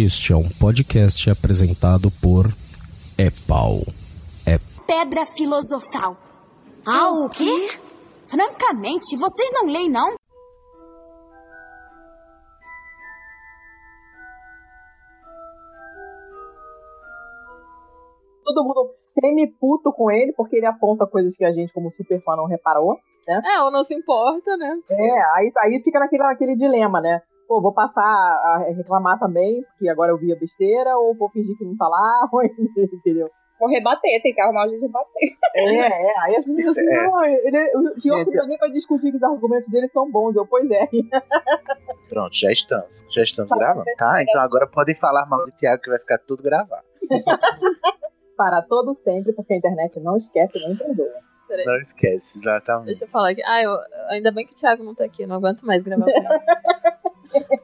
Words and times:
Este 0.00 0.32
é 0.32 0.36
um 0.36 0.48
podcast 0.48 1.28
apresentado 1.28 2.08
por 2.22 2.46
Epau. 3.18 3.80
É 4.46 4.56
Pedra 4.86 5.26
filosofal. 5.36 6.16
Ah, 6.86 7.10
o 7.10 7.28
quê? 7.28 7.68
Francamente, 8.30 9.16
vocês 9.16 9.50
não 9.52 9.66
leem, 9.66 9.90
não? 9.90 10.14
todo 18.44 18.64
mundo 18.64 18.94
semi-puto 19.02 19.92
com 19.92 20.10
ele, 20.10 20.32
porque 20.32 20.56
ele 20.56 20.66
aponta 20.66 21.06
coisas 21.06 21.36
que 21.36 21.44
a 21.44 21.50
gente, 21.50 21.72
como 21.72 21.90
super 21.90 22.22
fã, 22.22 22.36
não 22.36 22.46
reparou, 22.46 22.96
né? 23.26 23.42
É, 23.44 23.62
ou 23.62 23.70
não 23.70 23.82
se 23.82 23.94
importa, 23.94 24.56
né? 24.56 24.80
É, 24.90 25.20
aí, 25.36 25.52
aí 25.58 25.82
fica 25.82 25.98
naquele, 25.98 26.22
naquele 26.22 26.54
dilema, 26.54 27.00
né? 27.00 27.20
Pô, 27.48 27.62
vou 27.62 27.72
passar 27.72 28.04
a 28.04 28.64
reclamar 28.76 29.18
também, 29.18 29.62
porque 29.62 29.88
agora 29.88 30.12
eu 30.12 30.18
vi 30.18 30.30
a 30.30 30.36
besteira, 30.36 30.94
ou 30.98 31.16
vou 31.16 31.30
fingir 31.30 31.56
que 31.56 31.64
não 31.64 31.74
tá 31.78 31.88
lá, 31.88 32.28
ou 32.30 32.44
entendeu? 32.44 33.30
Ou 33.58 33.68
rebater, 33.68 34.22
tem 34.22 34.34
que 34.34 34.40
arrumar 34.40 34.66
o 34.66 34.68
jeito 34.68 34.82
de 34.82 34.86
rebater. 34.86 35.38
É, 35.54 35.78
é, 35.80 36.20
aí 36.20 36.36
as 36.36 36.46
meninas 36.46 36.76
assim, 36.76 36.86
é. 36.86 37.06
não, 37.06 37.24
ele, 37.24 37.70
o 37.74 38.00
pior 38.00 38.18
Gente, 38.18 38.30
que 38.30 38.36
também 38.36 38.58
vai 38.58 38.70
discutir 38.70 39.10
que 39.10 39.16
os 39.16 39.22
argumentos 39.22 39.68
dele 39.68 39.88
são 39.88 40.08
bons, 40.10 40.36
eu, 40.36 40.46
pois 40.46 40.70
é. 40.70 40.86
Pronto, 42.08 42.36
já 42.36 42.52
estamos. 42.52 43.04
Já 43.10 43.22
estamos 43.22 43.50
gravando. 43.56 43.86
Tá, 43.96 44.22
então 44.22 44.40
agora 44.40 44.66
podem 44.66 44.94
falar 44.94 45.26
mal 45.26 45.44
do 45.44 45.52
Thiago 45.52 45.82
que 45.82 45.90
vai 45.90 45.98
ficar 45.98 46.18
tudo 46.18 46.42
gravado. 46.42 46.84
Para 48.36 48.62
todo 48.62 48.94
sempre, 48.94 49.32
porque 49.32 49.54
a 49.54 49.56
internet 49.56 49.98
não 49.98 50.16
esquece 50.16 50.56
nem 50.58 50.76
perdoa. 50.76 51.28
Peraí, 51.48 51.64
Não 51.64 51.76
esquece, 51.78 52.38
exatamente. 52.38 52.86
deixa 52.86 53.06
eu 53.06 53.08
falar 53.08 53.30
aqui. 53.30 53.42
Ah, 53.44 53.62
eu, 53.62 53.70
ainda 54.10 54.30
bem 54.30 54.46
que 54.46 54.52
o 54.52 54.54
Thiago 54.54 54.84
não 54.84 54.94
tá 54.94 55.04
aqui, 55.04 55.22
eu 55.22 55.28
não 55.28 55.36
aguento 55.36 55.62
mais 55.62 55.82
gravar 55.82 56.04
com 56.04 56.10
ele. 56.10 56.28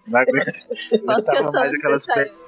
Não 0.07 0.21
aguentava 0.21 0.59
mais 1.05 1.29
aquelas 1.29 2.07
deixar 2.07 2.15
pe- 2.15 2.21
ele. 2.21 2.45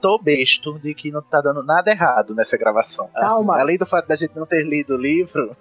Tô 0.00 0.18
besto 0.18 0.78
de 0.80 0.94
que 0.94 1.12
não 1.12 1.22
tá 1.22 1.40
dando 1.40 1.62
nada 1.62 1.90
errado 1.90 2.34
nessa 2.34 2.56
gravação. 2.56 3.08
Assim, 3.14 3.28
Calma. 3.28 3.60
além 3.60 3.78
do 3.78 3.86
fato 3.86 4.08
da 4.08 4.16
gente 4.16 4.34
não 4.34 4.44
ter 4.46 4.62
lido 4.64 4.94
o 4.94 4.98
livro. 4.98 5.56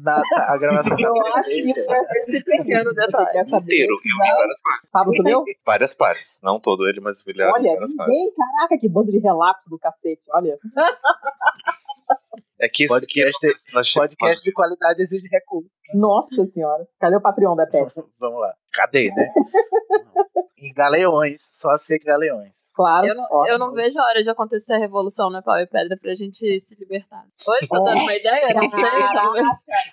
Nada, 0.00 0.22
a 0.36 0.56
gravação. 0.56 0.96
tá 0.96 1.02
Eu 1.02 1.26
acho 1.36 1.50
que 1.50 1.70
isso 1.70 1.86
vai 1.86 2.00
ser 2.00 2.16
Esse 2.16 2.44
pequeno 2.44 2.92
detalhe. 2.92 3.38
Inteiro. 3.40 3.94
Se 3.96 4.08
Eu 4.08 4.12
vi 4.14 4.18
vai- 4.18 4.30
várias 4.34 4.60
partes. 4.62 4.90
Pablo, 4.90 5.12
tu 5.14 5.22
leu? 5.22 5.44
Várias 5.64 5.94
partes. 5.94 6.40
Não 6.42 6.58
todo 6.58 6.88
ele, 6.88 7.00
mas 7.00 7.22
vi 7.22 7.32
Olha, 7.52 7.72
várias 7.74 7.94
partes. 7.94 8.14
ninguém, 8.16 8.32
caraca, 8.34 8.78
que 8.80 8.88
bando 8.88 9.12
de 9.12 9.18
relapso 9.18 9.70
do 9.70 9.78
cacete, 9.78 10.22
olha. 10.30 10.58
É 12.60 12.68
que 12.68 12.86
Podcast, 12.86 13.72
nós 13.72 13.92
podcast 13.92 14.42
de 14.42 14.52
qualidade 14.52 15.02
exige 15.02 15.28
recurso. 15.28 15.70
Nossa 15.94 16.44
senhora. 16.46 16.86
Cadê 17.00 17.16
o 17.16 17.20
Patreon 17.22 17.54
da 17.54 17.66
Pet? 17.66 17.92
Vamos 18.18 18.40
lá. 18.40 18.52
Cadê, 18.72 19.10
né? 19.14 19.32
em 20.58 20.72
Galeões, 20.74 21.40
só 21.40 21.70
aceito 21.70 22.04
Galeões. 22.04 22.52
Claro. 22.74 23.06
Eu 23.06 23.14
não, 23.16 23.26
ó. 23.30 23.46
eu 23.48 23.58
não 23.58 23.72
vejo 23.72 23.98
a 23.98 24.04
hora 24.04 24.22
de 24.22 24.30
acontecer 24.30 24.74
a 24.74 24.78
revolução, 24.78 25.30
né, 25.30 25.42
pau 25.44 25.56
e 25.58 25.66
pedra, 25.66 25.96
pra 26.00 26.14
gente 26.14 26.60
se 26.60 26.76
libertar. 26.76 27.24
Oi, 27.46 27.66
tô 27.68 27.82
dando 27.82 28.02
uma 28.02 28.14
ideia? 28.14 28.54
Não 28.54 28.70
sei. 28.70 28.84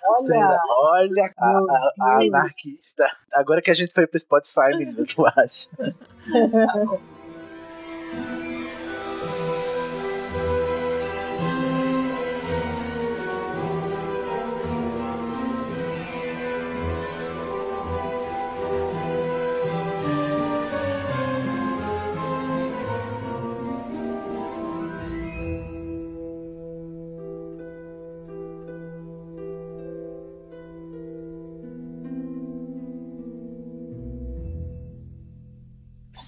Olha, 0.04 0.58
Olha 0.68 1.34
a, 1.36 1.48
a- 1.50 1.92
a 2.00 2.18
anarquista. 2.22 3.04
Agora 3.32 3.60
que 3.60 3.72
a 3.72 3.74
gente 3.74 3.92
foi 3.92 4.06
pro 4.06 4.18
Spotify, 4.20 4.76
menino, 4.76 5.04
tu 5.04 5.24
acha? 5.26 5.68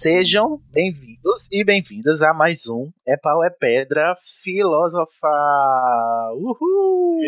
Sejam 0.01 0.61
bem-vindos 0.71 1.49
e 1.51 1.65
bem-vindas 1.65 2.23
a 2.23 2.33
mais 2.33 2.69
um 2.69 2.89
É 3.05 3.17
Pau 3.17 3.43
é 3.43 3.51
Pedra 3.51 4.17
Filosofar. 4.45 6.35
Uhul! 6.35 7.19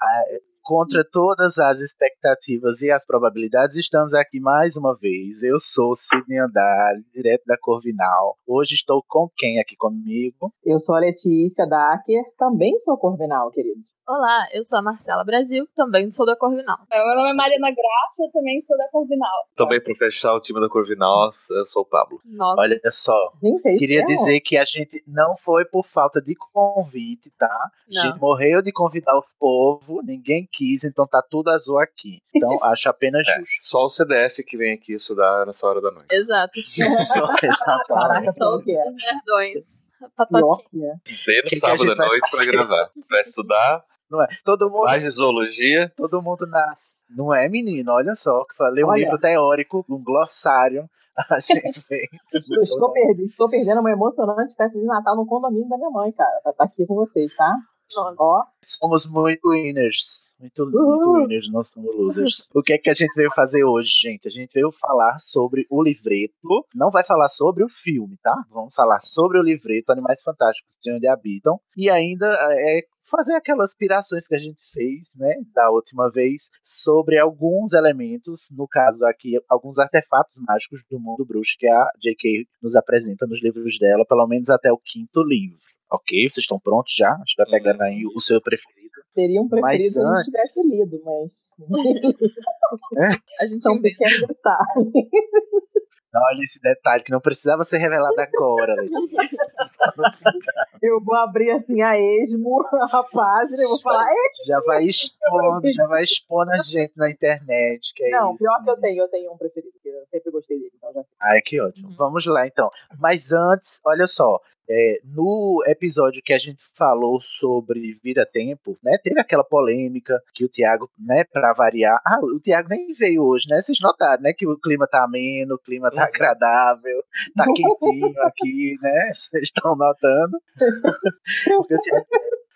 Ah, 0.00 0.24
Contra 0.62 1.04
todas 1.04 1.58
as 1.58 1.80
expectativas 1.80 2.80
e 2.80 2.90
as 2.90 3.04
probabilidades, 3.04 3.76
estamos 3.76 4.14
aqui 4.14 4.38
mais 4.38 4.76
uma 4.76 4.96
vez. 4.96 5.42
Eu 5.42 5.58
sou 5.58 5.94
Sidney 5.96 6.38
Andar, 6.38 6.94
direto 7.12 7.42
da 7.44 7.58
Corvinal. 7.58 8.36
Hoje 8.46 8.76
estou 8.76 9.02
com 9.06 9.28
quem 9.36 9.58
aqui 9.60 9.76
comigo? 9.76 10.52
eu 10.64 10.78
sou 10.78 10.94
a 10.94 11.00
Letícia 11.00 11.66
Dacker, 11.66 12.22
também 12.38 12.78
sou 12.78 12.96
corvinal, 12.96 13.50
querido. 13.50 13.80
Olá, 14.08 14.48
eu 14.52 14.64
sou 14.64 14.78
a 14.78 14.82
Marcela 14.82 15.22
Brasil, 15.22 15.68
também 15.76 16.10
sou 16.10 16.26
da 16.26 16.34
Corvinal. 16.34 16.78
Meu 16.90 17.16
nome 17.16 17.30
é 17.30 17.34
Mariana 17.34 17.68
Graça, 17.70 18.22
eu 18.24 18.30
também 18.32 18.58
sou 18.60 18.76
da 18.76 18.88
Corvinal. 18.88 19.46
Também 19.54 19.80
pra 19.80 19.94
fechar 19.94 20.34
o 20.34 20.40
time 20.40 20.60
da 20.60 20.68
Corvinal, 20.68 21.30
eu 21.50 21.64
sou 21.64 21.82
o 21.82 21.84
Pablo. 21.84 22.20
Nossa, 22.24 22.60
Olha 22.60 22.80
só, 22.90 23.32
Gente, 23.40 23.68
é 23.68 23.76
queria 23.76 24.04
mesmo? 24.04 24.18
dizer 24.24 24.40
que 24.40 24.56
a 24.58 24.64
gente 24.64 25.00
não 25.06 25.36
foi 25.36 25.64
por 25.64 25.86
falta 25.86 26.20
de 26.20 26.34
convite, 26.34 27.30
tá? 27.38 27.46
A 27.46 27.70
Não. 27.88 28.02
gente 28.02 28.18
morreu 28.18 28.60
de 28.62 28.72
convidar 28.72 29.16
o 29.16 29.24
povo, 29.38 30.02
ninguém 30.02 30.48
quis, 30.50 30.82
então 30.82 31.06
tá 31.06 31.22
tudo 31.22 31.50
azul 31.50 31.78
aqui. 31.78 32.20
Então 32.34 32.50
acho 32.64 32.88
apenas 32.88 33.26
É, 33.28 33.38
justo. 33.38 33.58
só 33.60 33.84
o 33.84 33.88
CDF 33.88 34.42
que 34.42 34.56
vem 34.56 34.72
aqui 34.74 34.94
estudar 34.94 35.46
nessa 35.46 35.64
hora 35.68 35.80
da 35.80 35.90
noite. 35.92 36.12
exato. 36.12 36.58
Caraca, 37.86 38.26
é. 38.26 38.28
os 38.30 38.64
nerdões. 38.96 39.88
Patotinha. 40.16 40.94
é. 41.28 41.54
A 41.54 41.56
sábado 41.60 41.92
à 41.92 41.94
vai 41.94 42.06
noite 42.08 42.30
pra 42.30 42.38
fazer? 42.40 42.52
gravar. 42.52 42.90
Pra 43.06 43.20
estudar 43.20 43.84
Não 44.10 44.22
é? 44.22 44.26
Todo 44.44 44.68
mundo, 44.68 44.84
mais 44.84 45.02
de 45.02 45.10
zoologia. 45.10 45.92
todo 45.96 46.20
mundo 46.20 46.46
nasce. 46.46 46.96
Não 47.08 47.32
é, 47.32 47.48
menino? 47.48 47.92
Olha 47.92 48.14
só, 48.14 48.44
que 48.44 48.56
falei 48.56 48.84
um 48.84 48.88
Olha. 48.88 49.04
livro 49.04 49.18
teórico, 49.18 49.84
um 49.88 50.02
glossário. 50.02 50.88
A 51.30 51.38
gente 51.38 51.84
vem. 51.88 52.08
Estou, 52.32 52.62
estou 52.62 52.92
perdendo, 52.92 53.24
estou 53.26 53.48
perdendo 53.48 53.80
uma 53.80 53.90
emocionante 53.90 54.54
festa 54.54 54.78
de 54.78 54.86
Natal 54.86 55.16
no 55.16 55.26
condomínio 55.26 55.68
da 55.68 55.76
minha 55.76 55.90
mãe, 55.90 56.10
cara. 56.12 56.40
Pra 56.42 56.52
estar 56.52 56.64
aqui 56.64 56.86
com 56.86 56.94
vocês, 56.94 57.34
tá? 57.36 57.56
Nossa. 57.94 58.16
Ó, 58.18 58.44
Somos 58.62 59.06
muito 59.06 59.48
winners. 59.48 60.34
Muito, 60.38 60.64
muito 60.64 61.12
winners, 61.12 61.50
não 61.50 61.62
somos 61.62 61.94
losers. 61.94 62.48
O 62.54 62.62
que 62.62 62.72
é 62.72 62.78
que 62.78 62.90
a 62.90 62.94
gente 62.94 63.12
veio 63.14 63.30
fazer 63.34 63.64
hoje, 63.64 63.90
gente? 64.02 64.28
A 64.28 64.30
gente 64.30 64.52
veio 64.52 64.70
falar 64.72 65.18
sobre 65.18 65.66
o 65.70 65.82
livreto. 65.82 66.66
Não 66.74 66.90
vai 66.90 67.04
falar 67.04 67.28
sobre 67.28 67.64
o 67.64 67.68
filme, 67.68 68.16
tá? 68.22 68.34
Vamos 68.50 68.74
falar 68.74 69.00
sobre 69.00 69.38
o 69.38 69.42
livreto 69.42 69.92
Animais 69.92 70.22
Fantásticos 70.22 70.76
de 70.80 70.92
Onde 70.92 71.06
Habitam. 71.06 71.60
E 71.76 71.90
ainda 71.90 72.26
é 72.26 72.82
fazer 73.02 73.34
aquelas 73.34 73.70
aspirações 73.70 74.26
que 74.26 74.34
a 74.34 74.38
gente 74.38 74.60
fez, 74.72 75.10
né, 75.16 75.34
da 75.54 75.70
última 75.70 76.08
vez, 76.10 76.50
sobre 76.62 77.18
alguns 77.18 77.72
elementos, 77.72 78.48
no 78.52 78.68
caso 78.68 79.04
aqui, 79.06 79.38
alguns 79.48 79.78
artefatos 79.78 80.38
mágicos 80.46 80.82
do 80.90 81.00
mundo 81.00 81.24
bruxo 81.24 81.56
que 81.58 81.66
a 81.66 81.90
J.K. 82.00 82.46
nos 82.62 82.76
apresenta 82.76 83.26
nos 83.26 83.42
livros 83.42 83.78
dela, 83.78 84.04
pelo 84.06 84.26
menos 84.26 84.48
até 84.48 84.72
o 84.72 84.78
quinto 84.78 85.22
livro. 85.22 85.58
Ok? 85.90 86.28
Vocês 86.28 86.44
estão 86.44 86.58
prontos 86.60 86.94
já? 86.96 87.12
Acho 87.14 87.34
que 87.36 87.42
vai 87.42 87.50
pegando 87.50 87.82
aí 87.82 88.04
o 88.06 88.20
seu 88.20 88.40
preferido. 88.40 88.90
teria 89.14 89.40
um 89.42 89.48
preferido 89.48 89.92
se 89.94 89.98
eu 90.00 90.04
não 90.04 90.22
tivesse 90.22 90.62
lido, 90.66 91.00
mas. 91.04 91.30
A 93.40 93.46
gente 93.46 93.56
Então, 93.56 93.74
inventa. 93.76 93.98
pequeno 93.98 94.26
detalhe. 94.28 94.92
Olha 96.12 96.40
esse 96.40 96.60
detalhe 96.60 97.04
que 97.04 97.12
não 97.12 97.20
precisava 97.20 97.62
ser 97.62 97.78
revelado 97.78 98.20
agora. 98.20 98.74
Eu 100.82 101.00
vou 101.02 101.14
abrir 101.14 101.50
assim 101.52 101.80
a 101.82 101.96
esmo 101.98 102.66
a 102.72 103.02
página 103.04 103.62
e 103.62 103.66
vou 103.66 103.80
falar. 103.80 104.06
"Ei, 104.10 104.44
já 104.46 104.58
vai 104.66 104.82
expondo, 104.84 105.70
já 105.70 105.86
vai 105.86 106.02
expondo 106.02 106.50
a 106.50 106.62
gente 106.64 106.96
na 106.96 107.08
internet. 107.10 107.92
Que 107.94 108.06
é 108.06 108.10
Não, 108.10 108.30
isso, 108.30 108.38
pior 108.38 108.64
que 108.64 108.70
eu 108.70 108.74
né? 108.76 108.80
tenho, 108.82 109.02
eu 109.04 109.08
tenho 109.08 109.32
um 109.32 109.36
preferido, 109.36 109.72
que 109.80 109.88
eu 109.88 110.04
sempre 110.06 110.32
gostei 110.32 110.58
dele, 110.58 110.72
então 110.76 110.92
já 110.92 111.02
sei. 111.04 111.14
Ai, 111.20 111.40
que 111.42 111.60
ótimo. 111.60 111.88
Uhum. 111.88 111.94
Vamos 111.96 112.26
lá, 112.26 112.44
então. 112.46 112.70
Mas 112.98 113.32
antes, 113.32 113.80
olha 113.86 114.06
só. 114.08 114.40
É, 114.72 115.00
no 115.04 115.64
episódio 115.66 116.22
que 116.24 116.32
a 116.32 116.38
gente 116.38 116.62
falou 116.74 117.20
sobre 117.20 117.98
Vira 118.04 118.24
Tempo, 118.24 118.78
né? 118.84 118.96
Teve 119.02 119.18
aquela 119.20 119.42
polêmica 119.42 120.16
que 120.32 120.44
o 120.44 120.48
Thiago, 120.48 120.88
né, 120.96 121.24
pra 121.24 121.52
variar. 121.52 122.00
Ah, 122.06 122.20
o 122.22 122.38
Thiago 122.38 122.68
nem 122.68 122.92
veio 122.94 123.24
hoje, 123.24 123.46
né? 123.48 123.60
Vocês 123.60 123.78
notaram, 123.80 124.22
né? 124.22 124.32
Que 124.32 124.46
o 124.46 124.56
clima 124.56 124.86
tá 124.86 125.02
ameno, 125.02 125.56
o 125.56 125.58
clima 125.58 125.90
tá 125.90 126.02
Uhum. 126.02 126.08
agradável, 126.08 127.02
tá 127.36 127.44
quentinho 127.52 128.14
aqui, 128.22 128.76
né? 128.80 129.12
Vocês 129.16 129.42
estão 129.42 129.74
notando. 129.76 130.38
Porque 131.58 131.74
o 131.74 131.80
Thiago 131.80 132.06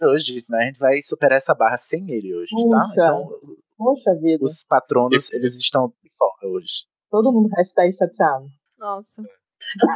veio 0.00 0.12
hoje, 0.12 0.44
né? 0.48 0.58
A 0.58 0.64
gente 0.66 0.78
vai 0.78 1.02
superar 1.02 1.38
essa 1.38 1.54
barra 1.54 1.76
sem 1.78 2.10
ele 2.12 2.32
hoje, 2.34 2.52
tá? 2.70 2.88
Então, 2.92 3.28
Poxa 3.76 4.14
vida, 4.14 4.44
os 4.44 4.62
patronos, 4.62 5.32
eles 5.32 5.56
estão 5.56 5.88
de 6.02 6.10
folga 6.16 6.46
hoje. 6.46 6.84
todo 7.10 7.32
mundo 7.32 7.48
hashtag 7.56 7.92
chateado. 7.92 8.46
Nossa. 8.78 9.22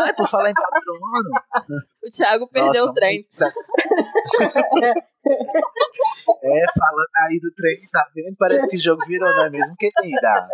Ai, 0.03 0.15
por 0.15 0.29
falar 0.29 0.51
em 0.51 0.55
patrono. 0.55 1.31
O 2.05 2.09
Thiago 2.11 2.49
perdeu 2.51 2.87
Nossa, 2.87 2.91
o 2.91 2.95
trem. 2.95 3.27
muito- 3.41 3.55
É, 6.43 6.65
falando 6.79 7.09
aí 7.27 7.39
do 7.41 7.53
trem, 7.53 7.77
tá 7.93 8.07
vendo? 8.15 8.37
Parece 8.39 8.69
que 8.69 8.77
o 8.77 8.81
jogo 8.81 9.05
virou, 9.07 9.29
não 9.35 9.45
é 9.47 9.51
mesmo, 9.51 9.77
querida? 9.77 10.49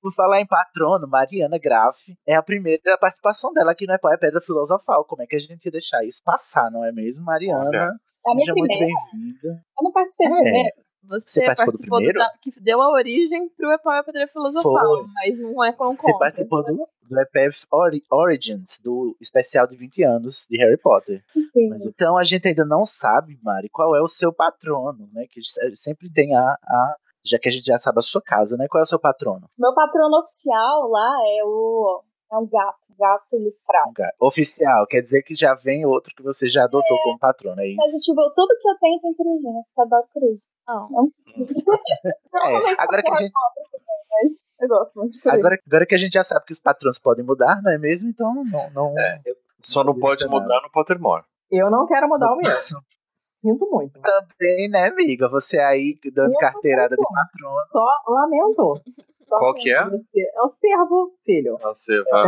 Por 0.00 0.12
falar 0.14 0.40
em 0.40 0.46
patrono, 0.46 1.06
Mariana 1.06 1.58
Graff 1.58 1.98
é 2.26 2.34
a 2.34 2.42
primeira 2.42 2.98
participação 2.98 3.52
dela 3.52 3.70
aqui 3.72 3.86
no 3.86 3.92
É 3.94 3.98
Pedra 4.18 4.40
Filosofal. 4.40 5.04
Como 5.04 5.22
é 5.22 5.26
que 5.26 5.36
a 5.36 5.38
gente 5.38 5.64
ia 5.64 5.70
deixar 5.72 6.04
isso 6.04 6.20
passar, 6.24 6.70
não 6.70 6.84
é 6.84 6.90
mesmo, 6.90 7.24
Mariana? 7.24 7.64
É 7.72 8.30
a 8.30 8.34
minha 8.34 8.46
Seja 8.46 8.54
muito 8.56 8.68
primeira. 8.68 8.86
bem-vinda. 9.12 9.48
Eu 9.78 9.84
não 9.84 9.92
participei 9.92 10.26
É. 10.26 10.30
primeiro. 10.30 10.74
Você, 11.08 11.40
Você 11.40 11.46
participou 11.46 11.54
do 11.54 11.56
participou 11.56 11.98
do, 12.00 12.04
primeiro? 12.04 12.18
da- 12.18 12.38
que 12.40 12.60
deu 12.60 12.80
a 12.82 12.90
origem 12.90 13.48
pro 13.50 13.70
Epau 13.72 13.92
e 13.94 13.98
a 13.98 14.02
Pedra 14.04 14.26
Filosofal, 14.26 14.62
Foi. 14.72 15.06
mas 15.14 15.38
não 15.40 15.62
é 15.64 15.72
com 15.72 15.92
Você 15.92 16.12
participou 16.18 16.64
do, 16.64 16.88
do 17.08 17.20
EPF 17.20 17.66
Ori- 17.70 18.02
Origins, 18.10 18.78
do 18.82 19.16
especial 19.20 19.66
de 19.66 19.76
20 19.76 20.02
anos 20.02 20.46
de 20.50 20.56
Harry 20.58 20.76
Potter. 20.78 21.22
Sim. 21.52 21.68
Mas, 21.68 21.84
então 21.86 22.16
a 22.16 22.24
gente 22.24 22.48
ainda 22.48 22.64
não 22.64 22.86
sabe, 22.86 23.38
Mari, 23.42 23.68
qual 23.68 23.94
é 23.94 24.00
o 24.00 24.08
seu 24.08 24.32
patrono, 24.32 25.08
né? 25.12 25.26
Que 25.30 25.40
sempre 25.74 26.10
tem 26.10 26.34
a, 26.34 26.42
a- 26.42 26.96
Já 27.26 27.38
que 27.38 27.48
a 27.48 27.52
gente 27.52 27.64
já 27.64 27.78
sabe 27.80 28.00
a 28.00 28.02
sua 28.02 28.20
casa, 28.20 28.54
né? 28.56 28.66
Qual 28.68 28.80
é 28.80 28.84
o 28.84 28.86
seu 28.86 28.98
patrono? 28.98 29.48
Meu 29.58 29.74
patrono 29.74 30.18
oficial 30.18 30.88
lá 30.90 31.16
é 31.38 31.42
o. 31.44 32.02
É 32.32 32.36
um 32.36 32.46
gato. 32.46 32.88
Gato 32.98 33.36
listrado. 33.38 33.90
Um 33.90 33.92
ga- 33.92 34.12
Oficial, 34.20 34.86
quer 34.88 35.02
dizer 35.02 35.22
que 35.22 35.34
já 35.34 35.54
vem 35.54 35.84
outro 35.86 36.14
que 36.14 36.22
você 36.22 36.48
já 36.48 36.64
adotou 36.64 36.96
como 37.02 37.18
patrono, 37.18 37.60
é 37.60 37.74
Mas, 37.76 37.88
isso? 37.92 38.00
tipo, 38.00 38.22
tudo 38.34 38.56
que 38.60 38.68
eu 38.68 38.78
tenho 38.80 39.00
tem 39.00 39.14
corujinha. 39.14 39.52
Eu 39.76 39.82
adoro 39.84 40.06
coruja. 40.12 40.44
Não. 40.66 40.88
Não, 40.90 42.46
É, 42.46 42.62
mas 42.62 42.78
agora 42.78 43.02
que 43.02 43.10
a 43.10 43.14
gente, 43.16 43.32
mas 43.32 44.32
eu 44.60 44.68
gosto 44.68 44.98
muito 44.98 45.12
de 45.12 45.20
coruja. 45.22 45.38
agora, 45.40 45.58
agora 45.66 45.86
que 45.86 45.94
a 45.94 45.98
gente 45.98 46.12
já 46.12 46.24
sabe 46.24 46.44
que 46.46 46.52
os 46.52 46.60
patrões 46.60 46.98
podem 46.98 47.24
mudar, 47.24 47.60
não 47.62 47.72
é 47.72 47.78
mesmo? 47.78 48.08
Então 48.08 48.32
não. 48.44 48.70
não 48.70 48.98
É, 48.98 49.20
Só 49.62 49.82
não 49.84 49.92
Não 49.92 50.00
pode 50.00 50.26
mudar 50.28 50.60
no 50.62 50.70
Pottermore. 50.70 51.24
Eu 51.50 51.70
não 51.70 51.86
quero 51.86 52.08
mudar 52.08 52.32
o 52.32 52.36
meu. 52.38 52.44
Sinto 53.06 53.68
muito. 53.70 54.00
Também, 54.00 54.68
né, 54.70 54.88
amiga? 54.88 55.28
Você 55.28 55.58
aí 55.58 55.94
dando 56.12 56.32
Eu 56.32 56.38
carteirada 56.38 56.96
de 56.96 57.02
patrono. 57.02 57.66
Só 57.70 57.86
lamento. 58.08 58.80
Qual 59.28 59.54
que 59.54 59.70
é? 59.70 59.78
É 59.78 60.42
o 60.42 60.48
servo, 60.48 61.12
filho. 61.24 61.58
Você 61.62 62.02
vai. 62.04 62.26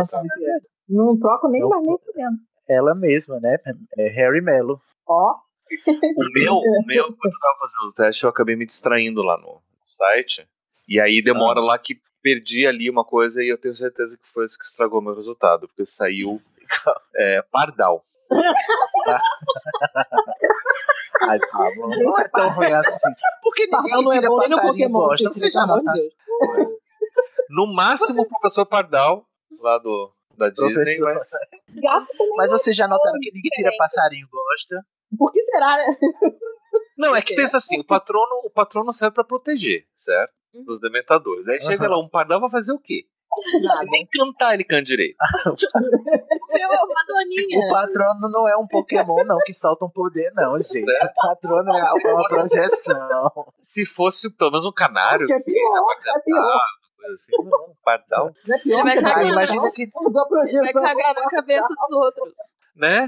Não 0.89 1.17
troco 1.19 1.47
nem 1.49 1.61
mais 1.61 1.83
nem 1.83 1.97
por 1.97 2.13
dentro. 2.13 2.39
Ela 2.67 2.93
mesma, 2.95 3.39
né? 3.39 3.57
É 3.97 4.09
Harry 4.09 4.41
Mello. 4.41 4.79
Ó, 5.07 5.33
O 5.33 6.31
meu, 6.33 6.53
o 6.55 6.83
meu, 6.87 7.05
quando 7.05 7.33
eu 7.33 7.39
tava 7.39 7.57
fazendo 7.59 7.89
o 7.89 7.93
teste, 7.93 8.23
eu 8.23 8.29
acabei 8.29 8.55
me 8.55 8.65
distraindo 8.65 9.21
lá 9.21 9.37
no 9.37 9.61
site. 9.83 10.47
E 10.87 10.99
aí 10.99 11.21
demora 11.21 11.59
lá 11.61 11.77
que 11.77 11.99
perdi 12.21 12.65
ali 12.67 12.89
uma 12.89 13.05
coisa 13.05 13.41
e 13.43 13.47
eu 13.47 13.57
tenho 13.57 13.73
certeza 13.75 14.17
que 14.17 14.27
foi 14.27 14.43
isso 14.45 14.57
que 14.57 14.65
estragou 14.65 15.01
meu 15.01 15.13
resultado, 15.15 15.67
porque 15.67 15.85
saiu 15.85 16.31
é, 17.15 17.41
Pardal. 17.51 18.03
Ai, 21.21 21.39
Pablo, 21.51 21.87
não 21.89 22.19
é 22.19 22.27
tão 22.27 22.49
ruim 22.51 22.73
assim. 22.73 23.09
Porque 23.41 23.63
ninguém 23.67 23.91
Pardal 23.91 24.01
não 24.03 24.13
é 24.13 24.21
bom 24.21 24.39
nem 24.39 24.49
no 24.49 24.55
passarinho 24.55 24.61
Pokémon. 24.71 24.99
gosta. 25.07 25.29
Você 25.33 25.49
já 25.49 25.65
não 25.65 25.83
tá. 25.83 25.93
No 27.49 27.67
máximo, 27.73 28.21
o 28.23 28.27
professor 28.27 28.65
Pardal, 28.65 29.25
lá 29.59 29.77
do, 29.77 30.11
da 30.37 30.49
Disney, 30.49 30.99
mas 30.99 31.29
Gato 31.81 32.07
também. 32.17 32.35
Mas 32.37 32.49
vocês 32.51 32.75
já 32.75 32.87
notaram 32.87 33.19
que 33.21 33.31
ninguém 33.31 33.51
tira 33.53 33.71
passarinho 33.77 34.27
gosta? 34.31 34.85
Por 35.17 35.31
que 35.31 35.41
será, 35.43 35.77
né? 35.77 35.97
Não, 36.97 37.15
é 37.15 37.21
que 37.21 37.35
pensa 37.35 37.57
assim, 37.57 37.79
o 37.79 37.85
patrono, 37.85 38.41
o 38.43 38.49
patrono 38.49 38.91
serve 38.91 39.13
pra 39.15 39.23
proteger, 39.23 39.85
certo? 39.95 40.33
Uhum. 40.53 40.63
Dos 40.65 40.79
dementadores. 40.79 41.47
Aí 41.47 41.61
chega 41.61 41.87
lá, 41.87 41.97
um 42.01 42.09
pardal 42.09 42.39
vai 42.41 42.49
fazer 42.49 42.73
o 42.73 42.79
quê? 42.79 43.05
Nada. 43.61 43.85
Nem 43.91 44.07
cantar 44.07 44.53
ele 44.55 44.63
canta 44.63 44.83
direito. 44.83 45.15
O 45.45 46.53
meu 46.53 46.71
é 46.71 46.83
uma 46.83 46.85
O 46.85 47.07
doninha. 47.07 47.71
patrono 47.71 48.29
não 48.31 48.47
é 48.47 48.57
um 48.57 48.65
Pokémon, 48.67 49.23
não, 49.25 49.37
que 49.45 49.53
solta 49.53 49.85
um 49.85 49.89
poder, 49.89 50.31
não, 50.33 50.59
gente. 50.59 50.81
O 50.81 51.13
patrono 51.21 51.69
é 51.71 51.91
uma 51.93 52.23
projeção. 52.27 53.31
Se 53.61 53.85
fosse 53.85 54.35
pelo 54.35 54.51
menos 54.51 54.65
um 54.65 54.71
canário, 54.71 55.17
Acho 55.25 55.27
que 55.27 55.33
é 55.33 55.39
pior, 55.43 55.85
pra 56.01 56.13
é 56.13 56.19
pior. 56.23 56.61
Coisa 56.97 57.13
assim, 57.13 57.31
não, 57.49 57.69
um 57.71 57.75
pardal, 57.83 58.27
é 58.27 58.31
Ele 58.65 58.83
vai 58.83 58.95
que 58.97 59.01
cagar 59.03 59.23
na- 59.25 59.31
imagina 59.31 59.71
que. 59.71 59.89
Usou 59.95 60.27
Vai 60.61 60.73
cagar 60.73 61.13
na 61.15 61.29
cabeça 61.29 61.67
dos 61.67 61.91
outros. 61.93 62.33
né? 62.75 63.07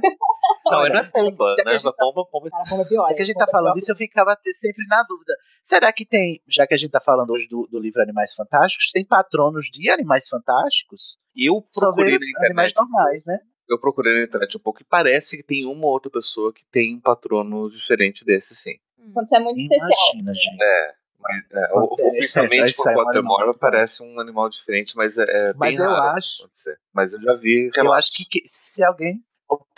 Não, 0.65 0.85
ele 0.85 0.93
não 0.95 1.01
é 1.01 1.03
pomba, 1.03 1.55
né? 1.57 1.63
Mas 1.65 1.83
pomba, 1.83 2.25
pomba. 2.31 2.49
Cara, 2.49 2.63
como 2.69 2.81
é 2.81 2.85
pior. 2.85 3.07
Já 3.09 3.15
que 3.15 3.21
a 3.21 3.25
gente 3.25 3.37
tá 3.37 3.47
falando 3.47 3.73
disso, 3.73 3.91
eu 3.91 3.95
ficava 3.95 4.37
sempre 4.59 4.85
na 4.87 5.03
dúvida. 5.03 5.33
Será 5.63 5.91
que 5.93 6.05
tem, 6.05 6.41
já 6.47 6.65
que 6.65 6.73
a 6.73 6.77
gente 6.77 6.91
tá 6.91 6.99
falando 6.99 7.31
hoje 7.31 7.47
do, 7.47 7.67
do 7.67 7.79
livro 7.79 8.01
Animais 8.01 8.33
Fantásticos, 8.33 8.91
tem 8.91 9.05
patronos 9.05 9.65
de 9.71 9.89
Animais 9.89 10.27
Fantásticos? 10.27 11.17
Eu 11.35 11.61
procurei 11.73 12.11
na 12.11 12.15
animais 12.17 12.71
internet. 12.71 12.75
normais, 12.75 13.25
né? 13.25 13.39
Eu 13.69 13.79
procurei 13.79 14.13
na 14.19 14.23
internet 14.25 14.57
um 14.57 14.61
pouco 14.61 14.81
e 14.81 14.85
parece 14.85 15.37
que 15.37 15.43
tem 15.43 15.65
uma 15.65 15.85
ou 15.85 15.93
outra 15.93 16.09
pessoa 16.09 16.51
que 16.51 16.63
tem 16.71 16.95
um 16.95 16.99
patrono 17.01 17.69
diferente 17.69 18.25
desse, 18.25 18.55
sim. 18.55 18.73
Quando 19.13 19.27
você 19.27 19.37
é 19.37 19.39
muito 19.39 19.59
especial. 19.59 19.89
Imagina, 20.15 20.33
gente. 20.33 20.57
É, 20.63 20.91
mas 21.19 21.43
é, 21.51 21.67
Você- 21.69 22.01
oficialmente 22.03 22.73
sai 22.73 22.93
um 22.93 22.97
Pottermore 23.03 23.41
animal 23.43 23.57
parece 23.59 24.03
um 24.03 24.19
animal 24.19 24.49
diferente, 24.49 24.95
mas 24.95 25.17
é, 25.17 25.23
é 25.23 25.53
Mas 25.55 25.77
bem 25.77 25.85
eu 25.85 25.91
raro 25.91 26.17
acho- 26.17 26.41
acontecer. 26.43 26.79
Mas 26.93 27.13
eu 27.13 27.21
já 27.21 27.33
vi 27.35 27.67
Eu 27.67 27.83
relatos. 27.83 28.05
acho 28.07 28.15
que, 28.17 28.25
que 28.25 28.43
se 28.49 28.83
alguém 28.83 29.23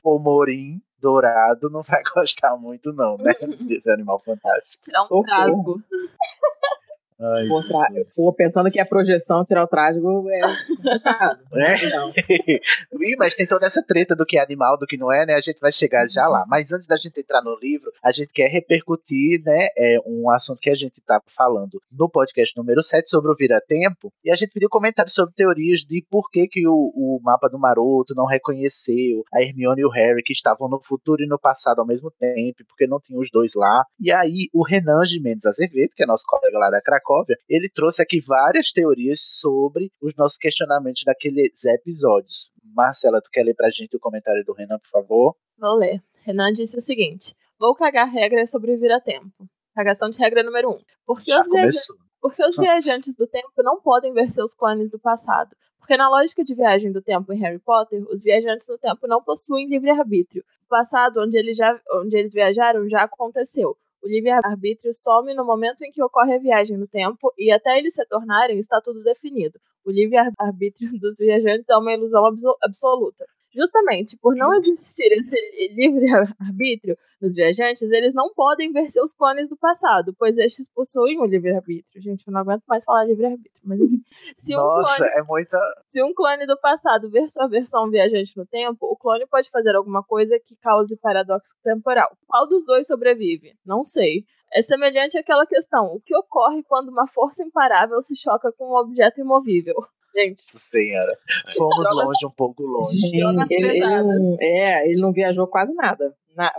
pôr 0.02 0.20
Morim 0.20 0.82
dourado, 1.00 1.70
não 1.70 1.82
vai 1.82 2.02
gostar 2.16 2.56
muito, 2.58 2.94
não, 2.94 3.18
né? 3.18 3.34
Desse 3.68 3.90
animal 3.90 4.20
fantástico. 4.24 4.84
Tirar 4.84 5.04
um 5.12 5.24
trasgo. 5.24 5.82
Ai, 7.22 7.48
Pô, 7.48 7.62
tra-. 7.64 7.88
Pô, 8.16 8.34
pensando 8.34 8.72
que 8.72 8.80
é 8.80 8.86
projeção, 8.86 9.46
tirar 9.46 9.64
o 9.64 9.68
trágico 9.68 10.28
é 10.30 10.42
complicado. 10.42 11.42
É? 11.54 11.90
Não. 11.90 12.12
Ih, 13.02 13.16
mas 13.18 13.36
tem 13.36 13.46
toda 13.46 13.66
essa 13.66 13.84
treta 13.84 14.16
do 14.16 14.26
que 14.26 14.38
é 14.38 14.44
animal, 14.44 14.78
do 14.78 14.88
que 14.88 14.98
não 14.98 15.12
é, 15.12 15.26
né? 15.26 15.36
A 15.36 15.42
gente 15.42 15.60
vai 15.60 15.72
chegar 15.72 16.08
já 16.08 16.28
lá. 16.28 16.46
Mas 16.48 16.72
antes 16.72 16.88
da 16.88 16.98
gente 16.98 17.20
entrar 17.20 17.42
no 17.44 17.58
livro, 17.60 17.92
a 18.02 18.12
gente 18.12 18.32
quer 18.34 18.48
repercutir, 18.48 19.44
né? 19.44 19.68
É, 19.78 20.00
um 20.06 20.30
assunto 20.32 20.60
que 20.60 20.70
a 20.70 20.76
gente 20.76 20.98
estava 21.00 21.24
falando 21.28 21.82
no 21.92 22.10
podcast 22.10 22.56
número 22.58 22.82
7 22.82 23.10
sobre 23.10 23.32
o 23.32 23.36
Vira-Tempo. 23.36 24.12
E 24.24 24.32
a 24.32 24.36
gente 24.36 24.52
pediu 24.52 24.70
comentários 24.70 25.14
sobre 25.14 25.36
teorias 25.36 25.82
de 25.82 26.04
por 26.10 26.32
que, 26.32 26.48
que 26.48 26.68
o, 26.68 26.92
o 26.96 27.20
mapa 27.22 27.48
do 27.48 27.60
Maroto 27.60 28.16
não 28.16 28.26
reconheceu 28.26 29.24
a 29.34 29.42
Hermione 29.42 29.82
e 29.82 29.86
o 29.86 29.90
Harry, 29.90 30.24
que 30.24 30.34
estavam 30.34 30.68
no 30.68 30.82
futuro 30.82 31.24
e 31.24 31.28
no 31.28 31.38
passado 31.38 31.80
ao 31.80 31.86
mesmo 31.86 32.10
tempo, 32.10 32.64
porque 32.68 32.88
não 32.88 33.00
tinha 33.00 33.20
os 33.20 33.30
dois 33.30 33.52
lá. 33.56 33.84
E 34.00 34.12
aí, 34.12 34.50
o 34.54 34.64
Renan 34.64 35.04
de 35.04 35.20
Mendes 35.20 35.46
Azevedo, 35.46 35.94
que 35.96 36.04
é 36.04 36.08
nosso 36.08 36.24
colega 36.26 36.58
lá 36.58 36.70
da 36.70 36.82
Cracóvia, 36.82 37.11
ele 37.50 37.70
trouxe 37.70 38.02
aqui 38.02 38.20
várias 38.20 38.72
teorias 38.72 39.20
sobre 39.22 39.92
os 40.02 40.16
nossos 40.16 40.38
questionamentos 40.38 41.04
daqueles 41.06 41.64
episódios. 41.66 42.50
Marcela, 42.76 43.22
tu 43.22 43.30
quer 43.32 43.44
ler 43.44 43.54
pra 43.56 43.70
gente 43.70 43.96
o 43.96 44.00
comentário 44.00 44.44
do 44.46 44.54
Renan, 44.54 44.80
por 44.80 44.90
favor? 44.90 45.36
Vou 45.58 45.76
ler. 45.76 46.02
Renan 46.24 46.52
disse 46.54 46.78
o 46.78 46.82
seguinte: 46.82 47.34
Vou 47.60 47.76
cagar 47.76 48.08
regras 48.10 48.50
sobre 48.50 48.74
o 48.74 48.80
vira-tempo. 48.80 49.30
Cagação 49.76 50.10
de 50.10 50.18
regra 50.18 50.44
número 50.44 50.70
1. 50.70 50.72
Um. 50.74 50.80
Por 51.06 51.22
que, 51.22 51.32
Já 51.32 51.40
os 51.40 51.50
viaja- 51.50 51.62
começou. 51.68 51.96
Porque 52.22 52.46
os 52.46 52.56
viajantes 52.58 53.16
do 53.16 53.26
tempo 53.28 53.52
não 53.64 53.82
podem 53.82 54.14
ver 54.14 54.30
seus 54.30 54.54
clones 54.54 54.92
do 54.92 55.00
passado. 55.00 55.56
Porque 55.80 55.98
na 55.98 56.08
lógica 56.10 56.44
de 56.44 56.54
viagem 56.54 56.92
do 56.92 57.02
tempo 57.02 57.34
em 57.34 57.40
Harry 57.40 57.58
Potter, 57.58 58.04
os 58.12 58.22
viajantes 58.22 58.68
do 58.68 58.78
tempo 58.78 59.08
não 59.08 59.24
possuem 59.24 59.68
livre-arbítrio. 59.68 60.44
O 60.66 60.70
passado 60.70 61.20
onde 61.22 61.36
eles, 61.38 61.58
já, 61.58 61.80
onde 61.96 62.16
eles 62.16 62.34
viajaram 62.34 62.88
já 62.88 63.02
aconteceu. 63.04 63.76
O 64.04 64.08
livre-arbítrio 64.08 64.92
some 64.94 65.34
no 65.34 65.46
momento 65.46 65.82
em 65.84 65.92
que 65.92 66.04
ocorre 66.04 66.36
a 66.36 66.40
viagem 66.40 66.78
no 66.78 66.88
tempo 66.88 67.32
e 67.38 67.52
até 67.52 67.78
eles 67.78 67.94
se 67.94 68.06
tornarem 68.06 68.58
está 68.60 68.82
tudo 68.82 69.04
definido. 69.04 69.60
O 69.86 69.92
livre-arbítrio 69.92 70.92
dos 71.00 71.18
viajantes 71.18 71.70
é 71.70 71.78
uma 71.78 71.94
ilusão 71.94 72.26
abso- 72.26 72.58
absoluta. 72.64 73.26
Justamente 73.54 74.18
por 74.18 74.36
não 74.36 74.54
existir 74.54 75.12
esse 75.12 75.38
livre-arbítrio 75.76 76.98
nos 77.22 77.36
viajantes, 77.36 77.92
eles 77.92 78.14
não 78.14 78.34
podem 78.34 78.72
ver 78.72 78.88
seus 78.88 79.14
clones 79.14 79.50
do 79.50 79.58
passado, 79.58 80.16
pois 80.18 80.38
estes 80.38 80.70
possuem 80.70 81.20
o 81.20 81.26
livre-arbítrio. 81.26 82.02
Gente, 82.02 82.26
eu 82.26 82.34
não 82.34 82.42
aguento 82.42 82.64
mais 82.68 82.84
falar 82.84 83.04
livre-arbítrio, 83.04 83.62
mas 83.64 83.80
enfim. 83.80 84.02
Se 84.38 84.56
um, 84.56 84.58
Nossa, 84.58 84.98
clone, 84.98 85.12
é 85.14 85.24
muita. 85.24 85.58
se 85.88 86.04
um 86.04 86.14
clone 86.14 86.46
do 86.48 86.58
passado 86.60 87.10
ver 87.10 87.28
sua 87.28 87.48
versão 87.48 87.90
viajante 87.90 88.36
no 88.38 88.46
tempo, 88.46 88.86
o 88.86 88.96
clone 88.96 89.28
pode 89.28 89.50
fazer 89.50 89.76
alguma 89.76 90.04
coisa 90.04 90.40
que 90.40 90.56
cause 90.56 90.98
paradoxo 90.98 91.56
temporal. 91.64 92.10
Qual 92.28 92.48
dos 92.48 92.66
dois 92.66 92.88
sobrevive? 92.88 93.54
Não 93.66 93.84
sei. 93.84 94.26
É 94.54 94.62
semelhante 94.62 95.18
àquela 95.18 95.46
questão: 95.46 95.94
o 95.94 96.02
que 96.02 96.16
ocorre 96.16 96.64
quando 96.64 96.90
uma 96.90 97.08
força 97.08 97.44
imparável 97.44 98.02
se 98.02 98.16
choca 98.16 98.52
com 98.52 98.72
um 98.72 98.76
objeto 98.76 99.22
imovível? 99.22 99.76
Gente, 100.14 100.42
Senhora, 100.44 101.18
fomos 101.58 101.78
Drogas- 101.86 102.06
longe, 102.06 102.26
um 102.26 102.32
pouco 102.32 102.64
longe. 102.64 103.12
Drogas 103.18 103.50
ele, 103.52 103.68
ele 103.68 103.80
pesadas. 103.80 104.06
não, 104.06 104.38
é, 104.42 104.88
ele 104.90 105.02
não 105.02 105.12
viajou 105.14 105.48
quase 105.48 105.74
nada. 105.74 106.14
Na, 106.36 106.52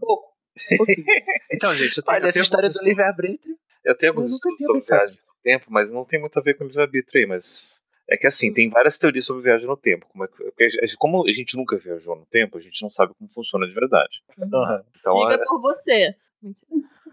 pouco. 0.00 0.34
Pouquinho. 0.78 1.04
Então, 1.52 1.74
gente, 1.74 1.98
eu 1.98 2.02
tenho, 2.04 2.16
Olha, 2.18 2.28
essa 2.28 2.40
história 2.40 2.70
do 2.70 2.82
livre-arbítrio. 2.82 3.56
Eu 3.84 3.96
tenho 3.96 4.12
alguns 4.12 4.30
estudos 4.30 4.58
sobre 4.64 4.80
viagem 4.82 5.16
no 5.16 5.34
tempo, 5.42 5.66
mas 5.68 5.90
não 5.90 6.04
tem 6.04 6.18
muito 6.20 6.38
a 6.38 6.42
ver 6.42 6.54
com 6.54 6.64
livre-arbítrio 6.64 7.20
aí, 7.22 7.26
mas. 7.26 7.80
É 8.08 8.16
que 8.16 8.26
assim, 8.26 8.52
tem 8.52 8.70
várias 8.70 8.96
teorias 8.96 9.24
sobre 9.26 9.42
viagem 9.42 9.66
no 9.66 9.76
tempo. 9.76 10.06
Como, 10.08 10.24
é 10.24 10.28
que- 10.28 10.36
porque 10.44 10.64
a 10.64 10.68
gente- 10.68 10.96
como 10.96 11.26
a 11.26 11.32
gente 11.32 11.56
nunca 11.56 11.76
viajou 11.76 12.14
no 12.16 12.24
tempo, 12.26 12.56
a 12.56 12.60
gente 12.60 12.80
não 12.82 12.88
sabe 12.88 13.12
como 13.18 13.28
funciona 13.30 13.66
de 13.66 13.74
verdade. 13.74 14.22
Aham. 14.40 14.84
Então, 15.00 15.12
diga 15.18 15.34
é- 15.34 15.44
por 15.44 15.60
você. 15.60 16.14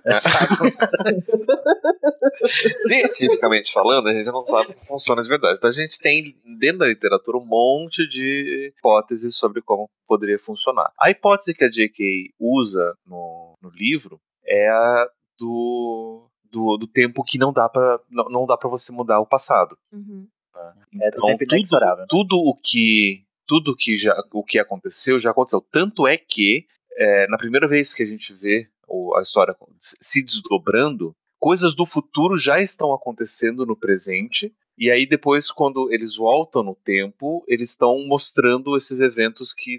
Cientificamente 2.87 3.71
falando, 3.71 4.07
a 4.09 4.13
gente 4.13 4.25
não 4.25 4.41
sabe 4.41 4.73
como 4.73 4.85
funciona 4.85 5.23
de 5.23 5.29
verdade. 5.29 5.57
Então 5.57 5.69
a 5.69 5.73
gente 5.73 5.99
tem 5.99 6.35
dentro 6.59 6.79
da 6.79 6.87
literatura 6.87 7.37
um 7.37 7.45
monte 7.45 8.07
de 8.09 8.73
hipóteses 8.77 9.35
sobre 9.37 9.61
como 9.61 9.89
poderia 10.07 10.39
funcionar. 10.39 10.91
A 10.99 11.09
hipótese 11.09 11.53
que 11.53 11.63
a 11.63 11.69
J.K. 11.69 12.31
usa 12.39 12.95
no, 13.05 13.53
no 13.61 13.69
livro 13.69 14.19
é 14.45 14.69
a 14.69 15.07
do 15.37 16.27
do, 16.51 16.77
do 16.77 16.87
tempo 16.87 17.23
que 17.23 17.39
não 17.39 17.51
dá 17.51 17.67
pra 17.67 17.99
não, 18.09 18.25
não 18.25 18.45
dá 18.45 18.55
para 18.55 18.69
você 18.69 18.91
mudar 18.91 19.19
o 19.19 19.25
passado. 19.25 19.75
Uhum. 19.91 20.27
né? 20.53 20.73
É 21.01 21.11
do 21.11 21.17
Então, 21.17 21.37
tempo 21.37 21.45
tudo, 21.67 21.79
né? 21.79 22.05
tudo 22.07 22.37
o 22.37 22.55
que 22.55 23.23
tudo 23.45 23.75
que 23.75 23.95
já 23.95 24.15
o 24.31 24.43
que 24.43 24.59
aconteceu 24.59 25.17
já 25.17 25.31
aconteceu. 25.31 25.61
Tanto 25.71 26.07
é 26.07 26.17
que 26.17 26.65
é, 26.95 27.27
na 27.27 27.37
primeira 27.37 27.67
vez 27.67 27.93
que 27.93 28.03
a 28.03 28.05
gente 28.05 28.33
vê 28.33 28.69
a 29.15 29.21
história 29.21 29.55
se 29.79 30.23
desdobrando, 30.23 31.15
coisas 31.39 31.75
do 31.75 31.85
futuro 31.85 32.37
já 32.37 32.61
estão 32.61 32.93
acontecendo 32.93 33.65
no 33.65 33.75
presente. 33.75 34.53
E 34.77 34.89
aí 34.89 35.05
depois, 35.05 35.51
quando 35.51 35.91
eles 35.91 36.15
voltam 36.15 36.63
no 36.63 36.73
tempo, 36.75 37.43
eles 37.47 37.69
estão 37.69 38.05
mostrando 38.07 38.75
esses 38.75 38.99
eventos 38.99 39.53
que 39.53 39.77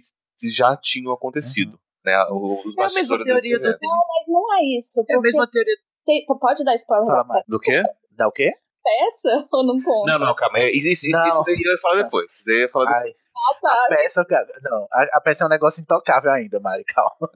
já 0.50 0.76
tinham 0.76 1.12
acontecido. 1.12 1.78
Né, 2.04 2.12
os 2.30 2.76
É 2.76 2.84
a 2.84 2.88
mesma 2.92 3.25
teoria 3.25 3.58
do 3.58 3.66
eventos. 3.66 3.88
Mas 3.88 4.28
não 4.28 4.54
é 4.54 4.62
isso. 4.76 5.02
É 5.08 5.14
a 5.14 5.20
mesma 5.20 5.50
teoria. 5.50 5.75
tem- 6.04 6.26
pode 6.26 6.62
dar 6.62 6.75
spoiler 6.75 7.26
mais. 7.26 7.44
Do 7.49 7.58
quê? 7.58 7.82
Dá 8.11 8.28
o 8.28 8.32
quê? 8.32 8.52
Peça 8.85 9.49
ou 9.50 9.64
não 9.64 9.83
conta? 9.83 10.12
Não, 10.12 10.19
não, 10.26 10.35
calma. 10.35 10.59
é- 10.59 10.71
Isso, 10.71 11.07
isso, 11.09 11.11
Não. 11.19 11.26
isso 11.26 11.43
daí 11.45 11.57
eu 11.64 11.73
ia 11.73 11.79
falar 11.81 12.03
depois. 12.03 12.26
Isso 12.31 12.43
daí 12.47 12.57
eu 12.57 12.61
ia 12.61 12.69
falar 12.69 12.85
depois. 12.93 13.14
Ai, 13.17 13.25
Ah, 13.37 13.59
tá. 13.61 13.85
a 13.85 13.88
peça, 13.97 14.26
não, 14.62 14.88
a, 14.93 15.03
a 15.14 15.21
peça 15.21 15.45
é 15.45 15.47
um 15.47 15.50
negócio 15.50 15.81
intocável 15.83 16.31
ainda, 16.31 16.61
Mari, 16.61 16.85
calma. 16.85 17.31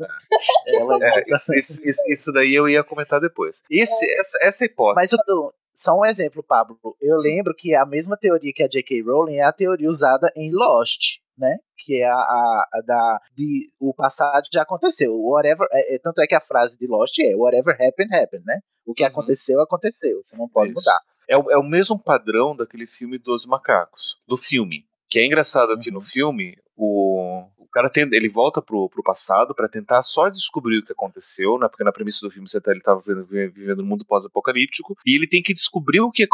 Ela- 0.67 0.99
É, 1.03 1.25
isso, 1.35 1.55
isso- 1.57 1.81
isso- 1.89 2.03
isso 2.07 2.33
daí 2.33 2.55
eu 2.55 2.69
ia 2.69 2.85
comentar 2.85 3.21
depois. 3.21 3.63
Esse, 3.71 4.05
essa, 4.21 4.39
essa 4.43 4.65
hipótese. 4.65 4.95
Mas 4.97 5.13
eu 5.29 5.53
só 5.75 5.95
um 5.95 6.05
exemplo, 6.05 6.43
Pablo. 6.43 6.79
Eu 7.01 7.17
lembro 7.19 7.55
que 7.55 7.75
a 7.75 7.87
mesma 7.87 8.17
teoria 8.17 8.53
que 8.55 8.63
a 8.63 8.69
J.K. 8.69 9.03
Rowling 9.03 9.37
é 9.37 9.43
a 9.45 9.53
teoria 9.53 9.89
usada 9.91 10.31
em 10.37 10.53
Lost, 10.53 11.19
né? 11.37 11.57
Que 11.85 12.01
é 12.03 12.07
a, 12.07 12.15
a- 12.17 12.69
a 12.75 12.81
da 12.85 13.21
de 13.35 13.69
o 13.81 13.95
passado 13.95 14.43
já 14.53 14.63
aconteceu. 14.63 15.15
Whatever, 15.17 15.69
é, 15.71 15.95
é- 15.95 15.99
tanto 16.01 16.21
é 16.21 16.27
que 16.27 16.35
a 16.35 16.41
frase 16.41 16.77
de 16.77 16.87
Lost 16.89 17.17
é 17.21 17.35
whatever 17.37 17.75
happened 17.75 18.13
happened, 18.15 18.45
né? 18.45 18.59
O 18.85 18.93
que 18.93 19.03
Uhum. 19.05 19.09
aconteceu 19.09 19.61
aconteceu. 19.61 20.21
Você 20.25 20.37
não 20.37 20.49
pode 20.49 20.71
Isso. 20.73 20.81
mudar. 20.81 21.01
É 21.29 21.37
o, 21.37 21.51
é 21.51 21.59
o 21.59 21.63
mesmo 21.63 21.99
padrão 21.99 22.57
daquele 22.57 22.87
filme 22.87 23.19
dos 23.19 23.45
macacos, 23.47 24.17
do 24.27 24.37
filme. 24.37 24.87
Que 25.11 25.19
é 25.21 25.25
engraçado 25.27 25.71
Uhum. 25.71 25.93
no 25.93 26.01
filme, 26.01 26.57
o, 26.77 27.45
o 27.57 27.67
cara 27.73 27.89
tem, 27.91 28.05
ele 28.13 28.29
volta 28.29 28.61
pro, 28.63 28.89
pro 28.91 29.03
passado 29.03 29.55
pra 29.55 29.69
tentar 29.69 30.03
só 30.03 30.29
descobrir 30.29 30.79
o 30.79 30.85
que 30.85 30.93
aconteceu, 30.93 31.59
né? 31.59 31.67
Porque 31.69 31.83
na 31.85 31.93
premissa 31.93 32.21
do 32.27 32.31
filme 32.31 32.49
você 32.49 32.61
tá, 32.61 32.71
ele 32.71 32.81
tava 32.81 33.01
vivendo, 33.01 33.27
vivendo 33.27 33.79
no 33.83 33.87
mundo 33.87 34.05
pós-apocalíptico, 34.05 34.97
e 35.07 35.15
ele 35.17 35.27
tem 35.27 35.43
que 35.43 35.53
descobrir 35.55 36.01
o 36.01 36.11
que, 36.11 36.27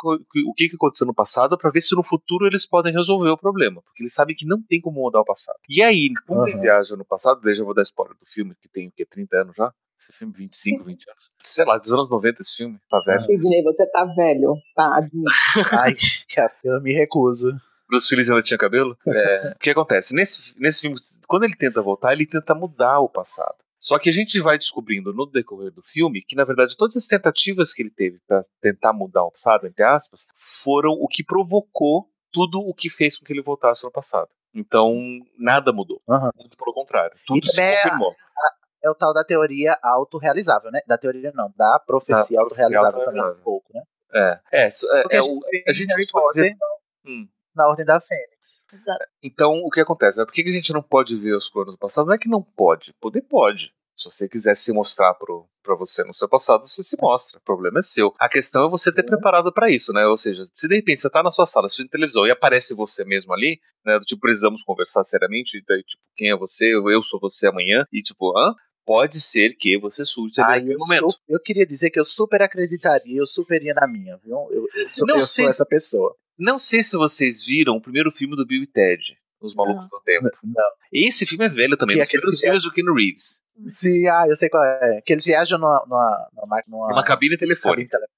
o 0.46 0.54
que 0.54 0.68
que 0.68 0.76
aconteceu 0.76 1.06
no 1.06 1.14
passado 1.14 1.56
pra 1.56 1.70
ver 1.70 1.80
se 1.80 1.94
no 1.94 2.02
futuro 2.02 2.46
eles 2.46 2.66
podem 2.66 2.92
resolver 2.92 3.30
o 3.30 3.38
problema. 3.38 3.80
Porque 3.82 4.02
ele 4.02 4.10
sabe 4.10 4.34
que 4.34 4.44
não 4.46 4.60
tem 4.62 4.80
como 4.80 5.00
mudar 5.00 5.20
o 5.20 5.24
passado. 5.24 5.58
E 5.68 5.82
aí, 5.82 6.10
como 6.26 6.44
ele 6.46 6.54
Uhum. 6.56 6.62
viaja 6.62 6.96
no 6.96 7.04
passado, 7.04 7.40
daí 7.42 7.54
já 7.54 7.64
vou 7.64 7.74
dar 7.74 7.82
spoiler 7.82 8.16
do 8.18 8.26
filme, 8.26 8.54
que 8.60 8.68
tem 8.68 8.88
o 8.88 8.92
quê? 8.92 9.04
30 9.06 9.36
anos 9.42 9.56
já? 9.56 9.72
Esse 10.11 10.18
filme, 10.18 10.34
25, 10.37 10.84
20 10.84 11.11
anos. 11.11 11.34
Sei 11.42 11.64
lá, 11.64 11.78
dos 11.78 11.90
anos 11.92 12.11
90 12.11 12.42
esse 12.42 12.56
filme, 12.56 12.78
tá 12.90 13.00
velho. 13.00 13.20
Sidney, 13.20 13.62
você 13.62 13.87
tá 13.87 14.04
velho, 14.04 14.54
tá? 14.75 15.00
Ai, 15.80 15.94
cara, 16.34 16.52
eu 16.62 16.80
me 16.82 16.92
recuso. 16.92 17.50
Bruce 17.88 18.12
Willis 18.12 18.28
ainda 18.28 18.42
tinha 18.42 18.58
cabelo? 18.58 18.96
É, 19.06 19.54
o 19.54 19.58
que 19.58 19.70
acontece? 19.70 20.14
Nesse, 20.14 20.58
nesse 20.58 20.82
filme, 20.82 20.96
quando 21.26 21.44
ele 21.44 21.56
tenta 21.56 21.80
voltar, 21.80 22.12
ele 22.12 22.26
tenta 22.26 22.54
mudar 22.54 23.00
o 23.00 23.08
passado. 23.08 23.56
Só 23.78 23.99
que 23.99 24.08
a 24.08 24.12
gente 24.12 24.40
vai 24.40 24.56
descobrindo 24.56 25.12
no 25.12 25.26
decorrer 25.26 25.70
do 25.70 25.82
filme 25.82 26.23
que, 26.23 26.34
na 26.34 26.44
verdade, 26.44 26.76
todas 26.76 26.96
as 26.96 27.06
tentativas 27.06 27.73
que 27.73 27.82
ele 27.82 27.90
teve 27.90 28.18
para 28.26 28.42
tentar 28.61 28.92
mudar 28.92 29.25
o 29.25 29.30
passado, 29.30 29.66
entre 29.66 29.84
aspas, 29.84 30.26
foram 30.37 30.92
o 30.92 31.06
que 31.06 31.23
provocou 31.23 32.08
tudo 32.32 32.61
o 32.61 32.75
que 32.75 32.88
fez 32.88 33.18
com 33.18 33.25
que 33.25 33.32
ele 33.32 33.42
voltasse 33.42 33.84
no 33.84 33.92
passado. 33.92 34.28
Então, 34.54 35.20
nada 35.38 35.73
mudou. 35.73 36.00
Aham. 36.08 36.30
Muito 36.38 36.56
pelo 36.56 36.73
contrário. 36.73 37.16
Tudo 37.26 37.44
E 37.44 37.50
se 37.50 37.61
confirmou. 37.61 38.14
É 38.84 38.90
o 38.90 38.94
tal 38.94 39.14
da 39.14 39.24
teoria 39.24 39.78
autorrealizável, 39.82 40.70
né? 40.70 40.80
Da 40.86 40.98
teoria 40.98 41.32
não, 41.34 41.50
da 41.56 41.78
profecia 41.78 42.36
Da 42.36 42.42
autorrealizável 42.42 43.04
também 43.04 43.22
um 43.24 43.34
pouco, 43.42 43.72
né? 43.72 43.82
É, 44.12 44.40
é, 44.52 44.68
é, 44.68 45.04
é 45.12 45.18
a 45.18 45.22
o- 45.24 45.26
gente 45.26 45.50
vê 45.50 45.64
a 45.66 45.72
gente 45.72 45.90
Harry 45.94 46.06
pode 46.10 46.26
dizer- 46.34 46.50
Potter 46.56 46.74
Hum. 47.06 47.28
na 47.54 47.66
Ordem 47.68 47.84
da 47.86 47.98
Fênix. 48.00 48.62
Exato. 48.72 49.04
Então, 49.22 49.52
o 49.64 49.70
que 49.70 49.80
acontece? 49.80 50.18
Né? 50.18 50.24
Por 50.24 50.32
que 50.32 50.42
a 50.42 50.52
gente 50.52 50.72
não 50.72 50.82
pode 50.82 51.16
ver 51.16 51.34
os 51.34 51.48
cornos 51.48 51.74
do 51.74 51.78
passado? 51.78 52.06
Não 52.06 52.14
é 52.14 52.18
que 52.18 52.28
não 52.28 52.42
pode. 52.42 52.92
Poder 53.00 53.22
pode. 53.22 53.72
Se 53.96 54.04
você 54.10 54.28
quiser 54.28 54.56
se 54.56 54.72
mostrar 54.72 55.14
pro, 55.14 55.46
pra 55.62 55.76
você 55.76 56.02
no 56.04 56.12
seu 56.12 56.28
passado, 56.28 56.66
você 56.66 56.82
se 56.82 56.96
mostra. 57.00 57.38
O 57.38 57.42
problema 57.42 57.78
é 57.78 57.82
seu. 57.82 58.12
A 58.18 58.28
questão 58.28 58.66
é 58.66 58.68
você 58.70 58.92
ter 58.92 59.04
preparado 59.04 59.52
pra 59.52 59.70
isso, 59.70 59.92
né? 59.92 60.04
Ou 60.06 60.16
seja, 60.16 60.44
se 60.52 60.66
de 60.66 60.74
repente 60.74 61.00
você 61.00 61.08
tá 61.10 61.22
na 61.22 61.30
sua 61.30 61.46
sala 61.46 61.66
assistindo 61.66 61.88
televisão 61.90 62.26
e 62.26 62.30
aparece 62.32 62.74
você 62.74 63.04
mesmo 63.04 63.32
ali, 63.32 63.60
né? 63.84 64.00
Tipo, 64.00 64.22
precisamos 64.22 64.62
conversar 64.64 65.04
seriamente, 65.04 65.58
e 65.58 65.64
daí, 65.64 65.82
tipo, 65.84 66.02
quem 66.16 66.28
é 66.30 66.36
você? 66.36 66.74
Eu, 66.74 66.90
eu 66.90 67.02
sou 67.04 67.20
você 67.20 67.46
amanhã. 67.46 67.86
E 67.92 68.02
tipo, 68.02 68.36
hã? 68.36 68.52
Pode 68.86 69.20
ser 69.20 69.54
que 69.56 69.78
você 69.78 70.04
surte 70.04 70.40
Ah, 70.40 70.48
naquele 70.48 70.74
eu, 70.74 70.78
momento. 70.78 71.10
su- 71.12 71.18
eu 71.28 71.40
queria 71.40 71.66
dizer 71.66 71.90
que 71.90 71.98
eu 71.98 72.04
super 72.04 72.42
acreditaria, 72.42 73.18
eu 73.18 73.26
super 73.26 73.62
ia 73.62 73.72
na 73.74 73.86
minha, 73.86 74.16
viu? 74.18 74.46
Eu, 74.50 74.68
eu 74.74 74.88
sou, 74.90 75.06
Não 75.06 75.16
eu 75.16 75.20
sei 75.22 75.44
sou 75.44 75.52
se- 75.52 75.56
essa 75.56 75.66
pessoa. 75.66 76.14
Não 76.38 76.58
sei 76.58 76.82
se 76.82 76.96
vocês 76.96 77.44
viram 77.44 77.76
o 77.76 77.80
primeiro 77.80 78.10
filme 78.10 78.36
do 78.36 78.44
Bill 78.44 78.62
e 78.62 78.66
Ted, 78.66 79.16
Os 79.40 79.54
Malucos 79.54 79.88
do 79.88 80.00
Tempo. 80.04 80.28
Não. 80.42 80.64
Esse 80.92 81.24
filme 81.24 81.44
é 81.46 81.48
velho 81.48 81.76
também, 81.76 81.96
dos 81.96 82.04
aqueles 82.06 82.24
primeiros 82.24 82.40
que 82.40 82.46
filmes 82.46 82.62
do 82.64 82.72
Keanu 82.72 82.94
Reeves. 82.94 83.40
Sim, 83.70 84.06
ah, 84.08 84.26
eu 84.28 84.34
sei 84.36 84.48
qual 84.48 84.64
é. 84.64 85.00
Que 85.06 85.12
eles 85.12 85.24
viajam 85.24 85.58
numa, 85.58 85.84
numa, 85.86 86.28
numa, 86.34 86.62
numa 86.66 86.86
Uma 86.92 87.04
cabine 87.04 87.36
telefônica. 87.38 87.88
cabine 87.88 88.08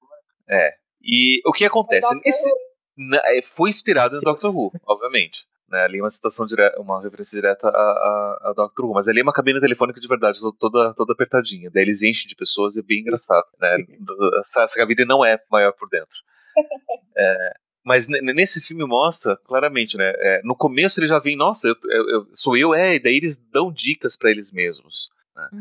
telefônica. 0.49 0.77
E 1.03 1.41
o 1.45 1.51
que 1.53 1.63
acontece? 1.65 2.01
Doctor 2.09 2.21
Nesse, 2.25 2.49
na- 2.97 3.21
é, 3.25 3.41
foi 3.43 3.69
inspirado 3.69 4.17
em 4.17 4.21
Doctor 4.21 4.53
Who, 4.55 4.71
obviamente. 4.85 5.45
Né, 5.69 5.83
ali 5.83 5.99
é 5.99 6.01
uma 6.01 6.09
citação 6.09 6.45
direta, 6.45 6.79
uma 6.79 7.01
referência 7.01 7.35
direta 7.35 7.67
a, 7.67 7.71
a, 7.71 8.49
a 8.49 8.53
Doctor 8.55 8.85
Who, 8.85 8.93
mas 8.93 9.07
ali 9.09 9.19
é 9.19 9.23
uma 9.23 9.33
cabine 9.33 9.59
telefônica 9.59 9.99
de 9.99 10.07
verdade, 10.07 10.39
to- 10.39 10.53
toda, 10.53 10.93
toda 10.93 11.11
apertadinha. 11.11 11.69
Daí 11.69 11.83
eles 11.83 12.01
enchem 12.01 12.27
de 12.27 12.35
pessoas 12.35 12.75
e 12.77 12.79
é 12.79 12.83
bem 12.83 13.01
engraçado. 13.01 13.45
Né? 13.59 13.77
Essa, 14.39 14.61
essa 14.63 14.79
cabine 14.79 15.03
não 15.05 15.25
é 15.25 15.37
maior 15.51 15.73
por 15.73 15.89
dentro. 15.89 16.15
É, 17.19 17.53
mas 17.83 18.07
ne- 18.07 18.21
nesse 18.21 18.61
filme 18.61 18.85
mostra 18.85 19.35
claramente, 19.37 19.97
né? 19.97 20.13
é, 20.17 20.41
no 20.43 20.55
começo 20.55 20.99
ele 20.99 21.07
já 21.07 21.17
vem, 21.19 21.35
nossa, 21.35 21.67
eu, 21.67 21.75
eu- 22.09 22.27
sou 22.31 22.55
eu, 22.55 22.73
é, 22.75 22.95
e 22.95 22.99
daí 22.99 23.15
eles 23.15 23.37
dão 23.37 23.71
dicas 23.71 24.15
pra 24.15 24.29
eles 24.29 24.51
mesmos. 24.51 25.09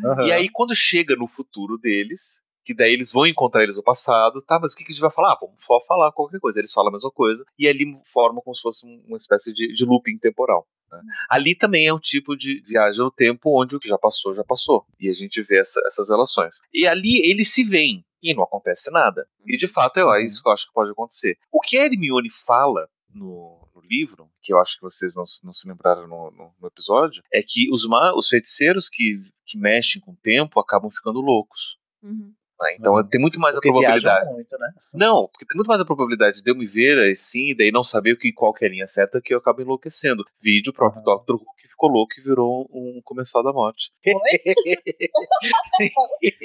Aham. 0.04 0.26
E 0.26 0.32
aí, 0.32 0.48
quando 0.50 0.74
chega 0.74 1.16
no 1.16 1.26
futuro 1.26 1.78
deles, 1.78 2.40
que 2.66 2.74
daí 2.74 2.92
eles 2.92 3.12
vão 3.12 3.26
encontrar 3.26 3.62
eles 3.62 3.76
no 3.76 3.82
passado, 3.82 4.42
tá, 4.42 4.58
mas 4.60 4.72
o 4.72 4.76
que, 4.76 4.82
que 4.84 4.90
a 4.90 4.92
gente 4.92 5.00
vai 5.00 5.10
falar? 5.10 5.32
Ah, 5.34 5.38
vamos 5.40 5.56
só 5.64 5.80
falar 5.86 6.10
qualquer 6.10 6.40
coisa. 6.40 6.58
Eles 6.58 6.72
falam 6.72 6.88
a 6.88 6.92
mesma 6.92 7.10
coisa, 7.12 7.44
e 7.56 7.68
ali 7.68 7.84
forma 8.12 8.42
como 8.42 8.54
se 8.56 8.60
fosse 8.60 8.84
um- 8.84 9.04
uma 9.06 9.16
espécie 9.16 9.52
de, 9.54 9.72
de 9.72 9.84
looping 9.84 10.18
temporal. 10.18 10.66
né? 10.90 11.00
Ali 11.30 11.54
também 11.54 11.86
é 11.86 11.94
um 11.94 11.98
tipo 11.98 12.36
de 12.36 12.60
viagem 12.66 13.00
no 13.00 13.10
tempo 13.10 13.60
onde 13.60 13.74
o 13.76 13.80
que 13.80 13.88
já 13.88 13.96
passou, 13.98 14.34
já 14.34 14.44
passou. 14.44 14.84
E 15.00 15.08
a 15.08 15.12
gente 15.14 15.40
vê 15.42 15.58
essa- 15.60 15.80
essas 15.86 16.08
relações. 16.10 16.56
E 16.74 16.86
ali 16.86 17.20
eles 17.28 17.52
se 17.52 17.62
veem, 17.64 18.04
e 18.22 18.34
não 18.34 18.42
acontece 18.44 18.90
nada. 18.90 19.26
E 19.46 19.56
de 19.56 19.66
fato 19.68 19.98
é, 19.98 20.20
é 20.20 20.24
isso 20.24 20.42
que 20.42 20.48
eu 20.48 20.52
acho 20.52 20.66
que 20.66 20.72
pode 20.72 20.90
acontecer. 20.90 21.36
O 21.52 21.60
que 21.60 21.76
a 21.78 21.84
Hermione 21.86 22.28
fala 22.30 22.88
no, 23.12 23.68
no 23.74 23.80
livro, 23.82 24.28
que 24.42 24.52
eu 24.52 24.58
acho 24.60 24.76
que 24.76 24.82
vocês 24.82 25.14
não, 25.14 25.24
se- 25.26 25.44
não 25.44 25.52
se 25.52 25.68
lembraram 25.68 26.06
no, 26.06 26.30
no- 26.30 26.52
no 26.60 26.66
episódio, 26.68 27.22
é 27.32 27.42
que 27.42 27.68
os, 27.72 27.86
ma 27.86 28.12
os 28.16 28.28
feiticeiros 28.28 28.88
que, 28.88 29.20
que 29.44 29.58
mexem 29.58 30.00
com 30.00 30.12
o 30.12 30.16
tempo 30.22 30.58
acabam 30.60 30.90
ficando 30.90 31.20
loucos. 31.20 31.76
Uhum. 32.02 32.32
Né? 32.60 32.74
Então 32.78 32.94
Uhum. 32.94 33.06
tem 33.06 33.20
muito 33.20 33.38
mais 33.40 33.54
Porque 33.54 33.68
a 33.68 33.72
probabilidade. 33.72 34.30
muito, 34.32 34.58
né? 34.58 34.68
Não, 34.92 35.28
porque 35.28 35.44
tem 35.46 35.56
muito 35.56 35.68
mais 35.68 35.80
a 35.80 35.84
probabilidade 35.84 36.42
de 36.42 36.50
eu 36.50 36.56
me 36.56 36.66
ver 36.66 36.98
assim, 37.12 37.50
e 37.50 37.54
daí 37.56 37.70
não 37.70 37.84
saber 37.84 38.12
o 38.12 38.18
que, 38.18 38.32
qual 38.32 38.52
que 38.54 38.64
é 38.64 38.68
a 38.68 38.70
linha 38.70 38.86
certa, 38.86 39.20
que 39.20 39.34
eu 39.34 39.38
acabo 39.38 39.60
enlouquecendo. 39.62 40.24
Vídeo, 40.40 40.70
o 40.70 40.74
próprio 40.74 41.02
Aham. 41.06 41.22
Dr. 41.24 41.32
Who 41.34 41.44
que 41.58 41.68
ficou 41.68 41.90
louco 41.90 42.12
e 42.18 42.22
virou 42.22 42.68
um 42.72 43.00
comensal 43.04 43.42
da 43.42 43.52
morte. 43.52 43.90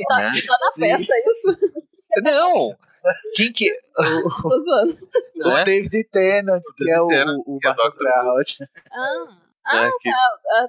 Tá, 0.08 0.18
Né? 0.18 0.42
tá 0.46 0.56
na 0.60 0.72
festa 0.78 1.14
isso? 1.18 1.82
Não! 2.24 2.76
Quem 3.36 3.52
que. 3.52 3.68
Zoando. 3.98 4.94
o 5.38 5.50
né? 5.50 5.64
David 5.64 6.04
Tennant, 6.12 6.62
que 6.78 6.92
é 6.92 7.02
o, 7.02 7.08
o 7.48 7.60
é 7.64 7.74
Barton 7.74 7.90
Dr. 7.90 8.08
Ah, 8.08 8.34
ah, 9.66 9.82
né, 9.86 9.92
que- 10.02 10.10
ah, 10.10 10.68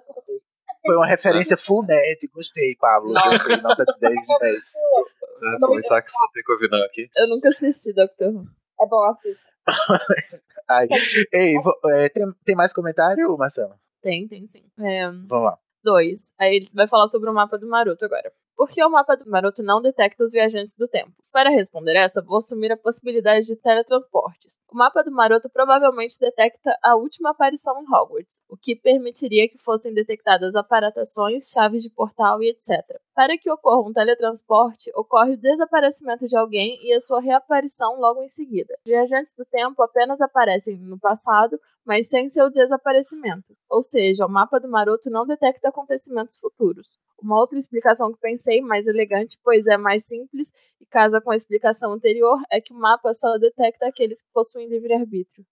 Foi 0.87 0.97
uma 0.97 1.07
referência 1.07 1.57
full 1.57 1.85
nerd, 1.85 2.27
gostei, 2.33 2.75
Pablo. 2.77 3.13
Nossa. 3.13 3.29
Gostei, 3.39 3.57
nota 3.59 3.85
de 3.85 3.99
10 4.01 4.15
de 4.15 4.39
10. 4.41 4.65
né, 5.51 5.57
aproveitar 5.57 6.03
que 6.03 6.11
você 6.11 6.19
tem 6.35 6.43
que 6.43 6.53
ouvir 6.53 6.71
não 6.71 6.83
aqui. 6.85 7.09
eu 7.17 7.29
nunca 7.29 7.49
assisti 7.49 7.93
Doctor 7.93 8.29
Who. 8.29 8.45
É 8.81 8.87
bom 8.87 9.03
assistir. 9.05 9.43
Ai. 10.69 10.89
Ei, 11.33 11.55
vo- 11.61 11.79
é, 11.87 12.09
tem, 12.09 12.25
tem 12.45 12.57
mais 12.57 12.73
comentário, 12.73 13.37
Marcelo? 13.37 13.75
Tem, 14.01 14.27
tem 14.27 14.47
sim. 14.47 14.65
É, 14.81 15.07
Vamos 15.09 15.45
lá. 15.45 15.59
Dois. 15.85 16.33
Aí 16.39 16.57
ele 16.57 16.67
vai 16.75 16.87
falar 16.89 17.07
sobre 17.09 17.29
o 17.31 17.35
mapa 17.35 17.59
do 17.59 17.69
Maroto 17.69 18.05
agora. 18.05 18.33
Por 18.57 18.69
que 18.69 18.85
o 18.85 18.91
mapa 18.91 19.17
do 19.17 19.29
Maroto 19.29 19.63
não 19.63 19.81
detecta 19.83 20.23
os 20.23 20.31
viajantes 20.31 20.77
do 20.77 20.87
tempo? 20.87 21.11
Para 21.33 21.51
responder 21.51 21.97
essa, 21.97 22.23
vou 22.23 22.37
assumir 22.39 22.71
a 22.71 22.77
possibilidade 22.77 23.47
de 23.47 23.57
teletransportes. 23.57 24.59
O 24.71 24.77
mapa 24.77 25.03
do 25.03 25.11
Maroto 25.11 25.49
provavelmente 25.51 26.17
detecta 26.21 26.77
a 26.83 26.95
última 26.95 27.31
aparição 27.31 27.81
em 27.83 27.85
Hogwarts, 27.93 28.43
o 28.49 28.57
que 28.57 28.77
permitiria 28.77 29.49
que 29.49 29.59
fossem 29.59 29.93
detectadas 29.93 30.55
aparatações, 30.55 31.49
chaves 31.51 31.83
de 31.83 31.91
portal 31.91 32.43
e 32.43 32.51
etc. 32.51 32.85
Para 33.15 33.37
que 33.37 33.51
ocorra 33.51 33.87
um 33.87 33.93
teletransporte, 33.93 34.91
ocorre 34.95 35.35
o 35.35 35.37
desaparecimento 35.37 36.27
de 36.27 36.35
alguém 36.35 36.79
e 36.83 36.95
a 36.95 37.01
sua 37.01 37.21
reaparição 37.21 38.01
logo 38.01 38.23
em 38.23 38.29
seguida. 38.29 38.75
Viajantes 38.87 39.35
do 39.35 39.45
tempo 39.45 39.83
apenas 39.83 40.23
aparecem 40.23 40.79
no 40.79 40.99
passado, 40.99 41.61
mas 41.85 42.09
sem 42.09 42.29
seu 42.31 42.51
desaparecimento. 42.51 43.55
Ou 43.69 43.83
seja, 43.83 44.25
o 44.25 44.31
mapa 44.31 44.59
do 44.59 44.69
Maroto 44.69 45.11
não 45.11 45.27
detecta 45.27 45.69
acontecimentos 45.69 46.39
futuros. 46.39 46.97
Uma 47.21 47.39
outra 47.39 47.59
explicação 47.59 48.13
que 48.13 48.19
pensei, 48.19 48.63
mais 48.63 48.87
elegante, 48.87 49.39
pois 49.45 49.67
é 49.67 49.77
mais 49.77 50.07
simples 50.07 50.51
e 50.81 50.87
casa 50.87 51.21
com 51.21 51.31
a 51.31 51.37
explicação 51.37 51.93
anterior, 51.93 52.41
é 52.51 52.63
que 52.63 52.73
o 52.73 52.77
mapa 52.77 53.13
só 53.13 53.37
detecta 53.37 53.87
aqueles 53.87 54.23
que 54.23 54.29
possuem 54.33 54.69
livre-arbítrio. 54.69 55.45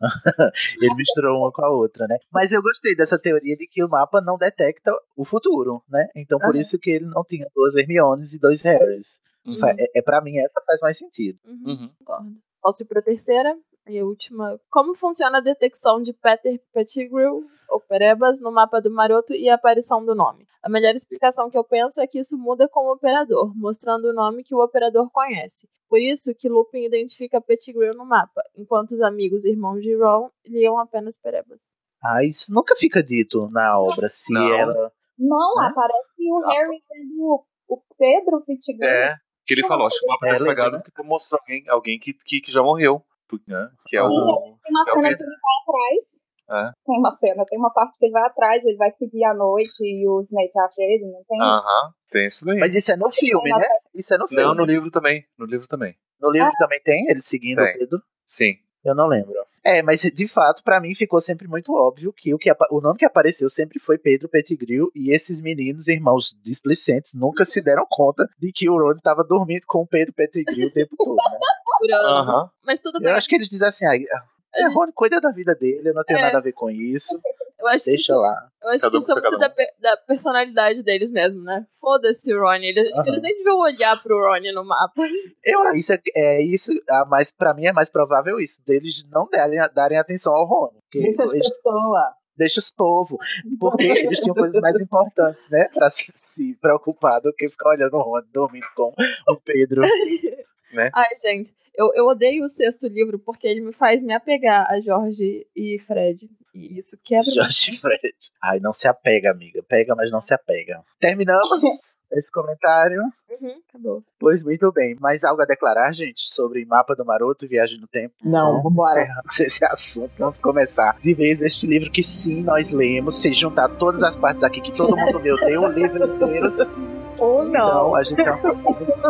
Ele 0.80 0.94
misturou 0.94 1.38
uma 1.40 1.52
com 1.52 1.64
a 1.64 1.70
outra, 1.70 2.06
né? 2.06 2.16
Mas 2.32 2.52
eu 2.52 2.62
gostei 2.62 2.94
dessa 2.94 3.18
teoria 3.18 3.56
de 3.56 3.66
que 3.66 3.82
o 3.82 3.88
mapa 3.88 4.20
não 4.20 4.36
detecta 4.36 4.92
o 5.16 5.24
futuro, 5.24 5.82
né? 5.88 6.08
Então 6.14 6.38
por 6.38 6.50
Aham. 6.50 6.58
isso 6.58 6.78
que 6.78 6.90
ele 6.90 7.06
não 7.06 7.24
tinha 7.24 7.46
duas 7.54 7.74
Hermiones 7.76 8.32
e 8.32 8.38
dois 8.38 8.62
Harrys. 8.62 9.20
Uhum. 9.44 9.56
É, 9.64 9.98
é 9.98 10.02
para 10.02 10.20
mim 10.20 10.38
essa 10.38 10.60
faz 10.66 10.80
mais 10.80 10.98
sentido. 10.98 11.38
Uhum, 11.44 11.62
Uhum. 11.66 11.90
Concordo. 11.98 12.36
Posso 12.62 12.82
ir 12.82 12.86
para 12.86 12.98
a 12.98 13.02
terceira 13.02 13.56
e 13.88 13.98
a 13.98 14.04
última. 14.04 14.58
Como 14.70 14.94
funciona 14.94 15.38
a 15.38 15.40
detecção 15.42 16.00
de 16.00 16.12
Peter 16.12 16.60
Pettigrew 16.72 17.44
ou 17.68 17.80
Perebas 17.88 18.40
no 18.40 18.50
mapa 18.52 18.80
do 18.80 18.90
Maroto 18.90 19.32
e 19.34 19.48
a 19.48 19.54
aparição 19.54 20.04
do 20.04 20.14
nome? 20.14 20.46
A 20.62 20.68
melhor 20.68 20.94
explicação 20.94 21.50
que 21.50 21.56
eu 21.58 21.64
penso 21.64 22.00
é 22.00 22.06
que 22.06 22.18
isso 22.18 22.36
muda 22.38 22.68
com 22.68 22.80
o 22.86 22.92
operador, 22.92 23.52
mostrando 23.56 24.06
o 24.08 24.12
nome 24.12 24.42
que 24.42 24.54
o 24.54 24.62
operador 24.62 25.08
conhece. 25.10 25.68
Por 25.88 26.00
isso 26.00 26.34
que 26.34 26.48
Lupin 26.48 26.84
identifica 26.84 27.40
Pettigrew 27.40 27.94
no 27.94 28.04
mapa, 28.04 28.42
enquanto 28.56 28.90
os 28.92 29.00
amigos 29.00 29.44
e 29.44 29.50
irmãos 29.50 29.80
de 29.80 29.94
Ron 29.96 30.28
liam 30.44 30.78
apenas 30.78 31.16
Perebas. 31.16 31.76
Ah, 32.02 32.24
isso 32.24 32.52
nunca 32.52 32.74
fica 32.76 33.02
dito 33.02 33.48
na 33.50 33.78
obra, 33.78 34.08
se 34.08 34.32
Não. 34.34 34.48
ela. 34.52 34.92
Não, 35.18 35.54
Né? 35.56 35.68
aparece 35.68 36.30
o 36.30 36.44
Ah, 36.44 36.52
Harry 36.52 36.82
do 37.16 37.44
o 37.68 37.80
Pedro 37.98 38.42
Pettigrew. 38.44 38.88
É, 38.88 39.14
que 39.46 39.54
ele 39.54 39.66
falou, 39.66 39.86
acho 39.86 39.98
que 39.98 40.06
o 40.06 40.08
mapa 40.08 40.26
É, 40.28 40.36
estragado 40.36 40.76
né? 40.76 40.82
porque 40.84 41.02
mostrou 41.02 41.40
alguém, 41.40 41.64
alguém 41.68 41.98
que, 41.98 42.12
que, 42.12 42.40
que 42.40 42.50
já 42.52 42.62
morreu. 42.62 43.02
Né? 43.48 43.68
Que 43.86 43.96
é 43.96 44.02
o. 44.02 44.08
Tem 44.08 44.70
uma 44.70 44.82
É 44.82 44.92
cena 44.92 45.16
que 45.16 45.22
ele 45.22 45.30
vai 45.30 45.56
atrás. 45.62 46.26
É. 46.48 46.72
Tem 46.86 46.98
uma 46.98 47.10
cena, 47.10 47.44
tem 47.44 47.58
uma 47.58 47.72
parte 47.72 47.98
que 47.98 48.04
ele 48.04 48.12
vai 48.12 48.22
atrás, 48.22 48.64
ele 48.64 48.76
vai 48.76 48.90
seguir 48.92 49.24
à 49.24 49.34
noite 49.34 49.82
e 49.82 50.08
o 50.08 50.20
Snape 50.20 50.56
acha 50.56 50.80
ele, 50.80 51.04
não 51.04 51.24
tem 51.24 51.38
isso? 51.38 51.66
Aham, 51.66 51.92
tem 52.10 52.26
isso 52.26 52.44
daí. 52.44 52.58
Mas 52.60 52.74
isso 52.74 52.92
é 52.92 52.96
no 52.96 53.10
filme, 53.10 53.50
né? 53.50 53.66
Isso 53.92 54.14
é 54.14 54.18
no 54.18 54.28
filme. 54.28 54.44
Não, 54.44 54.54
no 54.54 54.64
livro 54.64 54.88
também. 54.90 55.24
No 55.36 55.44
livro 55.44 55.66
também. 55.66 55.96
No 56.20 56.30
livro 56.30 56.52
também 56.58 56.80
tem 56.82 57.10
ele 57.10 57.20
seguindo 57.20 57.56
Tem. 57.56 57.74
o 57.74 57.78
Pedro. 57.78 58.02
Sim. 58.26 58.54
Eu 58.84 58.94
não 58.94 59.08
lembro. 59.08 59.34
É, 59.64 59.82
mas 59.82 60.02
de 60.02 60.28
fato, 60.28 60.62
pra 60.62 60.80
mim 60.80 60.94
ficou 60.94 61.20
sempre 61.20 61.48
muito 61.48 61.74
óbvio 61.74 62.12
que 62.12 62.32
o, 62.32 62.38
que 62.38 62.48
o 62.70 62.80
nome 62.80 63.00
que 63.00 63.04
apareceu 63.04 63.50
sempre 63.50 63.80
foi 63.80 63.98
Pedro 63.98 64.28
Pettigrew 64.28 64.92
e 64.94 65.10
esses 65.10 65.40
meninos, 65.40 65.88
irmãos 65.88 66.38
displicentes, 66.40 67.12
nunca 67.12 67.44
se 67.44 67.60
deram 67.60 67.84
conta 67.90 68.28
de 68.38 68.52
que 68.52 68.70
o 68.70 68.78
Ron 68.78 68.96
tava 69.02 69.24
dormindo 69.24 69.64
com 69.66 69.82
o 69.82 69.86
Pedro 69.88 70.14
Pettigrew 70.14 70.68
o 70.68 70.72
tempo 70.72 70.94
todo, 70.96 71.16
né? 71.16 71.38
Por 71.78 71.90
ano. 71.92 72.08
Aham. 72.08 72.50
Mas 72.64 72.80
tudo 72.80 72.98
bem. 73.00 73.10
Eu 73.10 73.16
acho 73.16 73.28
que 73.28 73.34
eles 73.34 73.48
dizem 73.48 73.68
assim, 73.68 73.86
ah, 73.86 73.94
é, 73.94 73.98
gente- 73.98 74.74
Ron, 74.74 74.90
cuida 74.94 75.20
da 75.20 75.30
vida 75.30 75.54
dele, 75.54 75.90
eu 75.90 75.94
não 75.94 76.04
tenho 76.04 76.18
É. 76.18 76.22
nada 76.22 76.38
a 76.38 76.40
ver 76.40 76.52
com 76.52 76.70
isso, 76.70 77.12
eu 77.60 77.68
acho 77.68 77.84
que 77.84 77.90
deixa 77.90 78.12
isso- 78.12 78.20
lá. 78.20 78.48
Eu 78.62 78.70
acho 78.70 78.80
Cada 78.84 78.90
que 78.90 78.98
isso 78.98 79.12
é 79.12 79.20
muito 79.20 79.38
da, 79.38 79.48
da 79.80 79.96
personalidade 79.98 80.82
deles 80.82 81.12
mesmo, 81.12 81.42
né? 81.42 81.64
Foda-se 81.80 82.34
o 82.34 82.40
Ronnie. 82.40 82.70
Eles, 82.70 82.84
acho 82.88 82.94
que 82.94 83.00
Aham. 83.00 83.08
eles 83.10 83.22
nem 83.22 83.36
deviam 83.36 83.58
olhar 83.58 84.02
pro 84.02 84.18
Ronnie 84.18 84.52
no 84.52 84.64
mapa. 84.64 85.02
Eu, 85.44 85.72
isso 85.74 85.92
é, 85.92 86.00
é 86.16 86.42
isso, 86.42 86.72
ah, 86.88 87.04
mas 87.08 87.30
pra 87.30 87.54
mim 87.54 87.66
é 87.66 87.72
mais 87.72 87.88
provável 87.90 88.40
isso, 88.40 88.60
deles 88.66 89.04
não 89.10 89.28
darem, 89.30 89.60
darem 89.74 89.98
atenção 89.98 90.34
ao 90.34 90.46
Ron. 90.46 90.68
porque 90.82 91.00
Deixa 91.02 91.24
as 91.24 91.32
eles- 91.32 91.46
pessoas. 91.48 92.02
deixa 92.36 92.58
os 92.60 92.70
povos, 92.70 93.18
porque 93.60 93.84
eles 93.84 94.20
tinham 94.20 94.34
coisas 94.34 94.60
mais 94.60 94.80
importantes, 94.80 95.48
né, 95.50 95.68
pra 95.72 95.88
se, 95.88 96.10
se 96.16 96.54
preocupar 96.60 97.20
do 97.20 97.32
que 97.32 97.48
ficar 97.48 97.70
olhando 97.70 97.96
o 97.96 98.02
Ron 98.02 98.22
dormindo 98.32 98.66
com 98.74 98.92
o 99.28 99.36
Pedro. 99.36 99.82
Ai, 100.94 101.16
gente, 101.16 101.54
eu, 101.74 101.90
eu 101.94 102.06
odeio 102.06 102.44
o 102.44 102.48
sexto 102.48 102.88
livro 102.88 103.18
porque 103.18 103.46
ele 103.46 103.60
me 103.60 103.72
faz 103.72 104.02
me 104.02 104.14
apegar 104.14 104.66
a 104.70 104.80
Jorge 104.80 105.46
e 105.54 105.78
Fred. 105.78 106.28
E 106.54 106.78
isso 106.78 106.98
quebra. 107.04 107.30
Josh 107.30 107.68
e 107.68 107.76
Fred. 107.76 108.14
Ai, 108.42 108.60
não 108.60 108.72
se 108.72 108.88
apega, 108.88 109.30
amiga. 109.30 109.62
Pega, 109.62 109.94
mas 109.94 110.10
não 110.10 110.20
se 110.20 110.32
apega. 110.32 110.82
Terminamos 110.98 111.62
esse 112.12 112.30
comentário. 112.30 113.00
Uhum, 113.30 113.60
acabou. 113.68 114.02
Pois 114.18 114.42
muito 114.42 114.70
bem. 114.72 114.96
Mais 115.00 115.24
algo 115.24 115.42
a 115.42 115.44
declarar, 115.44 115.92
gente, 115.92 116.24
sobre 116.34 116.64
mapa 116.64 116.94
do 116.94 117.04
Maroto 117.04 117.44
e 117.44 117.48
viagem 117.48 117.78
no 117.80 117.86
tempo? 117.86 118.14
Não, 118.24 118.62
vambora. 118.62 119.02
encerramos 119.02 119.40
esse 119.40 119.64
assunto. 119.64 120.12
Vamos 120.18 120.38
começar 120.38 120.96
de 121.00 121.14
vez 121.14 121.40
este 121.42 121.66
livro 121.66 121.90
que 121.90 122.02
sim, 122.02 122.42
nós 122.42 122.70
lemos. 122.72 123.16
Se 123.20 123.32
juntar 123.32 123.68
todas 123.70 124.02
as 124.02 124.16
partes 124.16 124.42
aqui 124.42 124.60
que 124.60 124.72
todo 124.72 124.96
mundo 124.96 125.18
leu, 125.18 125.36
tem 125.38 125.56
o 125.58 125.66
livro 125.68 126.04
inteiro, 126.06 126.50
sim. 126.50 126.64
Ou 127.18 127.46
Então, 127.48 127.50
não. 127.88 127.94
a 127.94 128.02
gente 128.04 128.22
tá 128.22 128.38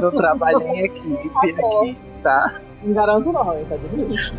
no 0.01 0.13
trabalho 0.13 0.63
em 0.63 0.85
equipe 0.85 1.29
aqui, 1.51 1.99
tá? 2.23 2.61
Não 2.83 2.95
garanto 2.95 3.33
não, 3.33 3.59
hein? 3.59 3.67
Tá 3.69 3.77
difícil. 3.77 4.33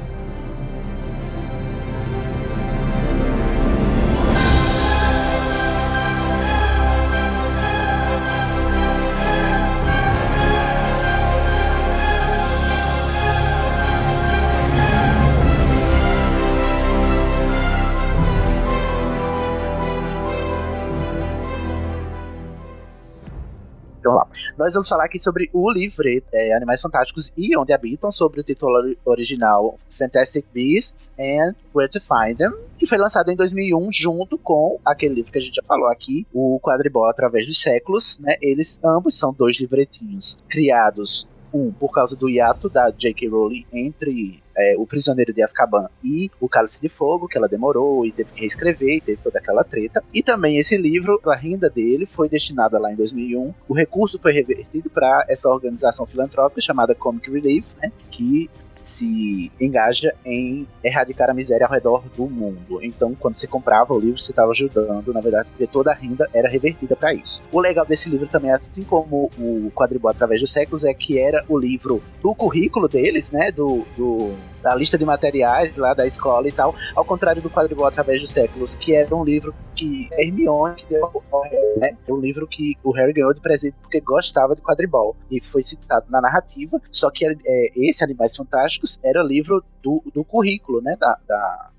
Nós 24.58 24.74
vamos 24.74 24.88
falar 24.88 25.06
aqui 25.06 25.20
sobre 25.20 25.50
o 25.54 25.70
livreto 25.72 26.28
é, 26.34 26.54
Animais 26.54 26.82
Fantásticos 26.82 27.32
e 27.38 27.58
Onde 27.58 27.74
Habitam, 27.74 28.12
sobre 28.12 28.42
o 28.42 28.44
título 28.44 28.74
ori- 28.74 28.98
original 29.06 29.78
Fantastic 29.90 30.46
Beasts 30.54 31.12
and 31.20 31.54
Where 31.74 31.90
to 31.92 32.00
Find 32.00 32.38
Them, 32.38 32.54
que 32.78 32.86
foi 32.86 32.98
lançado 32.98 33.32
em 33.32 33.36
2001 33.36 33.92
junto 33.92 34.38
com 34.38 34.80
aquele 34.86 35.16
livro 35.16 35.32
que 35.32 35.38
a 35.40 35.42
gente 35.42 35.56
já 35.56 35.64
falou 35.64 35.88
aqui, 35.88 36.26
o 36.34 36.60
Quadribol 36.62 37.06
Através 37.06 37.48
dos 37.48 37.62
Séculos, 37.62 38.18
né? 38.20 38.36
Eles 38.42 38.80
ambos 38.84 39.18
são 39.18 39.34
dois 39.34 39.60
livretinhos 39.60 40.38
criados 40.48 41.28
um 41.54 41.72
por 41.72 41.90
causa 41.92 42.16
do 42.16 42.30
hiato 42.30 42.68
da 42.70 42.90
J.K. 42.92 43.30
Rowling 43.30 43.66
entre 43.72 44.44
é, 44.58 44.76
o 44.78 44.86
Prisioneiro 44.86 45.34
de 45.34 45.44
Azkaban 45.44 45.88
e 46.04 46.32
o 46.42 46.50
Cálice 46.50 46.82
de 46.82 46.90
Fogo, 46.90 47.28
que 47.28 47.38
ela 47.38 47.48
demorou 47.48 48.06
e 48.06 48.12
teve 48.12 48.32
que 48.32 48.42
reescrever 48.42 48.98
e 48.98 49.02
teve 49.02 49.22
toda 49.22 49.40
aquela 49.40 49.64
treta. 49.64 50.04
E 50.14 50.24
também 50.24 50.58
esse 50.58 50.76
livro, 50.76 51.22
a 51.26 51.36
renda 51.36 51.70
dele 51.70 52.06
foi 52.06 52.28
destinada 52.28 52.80
lá 52.80 52.92
em 52.92 52.96
2001. 52.96 53.54
O 53.68 53.74
recurso 53.74 54.20
foi 54.20 54.34
revertido 54.34 54.90
para 54.90 55.26
essa 55.30 55.48
organização 55.50 56.06
filantrópica 56.06 56.62
chamada 56.62 56.96
Comic 56.96 57.30
Relief, 57.30 57.68
né, 57.82 57.92
que 58.10 58.50
se 58.80 59.52
engaja 59.60 60.14
em 60.24 60.68
erradicar 60.84 61.30
a 61.30 61.34
miséria 61.34 61.66
ao 61.66 61.72
redor 61.72 62.04
do 62.16 62.28
mundo. 62.28 62.80
Então, 62.82 63.16
quando 63.16 63.36
você 63.36 63.48
comprava 63.48 63.94
o 63.94 64.00
livro, 64.00 64.20
você 64.20 64.32
estava 64.32 64.52
ajudando, 64.52 65.14
na 65.14 65.20
verdade, 65.20 65.50
porque 65.50 65.68
toda 65.68 65.92
a 65.92 65.96
renda 65.96 66.30
era 66.34 66.48
revertida 66.48 66.96
para 66.96 67.14
isso. 67.14 67.42
O 67.52 67.60
legal 67.60 67.86
desse 67.86 68.10
livro 68.10 68.28
também, 68.28 68.52
assim 68.52 68.84
como 68.84 69.32
o 69.38 69.72
Quadribol 69.76 70.12
Através 70.12 70.42
dos 70.42 70.52
Séculos, 70.52 70.84
é 70.84 70.94
que 70.94 71.20
era 71.20 71.44
o 71.48 71.58
livro 71.58 72.02
do 72.22 72.34
currículo 72.34 72.88
deles, 72.88 73.32
né, 73.32 73.52
do, 73.52 73.86
do 73.98 74.36
da 74.62 74.74
lista 74.76 74.98
de 74.98 75.06
materiais 75.06 75.76
lá 75.78 75.94
da 75.94 76.06
escola 76.06 76.48
e 76.48 76.52
tal, 76.52 76.76
ao 76.96 77.06
contrário 77.06 77.42
do 77.42 77.50
Quadribol 77.50 77.86
Através 77.86 78.22
dos 78.22 78.32
Séculos, 78.32 78.76
que 78.76 78.96
era 78.96 79.16
um 79.16 79.24
livro 79.24 79.54
que 79.76 80.10
Hermione 80.14 80.84
deu 80.90 81.06
ao 81.32 81.42
Harry, 81.44 81.80
né? 81.80 81.98
É 82.08 82.12
um 82.14 82.20
livro 82.20 82.48
que 82.48 82.76
o 82.84 82.92
Harry 82.92 83.14
ganhou 83.14 83.34
de 83.34 83.40
presente 83.42 83.76
porque 83.82 84.00
gostava 84.02 84.56
de 84.56 84.62
quadribol 84.62 85.16
e 85.30 85.40
foi 85.40 85.62
citado 85.62 86.06
na 86.10 86.20
narrativa, 86.20 86.82
só 86.92 87.10
que 87.12 87.26
é, 87.26 87.72
esse 87.76 88.04
Animais 88.04 88.36
Fantásticos 88.36 89.00
era 89.04 89.22
livro 89.24 89.64
do, 89.84 90.02
do 90.14 90.24
currículo, 90.24 90.82
né, 90.82 90.96
da, 91.00 91.18
da- 91.28 91.70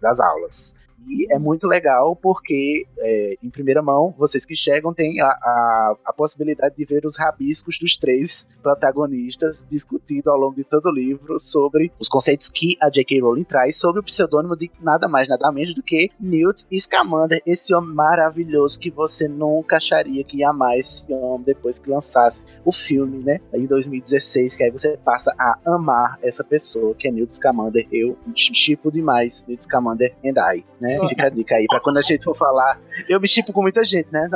das 0.00 0.18
aulas. 0.20 0.74
E 1.06 1.32
é 1.32 1.38
muito 1.38 1.66
legal 1.66 2.16
porque, 2.16 2.86
é, 2.98 3.36
em 3.42 3.50
primeira 3.50 3.82
mão, 3.82 4.14
vocês 4.16 4.44
que 4.44 4.56
chegam 4.56 4.92
têm 4.92 5.20
a, 5.20 5.26
a, 5.26 5.96
a 6.06 6.12
possibilidade 6.12 6.76
de 6.76 6.84
ver 6.84 7.06
os 7.06 7.16
rabiscos 7.16 7.78
dos 7.78 7.96
três 7.96 8.48
protagonistas 8.62 9.66
discutindo 9.68 10.28
ao 10.28 10.38
longo 10.38 10.56
de 10.56 10.64
todo 10.64 10.86
o 10.86 10.92
livro 10.92 11.38
sobre 11.38 11.92
os 11.98 12.08
conceitos 12.08 12.50
que 12.50 12.76
a 12.80 12.90
J.K. 12.90 13.20
Rowling 13.20 13.44
traz 13.44 13.76
sobre 13.76 14.00
o 14.00 14.04
pseudônimo 14.04 14.56
de 14.56 14.70
nada 14.80 15.08
mais, 15.08 15.28
nada 15.28 15.50
menos 15.52 15.74
do 15.74 15.82
que 15.82 16.10
Newt 16.20 16.64
Scamander, 16.78 17.40
esse 17.46 17.72
homem 17.74 17.94
maravilhoso 17.94 18.78
que 18.78 18.90
você 18.90 19.28
nunca 19.28 19.76
acharia 19.76 20.24
que 20.24 20.38
ia 20.38 20.50
amar 20.50 20.76
esse 20.78 21.02
homem 21.12 21.44
depois 21.44 21.78
que 21.78 21.90
lançasse 21.90 22.44
o 22.64 22.72
filme, 22.72 23.22
né, 23.22 23.38
em 23.52 23.66
2016, 23.66 24.56
que 24.56 24.62
aí 24.64 24.70
você 24.70 24.96
passa 25.04 25.34
a 25.38 25.58
amar 25.64 26.18
essa 26.22 26.44
pessoa, 26.44 26.94
que 26.94 27.08
é 27.08 27.10
Newt 27.10 27.34
Scamander. 27.34 27.86
Eu 27.92 28.16
chipo 28.34 28.90
demais 28.90 29.44
Newt 29.46 29.64
Scamander 29.64 30.14
and 30.24 30.34
I, 30.54 30.64
né? 30.80 30.87
Fica 31.08 31.26
a 31.26 31.28
dica 31.28 31.56
aí 31.56 31.66
pra 31.66 31.80
quando 31.80 31.98
a 31.98 32.02
gente 32.02 32.24
for 32.24 32.36
falar. 32.36 32.80
Eu 33.08 33.20
me 33.20 33.28
chipo 33.28 33.52
com 33.52 33.62
muita 33.62 33.84
gente, 33.84 34.08
né? 34.12 34.28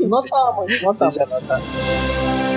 Notamos, 0.00 0.82
notamos. 0.82 1.14
já 1.14 1.26
nota. 1.26 2.47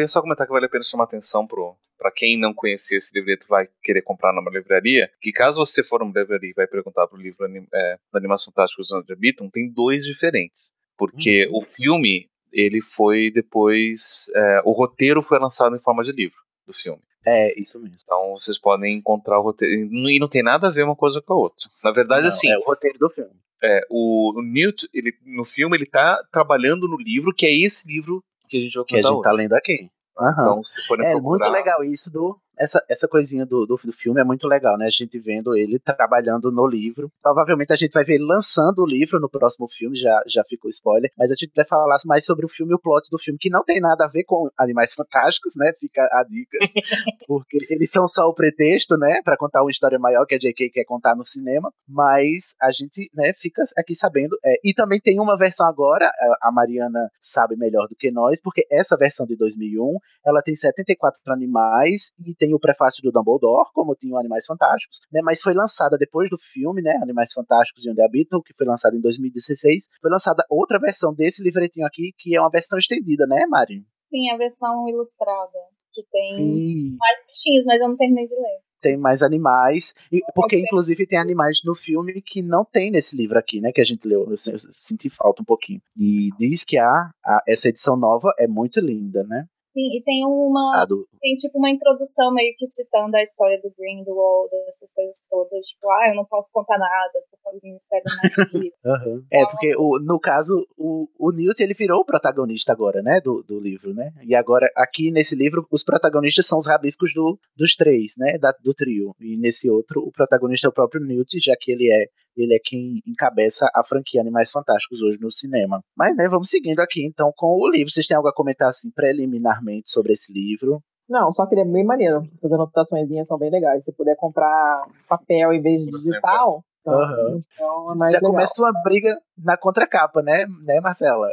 Ia 0.00 0.08
só 0.08 0.20
comentar 0.20 0.46
que 0.46 0.52
vale 0.52 0.66
a 0.66 0.68
pena 0.68 0.84
chamar 0.84 1.04
atenção 1.04 1.46
pro 1.46 1.76
para 1.98 2.10
quem 2.10 2.38
não 2.38 2.54
conhecer 2.54 2.96
esse 2.96 3.12
livreto 3.14 3.46
vai 3.46 3.68
querer 3.82 4.00
comprar 4.00 4.32
numa 4.32 4.50
livraria, 4.50 5.10
que 5.20 5.30
caso 5.30 5.58
você 5.62 5.82
for 5.82 6.00
numa 6.00 6.18
livraria 6.18 6.48
e 6.48 6.54
vai 6.54 6.66
perguntar 6.66 7.06
pro 7.06 7.18
livro 7.20 7.46
é, 7.74 7.98
Animais 8.14 8.42
Fantásticos 8.42 8.90
onde 8.90 9.12
habitam, 9.12 9.50
tem 9.50 9.70
dois 9.70 10.02
diferentes. 10.06 10.72
Porque 10.96 11.46
Uhum. 11.48 11.58
o 11.58 11.62
filme, 11.62 12.30
ele 12.50 12.80
foi 12.80 13.30
depois. 13.30 14.30
é, 14.34 14.62
o 14.64 14.72
roteiro 14.72 15.22
foi 15.22 15.38
lançado 15.38 15.76
em 15.76 15.80
forma 15.80 16.02
de 16.02 16.12
livro 16.12 16.38
do 16.66 16.72
filme. 16.72 17.02
É, 17.26 17.58
isso 17.60 17.78
mesmo. 17.78 17.98
Então 18.02 18.30
vocês 18.30 18.58
podem 18.58 18.96
encontrar 18.96 19.38
o 19.38 19.42
roteiro. 19.42 19.74
E 19.92 20.18
não 20.18 20.26
tem 20.28 20.42
nada 20.42 20.68
a 20.68 20.70
ver 20.70 20.84
uma 20.84 20.96
coisa 20.96 21.20
com 21.20 21.34
a 21.34 21.36
outra. 21.36 21.68
Na 21.84 21.92
verdade, 21.92 22.22
Não, 22.22 22.28
assim, 22.28 22.50
É 22.50 22.56
o 22.56 22.62
roteiro 22.62 22.98
do 22.98 23.10
filme. 23.10 23.30
é, 23.62 23.82
o, 23.90 24.38
o 24.38 24.42
Newt, 24.42 24.88
ele, 24.94 25.12
no 25.26 25.44
filme, 25.44 25.76
ele 25.76 25.84
tá 25.84 26.18
trabalhando 26.32 26.88
no 26.88 26.96
livro, 26.96 27.34
que 27.34 27.44
é 27.44 27.54
esse 27.54 27.86
livro 27.86 28.24
que 28.50 28.56
a 28.58 28.60
gente 28.60 28.74
vai 28.74 28.84
Que 28.84 28.96
a 28.96 29.02
gente 29.02 29.22
tá 29.22 29.30
hoje. 29.30 29.36
lendo 29.42 29.52
aqui. 29.54 29.88
Aham. 30.18 30.32
Então, 30.42 30.64
se 30.64 30.86
forem 30.86 31.06
É 31.06 31.10
procurar, 31.12 31.30
muito 31.30 31.48
legal 31.50 31.84
isso 31.84 32.10
do. 32.12 32.38
Essa, 32.60 32.84
essa 32.88 33.08
coisinha 33.08 33.46
do, 33.46 33.64
do, 33.64 33.76
do 33.82 33.92
filme 33.92 34.20
é 34.20 34.24
muito 34.24 34.46
legal, 34.46 34.76
né? 34.76 34.86
A 34.86 34.90
gente 34.90 35.18
vendo 35.18 35.56
ele 35.56 35.78
trabalhando 35.78 36.50
no 36.52 36.66
livro. 36.66 37.10
Provavelmente 37.22 37.72
a 37.72 37.76
gente 37.76 37.92
vai 37.92 38.04
ver 38.04 38.14
ele 38.16 38.24
lançando 38.24 38.80
o 38.82 38.86
livro 38.86 39.18
no 39.18 39.30
próximo 39.30 39.66
filme, 39.68 39.96
já, 39.98 40.22
já 40.26 40.44
ficou 40.44 40.68
spoiler. 40.70 41.10
Mas 41.16 41.30
a 41.30 41.34
gente 41.34 41.52
vai 41.56 41.64
falar 41.64 41.96
mais 42.04 42.24
sobre 42.24 42.44
o 42.44 42.48
filme 42.48 42.72
e 42.72 42.74
o 42.74 42.78
plot 42.78 43.08
do 43.10 43.18
filme, 43.18 43.38
que 43.38 43.48
não 43.50 43.64
tem 43.64 43.80
nada 43.80 44.04
a 44.04 44.08
ver 44.08 44.24
com 44.24 44.50
Animais 44.58 44.92
Fantásticos, 44.94 45.54
né? 45.56 45.72
Fica 45.80 46.02
a 46.12 46.22
dica. 46.24 46.58
Porque 47.26 47.56
eles 47.70 47.90
são 47.90 48.06
só 48.06 48.28
o 48.28 48.34
pretexto, 48.34 48.96
né? 48.96 49.20
Pra 49.24 49.36
contar 49.36 49.62
uma 49.62 49.70
história 49.70 49.98
maior 49.98 50.26
que 50.26 50.34
a 50.34 50.38
J.K. 50.38 50.70
quer 50.70 50.84
contar 50.84 51.14
no 51.16 51.24
cinema. 51.26 51.72
Mas 51.88 52.54
a 52.60 52.70
gente, 52.70 53.10
né, 53.14 53.32
fica 53.32 53.62
aqui 53.76 53.94
sabendo. 53.94 54.36
É, 54.44 54.56
e 54.64 54.74
também 54.74 55.00
tem 55.00 55.20
uma 55.20 55.36
versão 55.36 55.66
agora, 55.66 56.06
a- 56.06 56.48
a 56.48 56.52
Mariana 56.52 57.10
sabe 57.20 57.56
melhor 57.56 57.86
do 57.88 57.96
que 57.96 58.10
nós, 58.10 58.40
porque 58.40 58.66
essa 58.70 58.96
versão 58.96 59.26
de 59.26 59.36
2001 59.36 59.96
ela 60.26 60.42
tem 60.42 60.54
74 60.54 61.18
animais 61.32 62.12
e 62.26 62.34
tem 62.34 62.49
o 62.54 62.60
prefácio 62.60 63.02
do 63.02 63.10
Dumbledore, 63.12 63.68
como 63.74 63.94
tinha 63.94 64.14
o 64.14 64.18
Animais 64.18 64.44
Fantásticos, 64.46 64.98
né? 65.12 65.20
Mas 65.22 65.40
foi 65.40 65.54
lançada 65.54 65.96
depois 65.98 66.28
do 66.30 66.36
filme, 66.38 66.82
né? 66.82 66.96
Animais 67.02 67.32
Fantásticos 67.32 67.84
e 67.84 67.90
Onde 67.90 68.02
Habitam, 68.02 68.40
que 68.44 68.54
foi 68.54 68.66
lançado 68.66 68.96
em 68.96 69.00
2016. 69.00 69.88
Foi 70.00 70.10
lançada 70.10 70.44
outra 70.50 70.78
versão 70.78 71.14
desse 71.14 71.42
livretinho 71.42 71.86
aqui, 71.86 72.12
que 72.18 72.34
é 72.36 72.40
uma 72.40 72.50
versão 72.50 72.78
estendida, 72.78 73.26
né, 73.26 73.44
Mari? 73.46 73.84
Sim, 74.10 74.30
a 74.32 74.36
versão 74.36 74.88
ilustrada, 74.88 75.58
que 75.92 76.02
tem 76.10 76.36
E 76.38 76.96
mais 76.98 77.26
bichinhos, 77.26 77.64
mas 77.64 77.80
eu 77.80 77.88
não 77.88 77.96
terminei 77.96 78.26
de 78.26 78.34
ler. 78.34 78.58
tem 78.82 78.96
mais 78.96 79.22
animais, 79.22 79.94
porque 80.34 80.58
inclusive 80.58 81.06
tem 81.06 81.18
animais 81.18 81.60
no 81.64 81.74
filme 81.74 82.20
que 82.22 82.42
não 82.42 82.64
tem 82.64 82.90
nesse 82.90 83.14
livro 83.16 83.38
aqui, 83.38 83.60
né? 83.60 83.70
Que 83.72 83.80
a 83.80 83.84
gente 83.84 84.06
leu, 84.08 84.26
eu 84.30 84.36
senti 84.36 85.08
falta 85.10 85.42
um 85.42 85.44
pouquinho. 85.44 85.80
E 85.96 86.30
diz 86.38 86.64
que 86.64 86.78
a, 86.78 87.10
a- 87.24 87.42
essa 87.46 87.68
edição 87.68 87.96
nova 87.96 88.32
é 88.38 88.48
muito 88.48 88.80
linda, 88.80 89.22
né? 89.24 89.44
Sim, 89.72 89.96
e 89.96 90.02
tem 90.02 90.24
uma. 90.26 90.84
Do, 90.84 91.06
Tem 91.20 91.34
tipo 91.36 91.58
uma 91.58 91.70
introdução 91.70 92.32
meio 92.34 92.54
que 92.56 92.66
citando 92.66 93.16
a 93.16 93.22
história 93.22 93.60
do 93.62 93.72
Grindelwald, 93.78 94.50
essas 94.66 94.92
coisas 94.92 95.26
todas. 95.30 95.66
Tipo, 95.66 95.88
ah, 95.90 96.08
eu 96.08 96.16
não 96.16 96.24
posso 96.24 96.50
contar 96.52 96.76
nada, 96.76 97.22
por 97.30 97.38
causa 97.42 97.58
do 97.60 97.64
Ministério 97.64 98.04
da 98.04 98.12
Magia. 98.52 98.72
Aham. 98.84 99.24
É, 99.30 99.46
porque 99.46 99.76
o, 99.76 99.98
no 100.00 100.18
caso, 100.18 100.66
o, 100.76 101.08
o 101.18 101.30
Newt 101.30 101.62
ele 101.62 101.74
virou 101.74 102.00
o 102.00 102.04
protagonista 102.04 102.72
agora, 102.72 103.00
né? 103.00 103.20
Do, 103.20 103.42
do 103.42 103.60
livro, 103.60 103.94
né? 103.94 104.12
E 104.22 104.34
agora, 104.34 104.68
aqui 104.76 105.10
nesse 105.10 105.36
livro, 105.36 105.66
os 105.70 105.84
protagonistas 105.84 106.46
são 106.46 106.58
os 106.58 106.66
rabiscos 106.66 107.14
do, 107.14 107.38
dos 107.56 107.76
três, 107.76 108.14
né? 108.18 108.38
Da, 108.38 108.52
do 108.62 108.74
trio. 108.74 109.14
E 109.20 109.36
nesse 109.36 109.70
outro, 109.70 110.00
o 110.00 110.10
protagonista 110.10 110.66
é 110.66 110.70
o 110.70 110.74
próprio 110.74 111.04
Newt, 111.04 111.38
já 111.38 111.54
que 111.58 111.70
ele 111.70 111.92
é. 111.92 112.06
Ele 112.36 112.54
é 112.54 112.58
quem 112.62 113.02
encabeça 113.06 113.70
a 113.74 113.82
franquia 113.84 114.20
Animais 114.20 114.50
Fantásticos 114.50 115.02
hoje 115.02 115.18
no 115.20 115.30
cinema. 115.32 115.82
Mas, 115.96 116.16
né, 116.16 116.28
vamos 116.28 116.48
seguindo 116.48 116.80
aqui 116.80 117.04
então 117.04 117.32
com 117.36 117.58
o 117.58 117.68
livro. 117.68 117.92
Vocês 117.92 118.06
têm 118.06 118.16
algo 118.16 118.28
a 118.28 118.34
comentar 118.34 118.68
assim 118.68 118.90
preliminarmente 118.90 119.90
sobre 119.90 120.12
esse 120.12 120.32
livro? 120.32 120.82
Não, 121.08 121.30
só 121.32 121.44
que 121.44 121.54
ele 121.54 121.62
é 121.62 121.64
bem 121.64 121.84
maneiro. 121.84 122.22
As 122.42 122.52
anotaçõezinhas 122.52 123.26
são 123.26 123.36
bem 123.36 123.50
legais. 123.50 123.84
Se 123.84 123.92
puder 123.92 124.16
comprar 124.16 124.84
papel 125.08 125.52
em 125.52 125.60
vez 125.60 125.84
de 125.84 125.90
digital, 125.90 126.64
então, 126.80 126.94
Aham. 126.94 127.38
então 127.52 128.04
é 128.06 128.10
Já 128.10 128.18
legal. 128.18 128.30
começa 128.30 128.62
uma 128.62 128.72
briga 128.82 129.20
na 129.36 129.56
contracapa, 129.56 130.22
né, 130.22 130.46
né, 130.64 130.80
Marcela? 130.80 131.28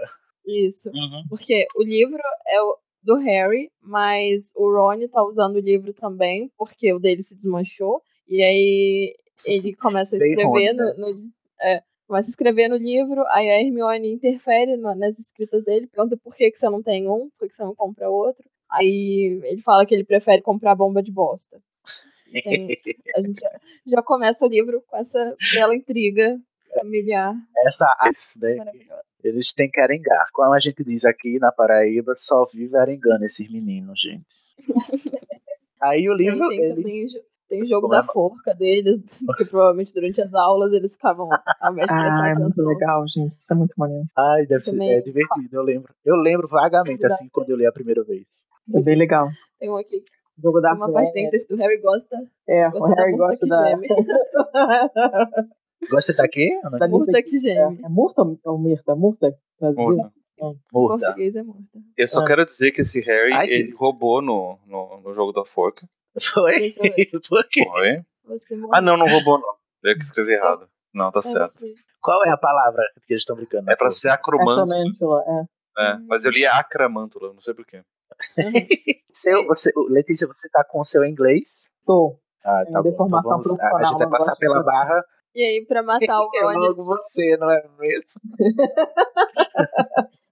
Isso. 0.46 0.90
Porque 1.30 1.68
o 1.76 1.84
livro 1.84 2.20
é 2.48 2.62
o 2.62 2.78
do 3.04 3.16
Harry, 3.18 3.70
mas 3.82 4.52
o 4.56 4.70
Ron 4.70 5.08
tá 5.08 5.24
usando 5.24 5.56
o 5.56 5.62
livro 5.62 5.94
também, 5.94 6.52
porque 6.58 6.92
o 6.94 7.00
dele 7.00 7.22
se 7.22 7.36
desmanchou. 7.36 8.02
E 8.28 8.42
aí 8.42 9.16
ele 9.46 9.74
começa 9.76 10.16
a 10.16 10.20
escrever 10.20 10.44
Rony, 10.46 10.74
né? 10.74 10.94
no, 10.98 11.14
no- 11.14 11.30
é, 11.62 11.82
começa 12.08 12.30
a 12.30 12.32
escrever 12.32 12.68
no 12.70 12.78
livro, 12.78 13.26
aí 13.30 13.50
a 13.50 13.60
Hermione 13.62 14.12
interfere 14.14 14.78
no- 14.78 14.96
nas 14.96 15.20
escritas 15.20 15.64
dele, 15.64 15.88
pergunta 15.88 16.18
por 16.18 16.36
que, 16.36 16.50
que 16.52 16.58
você 16.58 16.70
não 16.70 16.82
tem 16.82 17.10
um, 17.10 17.30
por 17.32 17.42
que, 17.42 17.48
que 17.50 17.56
você 17.56 17.64
não 17.64 17.76
compra 17.76 18.10
outro. 18.10 18.44
Aí 18.70 19.40
ele 19.44 19.62
fala 19.62 19.86
que 19.86 19.94
ele 19.94 20.04
prefere 20.04 20.42
comprar 20.42 20.76
bomba 20.76 21.02
de 21.02 21.12
bosta. 21.12 21.62
Tem- 22.32 22.78
a 23.16 23.22
gente 23.22 23.40
já, 23.40 23.60
já 23.86 24.02
começa 24.04 24.46
o 24.46 24.50
livro 24.50 24.84
com 24.88 24.98
essa 24.98 25.36
bela 25.54 25.76
intriga 25.76 26.38
familiar 26.74 27.34
Essa 27.66 27.86
né? 28.42 28.58
Eles 29.24 29.52
têm 29.54 29.70
que 29.70 29.80
arengar. 29.80 30.28
Como 30.32 30.54
a 30.54 30.60
gente 30.60 30.84
diz 30.84 31.04
aqui 31.06 31.40
na 31.40 31.52
Paraíba, 31.52 32.14
só 32.18 32.46
vive 32.46 32.78
arengando 32.78 33.26
esses 33.26 33.50
meninos, 33.52 34.00
gente. 34.00 34.44
Aí 35.82 36.10
o 36.10 36.14
livro, 36.14 36.52
ele... 36.52 36.76
também 36.76 37.08
tem 37.50 37.62
o 37.62 37.66
jogo 37.66 37.84
Como 37.88 37.94
é? 37.96 37.98
da 37.98 38.04
forca 38.04 38.54
deles, 38.56 39.22
porque 39.26 39.46
provavelmente 39.46 39.94
durante 39.94 40.22
as 40.22 40.34
aulas 40.34 40.72
eles 40.74 40.94
ficavam 40.94 41.30
ao 41.62 41.74
prestar 41.74 42.24
Ah, 42.24 42.30
é 42.30 42.36
muito 42.36 42.62
legal, 42.66 43.04
gente. 43.08 43.32
Isso 43.34 43.54
é 43.54 43.56
muito 43.56 43.74
maneiro. 43.78 44.06
Ai, 44.18 44.46
deve 44.46 44.64
ser 44.64 44.72
Também- 44.72 44.92
é 44.94 45.02
divertido, 45.02 45.50
eu 45.52 45.62
lembro. 45.64 45.94
Eu 46.06 46.16
lembro 46.16 46.48
vagamente, 46.48 47.00
da 47.02 47.08
assim, 47.08 47.28
quando 47.30 47.50
eu 47.50 47.58
li 47.58 47.66
a 47.66 47.72
primeira 47.72 48.04
vez. 48.04 48.26
É 48.74 48.82
bem 48.82 48.96
legal. 48.98 49.26
Tem 49.60 49.70
um 49.70 49.78
aqui, 49.78 50.02
Jogo 50.44 50.62
da 50.62 50.74
uma 50.76 50.86
Fé, 50.88 50.94
partezinha 50.94 51.30
que 51.32 51.54
o 51.54 51.58
Harry 51.58 51.78
gosta, 51.82 52.16
É, 52.48 52.68
o 52.68 52.72
gosta 52.72 52.96
da 52.96 53.02
Harry 53.02 53.12
Murta 53.18 53.28
gosta 53.28 53.46
que 53.46 53.50
da. 53.50 54.78
Gosta 55.92 56.14
daqui? 56.14 56.60
Ana? 56.64 56.78
Da 56.80 56.88
Murta 56.88 57.22
que 57.24 57.36
É, 57.36 57.40
geme. 57.40 57.80
é 57.84 57.90
Murta 57.90 58.22
ou 58.46 58.58
Mirta? 58.60 58.96
Murta? 58.96 59.34
Murta. 59.62 60.12
Murta. 60.74 61.06
Português 61.06 61.36
é 61.36 61.44
Murta. 61.44 61.80
Eu 61.96 62.08
só 62.08 62.22
Ah. 62.22 62.26
quero 62.28 62.46
dizer 62.46 62.72
que 62.72 62.82
esse 62.82 63.00
Harry, 63.02 63.34
Ai, 63.34 63.48
ele 63.50 63.72
roubou 63.74 64.22
no, 64.22 64.58
no, 64.68 65.02
no 65.02 65.14
jogo 65.14 65.32
da 65.32 65.46
forca. 65.46 65.88
Foi? 66.34 66.68
Por 67.30 67.48
quê? 67.50 67.64
Foi? 67.66 68.02
Você 68.26 68.56
Ah, 68.74 68.82
não, 68.82 68.98
não 68.98 69.08
roubou, 69.08 69.40
não. 69.40 69.56
Eu 69.84 69.96
que 69.96 70.04
escrevi 70.04 70.34
errado. 70.34 70.68
Não, 70.94 71.12
tá 71.12 71.20
É 71.20 71.22
certo. 71.22 71.50
você. 71.60 71.74
Qual 72.02 72.24
é 72.26 72.30
a 72.30 72.38
palavra 72.38 72.84
que 73.06 73.14
eles 73.14 73.22
estão 73.22 73.36
brincando? 73.36 73.70
É 73.70 73.76
pra 73.76 73.92
ser 73.92 74.10
acromântula. 74.10 74.64
Acromântula, 74.64 75.24
é. 75.28 75.58
É, 75.80 75.98
mas 76.08 76.26
eu 76.26 76.32
li 76.32 76.46
acramântula, 76.46 77.34
não 77.34 77.42
sei 77.42 77.54
porquê. 77.54 77.84
Seu, 79.14 79.46
você, 79.46 79.72
Letícia, 79.90 80.26
você 80.28 80.50
tá 80.50 80.64
com 80.64 80.82
o 80.82 80.86
seu 80.86 81.04
inglês? 81.06 81.64
Tô. 81.86 82.18
Ah, 82.44 82.64
É 82.68 82.72
tá 82.72 82.82
bom. 82.82 82.90
deformação 82.90 83.40
Então 83.40 83.54
vamos, 83.56 83.64
a, 83.64 83.78
a 83.78 83.84
gente 83.86 83.98
vai 84.00 84.10
passar 84.10 84.36
pela 84.38 84.64
barra. 84.64 85.04
E 85.36 85.42
aí, 85.44 85.66
pra 85.68 85.84
matar 85.84 86.22
o 86.22 86.30
É 86.34 86.42
Ron, 86.42 86.54
logo 86.60 86.84
você, 86.84 87.38
não 87.38 87.52
é 87.52 87.62
mesmo? 87.78 88.22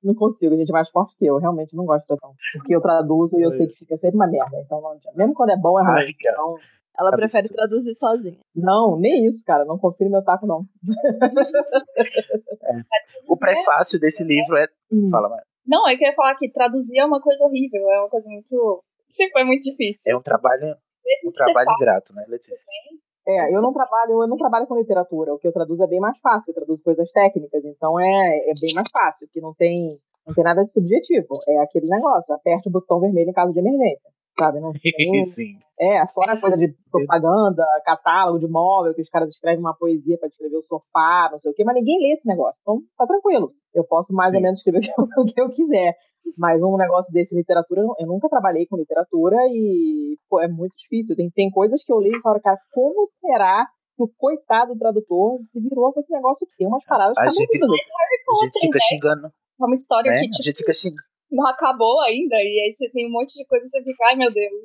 Não 0.06 0.14
consigo, 0.14 0.56
gente 0.56 0.70
é 0.70 0.72
mais 0.72 0.90
forte 0.90 1.16
que 1.18 1.26
eu. 1.26 1.38
Realmente 1.38 1.76
não 1.76 1.84
gosto 1.86 2.02
de 2.02 2.08
tradução. 2.08 2.36
Porque 2.54 2.76
eu 2.76 2.80
traduzo 2.82 3.40
e 3.40 3.42
eu 3.42 3.50
sei 3.50 3.68
que 3.68 3.76
fica 3.76 3.98
sempre 3.98 4.16
uma 4.16 4.28
merda. 4.28 4.62
Então, 4.64 4.80
não 4.80 4.92
adianta. 4.92 5.18
mesmo 5.18 5.34
quando 5.34 5.50
é 5.50 5.58
bom, 5.58 5.80
é 5.80 5.84
ruim. 5.84 6.14
Então, 6.20 6.58
ela 6.98 7.10
Absurdo. 7.10 7.18
prefere 7.18 7.50
traduzir 7.50 7.94
sozinha. 7.96 8.38
não, 8.56 8.98
nem 8.98 9.26
isso, 9.26 9.44
cara. 9.44 9.66
Não 9.66 9.78
confio 9.80 10.06
no 10.06 10.12
meu 10.14 10.24
taco, 10.24 10.46
não. 10.46 10.66
O 13.28 13.38
prefácio 13.38 14.00
desse 14.00 14.24
livro 14.24 14.56
é. 14.58 14.68
Fala, 15.12 15.28
mas 15.30 15.42
Não, 15.66 15.90
eu 15.90 15.98
queria 15.98 16.14
falar 16.14 16.36
que 16.36 16.50
traduzir 16.50 17.00
é 17.00 17.06
uma 17.06 17.20
coisa 17.20 17.44
horrível, 17.46 17.82
é 17.90 18.00
uma 18.00 18.10
coisa 18.10 18.30
muito. 18.30 18.84
Tipo, 19.10 19.40
é 19.40 19.44
muito 19.44 19.64
difícil. 19.64 20.12
é 20.12 20.16
um 20.16 20.22
trabalho, 20.22 20.76
Mesmo 21.04 21.30
um 21.30 21.34
trabalho 21.34 21.72
ingrato, 21.72 22.14
né, 22.14 22.26
Letícia? 22.28 22.56
É, 23.28 23.56
eu 23.56 23.62
não 23.62 23.74
trabalho, 23.74 24.22
eu 24.22 24.28
não 24.28 24.38
trabalho 24.38 24.68
com 24.68 24.78
literatura. 24.78 25.34
O 25.34 25.40
que 25.40 25.48
eu 25.48 25.52
traduzo 25.52 25.84
é 25.84 25.88
bem 25.88 26.00
mais 26.00 26.20
fácil. 26.20 26.52
Eu 26.52 26.56
traduzo 26.56 26.84
coisas 26.84 27.12
técnicas, 27.12 27.66
então 27.66 28.00
é, 28.00 28.50
é 28.50 28.54
bem 28.62 28.74
mais 28.76 28.88
fácil, 28.92 29.28
que 29.32 29.42
não 29.42 29.54
tem, 29.54 29.90
não 30.26 30.34
tem 30.34 30.44
nada 30.44 30.64
de 30.64 30.72
subjetivo. 30.72 31.28
É 31.50 31.60
aquele 31.60 31.88
negócio, 31.88 32.34
aperte 32.34 32.68
o 32.68 32.72
botão 32.72 33.00
vermelho 33.00 33.30
em 33.30 33.34
caso 33.34 33.54
de 33.54 33.60
emergência. 33.60 34.10
Sabe? 34.38 34.60
Não 34.60 34.72
tem, 34.74 34.92
Sim. 35.26 35.58
é, 35.80 36.06
fora 36.08 36.34
a 36.34 36.40
coisa 36.42 36.58
de 36.58 36.74
propaganda, 36.92 37.66
catálogo 37.86 38.40
de 38.40 38.48
móvel, 38.48 38.94
que 38.94 39.02
os 39.02 39.10
caras 39.10 39.32
escrevem 39.32 39.60
uma 39.60 39.76
poesia 39.76 40.18
para 40.18 40.28
descrever 40.30 40.58
o 40.58 40.64
sofá, 40.64 41.30
não 41.32 41.40
sei 41.40 41.52
o 41.52 41.54
quê, 41.54 41.64
mas 41.64 41.76
ninguém 41.76 42.00
lê 42.02 42.14
esse 42.14 42.28
negócio. 42.28 42.60
Então 42.62 42.82
tá 42.98 43.06
tranquilo. 43.08 43.52
Eu 43.74 43.84
posso 43.86 44.14
mais 44.14 44.32
Sim. 44.32 44.38
ou 44.38 44.44
menos 44.44 44.60
escrever 44.60 44.80
o 44.98 45.26
que 45.26 45.40
eu, 45.42 45.50
que 45.50 45.56
quiser. 45.56 45.96
Mas 46.40 46.60
um 46.62 46.76
negócio 46.76 47.14
desse, 47.14 47.36
literatura, 47.36 47.82
eu 47.82 47.88
nu- 47.88 47.96
eu 48.00 48.08
nunca 48.08 48.28
trabalhei 48.28 48.66
com 48.66 48.78
literatura 48.78 49.38
e 49.52 50.18
pô, 50.28 50.42
é 50.42 50.48
muito 50.48 50.74
difícil. 50.76 51.16
Tem, 51.16 51.30
tem 51.30 51.52
coisas 51.52 51.84
que 51.84 51.94
eu 51.94 51.98
leio 51.98 52.18
e 52.18 52.22
falo, 52.22 52.42
cara, 52.42 52.58
como 52.74 53.06
será 53.06 53.66
que 53.96 54.04
o 54.04 54.10
coitado 54.18 54.74
do 54.74 54.80
tradutor 54.80 55.38
se 55.42 55.62
virou 55.62 55.94
com 55.94 56.00
esse 56.00 56.12
negócio 56.12 56.46
aqui? 56.48 56.58
Tem 56.58 56.68
umas 56.68 56.84
paradas 56.84 57.16
A 57.18 57.22
cabeludas. 57.26 57.38
gente- 57.54 57.64
A 57.64 58.46
gente 58.46 58.60
fica 58.60 58.80
xingando, 58.80 59.28
É 59.28 59.66
uma 59.66 59.74
história 59.76 60.12
né? 60.12 60.18
que, 60.20 60.26
A 60.26 60.30
tipo, 60.32 60.44
gente 60.44 60.58
fica 60.58 60.74
xingando. 60.74 61.04
Não 61.32 61.48
acabou 61.48 62.02
ainda, 62.02 62.36
e 62.38 62.62
aí 62.66 62.72
você 62.72 62.90
tem 62.92 63.08
um 63.08 63.12
monte 63.12 63.34
de 63.34 63.46
coisa 63.46 63.66
e 63.66 63.70
você 63.70 63.84
fica, 63.84 64.06
ai 64.08 64.16
meu 64.16 64.32
Deus, 64.32 64.64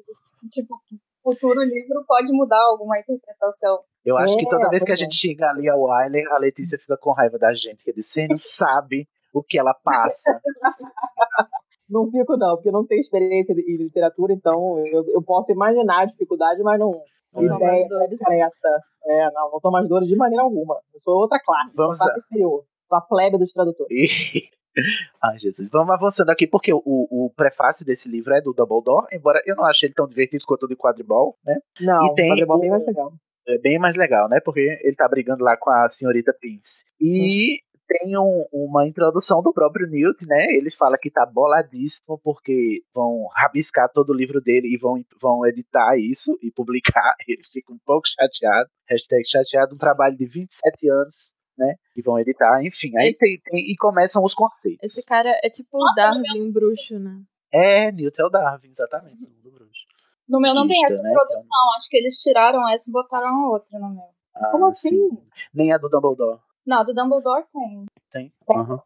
tipo, 0.51 0.75
futuro 1.23 1.63
livro 1.63 2.05
pode 2.07 2.33
mudar 2.33 2.63
alguma 2.71 2.99
interpretação. 2.99 3.81
Eu 4.05 4.17
acho 4.17 4.37
que 4.37 4.47
É, 4.47 4.49
toda 4.49 4.69
vez 4.71 4.83
que 4.83 4.91
a 4.91 4.95
é. 4.95 4.97
gente 4.97 5.15
xinga 5.15 5.51
ali 5.51 5.69
a 5.69 5.77
Wiley, 5.77 6.27
a 6.29 6.39
Letícia 6.39 6.79
fica 6.79 6.97
com 6.97 7.13
raiva 7.13 7.39
da 7.39 7.53
gente. 7.53 7.85
Que 7.85 7.93
você 7.93 8.27
não 8.27 8.37
sabe 8.37 9.07
o 9.33 9.43
que 9.43 9.59
ela 9.59 9.75
passa. 9.75 10.41
Não 11.89 12.09
fico, 12.09 12.37
não, 12.37 12.55
porque 12.55 12.69
eu 12.69 12.73
não 12.73 12.87
tenho 12.87 13.01
experiência 13.01 13.53
em 13.53 13.77
literatura, 13.77 14.33
então 14.33 14.79
eu, 14.87 15.05
eu 15.09 15.21
posso 15.21 15.51
imaginar 15.51 16.03
a 16.03 16.05
dificuldade, 16.05 16.63
mas 16.63 16.79
não. 16.79 16.93
Não 17.33 17.43
ideia 17.43 17.83
as 17.83 17.89
dores. 17.89 18.19
concreta. 18.21 18.83
É, 19.07 19.31
não, 19.33 19.51
não 19.51 19.59
tomo 19.61 19.77
as 19.77 19.89
dores 19.89 20.07
de 20.07 20.15
maneira 20.15 20.45
alguma. 20.45 20.81
Eu 20.95 21.01
sou 21.01 21.15
outra 21.15 21.41
classe, 21.45 21.75
Vamos 21.75 21.99
sou 21.99 22.07
classe 22.07 22.21
inferior. 22.21 22.65
Sou 22.89 22.97
a 22.97 23.01
plebe 23.01 23.39
dos 23.39 23.51
tradutores. 23.51 24.13
Ai, 25.23 25.39
Jesus. 25.39 25.69
Vamos 25.71 25.93
avançando 25.95 26.31
aqui, 26.31 26.47
porque 26.47 26.73
o, 26.73 26.81
o 26.85 27.33
prefácio 27.37 27.85
desse 27.85 28.09
livro 28.09 28.35
é 28.35 28.41
do 28.41 28.53
Dumbledore, 28.53 29.07
embora 29.13 29.43
eu 29.47 29.57
não 29.57 29.65
ache 29.65 29.87
ele 29.87 29.95
tão 29.95 30.07
divertido 30.07 30.45
quanto 30.47 30.65
o 30.65 30.69
de 30.69 30.77
quadribol, 30.77 31.37
né? 31.45 31.57
Não, 31.81 32.07
E 32.07 32.15
tem 32.15 32.31
quadribol 32.31 32.59
é 32.59 32.61
bem 32.61 32.69
o- 32.69 32.73
mais 32.73 32.87
legal. 32.87 33.13
É 33.49 33.59
bem 33.59 33.79
mais 33.79 33.97
legal, 33.97 34.29
né? 34.29 34.39
Porque 34.41 34.61
ele 34.83 34.95
tá 34.95 35.09
brigando 35.09 35.43
lá 35.43 35.57
com 35.57 35.71
a 35.71 35.89
senhorita 35.89 36.33
Pince. 36.41 36.85
E 37.01 37.59
tem 37.89 38.17
um- 38.17 38.45
uma 38.53 38.87
introdução 38.87 39.43
do 39.43 39.53
próprio 39.53 39.89
Newt, 39.89 40.25
né? 40.27 40.45
Ele 40.55 40.71
fala 40.71 40.97
que 40.97 41.11
tá 41.11 41.27
boladíssimo 41.27 42.21
porque 42.23 42.83
vão 42.95 43.27
rabiscar 43.35 43.91
todo 43.93 44.11
o 44.11 44.15
livro 44.17 44.41
dele 44.41 44.69
e 44.73 44.77
vão, 44.77 45.03
vão 45.21 45.45
editar 45.47 45.97
isso 45.99 46.39
e 46.41 46.53
publicar. 46.53 47.17
Ele 47.27 47.43
fica 47.51 47.73
um 47.73 47.79
pouco 47.85 48.07
chateado. 48.07 48.69
Hashtag 48.89 49.27
chateado, 49.27 49.75
um 49.75 49.79
trabalho 49.79 50.17
de 50.17 50.27
27 50.27 50.89
anos, 50.89 51.35
né? 51.61 51.75
E 51.97 52.03
vão 52.03 52.19
editar, 52.19 52.61
enfim. 52.65 52.91
Aí 52.99 53.11
Esse- 53.11 53.19
tem, 53.19 53.41
tem- 53.45 53.71
e 53.71 53.77
começam 53.77 54.25
os 54.25 54.35
conceitos. 54.35 54.81
Esse 54.83 55.05
cara 55.05 55.31
é 55.45 55.49
tipo 55.49 55.77
o 55.79 55.95
Darwin 55.95 56.51
bruxo, 56.51 56.99
né? 56.99 57.23
É, 57.53 57.93
Newt 57.93 58.21
é 58.21 58.25
o 58.25 58.29
Darwin, 58.31 58.69
exatamente. 58.69 59.25
do 59.43 59.51
bruxo. 59.51 59.85
No 60.29 60.41
meu 60.41 60.55
não 60.55 60.67
tem 60.67 60.85
essa 60.85 61.03
né, 61.03 61.11
introdução. 61.11 61.51
Acho 61.77 61.89
que 61.89 61.97
eles 61.97 62.15
tiraram 62.19 62.69
essa 62.69 62.89
e 62.89 62.93
botaram 62.93 63.27
a 63.29 63.49
outra 63.51 63.79
no 63.79 63.91
meu. 63.91 64.05
Ah, 64.35 64.49
Como 64.51 64.67
assim? 64.67 64.89
sim. 64.89 65.11
Nem 65.53 65.73
a 65.73 65.79
do 65.79 65.89
Dumbledore. 65.89 66.39
Não, 66.67 66.85
do 66.85 66.93
Dumbledore 66.95 67.45
tem. 67.53 67.87
Tem. 68.13 68.33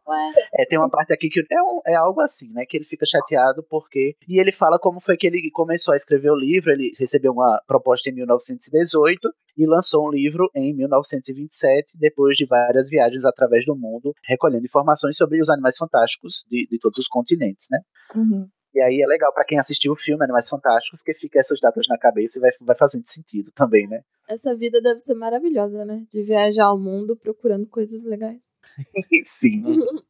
Ué, 0.07 0.31
É, 0.53 0.65
tem 0.65 0.77
uma 0.79 0.89
parte 0.89 1.11
aqui 1.11 1.29
que 1.29 1.41
é, 1.51 1.61
um- 1.61 1.81
é 1.85 1.95
algo 1.95 2.21
assim, 2.21 2.47
né? 2.53 2.65
Que 2.65 2.77
ele 2.77 2.85
fica 2.85 3.05
chateado 3.05 3.63
porque. 3.69 4.15
E 4.27 4.39
ele 4.39 4.51
fala 4.51 4.79
como 4.79 4.99
foi 5.01 5.17
que 5.17 5.27
ele 5.27 5.49
começou 5.51 5.93
a 5.93 5.95
escrever 5.97 6.29
o 6.31 6.35
livro. 6.35 6.71
Ele 6.71 6.91
recebeu 6.97 7.33
uma 7.33 7.61
proposta 7.67 8.09
em 8.09 8.13
1918 8.13 9.29
e 9.57 9.65
lançou 9.65 10.07
um 10.07 10.11
livro 10.11 10.49
em 10.55 10.73
1927, 10.75 11.97
depois 11.97 12.35
de 12.37 12.45
várias 12.45 12.89
viagens 12.89 13.25
através 13.25 13.65
do 13.65 13.75
mundo, 13.75 14.13
recolhendo 14.25 14.65
informações 14.65 15.17
sobre 15.17 15.41
os 15.41 15.49
animais 15.49 15.77
fantásticos 15.77 16.45
de, 16.49 16.67
de 16.69 16.79
todos 16.79 16.99
os 16.99 17.07
continentes, 17.07 17.67
né? 17.71 17.79
Uhum. 18.15 18.47
E 18.73 18.81
aí 18.81 19.01
é 19.01 19.07
legal 19.07 19.33
pra 19.33 19.45
quem 19.45 19.57
assistiu 19.57 19.93
o 19.93 19.95
filme 19.95 20.21
Animais 20.25 20.49
Fantásticos, 20.49 21.01
que 21.01 21.13
fica 21.13 21.39
essas 21.39 21.61
datas 21.61 21.85
na 21.87 21.97
cabeça 21.97 22.37
e 22.37 22.41
vai, 22.41 22.51
vai 22.59 22.75
fazendo 22.75 23.05
sentido 23.05 23.49
também, 23.55 23.87
né? 23.87 24.01
Essa 24.27 24.55
vida 24.55 24.81
deve 24.81 24.99
ser 24.99 25.13
maravilhosa, 25.13 25.85
né? 25.85 26.05
De 26.09 26.23
viajar 26.23 26.65
ao 26.65 26.79
mundo 26.79 27.15
procurando 27.15 27.67
coisas 27.67 28.03
legais. 28.03 28.55
Sim. 29.25 29.63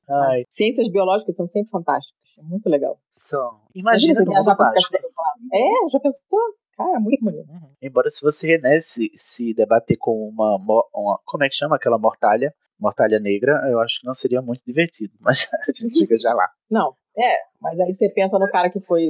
Ai, 0.10 0.46
Ciências 0.50 0.88
biológicas 0.88 1.36
são 1.36 1.46
sempre 1.46 1.72
fantásticas. 1.72 2.38
É 2.38 2.42
muito 2.42 2.70
legal. 2.70 3.00
são. 3.12 3.62
Imagina 3.74 4.16
você 4.16 4.26
no 4.26 4.32
viajar 4.32 4.56
mágico. 4.58 4.98
ficar 4.98 5.08
É, 5.54 5.90
já 5.90 6.00
pensou? 6.00 6.40
Cara, 6.78 7.00
muito 7.00 7.24
bonito. 7.24 7.50
Uhum. 7.50 7.70
Embora 7.82 8.10
se 8.10 8.22
você 8.22 8.58
né, 8.58 8.80
se, 8.80 9.10
se 9.16 9.54
debater 9.54 9.98
com 9.98 10.28
uma, 10.30 10.58
uma. 10.94 11.20
Como 11.26 11.44
é 11.44 11.50
que 11.50 11.56
chama 11.56 11.76
aquela 11.76 11.98
mortalha? 11.98 12.54
Mortalha 12.78 13.20
negra, 13.20 13.62
eu 13.72 13.80
acho 13.80 14.02
que 14.02 14.08
não 14.08 14.14
seria 14.14 14.42
muito 14.42 14.62
divertido. 14.66 15.14
Mas 15.22 15.48
a 15.68 15.72
gente 15.72 15.98
chega 15.98 16.18
já 16.20 16.34
lá. 16.34 16.50
Não, 16.70 16.94
é, 17.18 17.36
mas 17.62 17.80
aí 17.80 17.94
você 17.94 18.10
pensa 18.10 18.38
no 18.38 18.50
cara 18.50 18.70
que 18.70 18.82
foi 18.82 19.08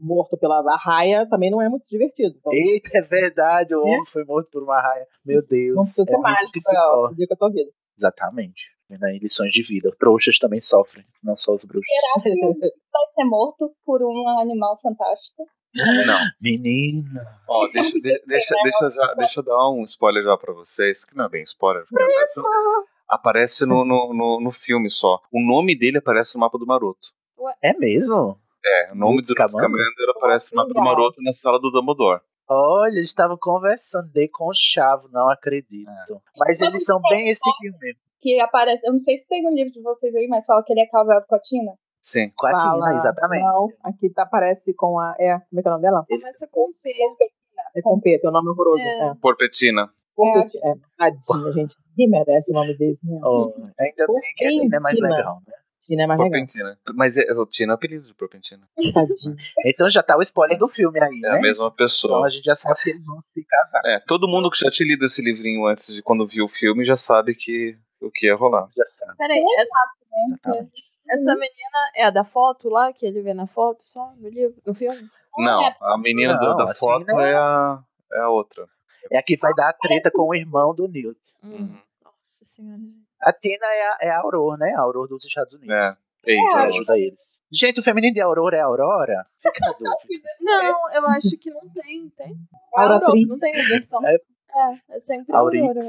morto 0.00 0.36
pela 0.36 0.62
raia, 0.76 1.26
também 1.28 1.50
não 1.50 1.60
é 1.60 1.68
muito 1.68 1.84
divertido. 1.88 2.36
Então, 2.38 2.52
Eita, 2.52 2.90
é 2.98 3.02
verdade, 3.02 3.74
o 3.74 3.82
homem 3.82 4.04
foi 4.06 4.24
morto 4.24 4.48
por 4.50 4.62
uma 4.62 4.80
raia. 4.80 5.06
Meu 5.24 5.44
Deus. 5.46 5.76
não 5.76 5.82
precisa 5.82 6.02
é 6.02 6.04
ser 6.04 6.12
isso 6.12 6.22
mágico 6.22 6.52
que 6.52 6.60
se 6.60 6.70
pra 6.70 7.08
poder 7.08 7.26
com 7.26 7.34
a 7.34 7.36
tua 7.36 7.50
vida. 7.50 7.70
Exatamente. 7.96 8.78
Aí 9.02 9.18
lições 9.18 9.52
de 9.52 9.62
vida. 9.62 9.94
Trouxas 9.98 10.38
também 10.38 10.60
sofrem, 10.60 11.04
não 11.22 11.36
só 11.36 11.54
os 11.54 11.64
bruxos. 11.64 11.86
vai 12.24 13.06
ser 13.14 13.24
morto 13.24 13.70
por 13.84 14.02
um 14.02 14.40
animal 14.40 14.78
fantástico. 14.80 15.46
Não. 16.06 16.18
Menina. 16.40 17.26
Ó, 17.46 17.66
deixa, 17.68 17.92
de- 17.92 18.22
deixa, 18.26 18.54
deixa, 18.62 18.84
eu 18.84 18.90
já, 18.90 19.14
deixa 19.14 19.40
eu 19.40 19.44
dar 19.44 19.70
um 19.70 19.84
spoiler 19.84 20.24
já 20.24 20.36
pra 20.38 20.54
vocês, 20.54 21.04
que 21.04 21.14
não 21.14 21.26
é 21.26 21.28
bem 21.28 21.42
spoiler, 21.42 21.84
porque 21.86 22.02
aparece, 22.02 22.40
aparece 23.08 23.66
no, 23.66 23.84
no, 23.84 24.14
no, 24.14 24.40
no 24.40 24.50
filme 24.50 24.88
só. 24.88 25.20
O 25.30 25.40
nome 25.40 25.76
dele 25.76 25.98
aparece 25.98 26.34
no 26.34 26.40
mapa 26.40 26.56
do 26.58 26.66
Maroto. 26.66 27.08
É 27.62 27.76
mesmo? 27.76 28.38
É, 28.68 28.92
o 28.92 28.94
nome 28.94 29.22
do 29.22 29.28
Scamander? 29.28 29.60
Scamander 29.60 30.10
aparece 30.16 30.54
no 30.54 30.62
mapa 30.62 30.74
do. 30.74 30.80
Maroto 30.82 31.22
na 31.22 31.32
sala 31.32 31.58
do 31.58 31.70
Dumbledore. 31.70 32.20
Olha, 32.50 32.92
eles 32.92 33.08
estavam 33.08 33.36
conversando 33.38 34.10
com 34.32 34.50
chavo, 34.54 35.08
não 35.12 35.28
acredito. 35.30 35.90
Mas 36.38 36.60
eles 36.60 36.84
são 36.84 37.00
bem 37.10 37.28
esse 37.28 37.40
filme 37.60 37.76
mesmo. 37.78 38.00
Que 38.20 38.40
aparece. 38.40 38.86
Eu 38.86 38.92
não 38.92 38.98
sei 38.98 39.16
se 39.16 39.28
tem 39.28 39.42
no 39.42 39.50
livro 39.50 39.72
de 39.72 39.82
vocês 39.82 40.14
aí, 40.16 40.26
mas 40.28 40.44
fala 40.44 40.62
que 40.64 40.72
ele 40.72 40.80
é 40.80 40.86
casado 40.86 41.24
com 41.26 41.34
a 41.34 41.38
Tina. 41.40 41.72
Sim. 42.00 42.32
Com 42.36 42.46
a 42.46 42.50
Tina, 42.56 42.62
Fala- 42.78 42.94
exatamente. 42.94 43.42
Não, 43.44 43.68
aqui 43.84 44.10
tá, 44.10 44.22
aparece 44.22 44.74
com 44.74 44.98
a. 44.98 45.14
É, 45.20 45.38
como 45.50 45.60
é 45.60 45.62
que 45.62 45.68
é 45.68 45.70
o 45.70 45.74
nome 45.74 45.82
dela? 45.82 46.04
Começa 46.08 46.48
com 46.50 46.72
P. 46.82 46.92
É 47.76 47.82
com 47.82 48.00
P, 48.00 48.18
tem 48.18 48.30
um 48.30 48.32
nome 48.32 48.48
horroroso. 48.50 48.82
É. 48.82 49.08
É. 49.08 49.14
Porpetina. 49.20 49.90
Porpetina. 50.16 50.70
É, 50.70 50.74
tadinha, 50.96 51.52
gente. 51.52 51.76
Ninguém 51.96 52.10
merece 52.10 52.50
o 52.50 52.54
nome 52.54 52.76
desse, 52.76 53.06
né? 53.06 53.20
Oh, 53.22 53.52
ainda 53.78 54.06
bem 54.06 54.34
que 54.36 54.44
a 54.44 54.48
Tina 54.48 54.76
é 54.76 54.80
mais 54.80 54.98
legal, 54.98 55.42
né? 55.46 55.54
Tina 55.80 56.02
é 56.02 56.06
mais 56.06 56.18
legal. 56.20 56.30
Porpentina. 56.40 56.78
Mas 56.94 57.16
é, 57.16 57.24
Porpentina 57.34 57.72
é 57.72 57.74
o 57.74 57.76
apelido 57.76 58.06
de. 58.06 58.14
Tadinha. 58.14 59.36
Então 59.64 59.88
já 59.88 60.02
tá 60.02 60.16
o 60.16 60.22
spoiler 60.22 60.58
do 60.58 60.68
filme 60.68 61.00
aí, 61.00 61.18
É 61.24 61.30
né? 61.30 61.38
a 61.38 61.40
mesma 61.40 61.66
Então 61.66 61.76
pessoa. 61.76 62.26
a 62.26 62.28
gente 62.30 62.44
já 62.44 62.54
sabe 62.54 62.80
que 62.82 62.90
eles 62.90 63.04
vão 63.04 63.20
se 63.20 63.44
casar. 63.44 63.80
É, 63.84 64.00
todo 64.00 64.26
mundo 64.28 64.50
que 64.50 64.58
já 64.58 64.70
tinha 64.70 64.86
lido 64.88 65.06
esse 65.06 65.22
livrinho 65.22 65.66
antes 65.66 65.92
de 65.94 66.02
quando 66.02 66.26
viu 66.26 66.44
o 66.44 66.48
filme 66.48 66.84
já 66.84 66.96
sabe 66.96 67.34
que 67.34 67.78
o 68.00 68.10
que 68.10 68.26
ia 68.26 68.34
rolar. 68.36 68.68
Já 68.76 68.84
sabe. 68.86 69.16
Peraí, 69.16 69.38
essa, 69.56 69.78
Exatamente. 70.30 70.72
essa 71.08 71.34
menina 71.34 71.90
é 71.96 72.04
a 72.04 72.10
da 72.10 72.24
foto 72.24 72.68
lá, 72.68 72.92
que 72.92 73.06
ele 73.06 73.22
vê 73.22 73.32
na 73.34 73.46
foto 73.46 73.82
só, 73.86 74.12
no 74.16 74.28
livro, 74.28 74.60
no 74.66 74.74
filme? 74.74 75.08
Não, 75.38 75.62
é. 75.64 75.76
a 75.80 75.96
menina 75.98 76.36
do- 76.36 76.44
Não, 76.44 76.56
da 76.56 76.70
assim, 76.70 76.78
foto 76.80 77.06
né? 77.14 77.30
é 77.30 77.34
a, 77.36 77.78
é 78.14 78.18
a 78.20 78.28
outra. 78.30 78.66
É 79.12 79.18
a 79.18 79.22
que 79.22 79.36
vai 79.36 79.54
dar 79.54 79.68
a 79.70 79.72
treta 79.72 80.10
com 80.10 80.22
o 80.28 80.34
irmão 80.34 80.74
do 80.74 80.86
Newt. 80.88 81.18
Hum. 81.42 81.52
Uhum. 81.52 81.80
Nossa 82.04 82.44
senhora. 82.44 82.80
A 83.20 83.32
Tina 83.32 83.66
é 83.66 83.82
a, 83.82 83.98
é 84.02 84.10
a 84.10 84.18
Aurora, 84.20 84.58
né? 84.58 84.74
A 84.74 84.80
Aurora 84.80 85.08
dos 85.08 85.24
Estados 85.24 85.52
Unidos. 85.54 85.74
É, 85.74 85.96
é 86.26 86.34
isso. 86.34 86.56
É 86.56 86.62
ajuda 86.62 86.98
eles. 86.98 87.38
Gente, 87.50 87.80
o 87.80 87.82
feminino 87.82 88.14
de 88.14 88.20
Aurora 88.20 88.56
é 88.56 88.60
Aurora? 88.60 89.26
Não, 90.40 90.92
eu 90.92 91.06
acho 91.06 91.36
que 91.38 91.50
não 91.50 91.68
tem, 91.70 92.10
tem? 92.16 92.36
Auratriz. 92.74 93.26
Não 93.26 93.38
tem 93.38 93.60
a 93.60 93.68
versão. 93.68 94.06
É. 94.06 94.16
É, 94.58 94.96
é 94.96 95.00
sempre 95.00 95.34
Aurix. 95.34 95.62
Aurora. 95.62 95.80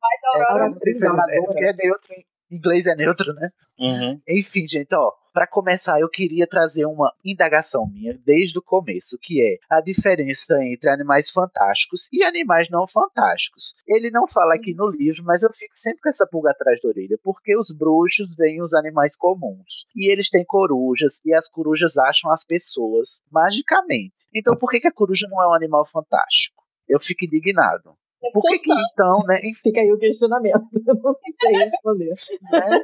Mas 0.00 0.22
É, 0.34 0.50
Aurora 0.50 0.68
não 0.70 0.78
tem 0.78 0.98
feminino, 0.98 1.30
é 1.30 1.42
porque 1.42 1.64
é 1.64 1.72
neutro, 1.74 2.14
em 2.14 2.56
inglês 2.56 2.86
é 2.86 2.94
neutro, 2.94 3.34
né? 3.34 3.50
Uhum. 3.78 4.20
Enfim, 4.28 4.66
gente, 4.66 4.94
ó, 4.94 5.12
para 5.36 5.46
começar, 5.46 6.00
eu 6.00 6.08
queria 6.08 6.46
trazer 6.46 6.86
uma 6.86 7.12
indagação 7.22 7.86
minha 7.86 8.18
desde 8.24 8.58
o 8.58 8.62
começo, 8.62 9.18
que 9.20 9.42
é 9.42 9.58
a 9.68 9.82
diferença 9.82 10.64
entre 10.64 10.88
animais 10.88 11.28
fantásticos 11.28 12.08
e 12.10 12.24
animais 12.24 12.70
não 12.70 12.86
fantásticos. 12.86 13.74
Ele 13.86 14.10
não 14.10 14.26
fala 14.26 14.54
aqui 14.54 14.72
no 14.72 14.88
livro, 14.88 15.22
mas 15.24 15.42
eu 15.42 15.52
fico 15.52 15.74
sempre 15.74 16.00
com 16.00 16.08
essa 16.08 16.26
pulga 16.26 16.52
atrás 16.52 16.80
da 16.80 16.88
orelha, 16.88 17.18
porque 17.22 17.54
os 17.54 17.70
bruxos 17.70 18.34
veem 18.34 18.62
os 18.62 18.72
animais 18.72 19.14
comuns. 19.14 19.84
E 19.94 20.10
eles 20.10 20.30
têm 20.30 20.42
corujas, 20.42 21.20
e 21.22 21.34
as 21.34 21.46
corujas 21.46 21.98
acham 21.98 22.30
as 22.30 22.42
pessoas 22.42 23.20
magicamente. 23.30 24.24
Então, 24.34 24.56
por 24.56 24.70
que, 24.70 24.80
que 24.80 24.88
a 24.88 24.92
coruja 24.92 25.28
não 25.28 25.42
é 25.42 25.48
um 25.48 25.52
animal 25.54 25.84
fantástico? 25.84 26.64
Eu 26.88 26.98
fico 26.98 27.26
indignado. 27.26 27.94
Deve 28.26 28.32
Por 28.32 28.42
que, 28.42 28.58
que 28.58 28.72
então, 28.92 29.18
né? 29.26 29.38
Enfim, 29.38 29.60
Fica 29.62 29.80
aí 29.80 29.92
o 29.92 29.98
questionamento. 29.98 30.64
Eu 30.86 30.94
não 30.94 31.14
sei 31.40 31.52
responder. 31.56 32.14
né? 32.52 32.80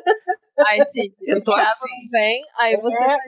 Aí 0.66 0.84
sim, 0.92 1.12
Eu 1.22 1.38
o 1.38 1.42
Thiago 1.42 1.60
assim. 1.62 2.08
vem, 2.10 2.42
aí 2.60 2.80
você 2.80 3.02
É. 3.02 3.06
faz. 3.06 3.18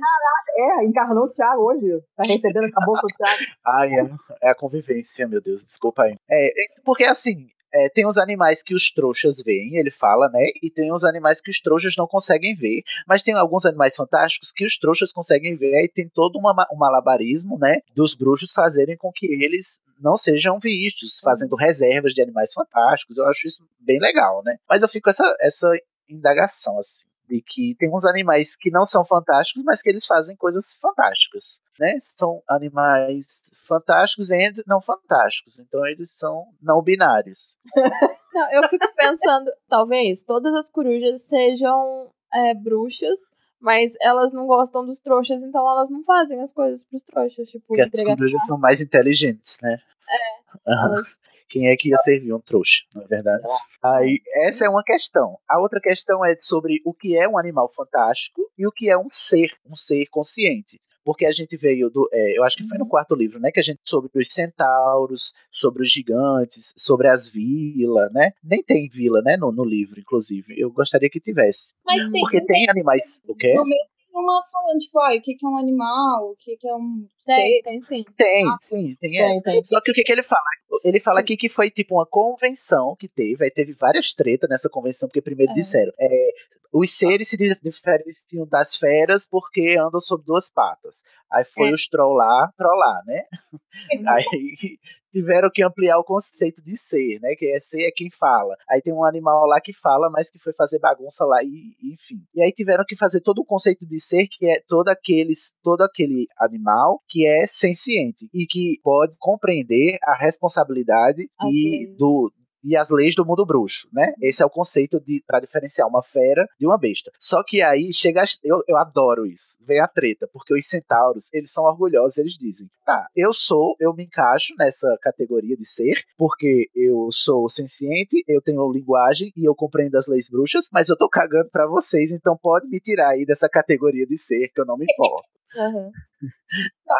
É, 0.56 0.84
encarnou 0.84 1.24
o 1.24 1.34
Thiago 1.34 1.62
hoje. 1.62 2.00
Tá 2.16 2.22
recebendo, 2.26 2.64
acabou 2.66 2.94
com 3.00 3.06
o 3.06 3.16
Thiago. 3.16 3.42
Ai, 3.66 3.94
é, 3.94 4.08
é 4.42 4.50
a 4.50 4.54
convivência, 4.54 5.26
meu 5.26 5.40
Deus, 5.40 5.64
desculpa 5.64 6.04
aí. 6.04 6.14
É, 6.30 6.46
é, 6.48 6.66
porque 6.84 7.04
assim, 7.04 7.48
é, 7.74 7.88
tem 7.88 8.06
os 8.06 8.16
animais 8.16 8.62
que 8.62 8.74
os 8.74 8.92
trouxas 8.92 9.42
veem, 9.44 9.76
ele 9.76 9.90
fala, 9.90 10.28
né? 10.28 10.46
E 10.62 10.70
tem 10.70 10.92
os 10.92 11.02
animais 11.04 11.40
que 11.40 11.50
os 11.50 11.60
trouxas 11.60 11.96
não 11.96 12.06
conseguem 12.06 12.54
ver. 12.54 12.82
Mas 13.06 13.22
tem 13.24 13.34
alguns 13.34 13.66
animais 13.66 13.96
fantásticos 13.96 14.52
que 14.52 14.64
os 14.64 14.78
trouxas 14.78 15.12
conseguem 15.12 15.56
ver, 15.56 15.74
aí 15.76 15.88
tem 15.88 16.08
todo 16.08 16.38
uma, 16.38 16.54
ma- 16.54 16.68
um 16.72 16.76
malabarismo, 16.76 17.58
né? 17.58 17.80
Dos 17.94 18.14
bruxos 18.14 18.52
fazerem 18.52 18.96
com 18.96 19.10
que 19.12 19.26
eles 19.26 19.80
não 20.00 20.16
sejam 20.16 20.58
vistos, 20.60 21.18
fazendo 21.22 21.56
reservas 21.56 22.12
de 22.14 22.22
animais 22.22 22.52
fantásticos. 22.52 23.18
Eu 23.18 23.26
acho 23.26 23.48
isso 23.48 23.62
bem 23.80 23.98
legal, 23.98 24.42
né? 24.44 24.56
Mas 24.68 24.82
eu 24.82 24.88
fico 24.88 25.04
com 25.04 25.10
essa, 25.10 25.36
essa 25.40 25.70
indagação, 26.08 26.78
assim. 26.78 27.08
De 27.28 27.42
que 27.42 27.74
tem 27.76 27.94
uns 27.94 28.04
animais 28.04 28.56
que 28.56 28.70
não 28.70 28.86
são 28.86 29.04
fantásticos, 29.04 29.64
mas 29.64 29.80
que 29.80 29.88
eles 29.88 30.06
fazem 30.06 30.36
coisas 30.36 30.74
fantásticas 30.74 31.62
né? 31.78 31.96
São 31.98 32.42
animais 32.48 33.50
fantásticos 33.66 34.30
e 34.30 34.52
não 34.66 34.80
fantásticos. 34.80 35.58
Então 35.58 35.86
eles 35.86 36.10
são 36.12 36.46
não 36.62 36.82
binários. 36.82 37.58
Não, 38.34 38.50
eu 38.50 38.68
fico 38.68 38.92
pensando, 38.96 39.48
talvez 39.68 40.24
todas 40.24 40.52
as 40.54 40.68
corujas 40.68 41.20
sejam 41.20 42.10
é, 42.32 42.52
bruxas, 42.52 43.30
mas 43.60 43.92
elas 44.02 44.32
não 44.32 44.48
gostam 44.48 44.84
dos 44.84 44.98
trouxas, 44.98 45.44
então 45.44 45.70
elas 45.70 45.88
não 45.88 46.02
fazem 46.02 46.40
as 46.40 46.52
coisas 46.52 46.82
pros 46.82 47.04
trouxas, 47.04 47.48
tipo, 47.48 47.64
Porque 47.68 47.82
as 47.82 48.02
corujas 48.02 48.44
são 48.44 48.58
mais 48.58 48.80
inteligentes, 48.80 49.56
né? 49.62 49.78
É. 50.08 50.72
Elas... 50.72 51.22
Quem 51.54 51.68
é 51.68 51.76
que 51.76 51.90
ia 51.90 51.98
servir 51.98 52.32
um 52.32 52.40
trouxa, 52.40 52.82
na 52.92 53.04
é 53.04 53.06
verdade? 53.06 53.44
Aí, 53.80 54.20
essa 54.34 54.66
é 54.66 54.68
uma 54.68 54.82
questão. 54.82 55.38
A 55.48 55.60
outra 55.60 55.80
questão 55.80 56.24
é 56.24 56.34
sobre 56.36 56.82
o 56.84 56.92
que 56.92 57.16
é 57.16 57.28
um 57.28 57.38
animal 57.38 57.72
fantástico 57.72 58.50
e 58.58 58.66
o 58.66 58.72
que 58.72 58.90
é 58.90 58.98
um 58.98 59.06
ser, 59.12 59.52
um 59.64 59.76
ser 59.76 60.06
consciente. 60.06 60.80
Porque 61.04 61.24
a 61.24 61.30
gente 61.30 61.56
veio 61.56 61.88
do. 61.88 62.08
é, 62.12 62.36
eu 62.36 62.42
acho 62.42 62.56
que 62.56 62.66
foi 62.66 62.76
no 62.76 62.88
quarto 62.88 63.14
livro, 63.14 63.38
né? 63.38 63.52
Que 63.52 63.60
a 63.60 63.62
gente 63.62 63.78
sobre 63.84 64.10
os 64.16 64.26
centauros, 64.32 65.32
sobre 65.52 65.82
os 65.82 65.92
gigantes, 65.92 66.74
sobre 66.76 67.06
as 67.06 67.28
vilas, 67.28 68.12
né? 68.12 68.32
Nem 68.42 68.60
tem 68.60 68.88
vila, 68.88 69.22
né? 69.22 69.36
No, 69.36 69.52
no 69.52 69.64
livro, 69.64 70.00
inclusive. 70.00 70.58
Eu 70.58 70.72
gostaria 70.72 71.08
que 71.08 71.20
tivesse. 71.20 71.74
Mas 71.86 72.10
tem, 72.10 72.20
Porque 72.20 72.44
tem 72.44 72.68
animais. 72.68 73.20
O 73.28 73.36
quê? 73.36 73.54
no 73.54 73.64
meio 73.64 73.93
uma 74.18 74.42
falando, 74.50 74.78
tipo, 74.78 74.98
ah, 75.00 75.14
o 75.16 75.20
que 75.22 75.34
que 75.34 75.44
é 75.46 75.48
um 75.48 75.56
animal, 75.58 76.30
o 76.30 76.36
que 76.36 76.56
que 76.56 76.68
é 76.68 76.74
um 76.74 77.06
Tem, 77.24 77.36
ser. 77.56 77.62
tem 77.62 77.82
sim. 77.82 78.04
Tem, 78.16 78.44
sim, 78.60 78.88
tem 79.00 79.18
essa. 79.20 79.42
Tem, 79.42 79.52
tem. 79.60 79.64
Só 79.64 79.80
que 79.80 79.90
o 79.90 79.94
que, 79.94 80.02
que 80.02 80.12
ele 80.12 80.22
fala? 80.22 80.42
Ele 80.82 81.00
fala 81.00 81.20
aqui 81.20 81.36
que 81.36 81.48
foi 81.48 81.70
tipo 81.70 81.96
uma 81.96 82.06
convenção 82.06 82.96
que 82.96 83.08
teve, 83.08 83.44
aí 83.44 83.50
teve 83.50 83.72
várias 83.72 84.12
tretas 84.14 84.48
nessa 84.50 84.68
convenção, 84.68 85.08
porque 85.08 85.22
primeiro 85.22 85.52
É. 85.52 85.54
disseram, 85.54 85.92
é, 85.98 86.30
os 86.72 86.90
seres 86.90 87.28
se 87.28 87.36
di- 87.36 87.56
diferenciam 87.62 88.46
das 88.48 88.74
feras 88.76 89.26
porque 89.30 89.76
andam 89.78 90.00
sobre 90.00 90.26
duas 90.26 90.50
patas. 90.50 91.02
Aí 91.34 91.44
foi 91.44 91.70
É. 91.70 91.72
os 91.72 91.86
trollar, 91.88 92.50
trollar, 92.56 93.02
né? 93.06 93.22
aí 94.18 94.78
tiveram 95.12 95.48
que 95.52 95.62
ampliar 95.62 95.96
o 95.98 96.04
conceito 96.04 96.60
de 96.62 96.76
ser, 96.76 97.20
né? 97.20 97.34
Que 97.36 97.46
é 97.54 97.60
ser 97.60 97.82
é 97.86 97.90
quem 97.94 98.10
fala. 98.10 98.56
Aí 98.68 98.82
tem 98.82 98.92
um 98.92 99.04
animal 99.04 99.46
lá 99.46 99.60
que 99.60 99.72
fala, 99.72 100.10
mas 100.10 100.28
que 100.30 100.38
foi 100.40 100.52
fazer 100.54 100.80
bagunça 100.80 101.24
lá 101.24 101.42
e 101.42 101.74
e 101.82 101.92
enfim. 101.94 102.16
E 102.34 102.42
aí 102.42 102.50
tiveram 102.52 102.84
que 102.86 102.96
fazer 102.96 103.20
todo 103.20 103.38
o 103.40 103.44
conceito 103.44 103.86
de 103.86 104.00
ser, 104.00 104.26
que 104.28 104.46
é 104.46 104.60
todo 104.66 104.88
aqueles, 104.88 105.54
todo 105.62 105.82
aquele 105.82 106.26
animal 106.38 107.00
que 107.08 107.26
é 107.26 107.46
senciente 107.46 108.28
e 108.34 108.46
que 108.46 108.78
pode 108.82 109.14
compreender 109.18 109.98
a 110.02 110.14
responsabilidade 110.16 111.22
e 111.52 111.94
do 111.96 112.30
e 112.64 112.76
as 112.76 112.90
leis 112.90 113.14
do 113.14 113.24
mundo 113.24 113.44
bruxo, 113.44 113.88
né? 113.92 114.14
Esse 114.20 114.42
é 114.42 114.46
o 114.46 114.50
conceito 114.50 114.98
de 115.00 115.22
para 115.26 115.40
diferenciar 115.40 115.86
uma 115.88 116.02
fera 116.02 116.48
de 116.58 116.66
uma 116.66 116.78
besta. 116.78 117.10
Só 117.18 117.42
que 117.44 117.62
aí 117.62 117.92
chega, 117.92 118.24
eu, 118.42 118.62
eu 118.66 118.76
adoro 118.76 119.26
isso. 119.26 119.58
Vem 119.66 119.80
a 119.80 119.86
treta, 119.86 120.28
porque 120.32 120.54
os 120.54 120.66
centauros, 120.66 121.28
eles 121.32 121.52
são 121.52 121.64
orgulhosos, 121.64 122.18
eles 122.18 122.34
dizem: 122.34 122.68
"Tá, 122.84 123.06
eu 123.14 123.32
sou, 123.32 123.76
eu 123.78 123.92
me 123.92 124.04
encaixo 124.04 124.54
nessa 124.58 124.96
categoria 125.02 125.56
de 125.56 125.66
ser, 125.66 126.02
porque 126.16 126.68
eu 126.74 127.08
sou 127.12 127.48
senciente, 127.48 128.24
eu 128.26 128.40
tenho 128.40 128.72
linguagem 128.72 129.30
e 129.36 129.48
eu 129.48 129.54
compreendo 129.54 129.96
as 129.96 130.06
leis 130.06 130.28
bruxas, 130.28 130.68
mas 130.72 130.88
eu 130.88 130.96
tô 130.96 131.08
cagando 131.08 131.50
pra 131.50 131.66
vocês, 131.66 132.10
então 132.10 132.36
pode 132.40 132.66
me 132.68 132.80
tirar 132.80 133.10
aí 133.10 133.26
dessa 133.26 133.48
categoria 133.48 134.06
de 134.06 134.16
ser, 134.16 134.48
que 134.48 134.60
eu 134.60 134.66
não 134.66 134.76
me 134.76 134.86
importo". 134.90 135.28
Aham. 135.56 135.90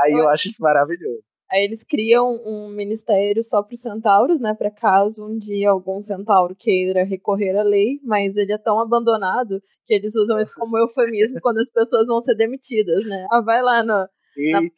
aí 0.03 0.12
eu 0.12 0.29
acho 0.29 0.48
isso 0.48 0.62
maravilhoso. 0.62 1.24
Aí 1.54 1.62
eles 1.62 1.84
criam 1.84 2.26
um 2.44 2.68
ministério 2.74 3.40
só 3.42 3.62
para 3.62 3.74
os 3.74 3.80
centauros, 3.80 4.40
né? 4.40 4.54
Para 4.54 4.72
caso 4.72 5.24
um 5.24 5.38
dia 5.38 5.70
algum 5.70 6.02
centauro 6.02 6.56
queira 6.56 7.04
recorrer 7.04 7.56
à 7.56 7.62
lei, 7.62 8.00
mas 8.02 8.36
ele 8.36 8.52
é 8.52 8.58
tão 8.58 8.80
abandonado 8.80 9.62
que 9.86 9.94
eles 9.94 10.16
usam 10.16 10.40
isso 10.40 10.52
como 10.56 10.76
eufemismo 10.76 11.38
quando 11.40 11.58
as 11.58 11.70
pessoas 11.70 12.08
vão 12.08 12.20
ser 12.20 12.34
demitidas, 12.34 13.04
né? 13.06 13.24
Ah, 13.30 13.40
vai 13.40 13.62
lá 13.62 13.84
no, 13.84 14.08
Eita, 14.36 14.74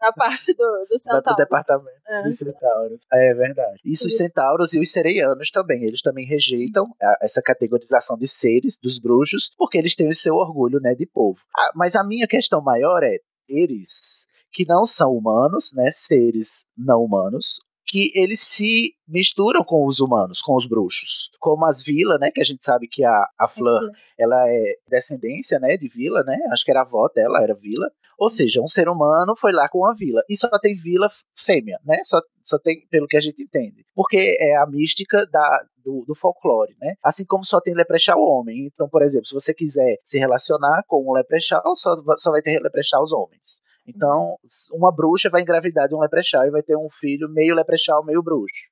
na 0.00 0.12
parte 0.12 0.52
do, 0.54 0.86
do 0.88 0.96
centauro. 0.98 1.34
departamento 1.36 1.90
É. 2.08 2.22
dos 2.22 2.36
centauros. 2.36 3.00
É 3.12 3.34
verdade. 3.34 3.80
Isso 3.84 4.06
os 4.06 4.16
centauros 4.16 4.74
e 4.74 4.80
os 4.80 4.92
sereianos 4.92 5.50
também. 5.50 5.82
Eles 5.82 6.02
também 6.02 6.24
rejeitam 6.24 6.84
a- 7.02 7.18
essa 7.22 7.42
categorização 7.42 8.16
de 8.16 8.28
seres, 8.28 8.78
dos 8.80 9.00
bruxos, 9.00 9.50
porque 9.58 9.76
eles 9.78 9.96
têm 9.96 10.08
o 10.08 10.14
seu 10.14 10.34
orgulho, 10.36 10.78
né, 10.80 10.94
de 10.94 11.06
povo. 11.06 11.40
Ah, 11.56 11.72
mas 11.74 11.96
a 11.96 12.04
minha 12.04 12.28
questão 12.28 12.60
maior 12.60 13.02
é 13.02 13.16
eles 13.48 14.24
que 14.52 14.66
não 14.66 14.84
são 14.84 15.12
humanos, 15.12 15.72
né, 15.74 15.90
seres 15.90 16.66
não 16.76 17.02
humanos, 17.02 17.58
que 17.86 18.12
eles 18.14 18.40
se 18.40 18.94
misturam 19.06 19.64
com 19.64 19.86
os 19.86 20.00
humanos, 20.00 20.40
com 20.40 20.56
os 20.56 20.66
bruxos. 20.66 21.30
Como 21.40 21.66
as 21.66 21.82
vilas, 21.82 22.18
né, 22.20 22.30
que 22.30 22.40
a 22.40 22.44
gente 22.44 22.64
sabe 22.64 22.86
que 22.88 23.04
a, 23.04 23.26
a 23.38 23.48
Fleur, 23.48 23.90
ela 24.18 24.48
é 24.48 24.74
descendência, 24.88 25.58
né, 25.58 25.76
de 25.76 25.88
vila, 25.88 26.22
né? 26.22 26.38
Acho 26.50 26.64
que 26.64 26.70
era 26.70 26.80
a 26.80 26.84
avó 26.84 27.08
dela, 27.14 27.42
era 27.42 27.54
vila. 27.54 27.90
Ou 28.18 28.30
seja, 28.30 28.60
um 28.62 28.68
ser 28.68 28.88
humano 28.88 29.34
foi 29.34 29.52
lá 29.52 29.68
com 29.68 29.84
a 29.84 29.92
vila. 29.92 30.22
E 30.28 30.36
só 30.36 30.48
tem 30.58 30.74
vila 30.74 31.08
fêmea, 31.34 31.78
né? 31.84 32.00
Só, 32.04 32.20
só 32.40 32.58
tem, 32.58 32.86
pelo 32.88 33.08
que 33.08 33.16
a 33.16 33.20
gente 33.20 33.42
entende. 33.42 33.84
Porque 33.94 34.36
é 34.38 34.56
a 34.56 34.66
mística 34.66 35.26
da, 35.26 35.64
do, 35.84 36.04
do 36.06 36.14
folclore, 36.14 36.76
né? 36.80 36.94
Assim 37.02 37.24
como 37.24 37.44
só 37.44 37.60
tem 37.60 37.74
leprechaun 37.74 38.20
homem. 38.20 38.70
Então, 38.72 38.88
por 38.88 39.02
exemplo, 39.02 39.26
se 39.26 39.34
você 39.34 39.52
quiser 39.52 39.96
se 40.04 40.18
relacionar 40.18 40.84
com 40.86 41.04
um 41.04 41.12
leprechaun, 41.12 41.74
só, 41.74 41.96
só 42.16 42.30
vai 42.30 42.42
ter 42.42 42.60
leprechaun 42.60 43.02
os 43.02 43.12
homens. 43.12 43.60
Então, 43.86 44.36
uma 44.72 44.92
bruxa 44.92 45.28
vai 45.30 45.42
engravidar 45.42 45.88
de 45.88 45.94
um 45.94 46.00
leprechaun 46.00 46.44
e 46.44 46.50
vai 46.50 46.62
ter 46.62 46.76
um 46.76 46.88
filho 46.90 47.28
meio 47.28 47.54
leprechaun, 47.54 48.04
meio 48.04 48.22
bruxo. 48.22 48.70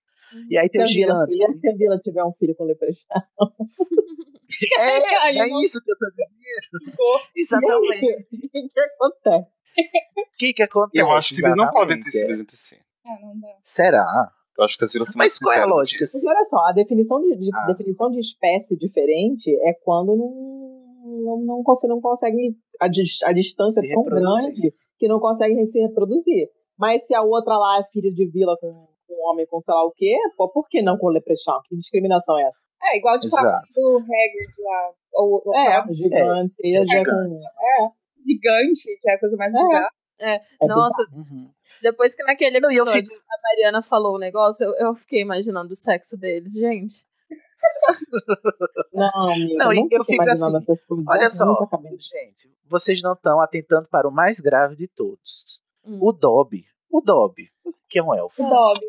E 0.49 0.57
aí 0.57 0.69
tem 0.69 0.81
a, 0.81 0.85
os 0.85 0.93
vila, 0.93 1.13
gigantes. 1.15 1.37
se, 1.37 1.45
a- 1.45 1.53
se 1.55 1.69
a 1.69 1.75
vila 1.75 1.99
tiver 1.99 2.25
um 2.25 2.33
filho 2.33 2.55
com 2.55 2.65
leprechaun. 2.65 3.21
É, 4.81 5.39
é 5.39 5.63
isso 5.63 5.81
que 5.81 5.93
eu 5.93 5.97
tô 5.97 6.07
dizendo. 6.11 6.31
Exatamente. 7.37 8.27
O 8.33 8.51
que, 8.51 8.69
que 8.69 8.81
acontece? 8.81 9.49
O 10.19 10.37
que 10.39 10.53
que 10.55 10.63
acontece? 10.65 10.99
Eu 11.05 11.11
acho 11.13 11.35
que 11.37 11.41
eles 11.41 11.57
não 11.57 11.71
podem 11.71 12.03
ter 12.03 12.11
filhos 12.11 12.41
entre 12.41 12.57
si. 12.57 12.77
Ah, 13.07 13.17
não 13.23 13.39
dá. 13.39 13.49
Será? 13.63 14.33
Eu 14.59 14.65
acho 14.65 14.77
que 14.77 14.85
as 14.85 14.93
vilas 14.93 15.09
são 15.09 15.19
Mas 15.19 15.39
qual 15.39 15.55
é 15.55 15.61
a 15.61 15.67
lógica? 15.67 16.05
Mas 16.13 16.25
olha 16.27 16.45
só, 16.45 16.57
a 16.67 16.73
definição 16.73 17.21
de, 17.23 17.37
de- 17.37 17.51
Ah. 17.55 17.67
definição 17.67 18.11
de 18.11 18.19
espécie 18.19 18.77
diferente 18.77 19.51
é 19.63 19.73
quando 19.73 20.17
não, 20.17 21.23
não, 21.25 21.41
não, 21.47 21.63
consegue, 21.63 21.93
não 21.95 22.01
consegue 22.01 22.57
a, 22.81 22.89
dis- 22.89 23.23
a 23.23 23.33
distância 23.33 23.81
é 23.87 23.95
tão 23.95 24.03
grande 24.05 24.75
que 25.01 25.09
não 25.09 25.19
consegue 25.19 25.65
se 25.67 25.81
reproduzir. 25.81 26.49
Mas 26.79 27.07
se 27.07 27.15
a 27.15 27.23
outra 27.23 27.57
lá 27.57 27.81
é 27.81 27.91
filha 27.91 28.13
de 28.13 28.27
vila 28.31 28.57
com, 28.61 28.69
um 28.69 29.29
homem 29.31 29.47
com 29.47 29.59
sei 29.59 29.75
lá 29.75 29.83
o 29.85 29.91
quê, 29.91 30.15
pô, 30.37 30.49
por 30.51 30.69
que 30.69 30.83
não 30.83 30.97
com 30.99 31.09
leprechaun? 31.09 31.61
Que 31.67 31.75
discriminação 31.77 32.39
é 32.39 32.45
essa? 32.45 32.61
É, 32.83 32.99
igual 32.99 33.19
tipo 33.19 33.35
a 33.37 33.41
Exato. 33.41 33.67
do 33.75 33.97
Hagrid 33.99 34.55
lá. 34.63 34.91
Ou, 35.15 35.43
ou 35.45 35.55
É, 35.55 35.77
a 35.77 35.87
gigante, 35.91 36.55
é 36.65 36.85
gigante. 36.85 37.11
com. 37.11 37.41
É, 37.61 37.91
gigante, 38.27 38.99
que 39.01 39.11
é 39.11 39.15
a 39.15 39.19
coisa 39.21 39.37
mais 39.37 39.55
É. 39.55 39.59
bizarra. 39.63 39.91
é 40.21 40.41
Nossa, 40.67 41.03
Uhum. 41.13 41.51
depois 41.83 42.15
que 42.15 42.23
naquele 42.25 42.61
Não, 42.61 42.71
e 42.71 42.77
eu 42.77 42.85
episódio 42.87 43.11
a 43.13 43.43
Mariana 43.43 43.83
falou 43.83 44.15
o 44.17 44.19
negócio, 44.19 44.65
eu, 44.65 44.75
eu 44.89 44.95
fiquei 44.95 45.21
imaginando 45.23 45.71
o 45.73 45.75
sexo 45.75 46.17
deles, 46.17 46.53
gente. 46.53 47.05
Não, 48.93 49.33
amiga, 49.33 49.65
Não, 49.65 49.73
eu 49.73 50.05
fico 50.05 50.23
assim, 50.23 50.57
essas 50.57 50.85
coisas. 50.85 51.07
Olha 51.09 51.31
só, 51.31 51.69
gente, 51.99 52.51
vocês 52.67 53.03
não 53.03 53.13
estão 53.13 53.41
atentando 53.41 53.89
para 53.89 54.09
o 54.09 54.13
mais 54.13 54.41
grave 54.41 54.77
de 54.77 54.89
todos. 54.89 55.45
Hum. 55.85 55.99
O 56.01 56.13
Dobby. 56.13 56.65
O 56.91 57.01
Dobby, 57.01 57.51
que 57.89 57.99
é 57.99 58.03
um 58.03 58.15
elfo. 58.15 58.43
O 58.45 58.49
Dobby. 58.49 58.87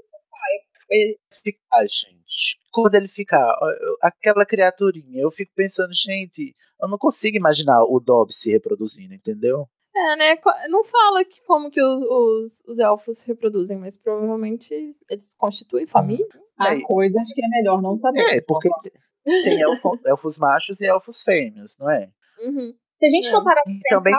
Ele- 0.89 1.19
Ficar, 1.43 1.81
gente. 1.87 2.59
Quando 2.71 2.93
ele 2.93 3.07
ficar, 3.07 3.55
aquela 4.01 4.45
criaturinha, 4.45 5.21
eu 5.21 5.31
fico 5.31 5.51
pensando, 5.55 5.91
gente, 5.91 6.55
eu 6.79 6.87
não 6.87 6.99
consigo 6.99 7.35
imaginar 7.35 7.83
o 7.83 7.99
Dobby 7.99 8.31
se 8.31 8.51
reproduzindo, 8.51 9.13
entendeu? 9.13 9.67
É, 9.95 10.15
né? 10.15 10.37
Não 10.69 10.83
fala 10.85 11.23
que, 11.25 11.41
como 11.43 11.69
que 11.69 11.81
os, 11.81 12.01
os, 12.01 12.63
os 12.67 12.79
elfos 12.79 13.19
se 13.19 13.27
reproduzem, 13.27 13.77
mas 13.77 13.97
provavelmente 13.97 14.95
eles 15.09 15.33
constituem 15.35 15.85
família. 15.85 16.25
Há 16.57 16.69
Aí- 16.69 16.81
coisas 16.83 17.27
que 17.33 17.43
é 17.43 17.47
melhor 17.49 17.81
não 17.81 17.95
saber. 17.95 18.21
É, 18.35 18.41
porque 18.41 18.69
tem 19.25 19.59
elfo- 19.61 19.99
elfos 20.05 20.37
machos 20.37 20.79
e 20.79 20.85
elfos 20.85 21.21
fêmeos, 21.23 21.77
não 21.77 21.89
é? 21.89 22.09
Uhum. 22.45 22.73
Se 22.99 23.05
a 23.05 23.09
gente 23.09 23.27
É. 23.27 23.31
for 23.31 23.43
parar 23.43 23.61
pra 23.63 23.73
pensar, 23.73 23.97
também 23.97 24.13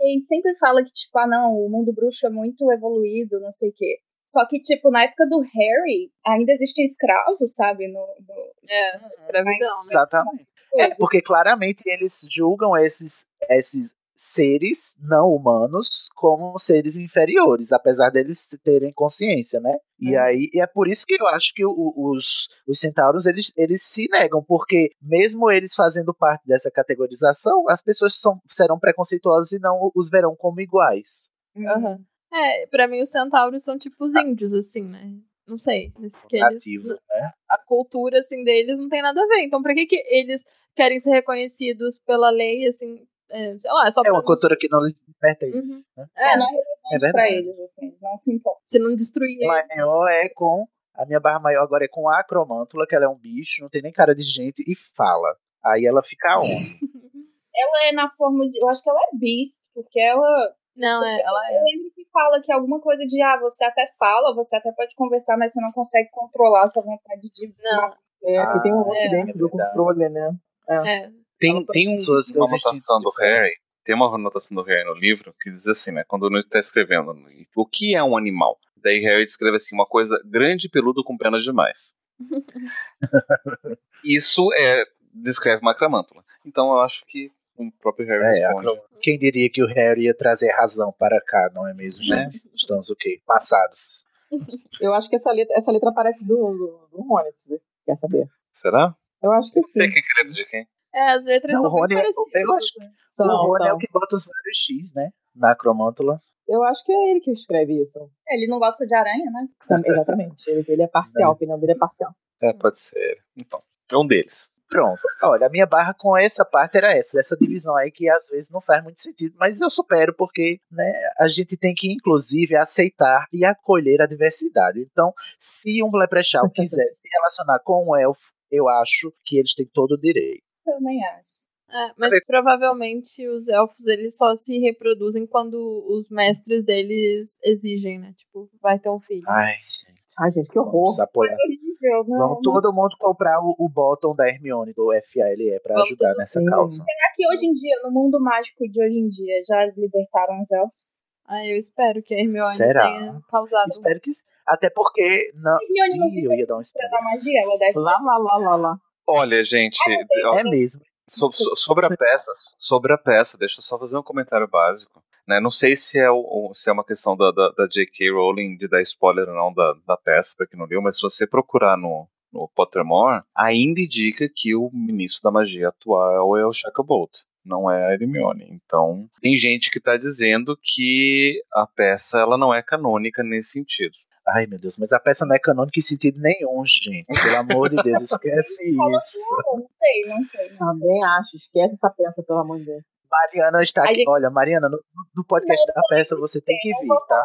ele 0.00 0.20
sempre 0.20 0.54
fala 0.56 0.82
que, 0.82 0.92
tipo, 0.92 1.18
ah, 1.18 1.26
não, 1.26 1.52
o 1.54 1.68
mundo 1.68 1.92
bruxo 1.92 2.26
é 2.26 2.30
muito 2.30 2.70
evoluído, 2.72 3.40
não 3.40 3.50
sei 3.52 3.70
o 3.70 3.74
quê. 3.74 3.98
Só 4.24 4.46
que, 4.46 4.60
tipo, 4.62 4.90
na 4.90 5.02
época 5.04 5.26
do 5.26 5.40
Harry, 5.40 6.12
ainda 6.24 6.52
existem 6.52 6.84
escravos, 6.84 7.38
sabe? 7.54 7.88
No, 7.88 8.00
no- 8.00 8.52
É, 8.70 8.96
escravidão, 9.08 9.78
né? 9.82 9.86
Exatamente. 9.90 10.46
É, 10.74 10.94
porque 10.96 11.20
claramente 11.22 11.82
eles 11.86 12.20
julgam 12.30 12.76
esses, 12.76 13.26
esses 13.48 13.94
seres 14.20 14.96
não 15.00 15.28
humanos 15.32 16.08
como 16.16 16.58
seres 16.58 16.96
inferiores, 16.96 17.70
apesar 17.72 18.10
deles 18.10 18.48
terem 18.64 18.92
consciência, 18.92 19.60
né? 19.60 19.76
E 20.00 20.14
É. 20.16 20.18
aí 20.18 20.50
e 20.52 20.60
é 20.60 20.66
por 20.66 20.88
isso 20.88 21.06
que 21.06 21.14
eu 21.14 21.26
acho 21.28 21.54
que 21.54 21.64
o- 21.64 21.94
os, 21.96 22.48
os 22.66 22.80
centauros 22.80 23.26
eles, 23.26 23.52
eles 23.56 23.80
se 23.84 24.08
negam, 24.10 24.42
porque 24.42 24.90
mesmo 25.00 25.48
eles 25.48 25.72
fazendo 25.72 26.12
parte 26.12 26.44
dessa 26.44 26.68
categorização, 26.68 27.68
as 27.68 27.80
pessoas 27.80 28.18
são, 28.18 28.40
serão 28.48 28.76
preconceituosas 28.76 29.52
e 29.52 29.60
não 29.60 29.90
os 29.94 30.10
verão 30.10 30.34
como 30.36 30.60
iguais. 30.60 31.30
Aham. 31.56 32.00
É, 32.34 32.66
pra 32.66 32.88
mim 32.88 33.00
os 33.00 33.10
centauros 33.10 33.62
são 33.62 33.78
tipo 33.78 34.04
os 34.04 34.16
índios, 34.16 34.52
assim, 34.52 34.82
né? 34.90 35.12
Não 35.46 35.58
sei. 35.58 35.92
mas 35.96 36.20
que 36.22 36.36
eles, 36.36 36.64
né? 36.84 37.30
a 37.48 37.58
cultura, 37.64 38.18
assim, 38.18 38.42
deles 38.44 38.78
não 38.78 38.88
tem 38.88 39.00
nada 39.00 39.22
a 39.22 39.26
ver. 39.26 39.42
Então, 39.44 39.62
pra 39.62 39.74
que, 39.74 39.86
que 39.86 39.96
eles 40.08 40.42
querem 40.74 40.98
ser 40.98 41.10
reconhecidos 41.12 41.98
pela 42.04 42.30
lei, 42.30 42.66
assim, 42.66 43.06
é, 43.30 43.58
sei 43.58 43.70
lá, 43.72 43.84
é 43.86 43.90
só 43.90 44.00
É 44.00 44.04
pra 44.04 44.12
uma 44.14 44.22
cultura 44.24 44.56
que 44.58 44.68
não 44.70 44.80
lhes 44.82 44.94
pertence. 45.20 45.88
né? 45.96 46.06
É, 46.16 46.32
É, 46.32 46.36
não 46.36 46.46
é 46.46 46.48
É 46.48 46.52
relevante 46.52 47.12
pra 47.12 47.22
verdade. 47.22 47.34
eles, 47.48 47.60
assim, 47.60 47.86
eles 47.86 48.00
não 48.02 48.16
se 48.16 48.32
importam. 48.32 48.62
se 48.64 48.78
não 48.78 48.94
destruir 48.94 49.44
A 49.50 49.66
maior 49.74 50.08
é 50.08 50.28
com. 50.28 50.66
A 50.94 51.06
minha 51.06 51.20
barra 51.20 51.38
maior 51.38 51.62
agora 51.62 51.84
é 51.84 51.88
com 51.88 52.08
a 52.08 52.18
acromântula, 52.20 52.86
que 52.86 52.94
ela 52.94 53.04
é 53.04 53.08
um 53.08 53.16
bicho, 53.18 53.62
não 53.62 53.68
tem 53.68 53.82
nem 53.82 53.92
cara 53.92 54.14
de 54.14 54.22
gente, 54.22 54.64
e 54.66 54.74
fala. 54.96 55.36
Aí 55.64 55.86
ela 55.86 56.02
fica 56.02 56.28
onde? 56.38 56.48
Ela 57.60 57.88
é 57.88 57.92
na 57.92 58.08
forma 58.12 58.48
de. 58.48 58.56
Eu 58.62 58.68
acho 58.68 58.82
que 58.84 58.88
ela 58.88 59.00
é 59.00 59.16
beast, 59.16 59.64
porque 59.74 59.98
ela. 60.00 60.54
Não, 60.76 61.04
é, 61.04 61.20
ela 61.22 61.40
é. 61.50 61.58
Eu 61.58 61.64
lembro 61.64 61.90
que 61.92 62.06
fala 62.12 62.40
que 62.40 62.52
alguma 62.52 62.80
coisa 62.80 63.04
de, 63.04 63.20
ah, 63.20 63.36
você 63.40 63.64
até 63.64 63.88
fala, 63.98 64.32
você 64.32 64.54
até 64.54 64.70
pode 64.70 64.94
conversar, 64.94 65.36
mas 65.36 65.52
você 65.52 65.60
não 65.60 65.72
consegue 65.72 66.08
controlar 66.12 66.62
a 66.62 66.68
sua 66.68 66.84
vontade 66.84 67.20
de. 67.22 67.52
Não, 67.60 67.92
É, 68.24 68.46
que 68.52 68.62
tem 68.62 68.72
um 68.72 68.80
Ah, 68.82 68.86
lance 68.86 69.12
é, 69.12 69.20
é 69.22 69.38
do 69.38 69.50
controle, 69.50 70.08
né? 70.08 70.30
é. 70.68 71.10
Tem, 71.38 71.64
tem 71.66 71.88
um- 71.88 71.96
uma 72.36 72.46
anotação 72.48 73.00
do. 73.00 73.10
Harry. 73.18 73.54
tem 73.84 73.94
uma 73.94 74.14
anotação 74.14 74.54
do 74.56 74.62
Harry 74.62 74.84
no 74.84 74.94
livro 74.94 75.34
que 75.40 75.50
diz 75.50 75.66
assim, 75.66 75.92
né? 75.92 76.04
Quando 76.06 76.26
ele 76.26 76.40
está 76.40 76.58
escrevendo, 76.58 77.14
o 77.56 77.66
que 77.66 77.94
é 77.94 78.02
um 78.02 78.16
animal? 78.16 78.58
Daí 78.76 79.00
Harry 79.00 79.24
descreve 79.24 79.56
assim, 79.56 79.74
uma 79.74 79.86
coisa 79.86 80.20
grande 80.24 80.66
e 80.66 80.70
peludo 80.70 81.02
com 81.02 81.16
penas 81.16 81.42
demais. 81.42 81.94
Isso 84.04 84.48
é 84.54 84.84
descreve 85.12 85.62
uma 85.62 85.72
acramântula. 85.72 86.24
Então 86.44 86.70
eu 86.72 86.80
acho 86.80 87.04
que 87.06 87.30
o 87.56 87.70
próprio 87.80 88.06
Harry 88.06 88.38
É, 88.38 88.46
responde. 88.48 88.80
quem 89.02 89.18
diria 89.18 89.50
que 89.50 89.62
o 89.62 89.66
Harry 89.66 90.04
ia 90.04 90.14
trazer 90.14 90.50
razão 90.52 90.92
para 90.96 91.20
cá, 91.20 91.50
não 91.54 91.66
é 91.66 91.74
mesmo, 91.74 92.02
gente? 92.04 92.40
Estamos 92.54 92.88
o 92.90 92.96
quê? 92.96 93.20
Passados. 93.26 94.04
Eu 94.80 94.94
acho 94.94 95.08
que 95.08 95.16
essa 95.16 95.32
letra, 95.32 95.56
essa 95.56 95.72
letra 95.72 95.92
parece 95.92 96.24
do, 96.24 96.36
do, 96.36 96.88
do 96.92 97.02
Rony, 97.02 97.32
se 97.32 97.48
você 97.48 97.60
quer 97.86 97.96
saber. 97.96 98.28
Será? 98.52 98.94
Eu 99.22 99.32
acho 99.32 99.52
que 99.52 99.62
sim. 99.62 99.80
Sei 99.80 99.90
quem 99.90 100.02
que 100.02 100.08
é 100.12 100.22
letra 100.22 100.34
de 100.34 100.44
quem. 100.50 100.68
É, 100.94 101.10
as 101.10 101.24
letras 101.24 101.54
Não, 101.54 101.62
são 101.62 101.72
bem 101.72 101.80
Rony, 101.82 101.94
eu- 101.94 101.98
parecidas. 102.00 102.42
eu 102.42 102.54
acho- 102.54 102.78
né? 102.78 102.90
São, 103.10 103.26
o 103.26 103.46
Rony 103.46 103.64
é 103.64 103.68
são. 103.68 103.76
o 103.76 103.78
que 103.78 103.88
bota 103.92 104.16
os 104.16 104.24
vários 104.24 104.58
X, 104.58 104.92
né? 104.94 105.10
Na 105.34 105.52
acromântula. 105.52 106.20
Eu 106.48 106.62
acho 106.64 106.82
que 106.84 106.92
é 106.92 107.10
ele 107.10 107.20
que 107.20 107.30
escreve 107.30 107.78
isso. 107.80 107.98
Ele 108.26 108.46
não 108.46 108.58
gosta 108.58 108.86
de 108.86 108.94
aranha, 108.94 109.30
né? 109.30 109.46
Tam- 109.68 109.82
Exatamente. 109.84 110.48
Ele, 110.50 110.64
ele 110.66 110.82
é 110.82 110.86
parcial, 110.86 111.30
a 111.30 111.32
opinião 111.34 111.58
dele 111.58 111.72
é 111.72 111.76
parcial. 111.76 112.10
É, 112.40 112.52
pode 112.54 112.80
ser. 112.80 113.18
Então, 113.36 113.62
é 113.92 113.96
um 113.98 114.06
deles. 114.06 114.50
Pronto. 114.70 115.00
Olha, 115.22 115.46
a 115.46 115.50
minha 115.50 115.64
barra 115.66 115.94
com 115.94 116.16
essa 116.16 116.44
parte 116.44 116.76
era 116.76 116.94
essa, 116.94 117.18
essa 117.18 117.34
divisão 117.36 117.74
aí 117.74 117.90
que 117.90 118.08
às 118.08 118.28
vezes 118.28 118.50
não 118.50 118.60
faz 118.60 118.82
muito 118.84 119.00
sentido, 119.00 119.34
mas 119.38 119.60
eu 119.62 119.70
supero 119.70 120.14
porque, 120.14 120.58
né, 120.70 120.92
a 121.18 121.26
gente 121.26 121.56
tem 121.56 121.74
que 121.74 121.90
inclusive 121.90 122.54
aceitar 122.54 123.26
e 123.32 123.44
acolher 123.46 124.02
a 124.02 124.06
diversidade. 124.06 124.80
Então, 124.80 125.12
se 125.38 125.82
um 125.82 125.90
leprechaun 125.96 126.48
quiser 126.84 126.86
se 126.90 127.00
relacionar 127.12 127.60
com 127.60 127.88
um 127.90 127.96
elfo, 127.96 128.30
eu 128.50 128.68
acho 128.68 129.10
que 129.24 129.38
eles 129.38 129.54
têm 129.54 129.66
todo 129.72 129.92
o 129.92 129.98
direito. 130.00 130.42
Também 130.72 131.04
acho. 131.04 131.48
É, 131.70 131.92
mas 131.98 132.14
provavelmente 132.26 133.26
os 133.28 133.46
elfos 133.48 133.86
eles 133.88 134.16
só 134.16 134.34
se 134.34 134.58
reproduzem 134.58 135.26
quando 135.26 135.84
os 135.88 136.08
mestres 136.08 136.64
deles 136.64 137.38
exigem, 137.44 137.98
né? 137.98 138.14
Tipo, 138.16 138.48
vai 138.62 138.78
ter 138.78 138.88
um 138.88 138.98
filho. 139.00 139.22
Ai, 139.28 139.52
gente. 139.54 139.98
Ai, 140.18 140.30
gente, 140.30 140.48
que 140.50 140.58
horror. 140.58 140.84
Vamos 140.96 141.00
apoiar. 141.00 141.34
Horrível, 141.34 142.04
não. 142.08 142.18
Vamos 142.28 142.38
todo 142.42 142.72
mundo 142.72 142.96
comprar 142.98 143.38
o, 143.40 143.54
o 143.58 143.68
bottom 143.68 144.14
da 144.14 144.26
Hermione 144.26 144.72
do 144.72 144.88
FALE 145.12 145.60
pra 145.62 145.74
Vamos 145.74 145.90
ajudar 145.90 146.14
nessa 146.16 146.42
causa. 146.42 146.72
Será 146.72 147.12
que 147.14 147.28
hoje 147.28 147.46
em 147.46 147.52
dia, 147.52 147.80
no 147.82 147.90
mundo 147.90 148.18
mágico 148.18 148.66
de 148.66 148.82
hoje 148.82 148.98
em 148.98 149.08
dia, 149.08 149.40
já 149.46 149.66
libertaram 149.76 150.40
os 150.40 150.50
elfos? 150.50 151.02
Ah, 151.26 151.46
eu 151.46 151.56
espero 151.58 152.02
que 152.02 152.14
a 152.14 152.18
Hermione 152.18 152.56
Será? 152.56 152.80
tenha 152.86 153.20
causado. 153.30 153.68
Espero 153.68 154.00
que. 154.00 154.10
Até 154.46 154.70
porque. 154.70 155.30
Não. 155.34 155.58
Hermione 155.62 155.98
não 155.98 156.08
Ih, 156.08 156.24
eu 156.24 156.32
ia 156.32 156.46
dar 156.46 156.54
um 156.54 156.56
pra 156.56 156.62
spoiler. 156.62 156.90
dar 156.90 157.02
magia? 157.02 157.42
Ela 157.42 157.58
deve 157.58 157.78
Lá, 157.78 157.98
lá, 158.02 158.16
lá, 158.16 158.36
lá, 158.38 158.56
lá. 158.56 158.80
Olha, 159.08 159.42
gente, 159.42 159.78
ó, 160.26 160.38
É 160.38 160.44
mesmo. 160.44 160.82
so- 161.08 161.28
so- 161.28 161.56
sobre 161.56 161.86
a 161.86 161.88
peça, 161.96 162.30
sobre 162.58 162.92
a 162.92 162.98
peça, 162.98 163.38
deixa 163.38 163.60
eu 163.60 163.62
só 163.64 163.78
fazer 163.78 163.96
um 163.96 164.02
comentário 164.02 164.46
básico. 164.46 165.02
Né? 165.26 165.40
Não 165.40 165.50
sei 165.50 165.74
se 165.76 165.98
é, 165.98 166.10
o, 166.10 166.52
se 166.54 166.68
é 166.70 166.72
uma 166.72 166.84
questão 166.84 167.16
da, 167.16 167.30
da, 167.30 167.50
da 167.50 167.66
J.K. 167.66 168.10
Rowling 168.12 168.56
de 168.56 168.66
dar 168.68 168.80
spoiler 168.82 169.28
ou 169.28 169.34
não 169.34 169.52
da, 169.52 169.74
da 169.86 169.96
peça, 169.96 170.34
pra 170.36 170.46
quem 170.46 170.58
não 170.58 170.66
leu, 170.66 170.80
mas 170.82 170.96
se 170.96 171.02
você 171.02 171.26
procurar 171.26 171.76
no, 171.76 172.06
no 172.32 172.48
Pottermore, 172.54 173.22
ainda 173.34 173.80
indica 173.80 174.28
que 174.34 174.54
o 174.54 174.70
ministro 174.72 175.22
da 175.22 175.30
magia 175.30 175.68
atual 175.68 176.36
é 176.36 176.46
o 176.46 176.52
Shacklebolt, 176.52 177.10
não 177.44 177.70
é 177.70 177.86
a 177.88 177.92
Hermione. 177.92 178.48
Então, 178.50 179.06
tem 179.20 179.36
gente 179.36 179.70
que 179.70 179.80
tá 179.80 179.96
dizendo 179.98 180.58
que 180.62 181.42
a 181.52 181.66
peça 181.66 182.18
ela 182.18 182.38
não 182.38 182.52
é 182.54 182.62
canônica 182.62 183.22
nesse 183.22 183.50
sentido. 183.52 183.96
Ai, 184.34 184.46
meu 184.46 184.58
Deus, 184.58 184.76
mas 184.78 184.92
a 184.92 185.00
peça 185.00 185.24
não 185.24 185.34
é 185.34 185.38
canônica 185.38 185.78
em 185.78 185.82
sentido 185.82 186.20
nenhum, 186.20 186.62
gente. 186.66 187.06
Pelo 187.06 187.36
amor 187.36 187.70
de 187.70 187.76
Deus, 187.82 188.02
esquece 188.02 188.76
Fala 188.76 188.90
isso. 188.98 189.18
Não, 189.18 189.58
não 189.58 189.68
sei, 189.78 190.04
não 190.06 190.24
sei. 190.28 190.56
Também 190.56 191.04
acho. 191.04 191.36
Esquece 191.36 191.74
essa 191.74 191.90
peça, 191.90 192.22
pelo 192.22 192.40
amor 192.40 192.58
de 192.58 192.66
Deus. 192.66 192.82
Mariana 193.10 193.62
está 193.62 193.84
aqui. 193.84 193.94
gente- 193.96 194.08
Olha, 194.10 194.28
Mariana, 194.30 194.68
no, 194.68 194.78
no 195.16 195.24
podcast 195.24 195.64
da 195.72 195.80
peça 195.88 196.14
você 196.16 196.40
tem 196.42 196.58
que 196.60 196.68
vir, 196.80 196.88
tá? 197.08 197.24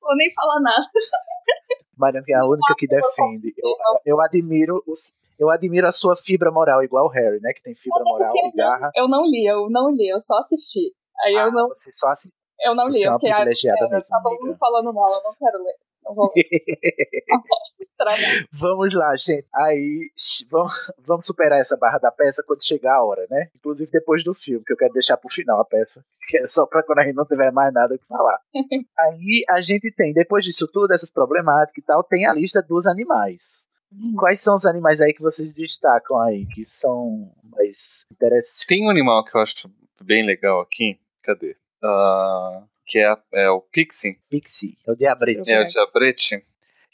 Vou 0.00 0.16
nem 0.16 0.28
falar 0.34 0.60
nada. 0.60 0.84
Mariana 1.96 2.24
que 2.24 2.32
é 2.32 2.36
a 2.36 2.44
única 2.46 2.74
que 2.76 2.86
defende. 2.88 3.54
Eu, 3.58 3.70
eu 4.16 4.20
admiro 4.20 4.82
os. 4.86 5.12
Eu 5.38 5.48
admiro 5.48 5.86
a 5.86 5.92
sua 5.92 6.16
fibra 6.16 6.50
moral, 6.50 6.82
igual 6.82 7.06
o 7.06 7.10
Harry, 7.10 7.40
né? 7.40 7.52
Que 7.54 7.62
tem 7.62 7.74
fibra 7.74 8.02
moral 8.04 8.34
e 8.36 8.52
garra. 8.56 8.90
Eu 8.94 9.08
não 9.08 9.24
li, 9.24 9.46
eu 9.46 9.68
não 9.70 9.90
li, 9.90 10.08
eu 10.08 10.18
só 10.20 10.38
assisti. 10.38 10.92
Aí 11.24 11.34
eu 11.34 11.40
Ah, 11.40 11.50
não, 11.50 11.68
Você 11.68 11.90
só 11.92 12.08
assi- 12.08 12.30
eu 12.62 12.74
não 12.74 12.88
li, 12.88 12.94
você 13.00 13.06
é 13.06 13.08
eu 13.08 13.14
fiquei, 13.14 13.30
ah, 13.30 13.34
privilegiada 13.36 13.78
quero, 13.78 13.90
mesmo, 13.90 14.08
tá 14.08 14.20
todo 14.22 14.40
mundo 14.46 14.56
falando 14.58 14.92
mal, 14.92 15.08
eu 15.14 15.22
não 15.22 15.34
quero 15.34 15.58
ler. 15.62 15.74
Vou. 16.14 16.32
Vamos 18.52 18.94
lá, 18.94 19.14
gente. 19.14 19.46
Aí 19.54 20.10
vamos, 20.50 20.72
vamos 20.98 21.26
superar 21.26 21.60
essa 21.60 21.76
barra 21.76 21.98
da 21.98 22.10
peça 22.10 22.42
quando 22.42 22.66
chegar 22.66 22.94
a 22.94 23.04
hora, 23.04 23.26
né? 23.30 23.50
Inclusive 23.54 23.90
depois 23.90 24.24
do 24.24 24.32
filme, 24.32 24.64
que 24.64 24.72
eu 24.72 24.76
quero 24.76 24.94
deixar 24.94 25.18
pro 25.18 25.28
final 25.28 25.60
a 25.60 25.64
peça. 25.64 26.02
Que 26.26 26.38
é 26.38 26.46
só 26.46 26.66
pra 26.66 26.82
quando 26.82 27.00
a 27.00 27.04
gente 27.04 27.14
não 27.14 27.26
tiver 27.26 27.52
mais 27.52 27.72
nada 27.74 27.94
o 27.94 27.98
que 27.98 28.06
falar. 28.06 28.38
Aí 28.98 29.44
a 29.50 29.60
gente 29.60 29.90
tem, 29.92 30.14
depois 30.14 30.44
disso 30.44 30.66
tudo, 30.72 30.92
essas 30.92 31.10
problemáticas 31.10 31.76
e 31.76 31.86
tal, 31.86 32.02
tem 32.02 32.26
a 32.26 32.32
lista 32.32 32.62
dos 32.62 32.86
animais. 32.86 33.68
Quais 34.16 34.40
são 34.40 34.54
os 34.54 34.64
animais 34.64 35.00
aí 35.00 35.12
que 35.12 35.20
vocês 35.20 35.52
destacam 35.52 36.16
aí, 36.20 36.46
que 36.46 36.64
são 36.64 37.28
mais 37.44 38.06
interessantes? 38.12 38.64
Tem 38.64 38.86
um 38.86 38.88
animal 38.88 39.24
que 39.24 39.36
eu 39.36 39.40
acho 39.40 39.68
bem 40.00 40.24
legal 40.24 40.60
aqui. 40.60 40.96
Cadê? 41.22 41.56
Ah, 41.82 42.62
que 42.90 42.98
é, 42.98 43.16
é 43.34 43.48
o 43.48 43.60
Pixie. 43.60 44.18
Pixie, 44.28 44.76
é 44.84 44.90
o 44.90 44.96
diabrete. 44.96 45.52
É 45.52 45.62
o 45.62 45.68
Diabrete. 45.68 46.44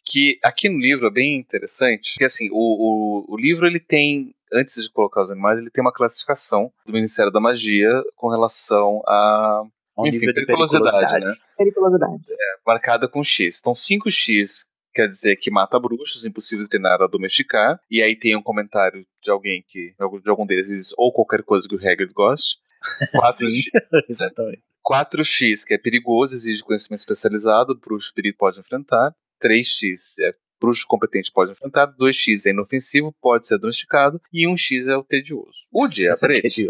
Que 0.05 0.39
aqui 0.45 0.69
no 0.69 0.79
livro 0.79 1.07
é 1.07 1.11
bem 1.11 1.39
interessante. 1.39 2.13
Porque 2.13 2.25
assim, 2.27 2.51
o, 2.53 2.55
o, 2.55 3.35
o 3.35 3.37
livro 3.37 3.67
ele 3.67 3.81
tem, 3.81 4.35
antes 4.53 4.83
de 4.83 4.91
colocar 4.91 5.23
os 5.23 5.31
animais, 5.31 5.59
ele 5.59 5.71
tem 5.71 5.83
uma 5.83 5.93
classificação 5.93 6.71
do 6.85 6.93
Ministério 6.93 7.33
da 7.33 7.41
Magia 7.41 7.91
com 8.15 8.29
relação 8.29 9.03
a 9.07 9.63
Ao 9.97 10.07
enfim, 10.07 10.19
nível 10.19 10.35
de 10.35 10.45
periculosidade, 10.45 10.85
periculosidade. 10.85 11.25
né? 11.25 11.35
Periculosidade. 11.57 12.23
marcada 12.65 13.09
com 13.09 13.25
X. 13.25 13.59
Então, 13.59 13.73
5X 13.73 14.67
quer 14.95 15.09
dizer 15.09 15.37
que 15.37 15.51
mata 15.51 15.81
bruxos, 15.81 16.25
impossível 16.27 16.65
de 16.65 16.71
treinar 16.71 17.01
a 17.01 17.07
domesticar. 17.07 17.81
E 17.91 18.03
aí 18.03 18.15
tem 18.15 18.37
um 18.37 18.43
comentário 18.43 19.05
de 19.23 19.31
alguém 19.31 19.65
que, 19.67 19.95
de 20.23 20.31
algum 20.31 20.47
deles, 20.47 20.67
diz, 20.69 20.93
ou 20.97 21.11
qualquer 21.13 21.43
coisa 21.43 21.67
que 21.67 21.75
o 21.75 21.79
Hagrid 21.79 22.13
goste. 22.13 22.59
4X, 23.17 23.65
Exatamente. 24.09 24.63
4X, 24.87 25.65
que 25.67 25.75
é 25.75 25.79
perigoso, 25.79 26.35
exige 26.35 26.63
conhecimento 26.63 27.01
especializado, 27.01 27.75
bruxo 27.75 28.13
perito 28.15 28.39
pode 28.39 28.61
enfrentar. 28.61 29.15
3X 29.43 30.15
é 30.21 30.35
bruxo 30.61 30.87
competente 30.87 31.33
pode 31.33 31.53
enfrentar. 31.53 31.93
2X 31.99 32.47
é 32.47 32.51
inofensivo, 32.51 33.15
pode 33.21 33.47
ser 33.47 33.59
domesticado. 33.59 34.21
E 34.33 34.47
1X 34.47 34.89
é 34.89 34.97
o 34.97 35.05
tedioso. 35.05 35.67
O 35.73 35.87
Diabrete, 35.89 36.69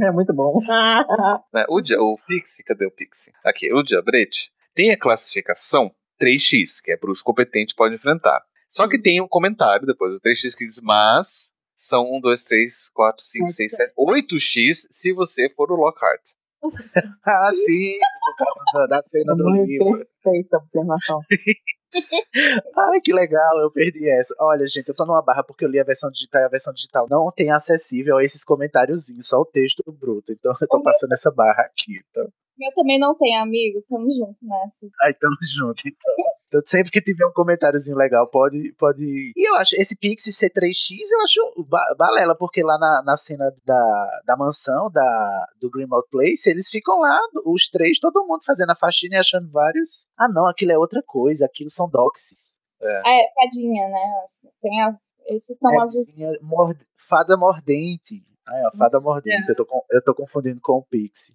É 0.00 0.10
muito 0.10 0.32
bom. 0.32 0.60
né, 1.52 1.64
o, 1.68 1.80
dia, 1.80 2.00
o 2.00 2.18
Pixie, 2.26 2.64
cadê 2.64 2.86
o 2.86 2.90
Pixie? 2.90 3.32
Aqui, 3.44 3.72
o 3.72 3.82
Diabrete 3.82 4.50
tem 4.74 4.90
a 4.90 4.98
classificação 4.98 5.94
3x, 6.20 6.82
que 6.82 6.92
é 6.92 6.96
bruxo 6.96 7.22
competente 7.22 7.74
pode 7.74 7.94
enfrentar. 7.94 8.42
Só 8.68 8.88
que 8.88 8.98
tem 8.98 9.20
um 9.20 9.28
comentário 9.28 9.86
depois 9.86 10.12
do 10.12 10.20
3x 10.20 10.56
que 10.56 10.64
diz, 10.64 10.80
mas 10.82 11.52
são 11.76 12.10
1, 12.14 12.20
2, 12.20 12.44
3, 12.44 12.88
4, 12.90 13.22
5, 13.22 13.48
6, 13.50 13.72
7, 13.72 13.92
8x 13.96 14.86
se 14.90 15.12
você 15.12 15.48
for 15.50 15.70
o 15.70 15.76
Lockhart. 15.76 16.22
Ah, 17.26 17.50
sim, 17.52 17.98
por 18.24 18.36
causa 18.36 18.88
da, 18.88 18.96
da 19.00 19.08
cena 19.08 19.34
do 19.36 19.44
Muito 19.44 19.66
livro. 19.70 20.06
perfeita 20.22 20.56
observação. 20.58 21.20
Ai, 22.76 23.00
que 23.02 23.12
legal, 23.12 23.60
eu 23.60 23.70
perdi 23.70 24.08
essa. 24.08 24.34
Olha, 24.40 24.66
gente, 24.66 24.88
eu 24.88 24.94
tô 24.94 25.04
numa 25.06 25.22
barra 25.22 25.44
porque 25.44 25.64
eu 25.64 25.68
li 25.68 25.78
a 25.78 25.84
versão 25.84 26.10
digital 26.10 26.42
e 26.42 26.44
a 26.44 26.48
versão 26.48 26.72
digital 26.72 27.06
não 27.08 27.30
tem 27.30 27.50
acessível 27.50 28.16
a 28.16 28.22
esses 28.22 28.44
comentáriozinhos, 28.44 29.28
só 29.28 29.38
o 29.40 29.44
texto 29.44 29.82
bruto. 29.92 30.32
Então 30.32 30.52
eu 30.60 30.66
tô 30.68 30.82
passando 30.82 31.12
essa 31.12 31.30
barra 31.30 31.62
aqui. 31.62 32.00
Então, 32.10 32.24
Eu 32.24 32.74
também 32.74 32.98
não 32.98 33.14
tenho 33.16 33.40
amigo, 33.42 33.82
tamo 33.88 34.10
junto 34.10 34.38
nessa. 34.42 34.86
aí 35.02 35.14
tamo 35.14 35.36
junto, 35.56 35.82
então. 35.86 36.14
Então, 36.46 36.60
sempre 36.66 36.90
que 36.92 37.00
tiver 37.02 37.26
um 37.26 37.32
comentáriozinho 37.32 37.96
legal, 37.96 38.28
pode, 38.28 38.72
pode. 38.78 39.32
E 39.36 39.48
eu 39.50 39.54
acho, 39.56 39.74
esse 39.76 39.96
Pixie 39.96 40.32
C3X, 40.32 40.98
eu 41.10 41.20
acho 41.22 41.66
ba- 41.68 41.94
balela, 41.98 42.36
porque 42.36 42.62
lá 42.62 42.78
na, 42.78 43.02
na 43.04 43.16
cena 43.16 43.52
da, 43.64 44.20
da 44.24 44.36
mansão, 44.36 44.90
da, 44.90 45.46
do 45.60 45.68
Grimald 45.70 46.04
Place, 46.10 46.48
eles 46.48 46.68
ficam 46.70 47.00
lá, 47.00 47.18
os 47.44 47.68
três, 47.68 47.98
todo 47.98 48.24
mundo 48.26 48.44
fazendo 48.44 48.70
a 48.70 48.76
faxina 48.76 49.16
e 49.16 49.18
achando 49.18 49.50
vários. 49.50 50.06
Ah, 50.16 50.28
não, 50.28 50.46
aquilo 50.46 50.70
é 50.72 50.78
outra 50.78 51.02
coisa, 51.04 51.44
aquilo 51.46 51.70
são 51.70 51.88
doxes. 51.88 52.54
É, 52.80 53.02
fadinha, 53.34 53.88
né? 53.88 54.00
Tem 54.60 54.82
a, 54.82 54.96
esses 55.26 55.58
são 55.58 55.72
É, 55.72 55.82
as 55.82 55.92
minha 56.14 56.38
mord- 56.42 56.78
Fada 57.08 57.36
mordente. 57.36 58.22
Ah, 58.46 58.56
é, 58.58 58.66
a 58.66 58.70
fada 58.72 59.00
mordente. 59.00 59.48
Eu, 59.48 59.56
tô 59.56 59.66
eu 59.90 60.02
tô 60.04 60.14
confundindo 60.14 60.60
com 60.62 60.74
o 60.74 60.84
Pixie. 60.84 61.34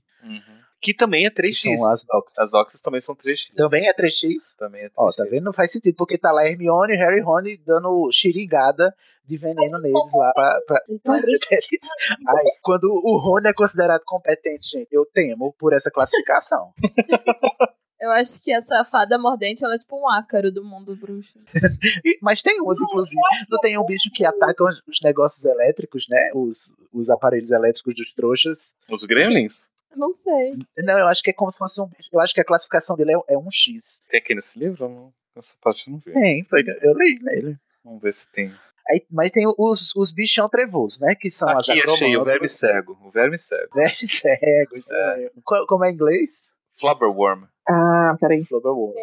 Que 0.82 0.94
também 0.94 1.26
é 1.26 1.30
que 1.30 1.42
3x. 1.42 1.78
São 1.78 1.92
as 1.92 2.06
doxes. 2.06 2.40
As 2.40 2.52
doxas 2.52 2.82
também 2.82 3.02
são 3.02 3.16
3x. 3.16 3.54
Também 3.56 3.88
é 3.88 3.94
3x? 3.94 4.56
Também 4.58 4.82
é 4.82 4.90
3x. 4.90 4.94
Ó, 4.96 5.12
tá 5.12 5.24
vendo? 5.26 5.44
Não 5.44 5.54
faz 5.54 5.72
sentido, 5.72 5.96
porque 5.96 6.18
tá 6.18 6.32
lá 6.32 6.46
Hermione 6.46 6.94
e 6.94 6.98
Harry 6.98 7.18
e 7.18 7.22
Rony 7.22 7.58
dando 7.66 8.10
xiringada 8.12 8.96
de 9.26 9.38
veneno 9.38 9.80
neles 9.80 10.14
lá 10.14 10.32
pra. 10.34 10.60
pra... 10.66 10.82
Ai, 12.28 12.44
quando 12.64 12.86
o 12.86 13.18
Rony 13.18 13.50
é 13.50 13.54
considerado 13.54 14.02
competente, 14.06 14.70
gente, 14.70 14.88
eu 14.92 15.06
temo 15.06 15.54
por 15.60 15.74
essa 15.74 15.92
classificação. 15.92 16.74
Eu 18.02 18.12
acho 18.12 18.42
que 18.42 18.54
essa 18.54 18.86
fada 18.86 19.18
mordente 19.18 19.66
ela 19.66 19.76
é 19.76 19.78
tipo 19.78 20.00
um 20.00 20.10
ácaro 20.10 20.50
do 20.54 20.64
mundo 20.64 20.96
bruxo. 20.96 21.38
Mas 22.22 22.42
tem 22.42 22.62
uns, 22.62 22.82
inclusive. 22.82 23.20
Não 23.50 23.60
tem 23.60 23.78
um 23.78 23.86
bicho 23.86 24.10
que 24.14 24.24
ataca 24.24 24.64
os, 24.64 24.82
os 24.88 25.02
negócios 25.04 25.44
elétricos, 25.44 26.08
né? 26.08 26.32
Os, 26.34 26.74
os 26.94 27.10
aparelhos 27.10 27.52
elétricos 27.52 27.94
dos 27.94 28.14
trouxas. 28.14 28.74
Os 28.90 29.04
gremlins? 29.04 29.68
Não 29.96 30.12
sei. 30.14 30.52
Não, 30.78 30.98
eu 31.00 31.08
acho 31.08 31.22
que 31.24 31.30
é 31.32 31.34
como 31.34 31.52
se 31.52 31.58
fosse 31.58 31.80
um 31.82 31.88
bicho. 31.88 32.10
Eu 32.12 32.20
acho 32.20 32.34
que 32.34 32.42
a 32.42 32.46
classificação 32.46 32.96
dele 32.96 33.14
é, 33.14 33.34
é 33.34 33.38
um 33.38 33.50
X. 33.52 34.02
Tem 34.10 34.20
aqui 34.20 34.36
nesse 34.36 34.58
livro? 34.60 34.86
Eu 34.86 34.90
não- 34.90 35.14
Essa 35.36 35.56
parte 35.62 35.88
eu 35.88 35.94
não 35.94 36.00
vi. 36.00 36.12
Tem, 36.14 36.44
foi, 36.44 36.64
eu 36.82 36.94
li 36.98 37.20
nele. 37.22 37.58
Vamos 37.84 38.02
ver 38.02 38.14
se 38.14 38.30
tem. 38.32 38.52
Aí, 38.92 39.06
mas 39.10 39.32
tem 39.32 39.46
os, 39.58 39.96
os 39.96 40.12
bichão 40.12 40.50
trevosos, 40.50 41.00
né? 41.00 41.14
Que 41.16 41.30
são 41.30 41.48
as 41.50 41.70
Aqui 41.70 41.82
achei 41.88 42.18
o 42.18 42.24
verme 42.24 42.48
cego. 42.48 42.98
O 43.04 43.12
verme 43.12 43.38
cego. 43.38 43.74
Verme 43.74 43.96
cego, 44.08 44.74
isso 44.76 44.96
É. 44.96 45.30
Como 45.68 45.86
é 45.86 45.92
em 45.92 45.94
inglês? 45.94 46.50
Flubberworm. 46.80 47.44
Ah, 47.68 48.16
peraí. 48.20 48.44
Flubberworm. 48.46 48.94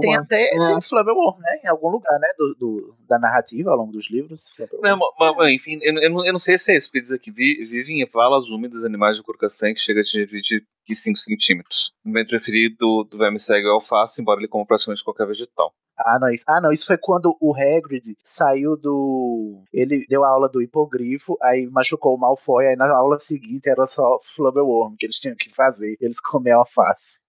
Tem 0.00 0.16
até 0.16 0.42
É. 0.46 0.50
tem 0.50 0.76
o 0.76 0.80
Flubberworm, 0.80 1.38
né? 1.40 1.60
Em 1.64 1.68
algum 1.68 1.88
lugar, 1.88 2.18
né? 2.18 2.28
Do, 2.38 2.54
do- 2.54 2.94
da 3.08 3.18
narrativa 3.18 3.70
ao 3.70 3.76
longo 3.76 3.92
dos 3.92 4.10
livros. 4.10 4.50
Não, 4.82 4.98
mas, 5.18 5.36
mas, 5.36 5.52
enfim, 5.54 5.78
eu, 5.82 5.94
eu 5.98 6.10
não, 6.10 6.24
eu 6.24 6.32
não 6.32 6.38
sei 6.38 6.56
se 6.58 6.72
é 6.72 6.76
isso, 6.76 6.88
porque 6.88 7.02
diz 7.02 7.12
aqui, 7.12 7.30
vi- 7.30 7.64
vivem 7.64 8.00
em 8.02 8.06
valas 8.06 8.48
úmidas 8.48 8.84
animais 8.84 9.16
de 9.16 9.22
castanha 9.38 9.74
que 9.74 9.80
chega 9.80 10.00
a 10.00 10.02
atingir 10.02 10.64
de 10.86 10.94
5 10.96 11.18
centímetros. 11.18 11.92
O 12.04 12.08
momento 12.08 12.28
preferido 12.28 12.76
do, 12.78 13.04
do 13.04 13.18
verme 13.18 13.38
cego 13.38 13.68
é 13.68 13.70
o 13.70 13.74
alface, 13.74 14.20
embora 14.20 14.40
ele 14.40 14.48
coma 14.48 14.66
praticamente 14.66 15.02
qualquer 15.02 15.26
vegetal. 15.26 15.72
Ah, 15.96 16.18
não, 16.20 16.28
isso, 16.28 16.44
ah, 16.48 16.60
não, 16.60 16.72
isso 16.72 16.86
foi 16.86 16.98
quando 16.98 17.36
o 17.40 17.54
Hagrid 17.54 18.16
saiu 18.22 18.76
do. 18.76 19.62
Ele 19.72 20.04
deu 20.08 20.24
a 20.24 20.28
aula 20.28 20.48
do 20.48 20.60
hipogrifo, 20.60 21.38
aí 21.40 21.66
machucou 21.70 22.14
o 22.16 22.18
Malfoy, 22.18 22.66
aí 22.66 22.76
na 22.76 22.90
aula 22.92 23.16
seguinte 23.18 23.68
era 23.68 23.86
só 23.86 24.18
Flubberworm 24.34 24.96
que 24.98 25.06
eles 25.06 25.16
tinham 25.16 25.36
que 25.36 25.54
fazer. 25.54 25.96
Eles 26.00 26.20
comiam 26.20 26.58
alface. 26.58 27.20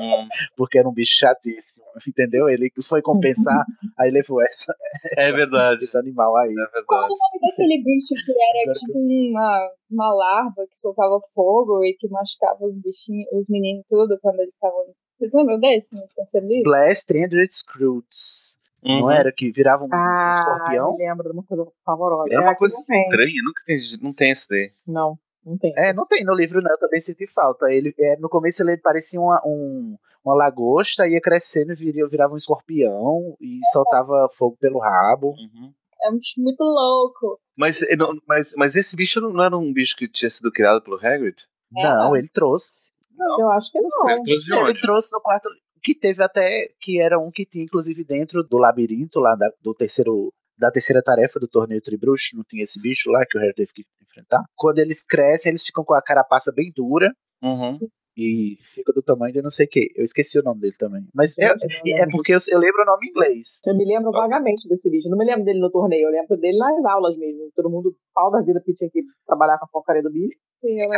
Hum, 0.00 0.28
Porque 0.56 0.78
era 0.78 0.88
um 0.88 0.92
bicho 0.92 1.14
chatíssimo, 1.18 1.86
entendeu? 2.06 2.48
Ele 2.48 2.70
foi 2.82 3.02
compensar, 3.02 3.64
aí 3.98 4.10
levou 4.10 4.42
essa, 4.42 4.74
é 5.18 5.32
verdade. 5.32 5.84
esse 5.84 5.96
animal 5.98 6.36
aí. 6.36 6.50
É 6.52 6.82
Qual 6.84 7.02
verdade. 7.02 7.12
o 7.12 7.16
nome 7.16 7.40
daquele 7.50 7.82
bicho 7.82 8.14
que 8.24 8.32
era 8.32 8.72
tipo 8.72 8.98
uma, 8.98 9.70
uma 9.90 10.14
larva 10.14 10.66
que 10.70 10.76
soltava 10.76 11.18
fogo 11.34 11.84
e 11.84 11.94
que 11.94 12.08
machucava 12.08 12.64
os 12.64 12.78
bichinhos, 12.80 13.26
os 13.32 13.48
meninos 13.48 13.84
tudo 13.88 14.18
quando 14.20 14.40
eles 14.40 14.54
estavam. 14.54 14.84
Vocês 15.18 15.32
lembram 15.32 15.58
desse 15.60 15.94
no 15.94 16.06
terceiro 16.14 16.46
livro? 16.46 16.64
Blast 16.70 17.10
Andrew 17.16 17.46
Scroots. 17.48 18.54
Uhum. 18.84 19.00
Não 19.00 19.10
era 19.10 19.32
que 19.32 19.50
virava 19.50 19.84
um 19.84 19.88
Ah, 19.90 20.36
escorpião? 20.58 20.92
me 20.96 21.04
lembro 21.06 21.24
de 21.24 21.32
uma 21.32 21.42
coisa 21.44 21.66
favorosa. 21.86 22.34
É 22.34 22.38
uma 22.38 22.54
coisa 22.54 22.76
estranha, 22.78 23.42
nunca 23.42 23.62
entendi. 23.62 23.98
Não 24.02 24.12
tem 24.12 24.30
esse 24.30 24.46
daí. 24.48 24.72
Não, 24.86 25.18
não 25.44 25.58
tem. 25.58 25.72
É, 25.76 25.92
não 25.92 26.06
tem 26.06 26.24
no 26.24 26.34
livro, 26.34 26.60
não. 26.62 26.70
Eu 26.70 26.78
também 26.78 27.00
senti 27.00 27.26
falta. 27.26 27.66
Ele, 27.72 27.94
é, 27.98 28.16
no 28.16 28.28
começo 28.28 28.62
ele 28.62 28.76
parecia 28.78 29.20
uma, 29.20 29.40
um, 29.44 29.96
uma 30.24 30.34
lagosta, 30.34 31.06
ia 31.06 31.20
crescendo 31.20 31.72
e 31.72 31.76
viria, 31.76 32.06
virava 32.08 32.34
um 32.34 32.36
escorpião 32.36 33.36
e 33.40 33.58
soltava 33.72 34.28
fogo 34.36 34.56
pelo 34.60 34.78
rabo. 34.78 35.28
Uhum. 35.30 35.72
É 36.04 36.10
um 36.10 36.14
bicho 36.18 36.40
muito 36.42 36.62
louco. 36.62 37.38
Mas, 37.56 37.82
eh, 37.82 37.96
não- 37.96 38.18
mas, 38.28 38.52
mas 38.56 38.76
esse 38.76 38.94
bicho 38.96 39.20
não 39.20 39.42
era 39.42 39.56
um 39.56 39.72
bicho 39.72 39.96
que 39.96 40.08
tinha 40.08 40.28
sido 40.28 40.50
criado 40.52 40.82
pelo 40.82 40.96
Hagrid? 40.96 41.36
É. 41.76 41.82
Não, 41.82 42.14
ele 42.16 42.28
trouxe. 42.28 42.90
Eu 43.38 43.50
acho 43.52 43.70
que 43.70 43.80
não. 43.80 44.10
Ele 44.10 44.22
trouxe 44.24 44.44
de 44.44 44.52
Ele 44.54 44.62
onde? 44.70 44.80
trouxe 44.80 45.08
no 45.12 45.20
quarto. 45.20 45.48
Que 45.82 45.94
teve 45.94 46.22
até. 46.22 46.68
Que 46.80 47.00
era 47.00 47.18
um 47.18 47.30
que 47.30 47.46
tinha, 47.46 47.64
inclusive, 47.64 48.04
dentro 48.04 48.42
do 48.42 48.58
labirinto 48.58 49.18
lá 49.20 49.34
da, 49.34 49.50
do 49.62 49.72
terceiro. 49.74 50.32
Da 50.56 50.70
terceira 50.70 51.02
tarefa 51.02 51.40
do 51.40 51.48
torneio 51.48 51.80
Tribruxo, 51.82 52.36
não 52.36 52.44
tinha 52.44 52.62
esse 52.62 52.80
bicho 52.80 53.10
lá 53.10 53.24
que 53.28 53.36
o 53.36 53.40
Harry 53.40 53.54
teve 53.54 53.72
que 53.72 53.84
enfrentar. 54.02 54.42
Quando 54.56 54.78
eles 54.78 55.04
crescem, 55.04 55.50
eles 55.50 55.64
ficam 55.64 55.84
com 55.84 55.94
a 55.94 56.02
carapaça 56.02 56.52
bem 56.54 56.72
dura 56.74 57.12
Uhum. 57.42 57.78
e 58.16 58.56
fica 58.74 58.92
do 58.92 59.02
tamanho 59.02 59.32
de 59.34 59.42
não 59.42 59.50
sei 59.50 59.66
o 59.66 59.68
que. 59.68 59.90
Eu 59.96 60.04
esqueci 60.04 60.38
o 60.38 60.42
nome 60.42 60.60
dele 60.60 60.76
também. 60.78 61.06
Mas 61.12 61.36
é, 61.36 61.48
não 61.48 61.54
é 61.54 61.58
lembro. 61.84 62.10
porque 62.12 62.32
eu, 62.32 62.38
eu 62.50 62.58
lembro 62.60 62.82
o 62.82 62.86
nome 62.86 63.06
em 63.06 63.10
inglês. 63.10 63.60
Eu 63.66 63.76
me 63.76 63.84
lembro 63.84 64.12
vagamente 64.12 64.68
desse 64.68 64.88
bicho. 64.88 65.08
Não 65.08 65.18
me 65.18 65.24
lembro 65.24 65.44
dele 65.44 65.58
no 65.58 65.70
torneio, 65.70 66.06
eu 66.06 66.12
lembro 66.12 66.36
dele 66.36 66.56
nas 66.56 66.84
aulas 66.84 67.16
mesmo. 67.18 67.50
Todo 67.56 67.68
mundo, 67.68 67.94
pau 68.14 68.30
da 68.30 68.40
vida, 68.40 68.62
que 68.64 68.72
tinha 68.72 68.88
que 68.88 69.02
trabalhar 69.26 69.58
com 69.58 69.64
a 69.66 69.68
porcaria 69.68 70.02
do 70.02 70.10
bicho. 70.10 70.38
Sim, 70.60 70.80
eu 70.80 70.88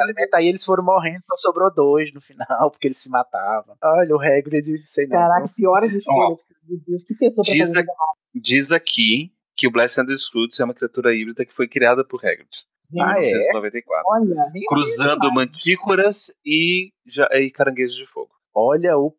eles 0.40 0.64
foram 0.64 0.84
morrendo, 0.84 1.22
só 1.28 1.36
sobrou 1.38 1.72
dois 1.74 2.12
no 2.14 2.20
final, 2.20 2.46
porque 2.70 2.86
eles 2.86 2.98
se 2.98 3.08
matavam. 3.10 3.74
Olha, 3.82 4.14
o 4.14 4.20
Hagrid, 4.20 4.82
sei 4.86 5.06
não. 5.08 5.16
Caraca, 5.16 5.48
piores 5.56 5.92
escolhas. 5.92 6.38
Meu 6.68 6.78
Deus, 6.86 7.02
que 7.04 7.14
pessoa 7.14 7.44
pra 7.44 7.52
Diz 7.54 7.62
fazer 7.66 7.78
aqui- 7.78 7.92
Diz 8.34 8.70
aqui 8.72 9.32
que 9.56 9.66
o 9.66 9.70
Blast 9.70 9.98
and 10.00 10.06
the 10.06 10.16
Scrooge 10.16 10.60
é 10.60 10.64
uma 10.64 10.74
criatura 10.74 11.14
híbrida 11.14 11.44
que 11.44 11.54
foi 11.54 11.66
criada 11.68 12.04
por 12.04 12.24
Hagrid. 12.24 12.48
Em 12.92 13.00
Ah, 13.00 13.14
é? 13.18 13.22
1994. 13.22 14.04
Olha, 14.08 14.52
Cruzando 14.68 15.32
mantícoras 15.32 16.30
e, 16.44 16.92
ja- 17.06 17.28
e 17.32 17.50
caranguejos 17.50 17.96
de 17.96 18.06
fogo. 18.06 18.30
Olha 18.54 18.96
o 18.96 19.10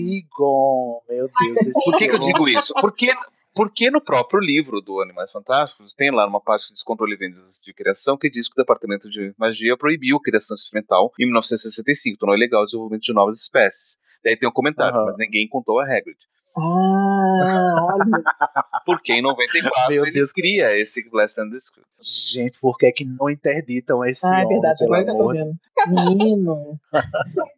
perigo. 0.00 1.02
Meu 1.08 1.28
Deus. 1.28 1.58
esse 1.58 1.72
Por 1.84 1.96
que, 1.96 2.08
que 2.08 2.14
eu 2.14 2.18
digo 2.18 2.48
isso? 2.48 2.72
Porque, 2.74 3.12
porque 3.54 3.90
no 3.90 4.00
próprio 4.00 4.40
livro 4.40 4.80
do 4.80 5.00
Animais 5.00 5.30
Fantásticos 5.32 5.94
tem 5.94 6.10
lá 6.10 6.26
uma 6.26 6.40
parte 6.40 6.66
que 6.68 6.72
diz 6.74 6.82
controle 6.82 7.14
e 7.14 7.16
vendas 7.16 7.60
de 7.64 7.72
criação 7.72 8.16
que 8.16 8.30
diz 8.30 8.48
que 8.48 8.54
o 8.54 8.62
Departamento 8.62 9.08
de 9.08 9.34
Magia 9.38 9.76
proibiu 9.76 10.16
a 10.18 10.22
criação 10.22 10.54
experimental 10.54 11.12
em 11.18 11.24
1965, 11.26 12.18
tornou 12.18 12.36
ilegal 12.36 12.62
o 12.62 12.66
desenvolvimento 12.66 13.02
de 13.04 13.12
novas 13.12 13.40
espécies. 13.40 13.98
Daí 14.24 14.36
tem 14.36 14.48
um 14.48 14.52
comentário, 14.52 14.96
Aham. 14.96 15.06
mas 15.06 15.16
ninguém 15.18 15.48
contou 15.48 15.78
a 15.80 15.84
Hagrid. 15.84 16.18
Ah, 16.56 17.88
olha. 17.94 18.22
Porque 18.84 19.12
em 19.14 19.22
94 19.22 19.92
Meu 19.92 20.04
ele 20.04 20.12
Deus. 20.12 20.32
cria 20.32 20.76
esse 20.78 21.08
Blast 21.10 21.38
and 21.40 21.50
the. 21.50 21.56
Gente, 22.32 22.58
por 22.60 22.76
que, 22.78 22.90
que 22.92 23.04
não 23.04 23.28
interditam 23.30 24.04
esse 24.04 24.26
Ah, 24.26 24.40
é 24.40 24.44
homem, 24.44 24.60
verdade, 24.60 24.78
pelo 24.78 24.94
agora 24.94 25.04
que 25.04 25.10
eu 25.10 25.16
tô 25.16 25.32
vendo. 25.32 25.56
Menino. 25.88 26.80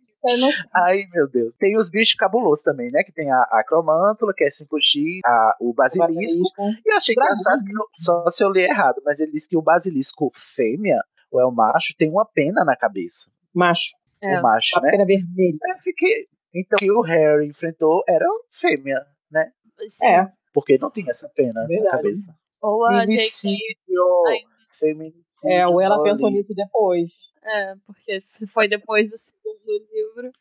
Ai, 0.74 0.98
meu 1.14 1.28
Deus. 1.28 1.54
Tem 1.56 1.76
os 1.78 1.88
bichos 1.88 2.14
cabulosos 2.14 2.62
também, 2.62 2.90
né? 2.90 3.02
Que 3.02 3.12
tem 3.12 3.30
a, 3.30 3.40
a 3.52 3.64
cromântula, 3.66 4.34
que 4.36 4.44
é 4.44 4.48
5x, 4.48 5.20
a- 5.24 5.56
o 5.60 5.72
basilisco. 5.72 6.12
Basilisco. 6.16 6.62
E 6.86 6.92
eu 6.92 6.96
achei 6.96 7.14
Dragão. 7.14 7.34
engraçado 7.34 7.64
que 7.64 7.72
eu- 7.72 7.86
só 7.94 8.28
se 8.28 8.44
eu 8.44 8.50
li 8.50 8.62
errado, 8.64 9.00
mas 9.04 9.20
ele 9.20 9.32
disse 9.32 9.48
que 9.48 9.56
o 9.56 9.62
basilisco 9.62 10.30
fêmea, 10.34 10.98
ou 11.30 11.40
é 11.40 11.46
o 11.46 11.52
macho, 11.52 11.94
tem 11.96 12.10
uma 12.10 12.26
pena 12.26 12.64
na 12.64 12.76
cabeça. 12.76 13.30
Macho. 13.54 13.92
É. 14.20 14.38
O 14.38 14.42
macho, 14.42 14.76
A 14.78 14.82
né? 14.82 14.90
pena 14.90 15.06
vermelha. 15.06 15.56
Eu 15.68 15.78
fiquei- 15.82 16.26
Então, 16.54 16.76
o 16.76 16.78
que 16.78 16.90
o 16.90 17.00
Harry 17.02 17.46
enfrentou 17.48 18.02
era 18.08 18.26
fêmea, 18.50 19.04
né? 19.30 19.50
Sim. 19.86 20.06
É. 20.06 20.32
Porque 20.52 20.78
não 20.78 20.90
tinha 20.90 21.10
essa 21.10 21.28
pena 21.28 21.66
Verdade. 21.66 21.84
na 21.84 21.90
cabeça. 21.90 22.34
Ou 22.60 22.84
a 22.84 23.04
J.K. 23.06 23.56
Feminicídio. 24.78 25.24
É, 25.44 25.66
ou 25.68 25.80
ela 25.80 26.02
pensou 26.02 26.26
ali. 26.26 26.36
nisso 26.36 26.52
depois. 26.54 27.28
É, 27.44 27.74
porque 27.86 28.18
foi 28.52 28.68
depois 28.68 29.10
do 29.10 29.16
segundo 29.16 29.88
livro. 29.92 30.32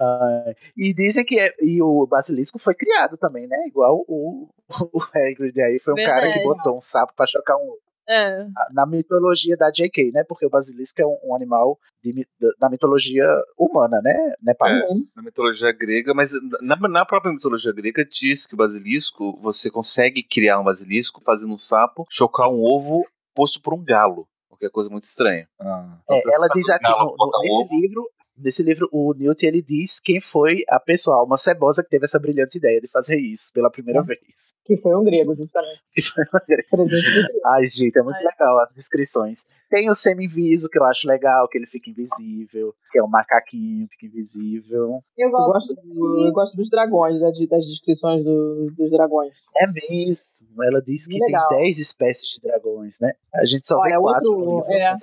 Ah, 0.00 0.54
e 0.76 0.94
dizem 0.94 1.24
que 1.24 1.38
é- 1.38 1.54
e 1.60 1.82
o 1.82 2.06
basilisco 2.06 2.58
foi 2.58 2.74
criado 2.74 3.16
também, 3.18 3.46
né? 3.46 3.56
Igual 3.66 4.02
o, 4.08 4.48
o 4.94 4.98
Hagrid 5.14 5.60
aí. 5.60 5.78
Foi 5.78 5.92
um 5.92 5.96
cara 5.96 6.22
que 6.32 6.38
Verdade. 6.38 6.44
botou 6.44 6.78
um 6.78 6.80
sapo 6.80 7.12
pra 7.14 7.26
chocar 7.26 7.56
um 7.58 7.66
outro. 7.68 7.84
É. 8.08 8.46
Na 8.72 8.84
mitologia 8.86 9.56
da 9.56 9.70
J.K., 9.70 10.10
né? 10.12 10.24
Porque 10.24 10.44
o 10.46 10.50
basilisco 10.50 11.00
é 11.00 11.06
um, 11.06 11.18
um 11.24 11.34
animal 11.34 11.78
de 12.02 12.26
da, 12.38 12.68
mitologia 12.68 13.26
humana, 13.58 14.00
né? 14.02 14.34
Né? 14.42 14.54
É. 14.90 14.94
Na 15.16 15.22
mitologia 15.22 15.72
grega, 15.72 16.12
mas 16.14 16.32
na, 16.60 16.76
na 16.76 17.04
própria 17.06 17.32
mitologia 17.32 17.72
grega 17.72 18.04
diz 18.04 18.46
que 18.46 18.54
o 18.54 18.58
basilisco, 18.58 19.38
você 19.40 19.70
consegue 19.70 20.22
criar 20.22 20.60
um 20.60 20.64
basilisco 20.64 21.20
fazendo 21.22 21.54
um 21.54 21.58
sapo 21.58 22.04
chocar 22.10 22.48
um 22.48 22.62
ovo 22.62 23.06
posto 23.34 23.60
por 23.60 23.72
um 23.74 23.82
galo, 23.82 24.26
o 24.50 24.56
que 24.56 24.66
é 24.66 24.70
coisa 24.70 24.90
muito 24.90 25.04
estranha. 25.04 25.48
É, 25.60 25.64
Então, 25.64 26.16
você 26.20 26.34
ela 26.36 26.48
diz 26.48 26.68
um 26.68 26.72
aqui 26.72 26.82
galo, 26.84 27.16
no, 27.18 27.26
no- 27.26 27.40
nesse 27.40 27.54
ovo. 27.54 27.80
livro, 27.80 28.08
nesse 28.36 28.62
livro, 28.62 28.88
o 28.92 29.12
Newt 29.14 29.44
ele 29.44 29.62
diz 29.62 30.00
quem 30.00 30.20
foi 30.20 30.64
a 30.68 30.78
pessoa, 30.80 31.16
a 31.16 31.20
alma 31.20 31.36
cebosa 31.36 31.82
que 31.82 31.88
teve 31.88 32.04
essa 32.04 32.18
brilhante 32.18 32.58
ideia 32.58 32.80
de 32.80 32.88
fazer 32.88 33.16
isso 33.18 33.52
pela 33.52 33.70
primeira 33.70 34.00
Hum. 34.00 34.04
vez. 34.04 34.54
Que 34.64 34.76
foi 34.78 34.96
um 34.96 35.04
grego, 35.04 35.34
justamente. 35.36 35.82
Que 35.94 36.02
foi 36.02 36.24
uma 36.32 36.40
do 36.40 36.46
grego. 36.46 37.28
Ai, 37.46 37.66
gente, 37.68 37.96
é 37.98 38.02
muito 38.02 38.16
Ai. 38.16 38.24
legal 38.24 38.58
as 38.60 38.72
descrições. 38.72 39.44
Tem 39.70 39.90
o 39.90 39.94
semi-inviso, 39.94 40.68
que 40.68 40.78
eu 40.78 40.84
acho 40.84 41.06
legal, 41.06 41.48
que 41.48 41.58
ele 41.58 41.66
fica 41.66 41.90
invisível, 41.90 42.74
que 42.90 42.98
é 42.98 43.02
um 43.02 43.08
macaquinho, 43.08 43.86
fica 43.88 44.06
invisível. 44.06 45.00
Eu 45.16 45.28
Eu 45.28 45.30
gosto. 45.30 45.52
gosto, 45.52 45.74
do- 45.74 46.26
eu 46.26 46.32
gosto 46.32 46.56
dos 46.56 46.68
dragões, 46.70 47.20
das, 47.20 47.38
das 47.48 47.66
descrições 47.66 48.24
do- 48.24 48.72
dos 48.76 48.90
dragões. 48.90 49.32
É 49.56 49.66
mesmo. 49.66 50.62
Ela 50.62 50.80
diz 50.80 51.06
que 51.06 51.18
Legal. 51.18 51.46
tem 51.48 51.58
10 51.58 51.78
espécies 51.78 52.28
de 52.30 52.40
dragões, 52.40 52.98
né? 53.00 53.12
A 53.34 53.44
gente 53.44 53.66
só 53.66 53.76
vê 53.82 53.90
Olha, 53.92 54.00
quatro 54.00 54.32
outro- 54.32 54.70
livro, 54.70 54.72
é. 54.72 54.94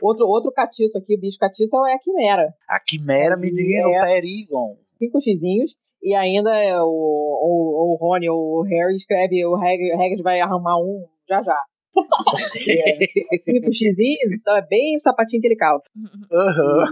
Outro, 0.00 0.26
outro 0.26 0.52
catiço 0.52 0.98
aqui, 0.98 1.14
o 1.14 1.20
bicho 1.20 1.38
catiço 1.38 1.76
é 1.86 1.94
a 1.94 1.98
quimera. 1.98 2.54
A 2.68 2.80
quimera, 2.80 3.36
menino, 3.36 3.88
é- 3.90 4.04
perigon. 4.04 4.76
Cinco 4.98 5.20
xizinhos. 5.20 5.76
E 6.02 6.14
ainda 6.14 6.54
é 6.54 6.78
o, 6.78 6.84
o, 6.84 7.92
o 7.92 7.96
Rony 7.96 8.28
ou 8.28 8.58
o 8.58 8.62
Harry 8.62 8.94
escreve, 8.94 9.44
o 9.46 9.54
Hagrid, 9.54 10.22
vai 10.22 10.38
arrumar 10.38 10.76
um 10.78 11.06
já 11.28 11.42
já. 11.42 11.58
É, 12.68 13.36
cinco 13.38 13.72
xizinhos, 13.72 14.32
então 14.32 14.56
é 14.56 14.66
bem 14.66 14.96
o 14.96 15.00
sapatinho 15.00 15.40
que 15.40 15.46
ele 15.46 15.56
calça. 15.56 15.88
Aham. 16.30 16.84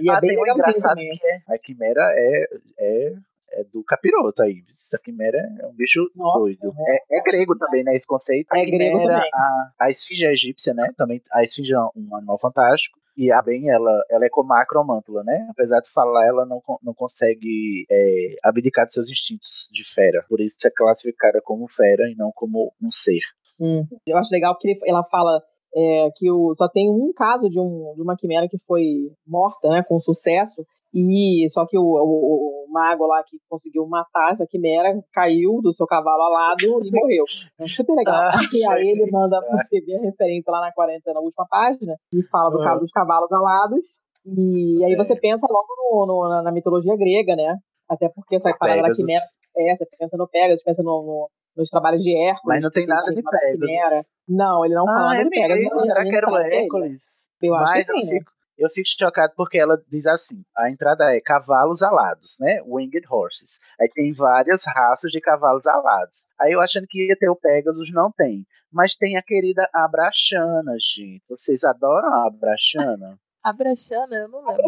E, 0.00 0.04
e 0.04 0.10
é 0.10 0.12
ah, 0.12 0.20
bem 0.20 0.36
legalzinho 0.36 0.82
também. 0.82 1.10
que 1.16 1.26
é. 1.26 1.40
A 1.48 1.58
quimera 1.58 2.02
é, 2.14 2.44
é, 2.78 3.14
é 3.52 3.64
do 3.64 3.82
capiroto 3.84 4.42
aí. 4.42 4.62
Essa 4.68 4.98
quimera 4.98 5.38
é 5.60 5.66
um 5.66 5.74
bicho 5.74 6.10
Nossa, 6.14 6.38
doido. 6.38 6.72
É, 6.86 7.18
é 7.18 7.22
grego 7.22 7.56
também, 7.56 7.84
né? 7.84 7.96
Esse 7.96 8.06
conceito. 8.06 8.48
A 8.52 8.58
É 8.58 8.64
grego 8.64 8.98
quimera, 8.98 9.14
também. 9.14 9.30
A, 9.34 9.72
a 9.80 9.90
esfinge 9.90 10.26
egípcia, 10.26 10.74
né? 10.74 10.86
Também, 10.96 11.22
a 11.32 11.42
esfinge 11.42 11.72
é 11.72 11.78
um 11.78 12.14
animal 12.14 12.38
fantástico. 12.38 12.98
E 13.16 13.32
a 13.32 13.42
bem, 13.42 13.68
ela, 13.68 14.00
ela 14.08 14.26
é 14.26 14.28
como 14.28 14.52
a 14.52 14.62
acromântula, 14.62 15.24
né? 15.24 15.48
Apesar 15.50 15.80
de 15.80 15.90
falar, 15.90 16.24
ela 16.24 16.46
não, 16.46 16.62
não 16.80 16.94
consegue 16.94 17.84
é, 17.90 18.36
abdicar 18.44 18.86
de 18.86 18.92
seus 18.92 19.10
instintos 19.10 19.68
de 19.72 19.82
fera. 19.92 20.24
Por 20.28 20.40
isso 20.40 20.56
é 20.64 20.70
classificada 20.70 21.40
como 21.42 21.68
fera 21.68 22.08
e 22.08 22.14
não 22.14 22.30
como 22.32 22.72
um 22.80 22.92
ser. 22.92 23.20
Hum. 23.60 23.84
Eu 24.06 24.16
acho 24.16 24.32
legal 24.32 24.56
que 24.56 24.78
ela 24.86 25.02
fala 25.02 25.42
é, 25.74 26.10
que 26.14 26.30
o, 26.30 26.54
só 26.54 26.68
tem 26.68 26.88
um 26.88 27.12
caso 27.12 27.50
de, 27.50 27.58
um, 27.58 27.92
de 27.96 28.02
uma 28.02 28.16
quimera 28.16 28.48
que 28.48 28.58
foi 28.58 29.10
morta, 29.26 29.68
né, 29.68 29.82
com 29.82 29.98
sucesso, 29.98 30.64
e 30.94 31.46
só 31.50 31.66
que 31.66 31.76
o, 31.78 31.82
o, 31.82 32.64
o, 32.64 32.72
mago 32.72 33.06
lá 33.06 33.22
que 33.26 33.38
conseguiu 33.48 33.86
matar 33.86 34.30
essa 34.32 34.46
quimera 34.46 34.98
caiu 35.12 35.60
do 35.62 35.72
seu 35.72 35.86
cavalo 35.86 36.22
alado 36.22 36.58
e 36.84 36.90
morreu. 36.90 37.24
É 37.60 37.66
super 37.68 37.94
legal. 37.94 38.14
Ah, 38.14 38.40
e 38.52 38.64
aí 38.70 38.88
ele 38.88 39.10
manda 39.10 39.40
você 39.50 39.80
ver 39.80 39.96
a 39.98 40.02
referência 40.02 40.50
lá 40.50 40.60
na 40.60 40.72
40, 40.72 41.12
na 41.12 41.20
última 41.20 41.46
página, 41.48 41.94
e 42.14 42.24
fala 42.26 42.50
do 42.50 42.60
Ah. 42.62 42.64
cabo 42.64 42.80
dos 42.80 42.90
cavalos 42.90 43.30
alados. 43.32 43.98
E 44.26 44.84
aí 44.84 44.94
você 44.96 45.18
pensa 45.18 45.46
logo 45.48 45.68
no, 45.76 46.06
no- 46.06 46.42
na, 46.42 46.52
mitologia 46.52 46.94
grega, 46.96 47.34
né? 47.36 47.56
Até 47.88 48.08
porque 48.08 48.36
essa 48.36 48.54
parada 48.58 48.82
da 48.82 48.92
quimera. 48.92 49.24
É, 49.56 49.74
você 49.76 49.86
pensa 49.98 50.16
no 50.16 50.28
Pegasus, 50.28 50.62
pensa 50.62 50.82
no, 50.82 51.02
no- 51.02 51.30
nos 51.56 51.70
trabalhos 51.70 52.02
de 52.02 52.14
Hércules. 52.14 52.42
Mas 52.44 52.64
não 52.64 52.70
tem 52.70 52.86
nada 52.86 53.12
de. 53.12 53.22
Pegasus. 53.22 54.06
Não, 54.28 54.64
ele 54.64 54.74
não 54.74 54.84
fala 54.84 54.98
Ah, 54.98 55.14
nada 55.14 55.20
é 55.20 55.24
de 55.24 55.30
Pegasus. 55.30 55.82
Será 55.82 56.02
que 56.04 56.14
era 56.16 56.30
o 56.30 56.36
é. 56.38 56.56
Hércules? 56.62 57.02
Eu 57.42 57.54
acho 57.54 57.72
Mas 57.72 57.86
que 57.86 57.92
sim, 57.92 58.04
né? 58.04 58.18
fico, 58.18 58.30
eu 58.58 58.68
fico 58.68 58.88
chocado 58.88 59.32
porque 59.36 59.56
ela 59.56 59.80
diz 59.88 60.06
assim: 60.06 60.42
a 60.56 60.68
entrada 60.68 61.14
é 61.14 61.20
cavalos 61.20 61.82
alados, 61.82 62.36
né? 62.40 62.60
Winged 62.66 63.06
horses. 63.08 63.58
Aí 63.80 63.88
tem 63.88 64.12
várias 64.12 64.64
raças 64.66 65.12
de 65.12 65.20
cavalos 65.20 65.66
alados. 65.66 66.26
Aí 66.40 66.52
eu 66.52 66.60
achando 66.60 66.86
que 66.86 67.06
ia 67.06 67.16
ter 67.16 67.28
o 67.28 67.36
Pegasus, 67.36 67.92
não 67.92 68.10
tem. 68.10 68.44
Mas 68.70 68.96
tem 68.96 69.16
a 69.16 69.22
querida 69.22 69.68
Abrachana, 69.72 70.72
gente. 70.78 71.22
Vocês 71.28 71.62
adoram 71.64 72.12
a 72.12 72.26
Abrachana? 72.26 73.18
A 73.40 73.52
Brachana, 73.52 74.14
eu 74.16 74.28
não 74.28 74.44
lembro. 74.44 74.62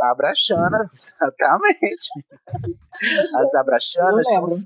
A 0.00 0.10
Abrachana, 0.10 0.78
exatamente. 0.92 2.10
As 3.36 3.54
Abrachanas 3.54 4.26
Eu 4.26 4.32
são 4.32 4.44
os, 4.46 4.64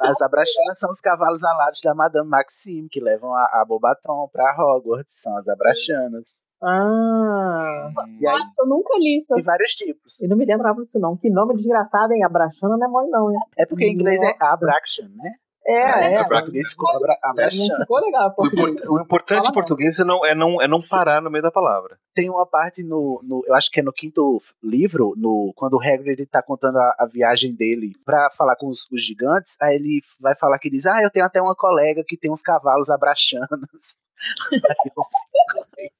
as 0.00 0.22
Abrachanas 0.22 0.78
são 0.78 0.90
os 0.90 1.00
cavalos 1.00 1.44
alados 1.44 1.80
da 1.82 1.94
Madame 1.94 2.28
Maxime, 2.28 2.88
que 2.88 2.98
levam 2.98 3.34
a, 3.34 3.60
a 3.60 3.64
Bobatron 3.64 4.26
pra 4.32 4.56
Hogwarts. 4.58 5.20
São 5.20 5.36
as 5.36 5.46
Abrachanas. 5.46 6.45
Ah, 6.62 7.90
E 8.20 8.26
aí 8.26 8.42
Eu 8.58 8.66
nunca 8.68 8.96
li 8.98 9.16
isso. 9.16 9.34
tem 9.34 9.44
vários 9.44 9.72
tipos. 9.72 10.20
eu 10.20 10.28
não 10.28 10.36
me 10.36 10.44
lembrava 10.46 10.80
disso, 10.80 10.98
não. 10.98 11.16
Que 11.16 11.28
nome 11.30 11.54
desgraçado, 11.54 12.12
hein? 12.12 12.24
Abraxana 12.24 12.76
não 12.76 12.86
é 12.86 12.90
mole, 12.90 13.10
não, 13.10 13.30
hein? 13.30 13.38
É 13.56 13.66
porque 13.66 13.84
em 13.86 13.92
inglês 13.92 14.20
é. 14.22 14.32
Abraction, 14.40 15.06
né? 15.14 15.32
É, 15.68 16.14
é. 16.14 16.20
Em 16.20 16.28
português 16.28 16.68
ficou 16.70 16.88
abra- 16.96 17.18
Abraxana. 17.20 17.80
ficou 17.80 17.98
legal 17.98 18.28
O, 18.28 18.34
português. 18.36 18.70
impor- 18.70 18.88
o 18.88 19.00
importante 19.02 19.48
em 19.48 19.52
português 19.52 19.98
é 19.98 20.04
não, 20.04 20.24
é, 20.24 20.32
não, 20.32 20.62
é 20.62 20.68
não 20.68 20.80
parar 20.80 21.20
no 21.20 21.28
meio 21.28 21.42
da 21.42 21.50
palavra. 21.50 21.98
Tem 22.14 22.30
uma 22.30 22.46
parte 22.46 22.84
no, 22.84 23.20
no- 23.24 23.42
Eu 23.48 23.52
acho 23.54 23.68
que 23.72 23.80
é 23.80 23.82
no 23.82 23.92
quinto 23.92 24.40
livro, 24.62 25.12
no, 25.16 25.52
quando 25.56 25.74
o 25.74 25.80
Hagrid 25.82 26.24
tá 26.26 26.40
contando 26.40 26.78
a, 26.78 26.94
a 27.00 27.06
viagem 27.06 27.52
dele 27.52 27.94
pra 28.04 28.30
falar 28.30 28.54
com 28.54 28.68
os, 28.68 28.86
os 28.92 29.04
gigantes, 29.04 29.56
aí 29.60 29.74
ele 29.74 30.00
vai 30.20 30.36
falar 30.36 30.56
que 30.60 30.70
diz: 30.70 30.86
Ah, 30.86 31.02
eu 31.02 31.10
tenho 31.10 31.26
até 31.26 31.42
uma 31.42 31.54
colega 31.56 32.04
que 32.06 32.16
tem 32.16 32.30
uns 32.30 32.42
cavalos 32.42 32.88
abraxanos. 32.88 33.48
Aí 34.70 34.90
eu 34.96 35.02
fico- 35.02 35.95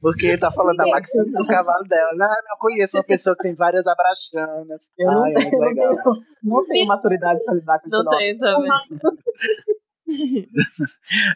Porque 0.00 0.26
ele 0.26 0.38
tá 0.38 0.52
falando 0.52 0.76
da 0.76 0.86
Maxine 0.86 1.30
dos 1.32 1.46
cavalos 1.46 1.88
dela. 1.88 2.10
Ah, 2.22 2.36
eu 2.52 2.58
conheço 2.58 2.96
uma 2.96 3.04
pessoa 3.04 3.34
que 3.36 3.42
tem 3.42 3.54
várias 3.54 3.86
abraxanas. 3.86 4.90
Eu 4.98 5.10
não, 5.10 5.26
é 5.26 5.32
não 5.32 5.58
legal. 5.60 5.96
tenho, 5.96 6.22
não 6.42 6.66
tenho 6.66 6.86
maturidade 6.86 7.44
pra 7.44 7.54
lidar 7.54 7.78
com 7.80 7.88
isso, 7.88 7.96
Não 7.96 8.04
não. 8.04 8.18
tem 8.18 8.38
também. 8.38 8.70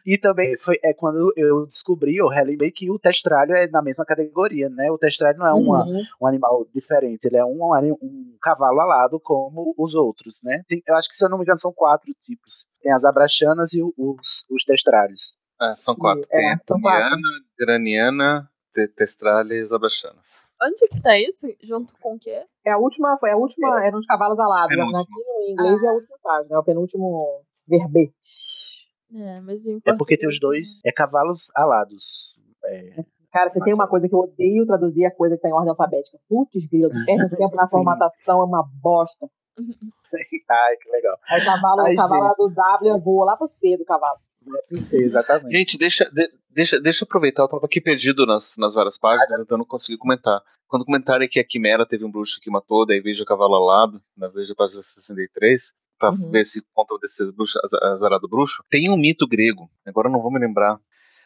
E 0.05 0.19
também 0.19 0.57
foi 0.59 0.79
é 0.85 0.93
quando 0.93 1.33
eu 1.37 1.67
descobri, 1.67 2.17
eu 2.17 2.29
relembrei 2.29 2.71
que 2.71 2.91
o 2.91 2.99
testralho 2.99 3.55
é 3.55 3.67
na 3.69 3.83
mesma 3.83 4.05
categoria, 4.05 4.69
né? 4.69 4.91
O 4.91 4.99
testralho 4.99 5.39
não 5.39 5.47
é 5.47 5.53
uma, 5.55 5.85
Uhum. 5.85 6.01
um 6.01 6.05
um 6.23 6.27
animal 6.27 6.67
diferente, 6.73 7.25
ele 7.27 7.37
é 7.39 7.45
um, 7.45 7.61
um 8.03 8.37
cavalo 8.41 8.79
alado 8.81 9.19
como 9.21 9.75
os 9.77 9.95
outros, 9.95 10.41
né? 10.45 10.63
Tem- 10.69 10.83
eu 10.87 10.97
acho 10.97 11.09
que, 11.09 11.17
se 11.17 11.25
eu 11.25 11.29
não 11.31 11.39
me 11.39 11.45
engano, 11.45 11.59
são 11.61 11.73
quatro 11.73 12.13
tipos. 12.23 12.67
Tem 12.83 12.93
as 12.93 13.05
abraxanas 13.05 13.73
e 13.73 13.83
os, 13.83 14.45
os 14.51 14.65
testralhos. 14.65 15.35
É, 15.61 15.75
são 15.75 15.95
quatro. 15.97 16.25
É, 16.31 16.55
Tem 16.55 16.59
são 16.63 16.81
quatro. 16.81 17.11
Toniana, 17.11 17.45
Graniana, 17.59 18.51
Te- 18.75 18.89
Testralha 18.89 19.55
e 19.55 19.61
as 19.61 19.73
Abraxanas. 19.73 20.47
Onde 20.63 20.89
que 20.89 21.01
tá 21.01 21.19
isso? 21.19 21.47
Junto 21.63 21.93
com 22.01 22.15
o 22.15 22.19
quê? 22.19 22.45
É 22.65 22.73
a 22.73 22.79
última, 22.79 23.17
foi 23.19 23.31
a 23.31 23.37
última, 23.37 23.85
eram 23.85 23.99
os 23.99 24.07
cavalos 24.07 24.39
alados. 24.39 24.69
Penúltima. 24.75 25.01
Aqui 25.01 25.11
no 25.13 25.51
inglês 25.51 25.83
é 25.83 25.89
a 25.89 25.93
última 25.93 26.17
página, 26.23 26.57
é 26.57 26.59
o 26.59 26.65
penúltimo 26.65 27.43
verbete. 27.67 28.89
É, 29.15 29.41
mas 29.41 29.67
em 29.67 29.81
É 29.87 29.97
porque 29.97 30.17
tem 30.17 30.29
os 30.29 30.39
dois, 30.39 30.67
é 30.85 30.93
cavalos 30.93 31.51
alados. 31.55 32.37
É, 32.65 33.05
Cara, 33.33 33.49
você 33.49 33.61
tem 33.61 33.75
uma 33.75 33.87
coisa 33.87 34.09
que 34.09 34.15
eu 34.15 34.21
odeio 34.21 34.67
traduzir 34.67 35.05
a 35.05 35.15
coisa 35.15 35.37
que 35.37 35.43
tá 35.43 35.49
em 35.49 35.53
ordem 35.53 35.71
alfabética. 35.71 36.19
Putz, 36.29 36.67
grilo, 36.67 36.91
perde 37.07 37.37
tempo 37.37 37.55
na 37.57 37.69
formatação, 37.69 38.41
é 38.41 38.45
uma 38.45 38.65
bosta. 38.83 39.29
Ai, 40.51 40.77
que 40.77 40.91
legal. 40.91 41.19
Aí 41.29 41.43
o 41.43 41.45
cavalo, 41.45 41.81
Ai, 41.83 41.93
o 41.93 41.97
cavalo 41.97 42.23
lá 42.23 42.35
do 42.35 42.49
W 42.49 43.01
voa 43.01 43.27
lá 43.27 43.37
pro 43.37 43.49
C 43.49 43.77
do 43.77 43.85
cavalo. 43.85 44.19
Exatamente. 44.71 45.57
Gente, 45.57 45.79
deixa, 45.79 46.11
de- 46.11 46.31
deixa, 46.51 46.81
deixa 46.81 47.05
eu 47.05 47.07
aproveitar, 47.07 47.43
eu 47.43 47.49
tava 47.49 47.67
aqui 47.67 47.81
perdido 47.81 48.27
nas, 48.27 48.57
nas 48.59 48.75
várias 48.75 48.99
páginas, 48.99 49.41
então 49.41 49.55
eu 49.57 49.59
não 49.59 49.65
consegui 49.65 49.99
comentar. 49.99 50.41
Quando 50.67 50.85
comentarem 50.85 51.29
que 51.29 51.41
a 51.41 51.45
Quimera 51.45 51.87
teve 51.87 52.05
um 52.05 52.11
bruxo 52.11 52.41
que 52.43 52.51
matou, 52.51 52.85
daí 52.87 53.01
veja 53.01 53.23
o 53.23 53.27
cavalo 53.27 53.55
alado, 53.55 54.01
na 54.17 54.29
vez 54.29 54.49
da 54.49 54.55
página 54.55 54.83
63, 54.83 55.75
pra 55.99 56.11
Uhum. 56.11 56.31
ver 56.31 56.45
se 56.45 56.63
conta 56.75 56.97
desse 57.01 57.25
bruxo, 57.33 57.59
az- 57.65 57.73
azarado 57.95 58.29
bruxo. 58.29 58.63
Tem 58.71 58.91
um 58.91 58.97
mito 58.97 59.27
grego, 59.27 59.71
agora 59.87 60.09
eu 60.09 60.13
não 60.13 60.21
vou 60.21 60.31
me 60.31 60.39
lembrar. 60.39 60.79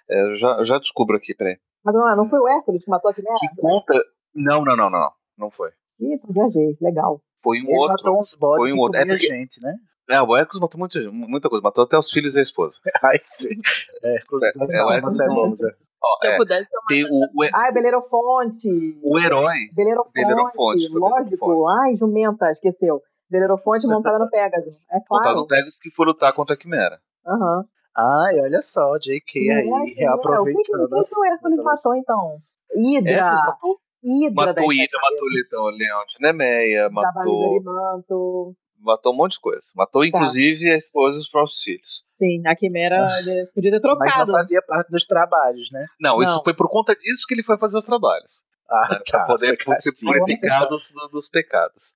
É, 0.08 0.28
eu 0.30 0.34
já, 0.34 0.62
já 0.62 0.78
descubro 0.78 1.16
aqui, 1.16 1.34
peraí. 1.34 1.56
Mas 1.84 1.94
não, 1.94 2.16
não 2.16 2.26
foi 2.28 2.38
o 2.38 2.48
Hércules 2.48 2.84
que 2.84 2.90
matou 2.90 3.10
a 3.10 3.14
quimera? 3.14 3.34
Que 3.40 3.48
conta. 3.60 3.94
Não, 4.34 4.64
não, 4.64 4.76
não, 4.76 4.88
não, 4.90 5.00
não. 5.00 5.10
Não 5.36 5.50
foi. 5.50 5.70
Ih, 6.00 6.14
então 6.14 6.32
viajei, 6.32 6.76
legal. 6.80 7.20
Foi 7.42 7.58
um 7.60 7.64
Ele 7.68 7.76
outro. 7.78 7.96
matou 7.96 8.20
uns 8.20 8.30
foi 8.38 8.72
um 8.72 8.78
outro. 8.78 9.00
É 9.00 9.04
porque- 9.04 9.26
gente, 9.26 9.60
né? 9.60 9.74
É, 10.12 10.20
o 10.22 10.36
Hércules 10.36 10.60
matou 10.60 10.78
muita, 10.78 10.98
muita 11.10 11.48
coisa, 11.48 11.62
matou 11.62 11.84
até 11.84 11.96
os 11.98 12.10
filhos 12.10 12.36
e 12.36 12.40
a 12.40 12.42
esposa. 12.42 12.78
Ai, 13.02 13.18
sim. 13.24 13.54
É, 14.02 14.16
É, 14.16 14.76
é, 14.76 14.84
o 14.84 14.90
Hércules 14.92 15.18
é 15.20 15.24
cebosa. 15.24 15.76
Ó, 16.04 16.18
Se 16.20 16.26
eu 16.26 16.32
é, 16.32 16.36
pudesse, 16.36 16.70
eu 16.76 16.80
tem 16.88 17.04
o, 17.04 17.20
o, 17.32 17.44
Ah, 17.54 17.68
é 17.68 17.72
Belerofonte. 17.72 18.68
o 19.02 19.18
herói. 19.18 19.54
Belerofonte, 19.72 20.12
Belerofonte, 20.14 20.88
lógico. 20.92 21.46
Belerofonte. 21.46 21.80
Ai, 21.80 21.94
jumenta, 21.94 22.50
esqueceu. 22.50 23.00
Belerofonte 23.30 23.86
montada 23.86 24.18
no 24.18 24.28
Pegasus. 24.28 24.74
É 24.90 24.98
claro. 25.06 25.36
no 25.36 25.46
Pegasus 25.46 25.78
que 25.78 25.90
foi 25.90 26.06
lutar 26.06 26.32
contra 26.32 26.54
a 26.54 26.58
Quimera. 26.58 27.00
Aham. 27.26 27.64
Ai, 27.96 28.40
olha 28.40 28.60
só, 28.60 28.96
JK 28.98 29.48
É, 29.48 29.54
aí, 29.54 29.62
quimera. 29.62 29.76
O 29.82 29.84
que, 29.84 29.94
que, 29.94 30.00
reaproveitando. 30.00 30.84
o 30.84 30.88
que 31.00 31.08
que 31.08 31.18
o 31.20 31.24
Hércules 31.24 31.62
matou, 31.62 31.94
então? 31.94 32.38
Hidra. 32.74 33.12
Hércules 33.12 33.40
matou, 33.46 33.78
Hidra 34.02 34.46
matou 34.46 34.72
Hidra, 34.72 34.98
matou 35.00 35.28
Leão, 35.28 35.76
Leão 35.76 36.04
de 36.08 36.16
Nemeia, 36.20 36.90
matou, 36.90 37.60
Dorimanto. 37.60 38.56
Matou 38.83 39.12
um 39.12 39.16
monte 39.16 39.33
de 39.33 39.41
coisa. 39.41 39.66
Matou, 39.74 40.05
inclusive, 40.05 40.70
a 40.70 40.76
esposa 40.76 41.16
e 41.16 41.20
os 41.20 41.28
próprios 41.28 41.62
filhos. 41.62 42.03
Sim, 42.12 42.43
a 42.47 42.55
Quimera 42.55 43.07
ele 43.20 43.47
podia 43.55 43.70
ter 43.70 43.80
Mas 43.80 43.83
não 43.83 43.99
trocado. 43.99 44.33
fazia 44.33 44.62
parte 44.62 44.91
dos 44.91 45.07
trabalhos, 45.07 45.70
né? 45.70 45.87
Não, 46.01 46.22
isso 46.22 46.37
Não. 46.37 46.45
foi 46.45 46.55
por 46.55 46.68
conta 46.68 46.95
disso 46.95 47.24
que 47.26 47.35
ele 47.35 47.43
foi 47.43 47.57
fazer 47.59 47.78
os 47.78 47.85
trabalhos. 47.85 48.43
Ah, 48.70 48.89
né, 48.91 48.99
tá. 49.07 49.18
pra 49.18 49.26
poder 49.26 49.57
ser 49.76 49.93
purificado 50.05 50.68
dos, 50.68 50.93
dos 51.11 51.28
pecados. 51.28 51.95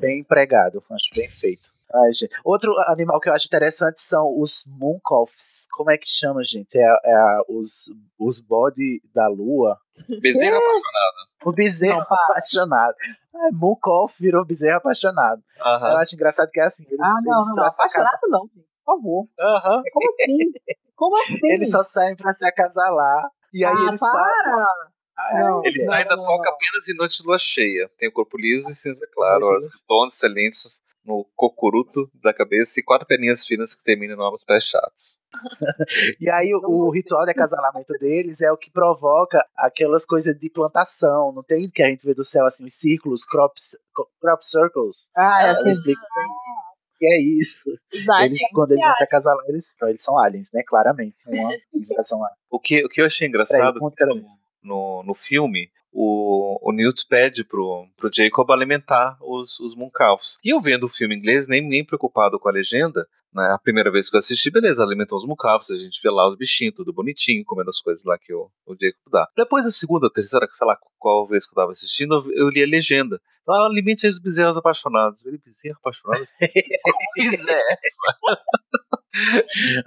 Bem 0.00 0.20
empregado, 0.20 0.82
acho 0.90 1.10
bem 1.14 1.28
feito. 1.28 1.68
Ai, 1.94 2.12
gente. 2.12 2.34
Outro 2.44 2.72
animal 2.86 3.18
que 3.18 3.28
eu 3.28 3.32
acho 3.32 3.46
interessante 3.46 4.00
são 4.00 4.38
os 4.38 4.64
Mooncalfs. 4.66 5.66
Como 5.72 5.90
é 5.90 5.96
que 5.96 6.06
chama, 6.08 6.44
gente? 6.44 6.76
É, 6.78 6.82
é 6.84 7.38
os, 7.48 7.90
os 8.18 8.38
bode 8.40 9.00
da 9.14 9.26
lua. 9.26 9.78
Bezerra 10.20 10.56
apaixonado. 10.58 11.28
O 11.44 11.52
bezerro 11.52 12.00
apaixonado. 12.02 12.94
É, 13.34 13.50
Mooncalf 13.52 14.18
virou 14.18 14.44
bezerro 14.44 14.76
apaixonado. 14.78 15.42
Eu 15.58 15.64
Aham. 15.64 15.96
acho 15.98 16.14
engraçado 16.14 16.50
que 16.50 16.60
é 16.60 16.64
assim. 16.64 16.84
Eles, 16.86 16.98
Ah, 17.00 17.14
não, 17.24 17.36
eles 17.38 17.48
não, 17.48 17.56
não. 17.56 17.64
Apaixonado 17.64 18.20
não, 18.28 18.48
gente. 18.54 18.66
Por 18.84 18.94
favor. 18.96 19.28
Aham. 19.40 19.82
Como 19.92 20.06
assim? 20.08 20.52
Como 20.96 21.22
assim? 21.22 21.38
Eles 21.52 21.70
só 21.70 21.82
saem 21.82 22.16
pra 22.16 22.32
se 22.32 22.44
acasalar. 22.46 23.28
E 23.52 23.64
aí 23.64 23.72
ah, 23.74 23.86
eles 23.88 24.00
para! 24.00 24.12
fazem. 24.12 25.40
Não, 25.40 25.64
Ele 25.64 25.84
não, 25.84 25.94
ainda 25.94 26.16
não, 26.16 26.24
toca 26.24 26.44
não. 26.48 26.52
apenas 26.54 26.88
em 26.88 26.96
noite 26.96 27.20
de 27.22 27.26
lua 27.26 27.38
cheia. 27.38 27.90
Tem 27.98 28.08
o 28.08 28.12
corpo 28.12 28.36
liso 28.38 28.70
e 28.70 28.74
cinza 28.74 29.04
claro, 29.12 29.58
tons 29.88 30.14
excelentes 30.14 30.80
no 31.08 31.26
cocuruto 31.34 32.10
da 32.22 32.34
cabeça 32.34 32.78
e 32.78 32.82
quatro 32.82 33.06
perninhas 33.06 33.46
finas 33.46 33.74
que 33.74 33.82
terminam 33.82 34.14
em 34.14 34.18
novos 34.18 34.44
pés 34.44 34.64
chatos. 34.64 35.18
E 36.20 36.28
aí 36.30 36.54
o, 36.54 36.60
o 36.60 36.90
ritual 36.90 37.24
de 37.24 37.30
acasalamento 37.32 37.94
deles 37.98 38.42
é 38.42 38.52
o 38.52 38.56
que 38.56 38.70
provoca 38.70 39.44
aquelas 39.56 40.04
coisas 40.04 40.38
de 40.38 40.50
plantação. 40.50 41.32
Não 41.32 41.42
tem 41.42 41.70
que 41.70 41.82
a 41.82 41.88
gente 41.88 42.04
vê 42.04 42.14
do 42.14 42.24
céu 42.24 42.44
assim, 42.44 42.64
os 42.64 42.74
círculos, 42.74 43.24
crop, 43.24 43.54
crop 44.20 44.42
circles. 44.46 45.10
Ah, 45.16 45.40
é 45.40 45.42
Ela 45.44 45.52
assim. 45.52 45.70
explica 45.70 46.00
que 46.98 47.06
é 47.06 47.20
isso. 47.20 47.70
Aliens. 48.10 48.40
Eles, 48.40 48.50
quando 48.52 48.72
eles 48.72 48.84
vão 48.84 48.92
se 48.92 49.04
acasalar, 49.04 49.44
eles, 49.48 49.74
eles 49.82 50.02
são 50.02 50.18
aliens, 50.18 50.50
né? 50.52 50.62
Claramente. 50.66 51.22
Uma 51.26 51.54
invasão 51.72 52.22
alien. 52.22 52.38
O 52.50 52.58
que, 52.58 52.84
o 52.84 52.88
que 52.88 53.00
eu 53.00 53.06
achei 53.06 53.28
engraçado. 53.28 53.78
No, 54.62 55.02
no 55.04 55.14
filme, 55.14 55.70
o, 55.92 56.58
o 56.68 56.72
Newt 56.72 57.06
pede 57.08 57.44
pro, 57.44 57.86
pro 57.96 58.10
Jacob 58.12 58.50
alimentar 58.50 59.16
os, 59.20 59.58
os 59.60 59.74
Mooncalfs. 59.74 60.38
E 60.44 60.52
eu 60.52 60.60
vendo 60.60 60.84
o 60.84 60.88
filme 60.88 61.14
em 61.14 61.18
inglês, 61.18 61.46
nem, 61.46 61.66
nem 61.66 61.84
preocupado 61.84 62.38
com 62.38 62.48
a 62.48 62.52
legenda, 62.52 63.06
né, 63.32 63.50
a 63.52 63.58
primeira 63.58 63.90
vez 63.90 64.08
que 64.08 64.16
eu 64.16 64.18
assisti, 64.18 64.50
beleza, 64.50 64.82
alimentou 64.82 65.18
os 65.18 65.26
Mooncalfs, 65.26 65.70
a 65.70 65.76
gente 65.76 66.00
vê 66.02 66.10
lá 66.10 66.28
os 66.28 66.36
bichinhos, 66.36 66.74
tudo 66.74 66.92
bonitinho, 66.92 67.44
comendo 67.44 67.70
as 67.70 67.80
coisas 67.80 68.04
lá 68.04 68.18
que 68.18 68.32
o, 68.32 68.50
o 68.66 68.74
Jacob 68.80 69.12
dá. 69.12 69.28
Depois 69.36 69.64
da 69.64 69.70
segunda, 69.70 70.10
terceira, 70.10 70.46
sei 70.52 70.66
lá 70.66 70.78
qual 70.98 71.26
vez 71.26 71.46
que 71.46 71.52
eu 71.52 71.56
tava 71.56 71.72
assistindo, 71.72 72.14
eu, 72.14 72.46
eu 72.46 72.48
li 72.48 72.62
a 72.62 72.66
legenda. 72.66 73.20
Ah, 73.48 73.66
alimente 73.66 74.06
os 74.06 74.18
bezerros 74.18 74.58
apaixonados. 74.58 75.24
Ele, 75.24 75.38
bezerro 75.38 75.78
apaixonado? 75.78 76.24
É 77.20 77.72
essa? 77.72 78.42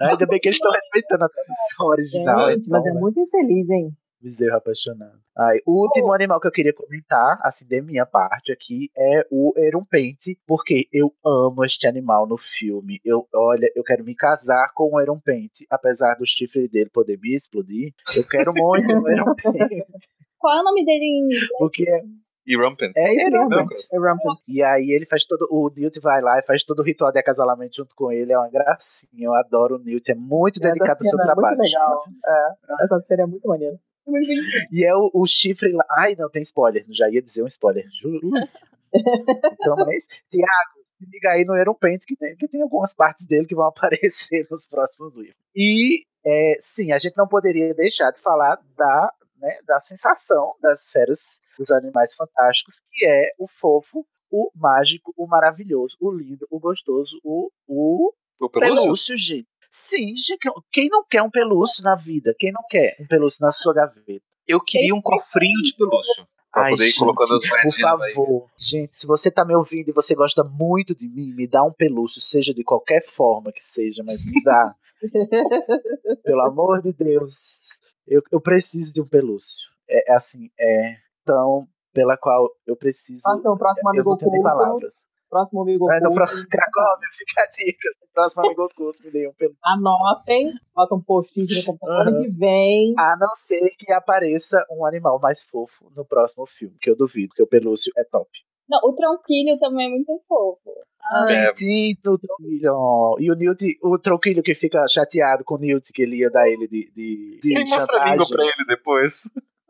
Ainda 0.00 0.26
bem 0.26 0.40
que 0.40 0.48
eles 0.48 0.56
estão 0.56 0.72
respeitando 0.72 1.24
a 1.24 1.28
tradução 1.28 1.86
original. 1.86 2.50
Gente, 2.50 2.66
então, 2.66 2.78
mas 2.78 2.86
é 2.86 2.92
né? 2.92 3.00
muito 3.00 3.20
infeliz, 3.20 3.70
hein? 3.70 3.96
Bezerro 4.22 4.56
apaixonado. 4.56 5.18
Ai, 5.36 5.58
o 5.66 5.82
último 5.82 6.12
animal 6.12 6.38
que 6.40 6.46
eu 6.46 6.52
queria 6.52 6.72
comentar, 6.72 7.38
assim, 7.42 7.66
de 7.66 7.80
minha 7.82 8.06
parte 8.06 8.52
aqui, 8.52 8.90
é 8.96 9.26
o 9.30 9.52
Erumpente, 9.56 10.38
porque 10.46 10.86
eu 10.92 11.12
amo 11.24 11.64
este 11.64 11.86
animal 11.86 12.26
no 12.26 12.36
filme. 12.36 13.00
Eu, 13.04 13.26
olha, 13.34 13.70
eu 13.74 13.82
quero 13.82 14.04
me 14.04 14.14
casar 14.14 14.72
com 14.74 14.94
o 14.94 15.00
Erumpente, 15.00 15.66
apesar 15.70 16.14
do 16.16 16.26
chifre 16.26 16.68
dele 16.68 16.90
poder 16.90 17.18
me 17.18 17.34
explodir. 17.34 17.92
Eu 18.16 18.24
quero 18.28 18.52
muito 18.54 18.92
o 18.94 19.08
Erumpente, 19.08 19.84
Qual 20.38 20.56
é 20.56 20.60
o 20.60 20.64
nome 20.64 20.84
dele 20.84 21.04
em 21.04 21.24
inglês? 21.24 21.46
porque 21.58 21.88
é, 21.88 22.02
E 22.46 22.56
Rampant. 22.56 22.92
é 22.96 23.14
isso 23.14 23.30
mesmo. 23.30 23.36
Erumpente. 23.54 23.82
É 23.92 23.98
Rampant. 23.98 24.38
E 24.48 24.62
aí 24.62 24.90
ele 24.90 25.06
faz 25.06 25.24
todo. 25.24 25.46
O 25.50 25.70
Newt 25.74 25.98
vai 26.00 26.20
lá 26.20 26.38
e 26.38 26.42
faz 26.42 26.64
todo 26.64 26.80
o 26.80 26.82
ritual 26.84 27.10
de 27.12 27.18
acasalamento 27.20 27.76
junto 27.76 27.94
com 27.94 28.10
ele. 28.12 28.32
É 28.32 28.38
uma 28.38 28.50
gracinha. 28.50 29.26
Eu 29.26 29.34
adoro 29.34 29.76
o 29.76 29.78
Newt. 29.78 30.10
É 30.10 30.14
muito 30.14 30.58
Essa 30.60 30.68
dedicado 30.72 30.90
ao 30.90 30.96
seu 30.96 31.10
cena 31.10 31.22
é 31.22 31.26
trabalho. 31.26 31.56
muito 31.56 31.68
legal. 31.70 31.94
É, 32.26 32.84
essa 32.84 32.98
cena 33.00 33.22
é 33.22 33.26
muito 33.26 33.46
maneira. 33.48 33.78
E 34.70 34.84
é 34.84 34.94
o, 34.94 35.10
o 35.14 35.26
chifre 35.26 35.72
lá. 35.72 35.84
Ai, 35.90 36.14
não, 36.16 36.28
tem 36.30 36.42
spoiler. 36.42 36.84
Já 36.90 37.08
ia 37.10 37.22
dizer 37.22 37.42
um 37.42 37.46
spoiler. 37.46 37.86
Juro. 38.00 38.20
então, 38.94 39.76
mas, 39.76 40.06
Tiago, 40.30 40.82
se 40.98 41.06
liga 41.10 41.30
aí 41.30 41.44
no 41.44 41.56
Iron 41.56 41.74
Paint 41.74 42.04
que 42.06 42.16
tem, 42.16 42.36
que 42.36 42.48
tem 42.48 42.62
algumas 42.62 42.94
partes 42.94 43.26
dele 43.26 43.46
que 43.46 43.54
vão 43.54 43.66
aparecer 43.68 44.46
nos 44.50 44.66
próximos 44.66 45.14
livros. 45.14 45.36
E, 45.54 46.04
é, 46.24 46.56
sim, 46.60 46.92
a 46.92 46.98
gente 46.98 47.16
não 47.16 47.26
poderia 47.28 47.74
deixar 47.74 48.10
de 48.10 48.20
falar 48.20 48.58
da, 48.76 49.12
né, 49.36 49.58
da 49.66 49.80
sensação 49.80 50.54
das 50.60 50.90
feras 50.90 51.40
dos 51.58 51.70
animais 51.70 52.14
fantásticos, 52.14 52.82
que 52.90 53.06
é 53.06 53.32
o 53.38 53.46
fofo, 53.48 54.06
o 54.30 54.50
mágico, 54.54 55.12
o 55.16 55.26
maravilhoso, 55.26 55.96
o 56.00 56.10
lindo, 56.10 56.46
o 56.50 56.58
gostoso, 56.58 57.20
o, 57.22 57.50
o 57.66 58.12
O 58.40 58.48
pelúcio? 58.48 58.82
pelúcio, 58.84 59.16
gente. 59.16 59.48
Sim, 59.74 60.14
gente, 60.14 60.38
quem 60.70 60.90
não 60.90 61.02
quer 61.02 61.22
um 61.22 61.30
pelúcio 61.30 61.82
na 61.82 61.96
vida? 61.96 62.34
Quem 62.38 62.52
não 62.52 62.60
quer 62.68 62.94
um 63.00 63.06
pelúcio 63.06 63.42
na 63.42 63.50
sua 63.50 63.72
gaveta? 63.72 64.22
Eu 64.46 64.60
queria 64.60 64.94
um 64.94 65.00
cofrinho 65.00 65.62
de 65.62 65.74
pelúcio. 65.74 66.28
Pra 66.52 66.68
poder 66.68 66.88
ir 66.88 66.94
colocando 66.94 67.36
as 67.36 67.48
por 67.48 67.62
moedinhas 67.64 68.00
aí. 68.02 68.12
favor. 68.12 68.50
Gente, 68.58 68.94
se 68.94 69.06
você 69.06 69.30
tá 69.30 69.42
me 69.42 69.54
ouvindo 69.54 69.88
e 69.88 69.94
você 69.94 70.14
gosta 70.14 70.44
muito 70.44 70.94
de 70.94 71.08
mim, 71.08 71.32
me 71.32 71.46
dá 71.46 71.64
um 71.64 71.72
pelúcio, 71.72 72.20
seja 72.20 72.52
de 72.52 72.62
qualquer 72.62 73.02
forma 73.02 73.50
que 73.50 73.62
seja, 73.62 74.02
mas 74.04 74.22
me 74.22 74.42
dá. 74.44 74.74
Pelo 76.22 76.42
amor 76.42 76.82
de 76.82 76.92
Deus. 76.92 77.80
Eu, 78.06 78.22
eu 78.30 78.42
preciso 78.42 78.92
de 78.92 79.00
um 79.00 79.06
pelúcio. 79.06 79.70
É, 79.88 80.12
é 80.12 80.14
assim, 80.14 80.50
é 80.60 80.98
tão 81.24 81.66
pela 81.94 82.18
qual 82.18 82.50
eu 82.66 82.76
preciso. 82.76 83.22
Nossa, 83.24 83.50
o 83.50 83.56
próximo 83.56 83.88
eu 83.88 83.90
amigo 83.90 84.10
não 84.10 84.16
tenho 84.18 84.32
nem 84.32 84.42
palavras. 84.42 85.08
Próximo 85.32 85.62
amigo 85.62 85.90
É, 85.90 85.98
no 85.98 86.10
oculto. 86.10 86.16
próximo 86.16 86.48
Cracóvia, 86.50 87.08
fica 87.16 87.40
a 87.40 87.46
dica. 87.46 87.88
Próximo 88.12 88.44
amigo 88.44 88.64
oculto, 88.66 89.02
me 89.02 89.10
dê 89.10 89.26
um 89.26 89.32
pelúcio. 89.32 89.58
Anotem, 89.64 90.52
bota 90.74 90.94
um 90.94 91.00
post-it 91.00 91.56
no 91.56 91.64
computador 91.64 92.08
Aham. 92.08 92.22
que 92.22 92.28
vem. 92.28 92.94
A 92.98 93.16
não 93.18 93.34
ser 93.34 93.70
que 93.78 93.90
apareça 93.94 94.62
um 94.70 94.84
animal 94.84 95.18
mais 95.18 95.42
fofo 95.42 95.90
no 95.96 96.04
próximo 96.04 96.44
filme, 96.44 96.76
que 96.78 96.90
eu 96.90 96.94
duvido, 96.94 97.28
porque 97.28 97.42
o 97.42 97.46
pelúcio 97.46 97.90
é 97.96 98.04
top. 98.04 98.28
Não, 98.68 98.78
o 98.84 98.94
tronquinho 98.94 99.58
também 99.58 99.86
é 99.86 99.90
muito 99.90 100.18
fofo. 100.28 100.70
É. 101.30 101.54
Sim, 101.56 101.94
o 102.06 102.18
Tronquilho. 102.18 103.16
E 103.18 103.30
o 103.30 103.34
Newt, 103.34 103.78
o 103.82 103.98
Tronquilho 103.98 104.42
que 104.42 104.54
fica 104.54 104.86
chateado 104.86 105.44
com 105.44 105.54
o 105.54 105.58
Newt, 105.58 105.92
que 105.94 106.02
ele 106.02 106.18
ia 106.18 106.30
dar 106.30 106.46
ele 106.48 106.68
de, 106.68 106.90
de, 106.92 107.40
de 107.42 107.54
Quem 107.54 107.68
mostra 107.68 108.02
a 108.02 108.10
língua 108.10 108.26
pra 108.28 108.44
ele 108.44 108.64
depois? 108.68 109.22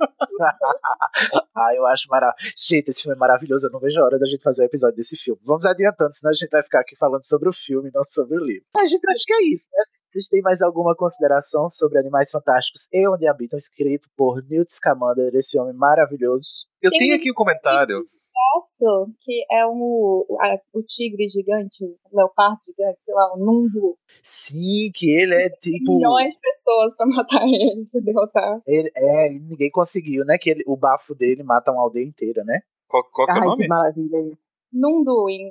ah, 1.56 1.74
eu 1.74 1.86
acho 1.86 2.08
maravilhoso. 2.08 2.54
Gente, 2.56 2.88
esse 2.90 3.02
filme 3.02 3.14
é 3.16 3.18
maravilhoso. 3.18 3.66
Eu 3.66 3.70
não 3.70 3.80
vejo 3.80 4.00
a 4.00 4.04
hora 4.04 4.18
da 4.18 4.26
gente 4.26 4.42
fazer 4.42 4.62
o 4.62 4.66
episódio 4.66 4.96
desse 4.96 5.16
filme. 5.16 5.40
Vamos 5.44 5.64
adiantando, 5.64 6.14
senão 6.14 6.30
a 6.30 6.34
gente 6.34 6.50
vai 6.50 6.62
ficar 6.62 6.80
aqui 6.80 6.96
falando 6.96 7.24
sobre 7.24 7.48
o 7.48 7.52
filme, 7.52 7.90
não 7.92 8.02
sobre 8.08 8.36
o 8.36 8.44
livro. 8.44 8.66
A 8.76 8.86
gente 8.86 9.02
acho 9.10 9.24
que 9.24 9.32
é 9.32 9.42
isso, 9.54 9.66
né? 9.72 9.84
Vocês 10.12 10.28
têm 10.28 10.42
mais 10.42 10.60
alguma 10.60 10.94
consideração 10.94 11.70
sobre 11.70 11.98
Animais 11.98 12.30
Fantásticos 12.30 12.86
e 12.92 13.08
Onde 13.08 13.26
Habitam, 13.26 13.56
escrito 13.56 14.08
por 14.14 14.42
Newt 14.46 14.70
Scamander, 14.70 15.34
esse 15.34 15.58
homem 15.58 15.74
maravilhoso? 15.74 16.66
Eu 16.82 16.90
tenho 16.90 17.14
um- 17.14 17.18
aqui 17.18 17.30
um 17.30 17.34
comentário. 17.34 18.06
Gosto 18.54 19.10
que 19.20 19.44
é 19.50 19.66
um, 19.66 20.24
a- 20.40 20.58
o 20.74 20.82
tigre 20.82 21.26
gigante, 21.28 21.84
o 21.84 22.16
leopardo 22.16 22.58
gigante, 22.64 23.02
sei 23.04 23.14
lá, 23.14 23.34
um 23.34 23.38
numbo. 23.38 23.98
Sim, 24.22 24.90
que 24.94 25.10
ele 25.10 25.34
é 25.34 25.48
tipo. 25.50 25.96
Milhões 25.96 26.34
de 26.34 26.40
pessoas 26.40 26.96
pra 26.96 27.06
matar 27.40 27.42
ele, 27.44 27.86
pra 27.90 28.00
derrotar. 28.00 28.60
Ele, 28.66 28.90
é, 28.94 29.30
ninguém 29.30 29.70
conseguiu, 29.70 30.24
né? 30.24 30.36
Que 30.38 30.50
ele, 30.50 30.64
o 30.66 30.76
bafo 30.76 31.14
dele 31.14 31.42
mata 31.42 31.72
uma 31.72 31.82
aldeia 31.82 32.04
inteira, 32.04 32.44
né? 32.44 32.60
Qual, 32.88 33.02
qual 33.10 33.26
que 33.26 33.32
é 33.32 33.36
o 33.40 33.44
nome? 33.44 33.62
que 33.62 33.68
maravilha 33.68 34.20
isso. 34.30 34.50
Nundu, 34.72 35.28
em, 35.30 35.48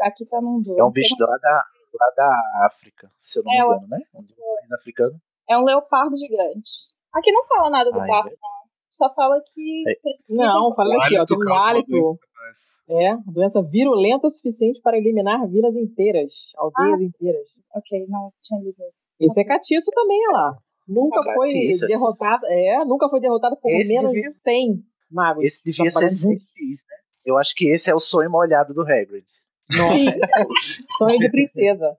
aqui 0.00 0.24
tá 0.26 0.40
Nundu. 0.40 0.78
É 0.78 0.82
um 0.84 0.90
bicho 0.90 1.14
lá 1.20 1.36
da, 1.38 1.64
lá 1.94 2.12
da 2.16 2.66
África, 2.66 3.10
se 3.18 3.38
eu 3.38 3.44
não 3.44 3.50
me 3.52 3.58
É, 3.58 3.64
engano, 3.64 3.88
né? 3.88 3.98
Um 4.14 4.22
país 4.24 4.72
africano. 4.72 5.20
É 5.48 5.56
um 5.58 5.64
leopardo 5.64 6.16
gigante. 6.16 6.94
Aqui 7.12 7.32
não 7.32 7.44
fala 7.44 7.70
nada 7.70 7.90
do 7.90 8.00
Ai, 8.00 8.08
bafo, 8.08 8.28
é. 8.28 8.32
não. 8.32 8.60
Só 8.90 9.08
fala 9.14 9.40
que. 9.54 9.84
É. 9.88 9.94
Não, 10.28 10.74
fala 10.74 10.96
aqui, 10.96 11.16
ó. 11.16 11.24
Tem 11.24 11.36
um 11.38 11.54
hálito. 11.54 12.18
É, 12.88 13.16
doença 13.26 13.62
virulenta 13.62 14.26
o 14.26 14.30
suficiente 14.30 14.80
para 14.82 14.96
eliminar 14.98 15.46
vilas 15.48 15.76
inteiras, 15.76 16.52
aldeias 16.56 17.00
inteiras. 17.00 17.48
Ok, 17.74 18.06
não 18.08 18.32
tinha 18.42 18.60
lido 18.60 18.76
isso. 18.88 19.00
Esse 19.20 19.40
é 19.40 19.44
catiço 19.44 19.90
também, 19.92 20.18
olha 20.28 20.36
lá. 20.36 20.58
Nunca 20.88 21.20
Ah, 21.20 21.34
foi 21.34 21.48
derrotado, 21.86 22.46
é, 22.46 22.84
nunca 22.84 23.08
foi 23.08 23.20
derrotado 23.20 23.56
por 23.56 23.70
Esse 23.70 23.94
menos 23.94 24.10
devia- 24.10 24.30
de 24.32 24.40
100 24.40 24.84
magos. 25.10 25.44
Esse 25.44 25.64
devia 25.64 25.90
Só 25.90 26.00
ser 26.00 26.10
simples, 26.10 26.82
né? 26.88 26.96
Eu 27.24 27.36
acho 27.38 27.54
que 27.54 27.68
esse 27.68 27.88
é 27.90 27.94
o 27.94 28.00
sonho 28.00 28.30
molhado 28.30 28.74
do 28.74 28.82
Hagrid. 28.82 29.24
Nossa, 29.70 29.94
sonho 30.98 31.18
de 31.18 31.30
princesa. 31.30 31.96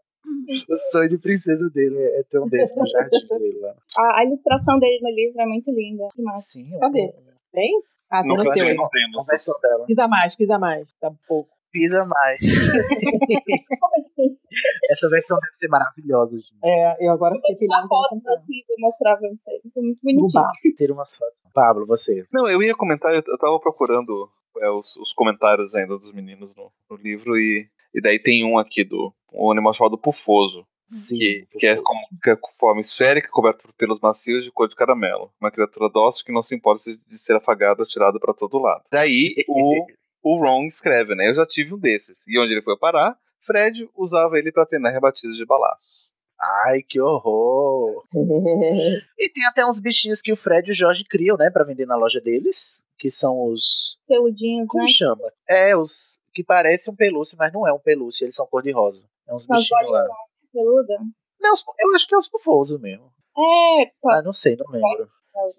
O 0.69 0.77
sonho 0.91 1.09
de 1.09 1.17
princesa 1.17 1.69
dele 1.69 1.97
é 1.99 2.23
ter 2.23 2.39
um 2.39 2.47
desse 2.49 2.75
no 2.75 2.85
jardim 2.87 3.25
dele 3.27 3.59
lá. 3.59 3.73
A, 3.97 4.19
a 4.19 4.25
ilustração 4.25 4.77
dele 4.77 4.99
no 5.01 5.09
livro 5.09 5.39
é 5.41 5.45
muito 5.45 5.71
linda. 5.71 6.07
Que 6.13 6.21
massa. 6.21 6.51
Sim, 6.51 6.69
Cadê? 6.79 7.13
Tem? 7.53 7.71
Ah, 8.11 8.23
no 8.23 8.35
seu 8.35 8.53
também 8.53 8.71
aí. 8.71 8.75
não 8.75 8.89
temos. 8.89 9.61
dela. 9.61 9.85
Pisa 9.85 10.07
mais, 10.07 10.35
pisa 10.35 10.59
mais. 10.59 10.91
Tá 10.99 11.11
pouco. 11.27 11.49
Pisa 11.71 12.05
mais. 12.05 12.41
Assim? 13.97 14.37
Essa 14.89 15.09
versão 15.09 15.37
deve 15.39 15.53
ser 15.55 15.67
maravilhosa, 15.69 16.37
gente. 16.37 16.53
É, 16.63 17.07
eu 17.07 17.11
agora 17.11 17.35
fiquei 17.35 17.55
pilhado 17.55 17.85
Uma 17.85 17.87
que 17.87 17.93
eu 17.93 18.19
vou 18.19 18.19
foto 18.19 18.35
assim 18.35 18.63
pra 18.67 18.75
mostrar 18.79 19.17
pra 19.17 19.29
vocês. 19.29 19.77
É 19.77 19.81
muito 19.81 20.01
bonitinho. 20.03 20.75
Ter 20.75 20.91
umas 20.91 21.15
fotos. 21.15 21.39
Pablo, 21.53 21.85
você. 21.85 22.25
Não, 22.33 22.49
eu 22.49 22.61
ia 22.61 22.75
comentar, 22.75 23.13
eu 23.13 23.23
eu 23.25 23.37
tava 23.37 23.57
procurando 23.59 24.29
é, 24.59 24.69
os, 24.69 24.97
os 24.97 25.13
comentários 25.13 25.73
ainda 25.75 25.97
dos 25.97 26.13
meninos 26.13 26.53
no, 26.55 26.71
no 26.89 26.97
livro 26.97 27.37
e, 27.37 27.69
e 27.93 28.01
daí 28.01 28.19
tem 28.19 28.43
um 28.43 28.57
aqui 28.57 28.83
do 28.83 29.13
um 29.33 29.49
animal 29.51 29.73
chamado 29.73 29.97
Pufoso, 29.97 30.65
Sim. 30.91 31.17
que, 31.17 31.47
que, 31.57 31.67
é 31.67 31.75
como, 31.77 32.01
que 32.21 32.29
é 32.29 32.35
com 32.35 32.51
forma 32.59 32.81
esférica, 32.81 33.29
coberto 33.29 33.63
por 33.63 33.73
pelos 33.73 33.99
macios 33.99 34.43
de 34.43 34.51
cor 34.51 34.67
de 34.67 34.75
caramelo. 34.75 35.31
Uma 35.39 35.51
criatura 35.51 35.89
dócil 35.89 36.25
que 36.25 36.31
não 36.31 36.41
se 36.41 36.53
importa 36.53 36.83
de 37.07 37.17
ser 37.17 37.35
afagada 37.35 37.81
ou 37.81 37.87
tirada 37.87 38.19
para 38.19 38.33
todo 38.33 38.59
lado. 38.59 38.83
Daí 38.91 39.33
o, 39.47 39.85
o 40.21 40.37
Ron 40.37 40.65
escreve, 40.65 41.15
né? 41.15 41.29
Eu 41.29 41.33
já 41.33 41.45
tive 41.45 41.73
um 41.73 41.79
desses. 41.79 42.21
E 42.27 42.37
onde 42.39 42.51
ele 42.51 42.61
foi 42.61 42.77
parar? 42.77 43.17
Fred 43.39 43.89
usava 43.95 44.37
ele 44.37 44.51
para 44.51 44.65
treinar 44.65 44.93
rebatidas 44.93 45.37
de 45.37 45.45
balaços. 45.45 46.11
Ai, 46.65 46.81
que 46.81 46.99
horror. 46.99 48.03
E 49.17 49.29
tem 49.29 49.45
até 49.45 49.65
uns 49.65 49.79
bichinhos 49.79 50.21
que 50.21 50.33
o 50.33 50.35
Fred 50.35 50.67
e 50.67 50.71
o 50.71 50.75
Jorge 50.75 51.03
criam, 51.03 51.37
né, 51.37 51.51
pra 51.51 51.63
vender 51.63 51.85
na 51.85 51.95
loja 51.95 52.19
deles. 52.19 52.83
Que 52.97 53.09
são 53.09 53.45
os. 53.45 53.97
Peludinhos, 54.07 54.67
Como 54.67 54.83
né? 54.83 54.89
chama? 54.89 55.31
É, 55.47 55.75
os 55.75 56.19
que 56.33 56.43
parecem 56.43 56.93
um 56.93 56.95
pelúcio, 56.95 57.35
mas 57.37 57.51
não 57.51 57.67
é 57.67 57.73
um 57.73 57.79
pelúcio, 57.79 58.23
eles 58.23 58.35
são 58.35 58.47
cor-de-rosa. 58.47 59.03
É 59.27 59.33
uns 59.33 59.49
as 59.49 59.61
bichinhos 59.61 59.91
lá. 59.91 60.07
Peluda. 60.51 60.97
Não, 61.39 61.53
eu 61.79 61.95
acho 61.95 62.07
que 62.07 62.15
é 62.15 62.17
os 62.17 62.27
pufosos 62.29 62.79
mesmo. 62.79 63.11
É, 63.37 63.85
pá. 64.01 64.19
Ah, 64.19 64.21
não 64.21 64.33
sei, 64.33 64.55
não 64.55 64.69
lembro. 64.69 65.09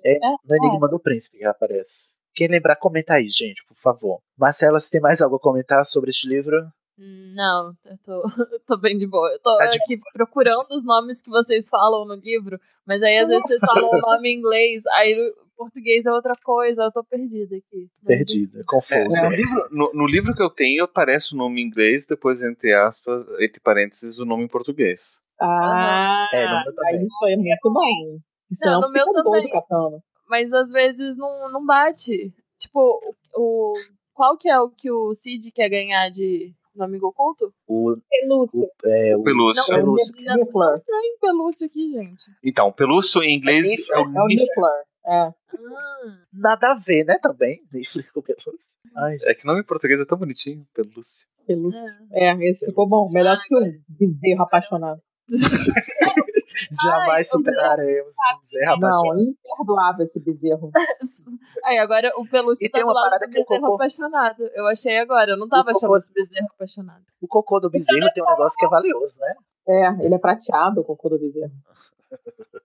É 0.05 0.19
no 0.45 0.57
Enigma 0.57 0.89
do 0.89 1.01
Príncipe 1.01 1.39
que 1.39 1.45
aparece. 1.45 2.11
Quem 2.35 2.49
lembrar, 2.49 2.77
comenta 2.77 3.15
aí, 3.15 3.29
gente, 3.29 3.65
por 3.67 3.77
favor. 3.77 4.21
Marcela, 4.37 4.79
você 4.79 4.91
tem 4.91 5.01
mais 5.01 5.21
algo 5.21 5.37
a 5.37 5.41
comentar 5.41 5.85
sobre 5.85 6.11
este 6.11 6.29
livro? 6.29 6.67
Não, 6.99 7.75
eu 7.85 7.99
tô, 8.05 8.23
eu 8.53 8.61
tô 8.67 8.77
bem 8.79 8.97
de 8.97 9.07
boa. 9.07 9.29
Eu 9.31 9.41
tô 9.41 9.57
Tá 9.59 9.73
aqui 9.75 9.99
procurando 10.13 10.67
os 10.71 10.85
nomes 10.85 11.21
que 11.21 11.31
vocês 11.31 11.69
falam 11.69 12.05
no 12.05 12.15
livro, 12.15 12.59
mas 12.87 13.03
aí 13.03 13.19
às 13.19 13.29
vezes 13.29 13.43
vocês 13.45 13.61
falam 13.61 13.91
o 13.91 13.99
nome 13.99 14.29
em 14.29 14.39
inglês, 14.39 14.87
aí 14.87 15.35
português 15.63 16.07
é 16.07 16.13
outra 16.13 16.35
coisa, 16.45 16.85
eu 16.85 16.93
tô 16.93 17.03
perdida 17.05 17.57
aqui. 17.57 17.89
Perdida, 18.05 18.61
É, 18.61 18.63
confusa. 18.67 19.23
no, 19.29 19.35
livro, 19.37 19.69
no- 19.71 19.93
no 19.95 20.07
livro 20.07 20.35
que 20.35 20.43
eu 20.43 20.51
tenho, 20.51 20.85
aparece 20.85 21.35
o 21.35 21.37
nome 21.39 21.61
em 21.63 21.67
inglês, 21.67 22.07
depois, 22.07 22.43
entre 22.43 22.73
aspas, 22.75 23.25
entre 23.41 23.61
parênteses, 23.61 24.19
o 24.19 24.25
nome 24.25 24.45
em 24.45 24.49
português. 24.49 25.21
Ah, 25.41 26.29
É, 26.33 26.45
no 26.49 26.65
meu 26.65 26.75
também. 26.75 27.03
isso 27.07 27.27
é 27.27 27.37
muito 27.37 27.73
bom. 27.73 28.19
Senão 28.53 28.81
no 28.81 28.87
tu 28.89 28.93
meu 28.93 29.07
também. 29.13 29.51
mas 30.29 30.53
às 30.53 30.71
vezes 30.71 31.17
não, 31.17 31.51
não 31.53 31.65
bate. 31.67 32.33
Tipo, 32.59 33.01
o, 33.35 33.73
qual 34.15 34.37
que 34.37 34.49
é 34.49 34.61
o 34.61 34.71
que 34.71 34.91
o 34.91 35.13
Cid 35.15 35.51
quer 35.53 35.69
ganhar 35.69 36.09
de 36.11 36.53
no 36.75 36.85
amigo 36.85 37.09
oculto? 37.09 37.53
O, 37.67 37.97
Pelúcio. 38.09 38.67
o, 38.85 38.89
é, 38.89 39.17
o, 39.17 39.23
Pelúcio. 39.23 39.61
É 39.61 39.75
o 39.75 39.79
Pelúcio. 39.79 40.15
Niffler. 40.17 40.81
Tem 40.87 41.17
pelúcio 41.21 41.67
aqui, 41.67 41.91
gente. 41.93 42.23
Então, 42.45 42.71
pelúcio 42.73 43.23
em 43.23 43.37
inglês 43.37 43.67
é 43.91 43.99
o 43.99 44.01
É 44.01 44.23
o 44.23 44.27
Nif- 44.27 44.41
Niffler. 44.43 44.85
É. 45.07 45.27
Hum, 45.29 46.25
Nada 46.33 46.73
a 46.73 46.79
ver, 46.79 47.05
né, 47.05 47.19
também. 47.21 47.63
Pelúcio. 47.71 48.05
Ai, 48.97 49.17
É 49.25 49.35
que 49.35 49.45
o 49.45 49.47
nome 49.49 49.61
em 49.61 49.65
português 49.65 50.01
é 50.01 50.05
tão 50.05 50.19
bonitinho, 50.19 50.67
pelúcio. 50.75 51.27
Pelúcio. 51.47 51.81
É, 52.13 52.33
esse 52.49 52.65
ficou 52.67 52.87
bom. 52.89 53.11
Melhor 53.11 53.37
que 53.43 53.55
o 53.57 53.61
bezerro 53.89 54.43
apaixonado. 54.43 55.01
Jamais 56.83 57.11
Ai, 57.17 57.21
o 57.23 57.25
superaremos 57.25 58.15
o 58.15 58.41
Bezerra 58.43 58.77
Não, 58.79 58.89
apaixonado. 58.89 59.21
imperdoável 59.21 60.03
esse 60.03 60.21
bezerro. 60.21 60.71
Aí 61.65 61.79
agora 61.79 62.13
o 62.17 62.27
Pelúcio 62.29 62.67
E 62.67 62.71
tá 62.71 62.79
tem 62.79 62.85
do 62.87 62.91
uma 62.93 63.01
lado 63.01 63.13
do 63.19 63.19
que 63.21 63.27
o 63.27 63.43
bezerro 63.43 63.61
Cocô- 63.63 63.75
apaixonado. 63.75 64.51
Eu 64.55 64.67
achei 64.67 64.99
agora, 64.99 65.31
eu 65.33 65.37
não 65.39 65.49
tava 65.49 65.69
O 65.69 65.71
achando 65.71 65.81
Cocô- 65.91 65.97
esse 65.97 66.13
bezerro 66.13 66.47
apaixonado. 66.55 67.03
O 67.21 67.27
cocô 67.29 67.61
do 67.61 67.71
bezerro 67.71 68.09
tem 68.15 68.23
um 68.23 68.27
negócio 68.27 68.57
que 68.59 68.65
é 68.67 68.69
valioso, 68.69 69.19
né? 69.21 69.35
É, 69.69 70.07
ele 70.07 70.15
é 70.15 70.19
prateado, 70.19 70.81
o 70.81 70.85
cocô 70.85 71.09
do 71.09 71.19
bezerro. 71.19 71.53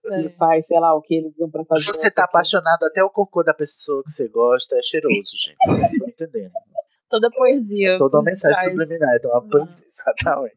Ele 0.06 0.26
É. 0.28 0.30
faz, 0.30 0.66
sei 0.66 0.78
lá, 0.80 0.94
o 0.94 1.02
que 1.02 1.14
eles 1.16 1.34
usam 1.36 1.50
pra 1.50 1.64
fazer. 1.64 1.84
Você 1.84 2.10
tá 2.14 2.24
apaixonado, 2.24 2.84
até 2.84 3.02
o 3.02 3.10
cocô 3.10 3.42
da 3.42 3.52
pessoa 3.54 4.02
que 4.04 4.10
você 4.10 4.28
gosta 4.28 4.76
é 4.76 4.82
cheiroso, 4.82 5.14
gente. 5.14 5.56
Vocês 5.66 5.92
estão 5.92 6.08
entendendo? 6.08 6.52
Toda 7.10 7.30
poesia. 7.30 7.96
Toda 7.98 8.18
uma 8.18 8.24
mensagem 8.24 8.54
trás. 8.54 8.70
subliminar, 8.70 9.16
então 9.16 9.30
uma 9.30 9.42
poesia, 9.48 9.86
exatamente. 9.92 10.56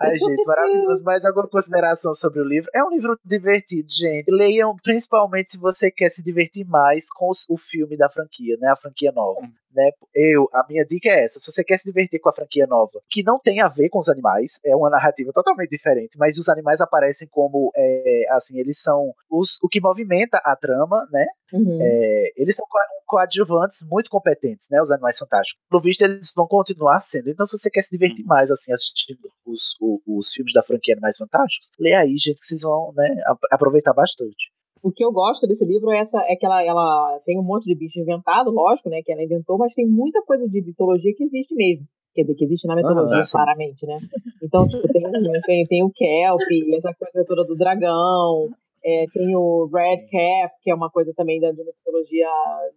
Ai, 0.00 0.14
gente, 0.16 0.44
maravilhoso. 0.44 1.02
Mais 1.02 1.24
alguma 1.24 1.48
consideração 1.48 2.14
sobre 2.14 2.40
o 2.40 2.44
livro? 2.44 2.70
É 2.72 2.82
um 2.84 2.90
livro 2.90 3.18
divertido, 3.24 3.88
gente. 3.90 4.30
Leiam, 4.30 4.76
principalmente 4.82 5.50
se 5.50 5.58
você 5.58 5.90
quer 5.90 6.08
se 6.10 6.22
divertir 6.22 6.64
mais 6.64 7.10
com 7.10 7.28
os- 7.28 7.44
o 7.48 7.56
filme 7.56 7.96
da 7.96 8.08
franquia, 8.08 8.56
né? 8.60 8.68
A 8.70 8.76
franquia 8.76 9.10
nova. 9.10 9.40
Né? 9.74 9.90
Eu, 10.14 10.48
a 10.52 10.64
minha 10.68 10.84
dica 10.84 11.08
é 11.08 11.24
essa: 11.24 11.38
se 11.38 11.50
você 11.52 11.62
quer 11.62 11.76
se 11.78 11.84
divertir 11.84 12.18
com 12.20 12.28
a 12.28 12.32
franquia 12.32 12.66
nova, 12.66 13.00
que 13.08 13.22
não 13.22 13.38
tem 13.38 13.60
a 13.60 13.68
ver 13.68 13.88
com 13.90 13.98
os 13.98 14.08
animais, 14.08 14.58
é 14.64 14.74
uma 14.74 14.88
narrativa 14.90 15.32
totalmente 15.32 15.70
diferente, 15.70 16.16
mas 16.18 16.38
os 16.38 16.48
animais 16.48 16.80
aparecem 16.80 17.28
como, 17.30 17.70
é, 17.76 18.22
assim, 18.30 18.58
eles 18.58 18.80
são 18.80 19.12
os, 19.30 19.58
o 19.62 19.68
que 19.68 19.80
movimenta 19.80 20.38
a 20.44 20.56
trama, 20.56 21.06
né? 21.12 21.26
Uhum. 21.52 21.78
É, 21.80 22.32
eles 22.36 22.56
são 22.56 22.66
co- 22.68 22.78
coadjuvantes 23.06 23.78
muito 23.88 24.10
competentes, 24.10 24.68
né? 24.70 24.80
Os 24.82 24.90
animais 24.90 25.18
fantásticos. 25.18 25.62
Pelo 25.68 25.82
visto, 25.82 26.02
eles 26.02 26.32
vão 26.34 26.46
continuar 26.46 27.00
sendo. 27.00 27.30
Então, 27.30 27.46
se 27.46 27.56
você 27.56 27.70
quer 27.70 27.82
se 27.82 27.90
divertir 27.90 28.24
mais, 28.24 28.50
assim, 28.50 28.72
assistindo 28.72 29.30
os, 29.46 29.74
o- 29.80 30.00
os 30.06 30.32
filmes 30.32 30.52
da 30.52 30.62
franquia 30.62 30.94
Animais 30.94 31.16
Fantásticos, 31.16 31.70
lê 31.78 31.94
aí, 31.94 32.16
gente, 32.18 32.38
que 32.40 32.46
vocês 32.46 32.62
vão 32.62 32.92
né, 32.94 33.22
ap- 33.26 33.46
aproveitar 33.52 33.92
bastante. 33.92 34.50
O 34.82 34.92
que 34.92 35.04
eu 35.04 35.12
gosto 35.12 35.46
desse 35.46 35.64
livro 35.64 35.90
é, 35.90 35.98
essa, 35.98 36.18
é 36.28 36.36
que 36.36 36.46
ela, 36.46 36.62
ela 36.62 37.20
tem 37.24 37.38
um 37.38 37.42
monte 37.42 37.64
de 37.64 37.74
bicho 37.74 38.00
inventado, 38.00 38.50
lógico, 38.50 38.88
né? 38.88 39.02
Que 39.04 39.12
ela 39.12 39.22
inventou, 39.22 39.58
mas 39.58 39.74
tem 39.74 39.86
muita 39.86 40.22
coisa 40.22 40.48
de 40.48 40.62
mitologia 40.62 41.12
que 41.14 41.24
existe 41.24 41.54
mesmo. 41.54 41.86
Quer 42.14 42.22
dizer, 42.22 42.34
que 42.34 42.44
existe 42.44 42.66
na 42.66 42.74
mitologia, 42.74 43.18
Ah, 43.18 43.30
claramente, 43.30 43.86
né? 43.86 43.94
Então, 44.42 44.66
tipo, 44.66 44.88
tem, 44.88 45.02
tem, 45.46 45.66
tem 45.66 45.84
o 45.84 45.90
Kelp, 45.90 46.40
essa 46.76 46.94
coisa 46.94 47.26
toda 47.26 47.44
do 47.44 47.56
dragão. 47.56 48.48
É, 48.88 49.04
tem 49.12 49.36
o 49.36 49.68
Red 49.70 50.08
Cap, 50.08 50.54
que 50.62 50.70
é 50.70 50.74
uma 50.74 50.90
coisa 50.90 51.12
também 51.14 51.38
da, 51.38 51.52
de 51.52 51.62
mitologia 51.62 52.26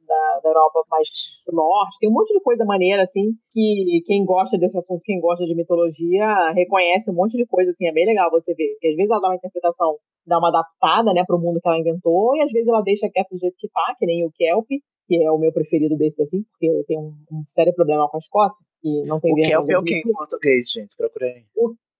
da, 0.05 0.39
da 0.43 0.49
Europa 0.49 0.83
mais 0.89 1.07
do 1.47 1.55
norte. 1.55 1.99
Tem 2.01 2.09
um 2.09 2.13
monte 2.13 2.33
de 2.33 2.41
coisa 2.41 2.65
maneira, 2.65 3.03
assim, 3.03 3.31
que 3.53 4.03
quem 4.05 4.25
gosta 4.25 4.57
desse 4.57 4.77
assunto, 4.77 5.01
quem 5.05 5.21
gosta 5.21 5.45
de 5.45 5.55
mitologia, 5.55 6.51
reconhece 6.51 7.09
um 7.09 7.15
monte 7.15 7.37
de 7.37 7.45
coisa, 7.45 7.71
assim, 7.71 7.87
é 7.87 7.93
bem 7.93 8.05
legal 8.05 8.29
você 8.29 8.53
ver. 8.53 8.73
Porque 8.73 8.89
às 8.89 8.95
vezes 8.95 9.09
ela 9.09 9.21
dá 9.21 9.29
uma 9.29 9.35
interpretação, 9.35 9.95
dá 10.27 10.37
uma 10.37 10.49
adaptada, 10.49 11.13
né, 11.13 11.23
pro 11.25 11.39
mundo 11.39 11.61
que 11.61 11.67
ela 11.67 11.79
inventou, 11.79 12.35
e 12.35 12.41
às 12.41 12.51
vezes 12.51 12.67
ela 12.67 12.81
deixa 12.81 13.09
quieto 13.09 13.29
do 13.31 13.39
jeito 13.39 13.55
que 13.57 13.69
tá, 13.69 13.95
que 13.97 14.05
nem 14.05 14.25
o 14.25 14.31
Kelp, 14.35 14.67
que 15.07 15.23
é 15.23 15.31
o 15.31 15.37
meu 15.37 15.53
preferido 15.53 15.95
desses, 15.95 16.19
assim, 16.19 16.43
porque 16.43 16.67
eu 16.67 16.83
tenho 16.85 17.01
um, 17.01 17.13
um 17.31 17.43
sério 17.45 17.73
problema 17.73 18.09
com 18.09 18.17
a 18.17 18.19
Escócia, 18.19 18.65
e 18.83 19.05
não 19.05 19.19
tem 19.21 19.31
O 19.31 19.35
Kelp 19.35 19.69
é 19.69 19.77
o 19.77 19.83
que 19.83 19.95
em 19.95 20.11
português, 20.11 20.69
gente? 20.69 20.93
Procurei. 20.97 21.45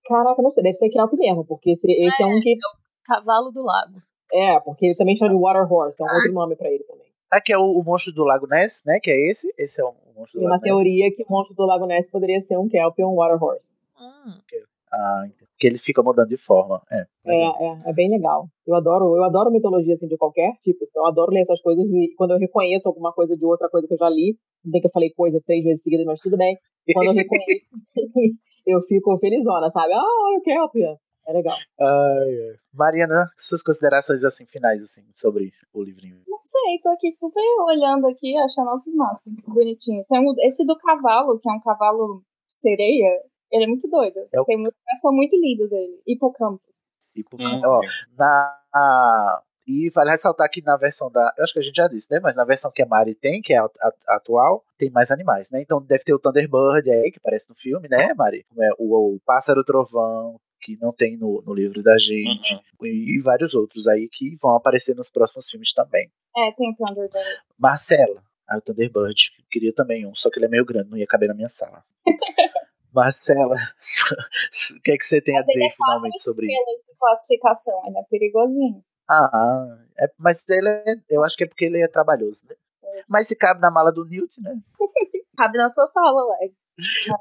Caraca, 0.03 0.41
não 0.41 0.51
sei, 0.51 0.64
deve 0.64 0.76
ser 0.76 0.89
Kelp 0.89 1.14
mesmo, 1.14 1.45
porque 1.45 1.72
esse, 1.72 1.89
esse 1.89 2.22
é 2.22 2.26
um 2.26 2.41
que... 2.41 2.57
Cavalo 3.06 3.52
do 3.52 3.62
Lago. 3.62 4.02
É, 4.32 4.60
porque 4.62 4.88
ele 4.88 4.95
também 4.95 5.16
chama 5.16 5.32
de 5.32 5.41
Water 5.41 5.72
Horse, 5.72 6.02
é 6.02 6.06
um 6.06 6.16
outro 6.16 6.34
nome 6.34 6.56
pra 6.56 6.70
ele 6.70 6.84
também. 6.84 7.08
Aqui 7.30 7.54
é 7.54 7.58
o, 7.58 7.64
o 7.64 7.84
Monstro 7.84 8.14
do 8.14 8.24
Lago 8.24 8.47
Ness, 8.47 8.84
né? 8.86 8.99
Que 9.02 9.12
é 9.12 9.30
esse. 9.30 9.54
Esse 9.58 9.82
é 9.82 9.86
o, 9.86 9.89
o 9.89 10.14
Monstro 10.20 10.39
do 10.39 10.39
Tem 10.39 10.43
Lago 10.43 10.56
uma 10.56 10.62
teoria 10.62 11.12
que 11.14 11.24
o 11.24 11.26
monstro 11.30 11.56
do 11.56 11.66
Lago 11.66 11.86
Ness 11.86 12.10
poderia 12.10 12.41
ser 12.41 12.58
um 12.58 12.68
Kelp 12.68 12.99
ou 12.99 13.14
um 13.14 13.16
Water 13.16 13.41
Horse. 13.41 13.74
Hum. 13.99 14.26
Ness. 14.26 14.72
Ah, 14.93 15.24
entendi. 15.26 15.49
que 15.58 15.68
ele 15.68 15.78
fica 15.78 16.04
mudando 16.04 16.28
de 16.28 16.36
forma. 16.36 16.82
É. 16.91 17.06
É, 17.26 17.45
é, 17.45 17.82
é 17.86 17.93
bem 17.93 18.10
legal. 18.10 18.49
Eu 18.68 18.76
adoro, 18.76 19.16
eu 19.16 19.24
adoro 19.24 19.49
mitologia 19.49 19.93
assim 19.93 20.08
de 20.08 20.18
qualquer 20.18 20.54
tipo, 20.60 20.80
então 20.84 21.04
eu 21.04 21.08
adoro 21.08 21.32
ler 21.32 21.41
essas 21.41 21.62
coisas 21.62 21.89
e 21.91 22.14
quando 22.18 22.32
eu 22.32 22.38
reconheço 22.38 22.89
alguma 22.89 23.14
coisa 23.14 23.38
de 23.38 23.45
outra 23.45 23.70
coisa 23.70 23.88
que 23.88 23.93
eu 23.93 23.97
já 23.97 24.10
li, 24.10 24.38
não 24.66 24.72
bem 24.72 24.82
que 24.82 24.88
eu 24.88 24.91
falei 24.91 25.10
coisa 25.12 25.41
três 25.45 25.64
vezes 25.64 25.84
seguidas, 25.84 26.06
mas 26.06 26.20
tudo 26.20 26.36
bem. 26.36 26.58
Quando 26.93 27.08
eu 27.08 27.14
reconheço, 27.14 27.66
eu 28.68 28.82
fico 28.82 29.18
felizona, 29.20 29.70
sabe? 29.70 29.93
Ah, 29.93 30.04
olha 30.26 30.39
o 30.39 30.41
Kelp. 30.41 30.76
É 31.28 31.34
legal. 31.34 31.55
Ai, 31.80 31.88
ai. 32.49 32.55
Mariana, 32.74 33.30
suas 33.38 33.61
considerações 33.63 34.24
assim 34.24 34.45
finais 34.45 34.82
assim 34.84 35.03
sobre 35.13 35.51
o 35.74 35.84
livrinho. 35.84 36.22
Não 36.28 36.39
sei, 36.41 36.80
tô 36.82 36.89
aqui 36.89 37.11
super 37.11 37.41
olhando 37.67 38.07
aqui, 38.07 38.36
achando 38.38 38.69
outros 38.72 38.93
massa. 38.95 39.30
Bonitinho. 39.47 40.03
Tem 40.09 40.19
um- 40.19 40.34
esse 40.39 40.65
do 40.65 40.78
cavalo, 40.78 41.38
que 41.39 41.49
é 41.49 41.53
um 41.53 41.61
cavalo 41.61 42.24
sereia, 42.47 43.22
ele 43.51 43.65
é 43.65 43.67
muito 43.67 43.88
doido. 43.88 44.19
É 44.34 44.41
o- 44.41 44.45
Tem 44.45 44.57
uma 44.57 44.72
versão 44.88 45.13
muito 45.13 45.36
linda 45.36 45.67
dele. 45.67 46.01
Hipocampus. 46.07 46.89
Tipo, 47.13 47.38
Hum, 47.39 47.61
ó, 47.65 47.82
na 48.17 49.41
e 49.67 49.89
vale 49.91 50.09
ressaltar 50.11 50.49
que 50.49 50.61
na 50.61 50.76
versão 50.76 51.09
da, 51.11 51.34
eu 51.38 51.43
acho 51.43 51.53
que 51.53 51.59
a 51.59 51.61
gente 51.61 51.76
já 51.76 51.88
disse, 51.88 52.07
né? 52.11 52.19
Mas 52.19 52.36
na 52.36 52.43
versão 52.43 52.72
que 52.72 52.82
a 52.82 52.86
Mari 52.86 53.13
tem, 53.13 53.41
que 53.41 53.53
é 53.53 53.57
a, 53.57 53.65
a- 53.65 54.15
atual, 54.15 54.63
tem 54.78 54.89
mais 54.89 55.11
animais, 55.11 55.51
né? 55.51 55.61
Então 55.61 55.80
deve 55.82 56.03
ter 56.03 56.13
o 56.13 56.19
Thunderbird 56.19 56.89
aí 56.89 57.11
que 57.11 57.19
aparece 57.19 57.47
no 57.49 57.55
filme, 57.55 57.88
né, 57.88 58.13
Mari? 58.15 58.43
Como 58.49 58.63
é 58.63 58.69
o, 58.80 59.15
o 59.15 59.19
pássaro 59.26 59.63
trovão 59.63 60.39
que 60.62 60.78
não 60.80 60.93
tem 60.93 61.18
no, 61.18 61.41
no 61.45 61.53
livro 61.53 61.82
da 61.82 61.97
gente 61.97 62.53
Uhum. 62.53 62.86
e, 62.86 63.18
e 63.18 63.20
vários 63.22 63.53
outros 63.53 63.88
aí 63.88 64.07
que 64.07 64.36
vão 64.36 64.55
aparecer 64.55 64.95
nos 64.95 65.09
próximos 65.09 65.49
filmes 65.49 65.74
também. 65.74 66.12
É, 66.38 66.51
tem 66.51 66.74
Thunderbird. 66.76 67.14
Marcela, 67.57 68.24
ah, 68.47 68.57
o 68.57 68.62
Thunderbird, 68.62 69.34
eu 69.39 69.45
queria 69.49 69.74
também 69.74 70.05
um, 70.05 70.14
só 70.16 70.30
que 70.30 70.39
ele 70.39 70.45
é 70.45 70.49
meio 70.49 70.66
grande, 70.66 70.89
não 70.89 70.97
ia 70.97 71.07
caber 71.07 71.30
na 71.30 71.36
minha 71.36 71.49
sala. 71.49 71.84
Marcela, 72.93 73.55
o 73.55 74.82
que 74.82 74.91
é 74.91 74.97
que 74.97 75.05
você 75.05 75.22
tem 75.22 75.38
a 75.38 75.41
dizer 75.41 75.72
finalmente 75.76 76.22
sobre 76.22 76.47
isso? 76.47 76.82
Classificação, 76.99 77.82
ele 77.88 77.97
é 77.97 78.03
perigosinho. 78.09 78.84
Ah, 79.09 79.78
é, 79.97 80.12
mas 80.18 80.47
ele 80.49 80.68
é, 80.70 80.95
eu 81.09 81.24
acho 81.24 81.36
que 81.36 81.43
é 81.43 81.47
porque 81.47 81.66
ele 81.66 81.82
é 81.82 81.88
trabalhoso, 81.88 82.43
né? 82.47 82.55
Mas 83.07 83.28
se 83.28 83.36
cabe 83.36 83.62
na 83.62 83.72
mala 83.72 83.91
do 83.91 84.05
Newt, 84.05 84.41
né? 84.41 84.59
Cabe 85.38 85.57
na 85.57 85.70
sua 85.70 85.88
sala, 85.88 86.38
Leg. 86.39 86.53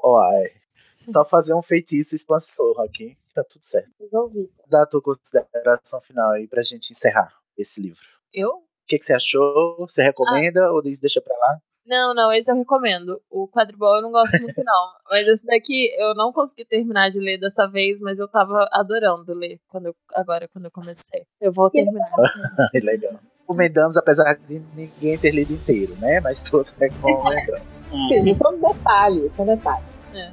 Ó, 0.03 0.31
é. 0.33 0.51
Só 0.91 1.25
fazer 1.25 1.53
um 1.53 1.61
feitiço 1.61 2.13
expansor 2.13 2.79
aqui, 2.81 3.17
tá 3.33 3.43
tudo 3.43 3.63
certo. 3.63 3.89
Resolvido. 3.99 4.49
Dá 4.67 4.83
a 4.83 4.85
tua 4.85 5.01
consideração 5.01 5.99
final 6.01 6.31
aí 6.31 6.47
pra 6.47 6.63
gente 6.63 6.91
encerrar 6.91 7.33
esse 7.57 7.81
livro. 7.81 8.01
Eu? 8.33 8.49
O 8.49 8.63
que, 8.87 8.97
que 8.99 9.05
você 9.05 9.13
achou? 9.13 9.77
Você 9.87 10.01
recomenda 10.01 10.71
ou 10.71 10.81
diz 10.81 10.99
deixa 10.99 11.21
pra 11.21 11.35
lá? 11.37 11.57
Não, 11.85 12.13
não, 12.13 12.31
esse 12.31 12.51
eu 12.51 12.55
recomendo. 12.55 13.19
O 13.29 13.47
quadribol 13.47 13.95
eu 13.95 14.01
não 14.01 14.11
gosto 14.11 14.39
muito, 14.41 14.61
não. 14.63 14.91
Mas 15.09 15.27
esse 15.27 15.45
daqui 15.45 15.89
eu 15.97 16.13
não 16.13 16.31
consegui 16.31 16.63
terminar 16.65 17.09
de 17.09 17.19
ler 17.19 17.37
dessa 17.39 17.67
vez, 17.67 17.99
mas 17.99 18.19
eu 18.19 18.27
tava 18.27 18.67
adorando 18.71 19.33
ler 19.33 19.59
quando 19.67 19.87
eu- 19.87 19.95
agora, 20.13 20.47
quando 20.47 20.65
eu 20.65 20.71
comecei. 20.71 21.25
Eu 21.39 21.51
vou 21.51 21.69
terminar. 21.69 22.09
É 22.75 22.79
legal. 22.79 23.19
Recomendamos, 23.41 23.97
apesar 23.97 24.35
de 24.35 24.59
ninguém 24.75 25.17
ter 25.17 25.31
lido 25.31 25.51
inteiro, 25.53 25.95
né? 25.97 26.19
Mas 26.21 26.41
todos 26.43 26.69
recomendamos. 26.69 27.61
Sim, 28.07 28.35
são 28.35 28.57
detalhes, 28.59 29.33
são 29.33 29.45
detalhes. 29.45 29.85
É, 30.13 30.31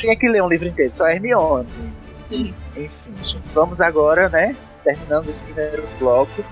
Quem 0.00 0.10
é 0.10 0.16
que 0.16 0.26
lê 0.28 0.40
um 0.40 0.48
livro 0.48 0.66
inteiro? 0.66 0.92
Só 0.92 1.04
a 1.04 1.12
Hermione. 1.12 1.68
Sim. 2.26 2.54
Enfim, 2.76 3.14
gente. 3.24 3.42
Vamos 3.54 3.80
agora, 3.80 4.28
né? 4.28 4.56
Terminando 4.84 5.28
esse 5.28 5.40
primeiro 5.42 5.84
bloco. 5.98 6.44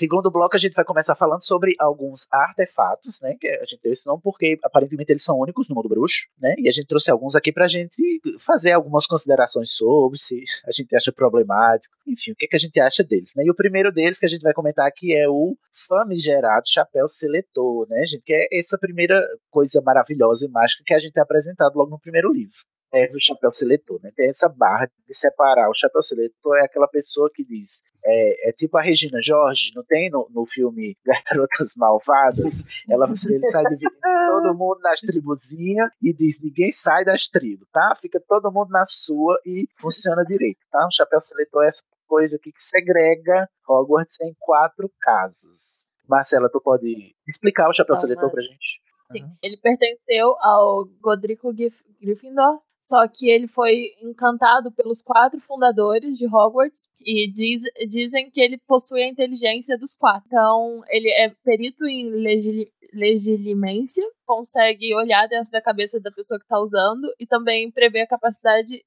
Segundo 0.00 0.30
bloco, 0.30 0.56
a 0.56 0.58
gente 0.58 0.72
vai 0.72 0.82
começar 0.82 1.14
falando 1.14 1.42
sobre 1.42 1.74
alguns 1.78 2.26
artefatos, 2.32 3.20
né? 3.20 3.36
Que 3.38 3.46
a 3.48 3.66
gente 3.66 3.80
deu 3.82 3.92
esse 3.92 4.06
nome 4.06 4.22
porque 4.24 4.58
aparentemente 4.64 5.12
eles 5.12 5.22
são 5.22 5.38
únicos 5.38 5.68
no 5.68 5.74
mundo 5.74 5.90
bruxo, 5.90 6.26
né? 6.40 6.54
E 6.56 6.70
a 6.70 6.72
gente 6.72 6.86
trouxe 6.86 7.10
alguns 7.10 7.36
aqui 7.36 7.52
pra 7.52 7.68
gente 7.68 8.18
fazer 8.38 8.72
algumas 8.72 9.06
considerações 9.06 9.72
sobre, 9.72 10.18
se 10.18 10.42
a 10.66 10.72
gente 10.72 10.96
acha 10.96 11.12
problemático, 11.12 11.94
enfim, 12.06 12.32
o 12.32 12.34
que, 12.34 12.48
que 12.48 12.56
a 12.56 12.58
gente 12.58 12.80
acha 12.80 13.04
deles, 13.04 13.32
né? 13.36 13.44
E 13.44 13.50
o 13.50 13.54
primeiro 13.54 13.92
deles 13.92 14.18
que 14.18 14.24
a 14.24 14.28
gente 14.30 14.40
vai 14.40 14.54
comentar 14.54 14.86
aqui 14.86 15.14
é 15.14 15.28
o 15.28 15.54
famigerado 15.70 16.62
chapéu 16.66 17.06
seletor, 17.06 17.86
né, 17.90 18.06
gente? 18.06 18.22
Que 18.22 18.32
é 18.32 18.58
essa 18.58 18.78
primeira 18.78 19.22
coisa 19.50 19.82
maravilhosa 19.82 20.46
e 20.46 20.48
mágica 20.48 20.82
que 20.86 20.94
a 20.94 20.98
gente 20.98 21.18
é 21.18 21.20
apresentado 21.20 21.76
logo 21.76 21.90
no 21.90 22.00
primeiro 22.00 22.32
livro 22.32 22.56
é 22.92 23.08
o 23.14 23.20
chapéu 23.20 23.52
seletor, 23.52 24.00
né? 24.02 24.10
Tem 24.16 24.28
essa 24.28 24.48
barra 24.48 24.90
de 25.06 25.14
separar. 25.14 25.70
O 25.70 25.74
chapéu 25.74 26.02
seletor 26.02 26.56
é 26.56 26.64
aquela 26.64 26.88
pessoa 26.88 27.30
que 27.32 27.44
diz 27.44 27.82
é, 28.04 28.48
é, 28.48 28.52
tipo 28.52 28.76
a 28.78 28.82
Regina 28.82 29.20
Jorge, 29.22 29.72
não 29.74 29.84
tem 29.84 30.10
no, 30.10 30.28
no 30.30 30.46
filme 30.46 30.96
Garotas 31.26 31.74
Malvadas? 31.76 32.64
Ela, 32.88 33.06
ele 33.28 33.46
sai 33.50 33.64
dividindo 33.64 33.94
todo 34.28 34.56
mundo 34.56 34.80
nas 34.82 35.00
tribuzinhas 35.00 35.90
e 36.02 36.12
diz: 36.12 36.40
ninguém 36.42 36.70
sai 36.70 37.04
das 37.04 37.28
tribos, 37.28 37.68
tá? 37.72 37.96
Fica 38.00 38.20
todo 38.20 38.52
mundo 38.52 38.70
na 38.70 38.84
sua 38.86 39.40
e 39.44 39.68
funciona 39.80 40.24
direito, 40.24 40.60
tá? 40.70 40.86
O 40.86 40.94
chapéu 40.94 41.20
seletor 41.20 41.64
é 41.64 41.68
essa 41.68 41.82
coisa 42.06 42.36
aqui 42.36 42.50
que 42.50 42.60
segrega 42.60 43.48
Hogwarts 43.68 44.20
em 44.20 44.34
quatro 44.38 44.90
casas. 45.00 45.88
Marcela, 46.08 46.50
tu 46.50 46.60
pode 46.60 47.14
explicar 47.26 47.68
o 47.68 47.74
chapéu 47.74 47.96
seletor 47.96 48.30
pra 48.30 48.42
gente? 48.42 48.82
Sim, 49.10 49.24
uhum. 49.24 49.36
ele 49.42 49.56
pertenceu 49.56 50.34
ao 50.40 50.84
Godrico 51.00 51.52
Gryffindor, 52.00 52.60
só 52.80 53.06
que 53.06 53.28
ele 53.28 53.46
foi 53.46 53.92
encantado 54.02 54.72
pelos 54.72 55.02
quatro 55.02 55.38
fundadores 55.38 56.16
de 56.16 56.26
Hogwarts 56.26 56.88
e 56.98 57.30
diz, 57.30 57.62
dizem 57.88 58.30
que 58.30 58.40
ele 58.40 58.58
possui 58.66 59.02
a 59.02 59.08
inteligência 59.08 59.76
dos 59.76 59.94
quatro. 59.94 60.24
Então, 60.26 60.82
ele 60.88 61.10
é 61.10 61.28
perito 61.44 61.86
em 61.86 62.08
legili, 62.08 62.72
legilimência, 62.94 64.04
consegue 64.24 64.94
olhar 64.94 65.28
dentro 65.28 65.50
da 65.50 65.60
cabeça 65.60 66.00
da 66.00 66.10
pessoa 66.10 66.38
que 66.38 66.44
está 66.44 66.58
usando 66.58 67.12
e 67.18 67.26
também 67.26 67.70
prevê 67.70 68.00
a 68.00 68.06
capacidade 68.06 68.82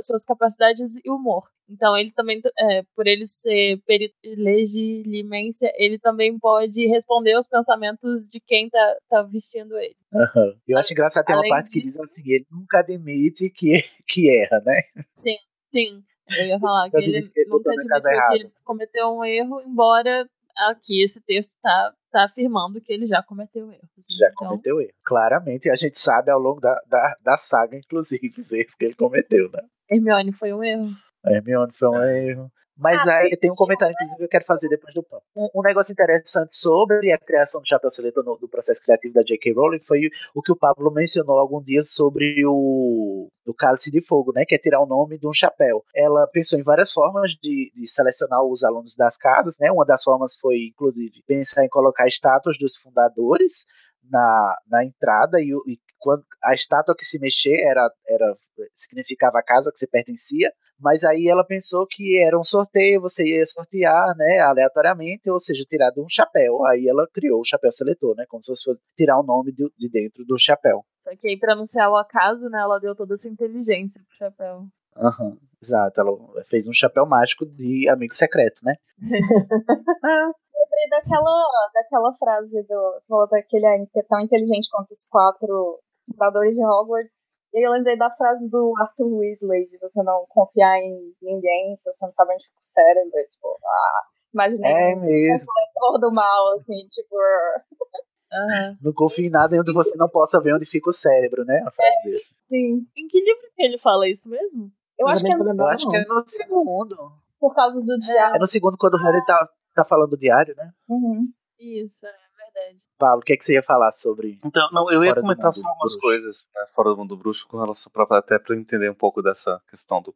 suas 0.00 0.24
capacidades 0.24 0.96
e 1.04 1.10
humor. 1.10 1.48
Então, 1.68 1.96
ele 1.96 2.10
também, 2.10 2.40
é, 2.58 2.82
por 2.96 3.06
ele 3.06 3.26
ser 3.26 3.80
legilimência, 4.24 5.70
ele 5.76 5.98
também 5.98 6.38
pode 6.38 6.86
responder 6.86 7.34
aos 7.34 7.46
pensamentos 7.46 8.22
de 8.28 8.40
quem 8.40 8.70
tá, 8.70 8.96
tá 9.08 9.22
vestindo 9.22 9.76
ele. 9.76 9.96
Uhum. 10.12 10.58
Eu 10.66 10.78
acho 10.78 10.92
engraçado 10.92 11.26
ter 11.26 11.34
uma 11.34 11.48
parte 11.48 11.70
disso, 11.70 11.72
que 11.72 11.80
diz 11.80 12.00
assim: 12.00 12.22
ele 12.26 12.46
nunca 12.50 12.78
admite 12.78 13.50
que, 13.50 13.84
que 14.08 14.30
erra, 14.30 14.62
né? 14.64 14.80
Sim, 15.14 15.36
sim. 15.70 16.02
Eu 16.30 16.46
ia 16.46 16.58
falar 16.58 16.88
que 16.90 16.96
ele, 16.96 17.30
ele 17.34 17.48
nunca 17.48 17.70
admitiu 17.70 18.28
que 18.28 18.34
ele 18.34 18.52
cometeu 18.64 19.08
um 19.08 19.24
erro, 19.24 19.60
embora 19.60 20.28
aqui 20.56 21.02
esse 21.02 21.20
texto 21.20 21.52
tá, 21.62 21.94
tá 22.10 22.24
afirmando 22.24 22.80
que 22.80 22.92
ele 22.92 23.06
já 23.06 23.22
cometeu 23.22 23.70
erros. 23.70 23.82
Né? 23.82 24.16
Já 24.18 24.28
então... 24.28 24.48
cometeu 24.48 24.80
erro. 24.80 24.92
Claramente, 25.04 25.70
a 25.70 25.76
gente 25.76 25.98
sabe 25.98 26.30
ao 26.30 26.38
longo 26.38 26.60
da, 26.60 26.74
da, 26.86 27.14
da 27.22 27.36
saga, 27.36 27.76
inclusive, 27.76 28.32
os 28.36 28.52
erros 28.52 28.74
que 28.74 28.84
ele 28.84 28.94
cometeu, 28.94 29.50
né? 29.50 29.62
Hermione 29.90 30.32
foi 30.32 30.52
um 30.52 30.62
erro. 30.62 30.90
A 31.24 31.32
Hermione 31.32 31.72
foi 31.72 31.88
um 31.88 32.02
erro. 32.02 32.52
Mas 32.78 33.08
ah, 33.08 33.16
aí 33.16 33.36
tem 33.36 33.50
um 33.50 33.56
comentário, 33.56 33.92
inclusive, 33.92 34.16
que 34.18 34.24
eu 34.24 34.28
quero 34.28 34.44
fazer 34.44 34.68
depois 34.68 34.94
do 34.94 35.02
pão. 35.02 35.20
Um, 35.34 35.48
um, 35.56 35.62
negócio 35.62 35.92
interessante 35.92 36.54
sobre 36.54 37.10
a 37.10 37.18
criação 37.18 37.60
do 37.60 37.68
Chapéu 37.68 37.92
Seletor 37.92 38.24
no, 38.24 38.36
do 38.36 38.48
processo 38.48 38.80
criativo 38.80 39.14
da 39.14 39.22
J.K. 39.22 39.52
Rowling 39.52 39.80
foi 39.80 40.08
o 40.32 40.40
que 40.40 40.52
o 40.52 40.56
Pablo 40.56 40.88
mencionou 40.92 41.38
algum 41.38 41.60
dia 41.60 41.82
sobre 41.82 42.46
o, 42.46 43.28
o 43.44 43.54
Cálice 43.54 43.90
de 43.90 44.00
Fogo, 44.00 44.32
né? 44.32 44.44
Que 44.46 44.54
é 44.54 44.58
tirar 44.58 44.80
o 44.80 44.86
nome 44.86 45.18
de 45.18 45.26
um 45.26 45.32
chapéu. 45.32 45.84
Ela 45.92 46.28
pensou 46.28 46.56
em 46.56 46.62
várias 46.62 46.92
formas 46.92 47.32
de, 47.32 47.72
de 47.74 47.86
selecionar 47.88 48.44
os 48.44 48.62
alunos 48.62 48.94
das 48.96 49.16
casas, 49.16 49.56
né? 49.58 49.72
Uma 49.72 49.84
das 49.84 50.04
formas 50.04 50.36
foi, 50.36 50.68
inclusive, 50.68 51.20
pensar 51.26 51.64
em 51.64 51.68
colocar 51.68 52.06
estátuas 52.06 52.56
dos 52.58 52.76
fundadores 52.76 53.66
na, 54.08 54.56
na 54.70 54.84
entrada 54.84 55.40
e, 55.40 55.50
e 55.66 55.80
quando 55.98 56.24
a 56.44 56.54
estátua 56.54 56.94
que 56.96 57.04
se 57.04 57.18
mexer 57.18 57.60
era, 57.60 57.90
era 58.06 58.36
significava 58.72 59.40
a 59.40 59.42
casa 59.42 59.72
que 59.72 59.78
se 59.78 59.86
pertencia 59.88 60.52
mas 60.78 61.04
aí 61.04 61.28
ela 61.28 61.44
pensou 61.44 61.86
que 61.86 62.18
era 62.18 62.38
um 62.38 62.44
sorteio, 62.44 63.00
você 63.00 63.24
ia 63.24 63.44
sortear, 63.46 64.16
né, 64.16 64.38
aleatoriamente, 64.40 65.30
ou 65.30 65.40
seja, 65.40 65.64
tirar 65.64 65.90
de 65.90 66.00
um 66.00 66.08
chapéu. 66.08 66.64
Aí 66.66 66.88
ela 66.88 67.06
criou 67.12 67.40
o 67.40 67.44
chapéu 67.44 67.72
seletor, 67.72 68.14
né, 68.16 68.24
como 68.28 68.42
se 68.42 68.48
fosse 68.48 68.80
tirar 68.96 69.18
o 69.18 69.22
nome 69.22 69.52
de, 69.52 69.70
de 69.76 69.88
dentro 69.88 70.24
do 70.24 70.38
chapéu. 70.38 70.84
Só 70.98 71.10
que 71.16 71.28
aí, 71.28 71.38
pra 71.38 71.52
anunciar 71.52 71.90
o 71.90 71.96
acaso, 71.96 72.48
né, 72.48 72.60
ela 72.60 72.78
deu 72.78 72.94
toda 72.94 73.14
essa 73.14 73.28
inteligência 73.28 74.02
pro 74.02 74.16
chapéu. 74.16 74.66
Aham, 74.96 75.26
uhum, 75.26 75.38
exato. 75.62 76.00
Ela 76.00 76.10
fez 76.44 76.66
um 76.66 76.72
chapéu 76.72 77.06
mágico 77.06 77.46
de 77.46 77.88
amigo 77.88 78.14
secreto, 78.14 78.60
né? 78.64 78.74
lembrei 80.58 80.88
daquela, 80.90 81.70
daquela 81.72 82.14
frase 82.14 82.62
do. 82.62 82.94
Você 82.98 83.06
falou 83.08 83.28
daquele 83.28 83.86
que 83.92 84.00
é 84.00 84.02
tão 84.02 84.20
inteligente 84.20 84.68
quanto 84.70 84.90
os 84.90 85.04
quatro 85.08 85.80
fundadores 86.06 86.56
de 86.56 86.64
Hogwarts. 86.64 87.27
E 87.54 87.66
eu 87.66 87.70
lembrei 87.70 87.96
da 87.96 88.10
frase 88.10 88.48
do 88.48 88.72
Arthur 88.78 89.08
Weasley, 89.08 89.68
de 89.68 89.78
você 89.78 90.02
não 90.02 90.26
confiar 90.28 90.76
em 90.78 91.14
ninguém 91.22 91.74
se 91.76 91.90
você 91.90 92.06
não 92.06 92.12
sabe 92.12 92.34
onde 92.34 92.44
fica 92.44 92.60
o 92.60 92.64
cérebro. 92.64 93.18
Tipo, 93.30 93.58
ah, 93.64 94.02
imaginei 94.34 94.72
é 94.72 94.94
mesmo. 94.94 95.46
um 95.94 95.98
do 95.98 96.12
mal, 96.12 96.54
assim, 96.54 96.86
tipo... 96.90 97.16
Uhum. 98.30 98.76
Não 98.82 98.92
confie 98.92 99.28
em 99.28 99.30
nada 99.30 99.58
onde 99.58 99.72
você 99.72 99.96
não 99.96 100.06
possa 100.06 100.38
ver 100.38 100.54
onde 100.54 100.66
fica 100.66 100.90
o 100.90 100.92
cérebro, 100.92 101.46
né? 101.46 101.62
A 101.66 101.70
frase 101.70 101.98
é, 101.98 102.02
dele. 102.02 102.20
Sim. 102.46 102.86
Em 102.94 103.08
que 103.08 103.20
livro 103.20 103.48
que 103.56 103.62
ele 103.62 103.78
fala 103.78 104.06
isso 104.06 104.28
mesmo? 104.28 104.70
Eu, 104.98 105.08
acho 105.08 105.24
que, 105.24 105.32
é 105.32 105.34
no, 105.34 105.54
eu 105.54 105.66
acho 105.66 105.88
que 105.88 105.96
é 105.96 106.04
no 106.04 106.22
segundo. 106.28 106.96
Por 107.40 107.54
causa 107.54 107.80
do 107.80 107.98
diário. 107.98 108.36
É 108.36 108.38
no 108.38 108.46
segundo, 108.46 108.76
quando 108.76 108.94
o 108.94 108.98
Harry 108.98 109.24
tá, 109.24 109.48
tá 109.74 109.82
falando 109.82 110.10
do 110.10 110.18
diário, 110.18 110.54
né? 110.56 110.70
Uhum. 110.88 111.24
Isso, 111.58 112.06
é 112.06 112.27
verdade. 112.58 112.82
Paulo, 112.98 113.20
o 113.20 113.24
que, 113.24 113.32
é 113.32 113.36
que 113.36 113.44
você 113.44 113.54
ia 113.54 113.62
falar 113.62 113.92
sobre. 113.92 114.38
Então, 114.44 114.68
não, 114.72 114.90
eu 114.90 115.04
ia 115.04 115.14
comentar 115.14 115.52
só 115.52 115.66
algumas 115.68 115.96
coisas 115.96 116.48
né, 116.54 116.64
fora 116.74 116.90
do 116.90 116.96
mundo 116.96 117.16
bruxo, 117.16 117.46
com 117.46 117.58
relação 117.58 117.92
pra, 117.92 118.18
até 118.18 118.38
para 118.38 118.56
entender 118.56 118.90
um 118.90 118.94
pouco 118.94 119.22
dessa 119.22 119.60
questão 119.70 120.02
do 120.02 120.14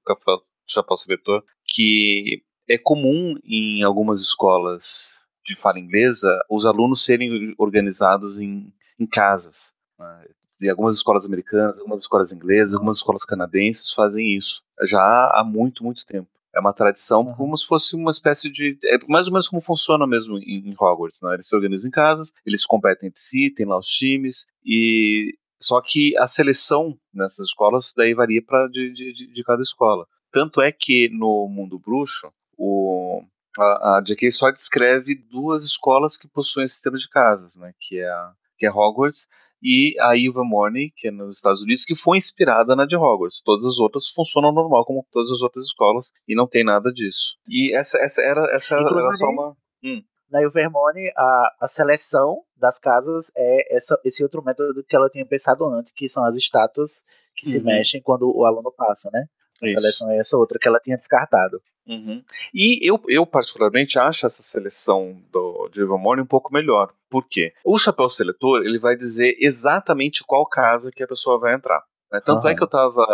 chapéu 0.66 0.96
seletor, 0.96 1.44
que 1.64 2.42
é 2.68 2.78
comum 2.78 3.36
em 3.44 3.82
algumas 3.82 4.20
escolas 4.20 5.22
de 5.44 5.56
fala 5.56 5.80
inglesa 5.80 6.40
os 6.48 6.64
alunos 6.66 7.04
serem 7.04 7.54
organizados 7.58 8.38
em, 8.38 8.72
em 8.98 9.06
casas. 9.06 9.74
Né? 9.98 10.26
E 10.60 10.70
algumas 10.70 10.94
escolas 10.94 11.26
americanas, 11.26 11.78
algumas 11.78 12.02
escolas 12.02 12.32
inglesas, 12.32 12.74
algumas 12.74 12.98
escolas 12.98 13.24
canadenses 13.24 13.92
fazem 13.92 14.36
isso 14.36 14.62
já 14.84 15.30
há 15.32 15.44
muito, 15.44 15.84
muito 15.84 16.04
tempo. 16.06 16.28
É 16.54 16.60
uma 16.60 16.72
tradição 16.72 17.22
uhum. 17.22 17.34
como 17.34 17.56
se 17.56 17.66
fosse 17.66 17.96
uma 17.96 18.10
espécie 18.10 18.50
de. 18.50 18.78
É 18.84 18.98
mais 19.08 19.26
ou 19.26 19.32
menos 19.32 19.48
como 19.48 19.62
funciona 19.62 20.06
mesmo 20.06 20.38
em, 20.38 20.68
em 20.68 20.74
Hogwarts, 20.78 21.20
né? 21.22 21.34
Eles 21.34 21.48
se 21.48 21.56
organizam 21.56 21.88
em 21.88 21.90
casas, 21.90 22.32
eles 22.44 22.66
competem 22.66 23.08
entre 23.08 23.20
si, 23.20 23.50
tem 23.50 23.66
lá 23.66 23.78
os 23.78 23.88
times, 23.88 24.46
e. 24.64 25.36
Só 25.58 25.80
que 25.80 26.16
a 26.18 26.26
seleção 26.26 26.98
nessas 27.14 27.46
escolas 27.46 27.92
daí 27.96 28.14
varia 28.14 28.42
para 28.42 28.66
de, 28.66 28.92
de, 28.92 29.32
de 29.32 29.44
cada 29.44 29.62
escola. 29.62 30.06
Tanto 30.32 30.60
é 30.60 30.72
que 30.72 31.08
no 31.10 31.46
mundo 31.48 31.78
bruxo, 31.78 32.32
o, 32.58 33.22
a, 33.56 33.98
a 33.98 34.00
J.K. 34.00 34.32
só 34.32 34.50
descreve 34.50 35.14
duas 35.14 35.62
escolas 35.62 36.16
que 36.16 36.26
possuem 36.26 36.64
esse 36.64 36.74
sistema 36.74 36.98
de 36.98 37.08
casas, 37.08 37.54
né? 37.54 37.72
Que 37.78 38.00
é, 38.00 38.08
a, 38.08 38.32
que 38.58 38.66
é 38.66 38.70
Hogwarts 38.70 39.28
e 39.62 39.94
a 40.00 40.18
Eva 40.18 40.42
Morning, 40.42 40.90
que 40.96 41.08
é 41.08 41.10
nos 41.10 41.36
Estados 41.36 41.62
Unidos, 41.62 41.84
que 41.84 41.94
foi 41.94 42.18
inspirada 42.18 42.74
na 42.74 42.84
de 42.84 42.96
Hogwarts. 42.96 43.40
Todas 43.42 43.64
as 43.64 43.78
outras 43.78 44.08
funcionam 44.08 44.52
normal 44.52 44.84
como 44.84 45.06
todas 45.10 45.30
as 45.30 45.40
outras 45.40 45.64
escolas 45.66 46.12
e 46.26 46.34
não 46.34 46.48
tem 46.48 46.64
nada 46.64 46.92
disso. 46.92 47.36
E 47.48 47.74
essa, 47.74 47.98
essa 47.98 48.20
era, 48.22 48.44
essa 48.52 48.74
era 48.74 49.12
só 49.12 49.26
uma. 49.26 49.56
Hum. 49.84 50.02
Na 50.28 50.42
Ilvermorny, 50.42 51.12
a, 51.14 51.54
a 51.60 51.68
seleção 51.68 52.42
das 52.56 52.78
casas 52.78 53.30
é 53.36 53.76
essa, 53.76 54.00
esse 54.02 54.22
outro 54.22 54.42
método 54.42 54.82
que 54.82 54.96
ela 54.96 55.10
tinha 55.10 55.26
pensado 55.26 55.64
antes, 55.66 55.92
que 55.92 56.08
são 56.08 56.24
as 56.24 56.36
estátuas 56.36 57.02
que 57.36 57.46
uhum. 57.46 57.52
se 57.52 57.60
mexem 57.60 58.02
quando 58.02 58.34
o 58.34 58.44
aluno 58.44 58.72
passa, 58.74 59.10
né? 59.12 59.26
A 59.62 59.66
Isso. 59.66 59.78
seleção 59.78 60.10
é 60.10 60.18
essa 60.18 60.36
outra 60.36 60.58
que 60.58 60.66
ela 60.66 60.80
tinha 60.80 60.96
descartado. 60.96 61.60
Uhum. 61.86 62.22
E 62.54 62.78
eu, 62.82 63.00
eu, 63.08 63.26
particularmente, 63.26 63.98
acho 63.98 64.24
essa 64.24 64.42
seleção 64.42 65.20
do, 65.30 65.68
de 65.68 65.82
Evermore 65.82 66.20
um 66.20 66.26
pouco 66.26 66.52
melhor. 66.52 66.92
Por 67.10 67.26
quê? 67.28 67.52
O 67.64 67.78
chapéu 67.78 68.08
seletor 68.08 68.62
ele 68.64 68.78
vai 68.78 68.96
dizer 68.96 69.36
exatamente 69.40 70.24
qual 70.24 70.46
casa 70.46 70.90
que 70.90 71.02
a 71.02 71.08
pessoa 71.08 71.38
vai 71.38 71.54
entrar. 71.54 71.82
Né? 72.10 72.20
Tanto 72.20 72.44
uhum. 72.44 72.50
é 72.50 72.54
que 72.54 72.62
eu 72.62 72.66
estava 72.66 73.04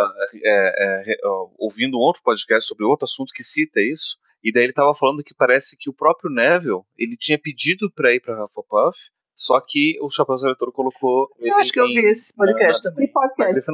é, 0.43 1.13
é, 1.13 1.17
ouvindo 1.57 1.97
um 1.97 2.01
outro 2.01 2.21
podcast 2.21 2.67
sobre 2.67 2.85
outro 2.85 3.05
assunto 3.05 3.33
que 3.33 3.43
cita 3.43 3.81
isso, 3.81 4.17
e 4.43 4.51
daí 4.51 4.63
ele 4.63 4.71
estava 4.71 4.93
falando 4.93 5.23
que 5.23 5.33
parece 5.33 5.77
que 5.77 5.89
o 5.89 5.93
próprio 5.93 6.29
Neville 6.29 6.81
ele 6.97 7.17
tinha 7.17 7.37
pedido 7.37 7.91
para 7.91 8.13
ir 8.13 8.21
para 8.21 8.45
Hufflepuff, 8.45 8.97
só 9.33 9.59
que 9.61 9.97
o 10.01 10.09
Chapéu 10.09 10.37
Seletor 10.37 10.71
colocou. 10.71 11.29
Eu 11.39 11.55
acho 11.57 11.71
que 11.71 11.79
eu 11.79 11.87
vi 11.87 12.05
esse 12.09 12.35
podcast 12.35 12.83
também. 12.83 13.07
Que 13.07 13.13
podcast? 13.13 13.65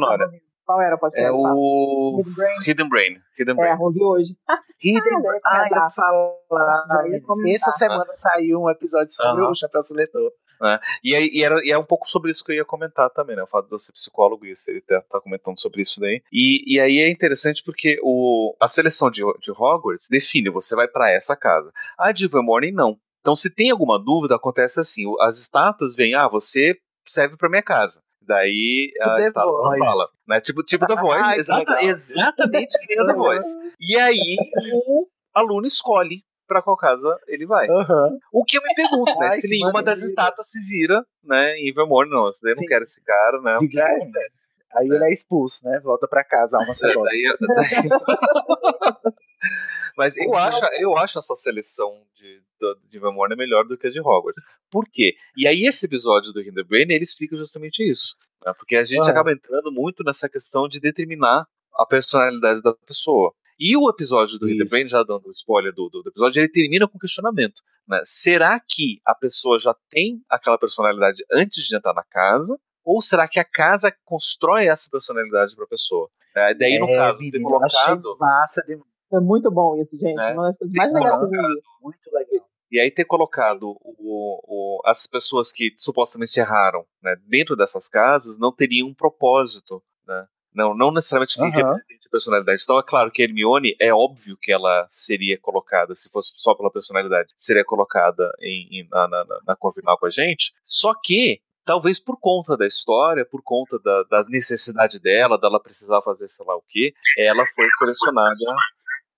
Qual 0.65 0.81
era 0.81 0.95
o 0.95 0.99
podcast? 0.99 1.27
É 1.27 1.31
o 1.31 2.21
Hidden 2.65 2.89
Brain. 2.89 3.21
Hidden 3.37 3.55
Brain. 3.55 3.71
É, 3.71 3.77
ouvi 3.77 4.03
hoje. 4.03 4.35
Hidden 4.83 5.21
Brain. 5.21 5.39
Ah, 5.45 5.67
eu 5.71 5.89
falar. 5.91 7.05
Essa 7.47 7.71
semana 7.71 8.11
saiu 8.13 8.63
um 8.63 8.69
episódio 8.69 9.13
sobre 9.13 9.43
o 9.43 9.53
Chapéu 9.53 9.83
Seletor. 9.83 10.31
É. 10.63 10.79
E, 11.03 11.15
aí, 11.15 11.29
e, 11.33 11.43
era, 11.43 11.63
e 11.65 11.71
é 11.71 11.77
um 11.77 11.83
pouco 11.83 12.09
sobre 12.09 12.31
isso 12.31 12.43
que 12.43 12.51
eu 12.51 12.55
ia 12.55 12.65
comentar 12.65 13.09
também, 13.09 13.35
né? 13.35 13.43
O 13.43 13.47
fato 13.47 13.67
de 13.67 13.75
eu 13.75 13.79
ser 13.79 13.91
psicólogo 13.91 14.45
e 14.45 14.53
ele 14.67 14.81
tá, 14.81 15.01
tá 15.01 15.19
comentando 15.19 15.59
sobre 15.59 15.81
isso 15.81 15.99
daí. 15.99 16.23
E, 16.31 16.75
e 16.75 16.79
aí 16.79 16.99
é 16.99 17.09
interessante 17.09 17.61
porque 17.63 17.99
o, 18.01 18.55
a 18.59 18.67
seleção 18.67 19.11
de, 19.11 19.21
de 19.39 19.51
Hogwarts 19.51 20.07
define, 20.09 20.49
você 20.49 20.75
vai 20.75 20.87
para 20.87 21.11
essa 21.11 21.35
casa. 21.35 21.71
A 21.97 22.11
de 22.11 22.29
Morning 22.33 22.71
não. 22.71 22.97
Então, 23.19 23.35
se 23.35 23.49
tem 23.49 23.69
alguma 23.69 23.99
dúvida, 23.99 24.35
acontece 24.35 24.79
assim: 24.79 25.03
as 25.19 25.37
estátuas 25.37 25.95
vêm, 25.95 26.15
ah, 26.15 26.27
você 26.27 26.77
serve 27.05 27.35
para 27.37 27.49
minha 27.49 27.63
casa. 27.63 28.01
Daí 28.27 28.91
a 29.01 29.21
estátua 29.21 29.77
fala. 29.77 30.05
Né? 30.27 30.41
Tipo, 30.41 30.63
tipo 30.63 30.87
da 30.87 30.95
voz. 30.95 31.21
Ai, 31.21 31.39
exata, 31.39 31.83
exatamente 31.83 32.79
que 32.79 32.87
nem 32.95 33.03
a 33.03 33.07
da 33.07 33.13
voz. 33.13 33.43
E 33.79 33.97
aí 33.97 34.37
o 34.73 35.07
aluno 35.33 35.65
escolhe 35.65 36.23
para 36.47 36.61
qual 36.61 36.77
casa 36.77 37.17
ele 37.27 37.45
vai. 37.45 37.67
Uhum. 37.67 38.19
O 38.31 38.43
que 38.43 38.57
eu 38.57 38.61
me 38.61 38.73
pergunto, 38.75 39.17
né? 39.19 39.29
Ai, 39.29 39.37
se 39.37 39.47
nenhuma 39.47 39.81
das 39.81 40.01
estátuas 40.01 40.49
se 40.49 40.59
vira, 40.61 41.03
né, 41.23 41.57
em 41.57 41.69
Evermore, 41.69 42.09
não, 42.09 42.31
se 42.31 42.47
eu 42.49 42.55
não 42.55 42.65
quero 42.65 42.83
esse 42.83 43.03
cara, 43.03 43.41
né? 43.41 43.57
O 43.57 43.67
que 43.67 43.79
acontece? 43.79 44.45
Aí 44.75 44.89
é. 44.89 44.95
ele 44.95 45.05
é 45.05 45.09
expulso, 45.09 45.65
né? 45.65 45.79
Volta 45.79 46.07
para 46.07 46.23
casa, 46.23 46.57
alma 46.57 46.73
é, 46.73 46.93
daí, 47.03 47.37
daí... 47.39 47.89
Mas 49.97 50.15
eu 50.17 50.33
acho, 50.35 50.59
eu 50.79 50.97
acho 50.97 51.19
essa 51.19 51.35
seleção 51.35 52.03
de, 52.15 52.41
de, 52.59 52.89
de 52.89 52.99
memória 52.99 53.35
melhor 53.35 53.65
do 53.65 53.77
que 53.77 53.87
a 53.87 53.89
de 53.89 53.99
Hogwarts. 53.99 54.41
Por 54.69 54.85
quê? 54.91 55.15
E 55.37 55.47
aí 55.47 55.65
esse 55.65 55.85
episódio 55.85 56.31
do 56.33 56.41
Hinderbrain, 56.41 56.83
ele 56.89 57.03
explica 57.03 57.35
justamente 57.37 57.79
isso. 57.89 58.15
né? 58.45 58.53
Porque 58.57 58.75
a 58.75 58.83
gente 58.83 59.07
Ah. 59.07 59.11
acaba 59.11 59.31
entrando 59.31 59.71
muito 59.71 60.03
nessa 60.03 60.27
questão 60.29 60.67
de 60.67 60.79
determinar 60.79 61.47
a 61.73 61.85
personalidade 61.85 62.61
da 62.61 62.73
pessoa. 62.73 63.33
E 63.57 63.75
o 63.77 63.89
episódio 63.89 64.37
do. 64.37 64.49
Hinderbrain, 64.49 64.87
já 64.89 65.01
dando 65.03 65.31
spoiler 65.31 65.73
do, 65.73 65.87
do 65.89 66.03
episódio, 66.09 66.41
ele 66.41 66.49
termina 66.51 66.87
com 66.89 66.97
um 66.97 66.99
questionamento. 66.99 67.61
Né? 67.87 68.01
Será 68.03 68.59
que 68.59 68.99
a 69.05 69.15
pessoa 69.15 69.57
já 69.59 69.73
tem 69.89 70.21
aquela 70.29 70.57
personalidade 70.57 71.23
antes 71.31 71.63
de 71.65 71.75
entrar 71.75 71.93
na 71.93 72.03
casa? 72.03 72.57
Ou 72.83 73.01
será 73.01 73.27
que 73.27 73.39
a 73.39 73.45
casa 73.45 73.95
constrói 74.03 74.67
essa 74.67 74.89
personalidade 74.91 75.55
para 75.55 75.63
a 75.65 75.67
pessoa? 75.69 76.09
É, 76.35 76.53
daí, 76.53 76.77
no 76.77 76.87
É, 76.89 76.97
caso, 76.97 77.19
ter 77.31 77.41
colocado. 77.41 78.17
massa 78.19 78.61
de 78.63 78.77
Foi 79.09 79.19
muito 79.21 79.49
bom 79.51 79.75
isso, 79.77 79.97
gente. 79.99 80.19
É. 80.19 80.33
Uma 80.33 80.47
das 80.47 80.57
coisas 80.57 80.73
mais 80.75 80.93
legais 80.93 81.17
que 81.17 81.23
eu 81.25 81.29
vi. 81.29 81.37
muito 81.81 81.99
legal. 82.13 82.47
E 82.71 82.79
aí 82.79 82.89
ter 82.91 83.05
colocado 83.05 83.77
o, 83.81 84.77
o- 84.79 84.81
as 84.85 85.05
pessoas 85.05 85.51
que 85.51 85.73
supostamente 85.77 86.39
erraram 86.39 86.85
né, 87.01 87.15
dentro 87.27 87.55
dessas 87.55 87.87
casas 87.87 88.37
não 88.39 88.51
teriam 88.51 88.87
um 88.87 88.93
propósito, 88.93 89.81
né? 90.07 90.27
Não, 90.53 90.73
não 90.75 90.91
necessariamente 90.91 91.35
que 91.35 91.41
Aham. 91.41 91.51
represente 91.73 92.07
a 92.07 92.09
personalidade. 92.09 92.61
Então 92.63 92.79
é 92.79 92.83
claro 92.83 93.11
que 93.11 93.21
a 93.21 93.25
Hermione 93.25 93.75
é 93.79 93.93
óbvio 93.93 94.37
que 94.41 94.51
ela 94.51 94.87
seria 94.89 95.37
colocada, 95.39 95.93
se 95.93 96.09
fosse 96.09 96.31
só 96.37 96.55
pela 96.55 96.71
personalidade, 96.71 97.29
seria 97.37 97.63
colocada 97.63 98.31
em, 98.41 98.79
em- 98.79 98.87
na, 98.89 99.07
na, 99.07 99.25
na, 99.25 99.39
na 99.47 99.55
confinal 99.55 99.97
com 99.97 100.05
a 100.07 100.09
gente. 100.09 100.53
Só 100.63 100.93
que 101.03 101.41
talvez 101.65 101.99
por 101.99 102.17
conta 102.19 102.55
da 102.57 102.65
história, 102.65 103.25
por 103.25 103.41
conta 103.43 103.77
da, 103.79 104.03
da 104.03 104.23
necessidade 104.29 104.97
dela, 104.99 105.37
dela 105.37 105.59
precisar 105.59 106.01
fazer 106.01 106.27
sei 106.29 106.45
lá 106.45 106.55
o 106.55 106.63
que, 106.67 106.93
ela 107.17 107.45
foi 107.55 107.67
selecionada 107.77 108.55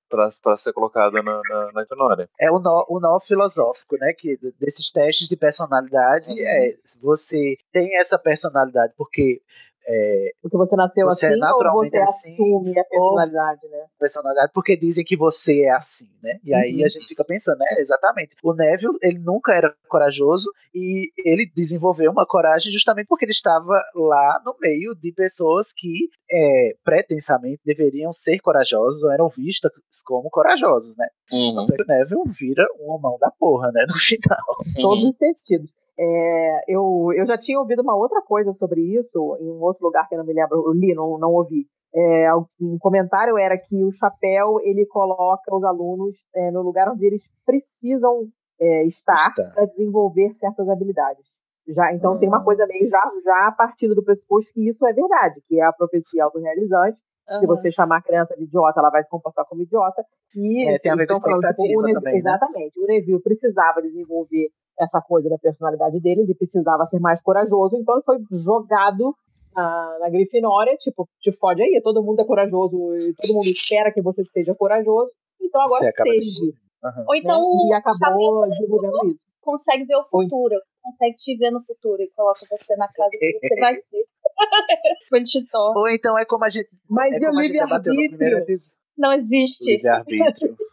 para 0.09 0.57
ser 0.57 0.73
colocada 0.73 1.21
na, 1.21 1.41
na, 1.49 1.71
na. 1.73 2.27
É 2.39 2.51
o 2.51 2.59
nó, 2.59 2.85
o 2.89 2.99
nó 2.99 3.19
filosófico, 3.19 3.97
né? 3.97 4.13
Que 4.13 4.37
desses 4.59 4.91
testes 4.91 5.27
de 5.27 5.35
personalidade 5.37 6.31
Uhum. 6.31 6.37
é 6.39 6.73
você 7.01 7.57
tem 7.71 7.97
essa 7.97 8.17
personalidade 8.17 8.93
porque 8.97 9.41
é, 9.87 10.31
Porque 10.41 10.57
você 10.57 10.75
nasceu 10.75 11.05
Você 11.05 11.27
é 11.27 11.29
assim 11.29 11.41
ou 11.41 11.71
você 11.73 11.97
assim, 11.97 12.33
assume 12.33 12.77
a 12.77 12.83
personalidade, 12.83 13.61
né? 13.69 13.85
personalidade 13.99 14.51
porque 14.53 14.75
dizem 14.75 15.05
que 15.05 15.15
você 15.15 15.61
é 15.61 15.71
assim, 15.71 16.07
né? 16.21 16.37
E 16.43 16.53
aí 16.53 16.79
Uhum. 16.79 16.85
a 16.85 16.89
gente 16.89 17.07
fica 17.07 17.23
pensando, 17.23 17.59
né? 17.59 17.67
Exatamente. 17.79 18.35
O 18.43 18.53
Neville, 18.53 18.97
ele 19.01 19.19
nunca 19.19 19.53
era 19.53 19.73
corajoso 19.87 20.51
e 20.75 21.09
ele 21.17 21.49
desenvolveu 21.55 22.11
uma 22.11 22.25
coragem 22.25 22.71
justamente 22.71 23.07
porque 23.07 23.23
ele 23.25 23.31
estava 23.31 23.81
lá 23.95 24.41
no 24.45 24.55
meio 24.61 24.93
de 24.93 25.11
pessoas 25.13 25.71
que 25.73 26.09
é, 26.29 26.75
pretensamente 26.83 27.61
deveriam 27.65 28.11
ser 28.11 28.39
corajosos 28.39 29.03
ou 29.03 29.11
eram 29.11 29.29
vistas 29.29 29.71
como 30.05 30.29
corajosos, 30.29 30.95
né? 30.97 31.07
Uhum. 31.31 31.63
Então, 31.63 31.65
o 31.65 31.87
Neville 31.87 32.23
vira 32.37 32.65
uma 32.79 32.99
mão 32.99 33.17
da 33.19 33.31
porra, 33.31 33.71
né? 33.71 33.85
No 33.87 33.93
final. 33.99 34.37
todos 34.81 35.03
os 35.05 35.15
sentidos. 35.15 35.71
É, 35.99 36.63
eu, 36.67 37.09
eu 37.15 37.25
já 37.25 37.37
tinha 37.37 37.59
ouvido 37.59 37.81
uma 37.81 37.95
outra 37.95 38.21
coisa 38.21 38.51
sobre 38.53 38.81
isso 38.81 39.37
em 39.39 39.49
um 39.49 39.61
outro 39.61 39.83
lugar 39.85 40.07
que 40.07 40.15
eu 40.15 40.19
não 40.19 40.25
me 40.25 40.33
lembro, 40.33 40.63
eu 40.67 40.73
li, 40.73 40.93
não, 40.93 41.17
não 41.17 41.33
ouvi. 41.33 41.65
É, 41.95 42.27
um 42.61 42.77
comentário 42.79 43.37
era 43.37 43.57
que 43.57 43.83
o 43.83 43.91
chapéu 43.91 44.59
ele 44.61 44.85
coloca 44.85 45.55
os 45.55 45.63
alunos 45.63 46.25
é, 46.35 46.51
no 46.51 46.61
lugar 46.61 46.89
onde 46.91 47.05
eles 47.05 47.29
precisam 47.45 48.27
é, 48.59 48.83
estar 48.85 49.33
para 49.33 49.65
desenvolver 49.65 50.33
certas 50.35 50.67
habilidades. 50.69 51.41
Já, 51.67 51.91
então 51.93 52.17
tem 52.17 52.29
uma 52.29 52.37
Ah. 52.37 52.43
coisa 52.43 52.65
meio 52.67 52.87
já, 52.87 53.01
já 53.23 53.51
partindo 53.57 53.93
do 53.95 54.03
pressuposto 54.03 54.53
que 54.53 54.67
isso 54.67 54.85
é 54.85 54.93
verdade, 54.93 55.41
que 55.45 55.59
é 55.59 55.63
a 55.63 55.73
profecia 55.73 56.23
autorrealizante. 56.25 56.99
Se 56.99 57.03
Aham. 57.35 57.47
você 57.47 57.69
chamar 57.71 57.97
a 57.97 58.01
criança 58.01 58.35
de 58.37 58.43
idiota, 58.45 58.79
ela 58.79 58.89
vai 58.89 59.03
se 59.03 59.09
comportar 59.09 59.45
como 59.45 59.61
idiota. 59.61 60.01
E 60.35 60.65
É, 60.69 60.77
tem 60.77 60.91
a 60.91 60.95
ver 60.95 61.07
com 61.07 61.13
então, 61.15 61.21
falando, 61.21 61.41
tipo, 61.41 61.49
expectativa 61.51 61.79
o 61.79 61.81
Neville- 61.81 61.93
também, 62.03 62.13
né? 62.13 62.29
Exatamente. 62.29 62.79
O 62.79 62.85
Neville 62.87 63.21
precisava 63.21 63.81
desenvolver 63.81 64.47
essa 64.79 65.01
coisa 65.01 65.29
da 65.29 65.37
personalidade 65.37 65.99
dele, 65.99 66.21
ele 66.21 66.35
precisava 66.35 66.85
ser 66.85 66.99
mais 66.99 67.21
corajoso, 67.21 67.77
então 67.77 67.95
ele 67.95 68.03
foi 68.03 68.17
jogado 68.43 69.15
na, 69.55 69.97
na 69.99 70.09
Grifinória, 70.09 70.75
tipo, 70.77 71.07
te 71.19 71.31
fode 71.31 71.61
aí, 71.61 71.81
todo 71.83 72.03
mundo 72.03 72.21
é 72.21 72.25
corajoso, 72.25 72.95
e 72.95 73.13
todo 73.15 73.33
mundo 73.33 73.47
espera 73.47 73.91
que 73.91 74.01
você 74.01 74.23
seja 74.25 74.53
corajoso, 74.53 75.11
então 75.41 75.61
agora 75.61 75.85
seja. 75.85 76.03
desenvolvendo. 76.19 76.57
Aham. 76.83 77.05
Ou 77.07 77.15
então 77.15 77.39
né? 77.39 77.45
o 77.45 77.69
E 77.69 77.73
acabou 77.73 78.49
desenvolvendo 78.49 79.07
isso. 79.09 79.21
consegue 79.41 79.85
ver 79.85 79.95
o 79.95 80.03
futuro, 80.03 80.55
consegue 80.83 81.15
te 81.15 81.35
ver 81.35 81.51
no 81.51 81.61
futuro 81.61 82.01
e 82.01 82.09
coloca 82.15 82.41
você 82.49 82.75
na 82.75 82.87
casa 82.87 83.09
que 83.17 83.39
você 83.39 83.55
vai 83.59 83.73
ser. 83.75 84.03
Tipo. 85.25 85.57
Ou 85.75 85.89
então 85.89 86.17
é 86.17 86.25
como 86.25 86.45
a 86.45 86.49
gente, 86.49 86.69
Mas 86.87 87.13
é 87.13 87.17
e 87.17 87.19
primeiro 87.19 87.53
livre-arbítrio? 87.81 88.57
Não 88.97 89.13
existe. 89.13 89.73
Livre-arbítrio. 89.73 90.57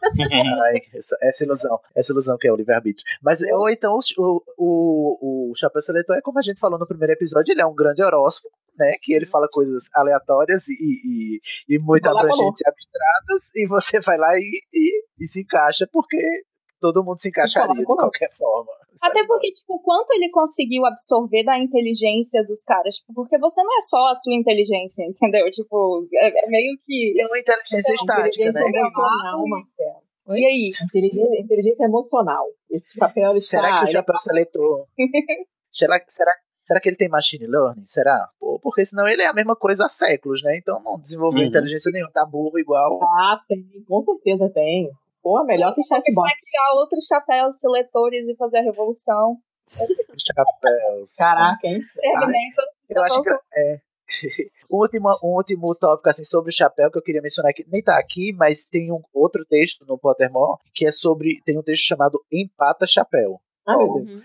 Essa, 0.93 1.17
essa 1.21 1.43
ilusão. 1.43 1.79
Essa 1.95 2.11
ilusão 2.11 2.37
que 2.37 2.47
é 2.47 2.51
o 2.51 2.55
livre-arbítrio. 2.55 3.03
Mas, 3.23 3.41
ou 3.51 3.69
então, 3.69 3.97
o, 4.17 4.41
o, 4.57 5.51
o 5.51 5.55
Chapéu 5.55 5.81
Seletor 5.81 6.15
é 6.15 6.21
como 6.21 6.37
a 6.37 6.41
gente 6.43 6.59
falou 6.59 6.77
no 6.77 6.87
primeiro 6.87 7.13
episódio, 7.13 7.51
ele 7.51 7.61
é 7.61 7.65
um 7.65 7.73
grande 7.73 8.03
horóscopo, 8.03 8.55
né? 8.77 8.93
Que 9.01 9.13
ele 9.13 9.25
fala 9.25 9.47
coisas 9.51 9.89
aleatórias 9.95 10.67
e, 10.67 10.75
e, 10.79 11.39
e 11.69 11.79
muito 11.79 12.03
Fala, 12.03 12.19
abrangentes 12.19 12.61
e 12.61 12.69
abstratas, 12.69 13.55
e 13.55 13.67
você 13.67 13.99
vai 13.99 14.17
lá 14.17 14.37
e, 14.37 14.61
e, 14.71 15.03
e 15.19 15.27
se 15.27 15.41
encaixa, 15.41 15.87
porque 15.91 16.43
todo 16.79 17.03
mundo 17.03 17.19
se 17.19 17.29
encaixaria 17.29 17.73
de 17.75 17.83
qualquer 17.83 18.31
forma. 18.37 18.71
Até 19.01 19.25
porque, 19.25 19.51
tipo, 19.51 19.75
o 19.75 19.79
quanto 19.79 20.11
ele 20.11 20.29
conseguiu 20.29 20.85
absorver 20.85 21.43
da 21.43 21.57
inteligência 21.57 22.43
dos 22.43 22.63
caras. 22.63 22.95
Tipo, 22.95 23.13
porque 23.13 23.37
você 23.37 23.61
não 23.63 23.77
é 23.77 23.81
só 23.81 24.07
a 24.07 24.15
sua 24.15 24.33
inteligência, 24.33 25.03
entendeu? 25.07 25.49
Tipo, 25.51 26.07
é, 26.13 26.45
é 26.45 26.47
meio 26.49 26.77
que. 26.85 27.13
É 27.19 27.25
uma 27.25 27.39
inteligência 27.39 27.93
estática, 27.93 28.51
né? 28.51 28.61
Emocional, 28.61 29.47
Marcelo. 29.47 30.05
E 30.29 30.45
aí? 30.45 30.71
Inteligência, 30.83 31.39
inteligência 31.41 31.85
emocional. 31.85 32.45
Esse 32.71 32.93
chapéu 32.93 33.31
ele 33.31 33.39
Será 33.41 33.67
está, 33.67 33.79
que 33.79 33.85
o 33.85 33.89
ele 33.89 33.91
é 33.91 33.99
Chapéu 33.99 34.17
Seletor. 34.17 34.87
será, 35.71 36.01
será, 36.07 36.31
será 36.63 36.79
que 36.81 36.89
ele 36.89 36.95
tem 36.95 37.07
machine 37.07 37.45
learning? 37.45 37.83
Será? 37.83 38.27
Pô, 38.39 38.59
porque 38.59 38.83
senão 38.83 39.07
ele 39.07 39.21
é 39.21 39.27
a 39.27 39.33
mesma 39.33 39.55
coisa 39.55 39.85
há 39.85 39.89
séculos, 39.89 40.41
né? 40.41 40.57
Então 40.57 40.81
não 40.83 40.99
desenvolveu 40.99 41.41
Uhum. 41.41 41.47
inteligência 41.47 41.91
nenhuma, 41.91 42.11
tá 42.11 42.25
burro 42.25 42.57
igual. 42.57 42.99
Ah, 43.03 43.39
tem, 43.47 43.63
com 43.87 44.03
certeza 44.03 44.49
tem. 44.49 44.89
Pô, 45.25 45.43
melhor 45.43 45.73
que 45.73 45.81
chatbot. 45.81 46.21
vai 46.21 46.35
criar 46.35 46.73
outros 46.75 47.07
chapéus 47.07 47.59
seletores 47.59 48.29
e 48.29 48.35
fazer 48.35 48.59
a 48.59 48.61
revolução. 48.61 49.37
Chapéus. 49.67 51.15
Caraca, 51.17 51.67
hein? 51.67 51.81
Terminator. 51.95 52.65
Eu 52.87 53.03
acho 53.03 53.23
que 53.23 53.29
é. 53.55 53.79
Um 54.69 54.77
último, 54.77 55.09
um 55.23 55.35
último 55.35 55.73
tópico 55.75 56.09
assim, 56.09 56.23
sobre 56.23 56.49
o 56.49 56.55
chapéu 56.55 56.91
que 56.91 56.97
eu 56.99 57.01
queria 57.01 57.23
mencionar 57.23 57.49
aqui, 57.49 57.65
nem 57.67 57.81
tá 57.81 57.97
aqui, 57.97 58.33
mas 58.33 58.67
tem 58.67 58.91
um 58.91 59.01
outro 59.11 59.43
texto 59.45 59.83
no 59.87 59.97
Pottermore 59.97 60.59
que 60.75 60.85
é 60.85 60.91
sobre. 60.91 61.41
Tem 61.43 61.57
um 61.57 61.63
texto 61.63 61.83
chamado 61.83 62.23
Empata 62.31 62.85
Chapéu. 62.85 63.39
Ah, 63.65 63.77
meu 63.77 63.93
Deus. 63.93 64.11
Uhum. 64.11 64.21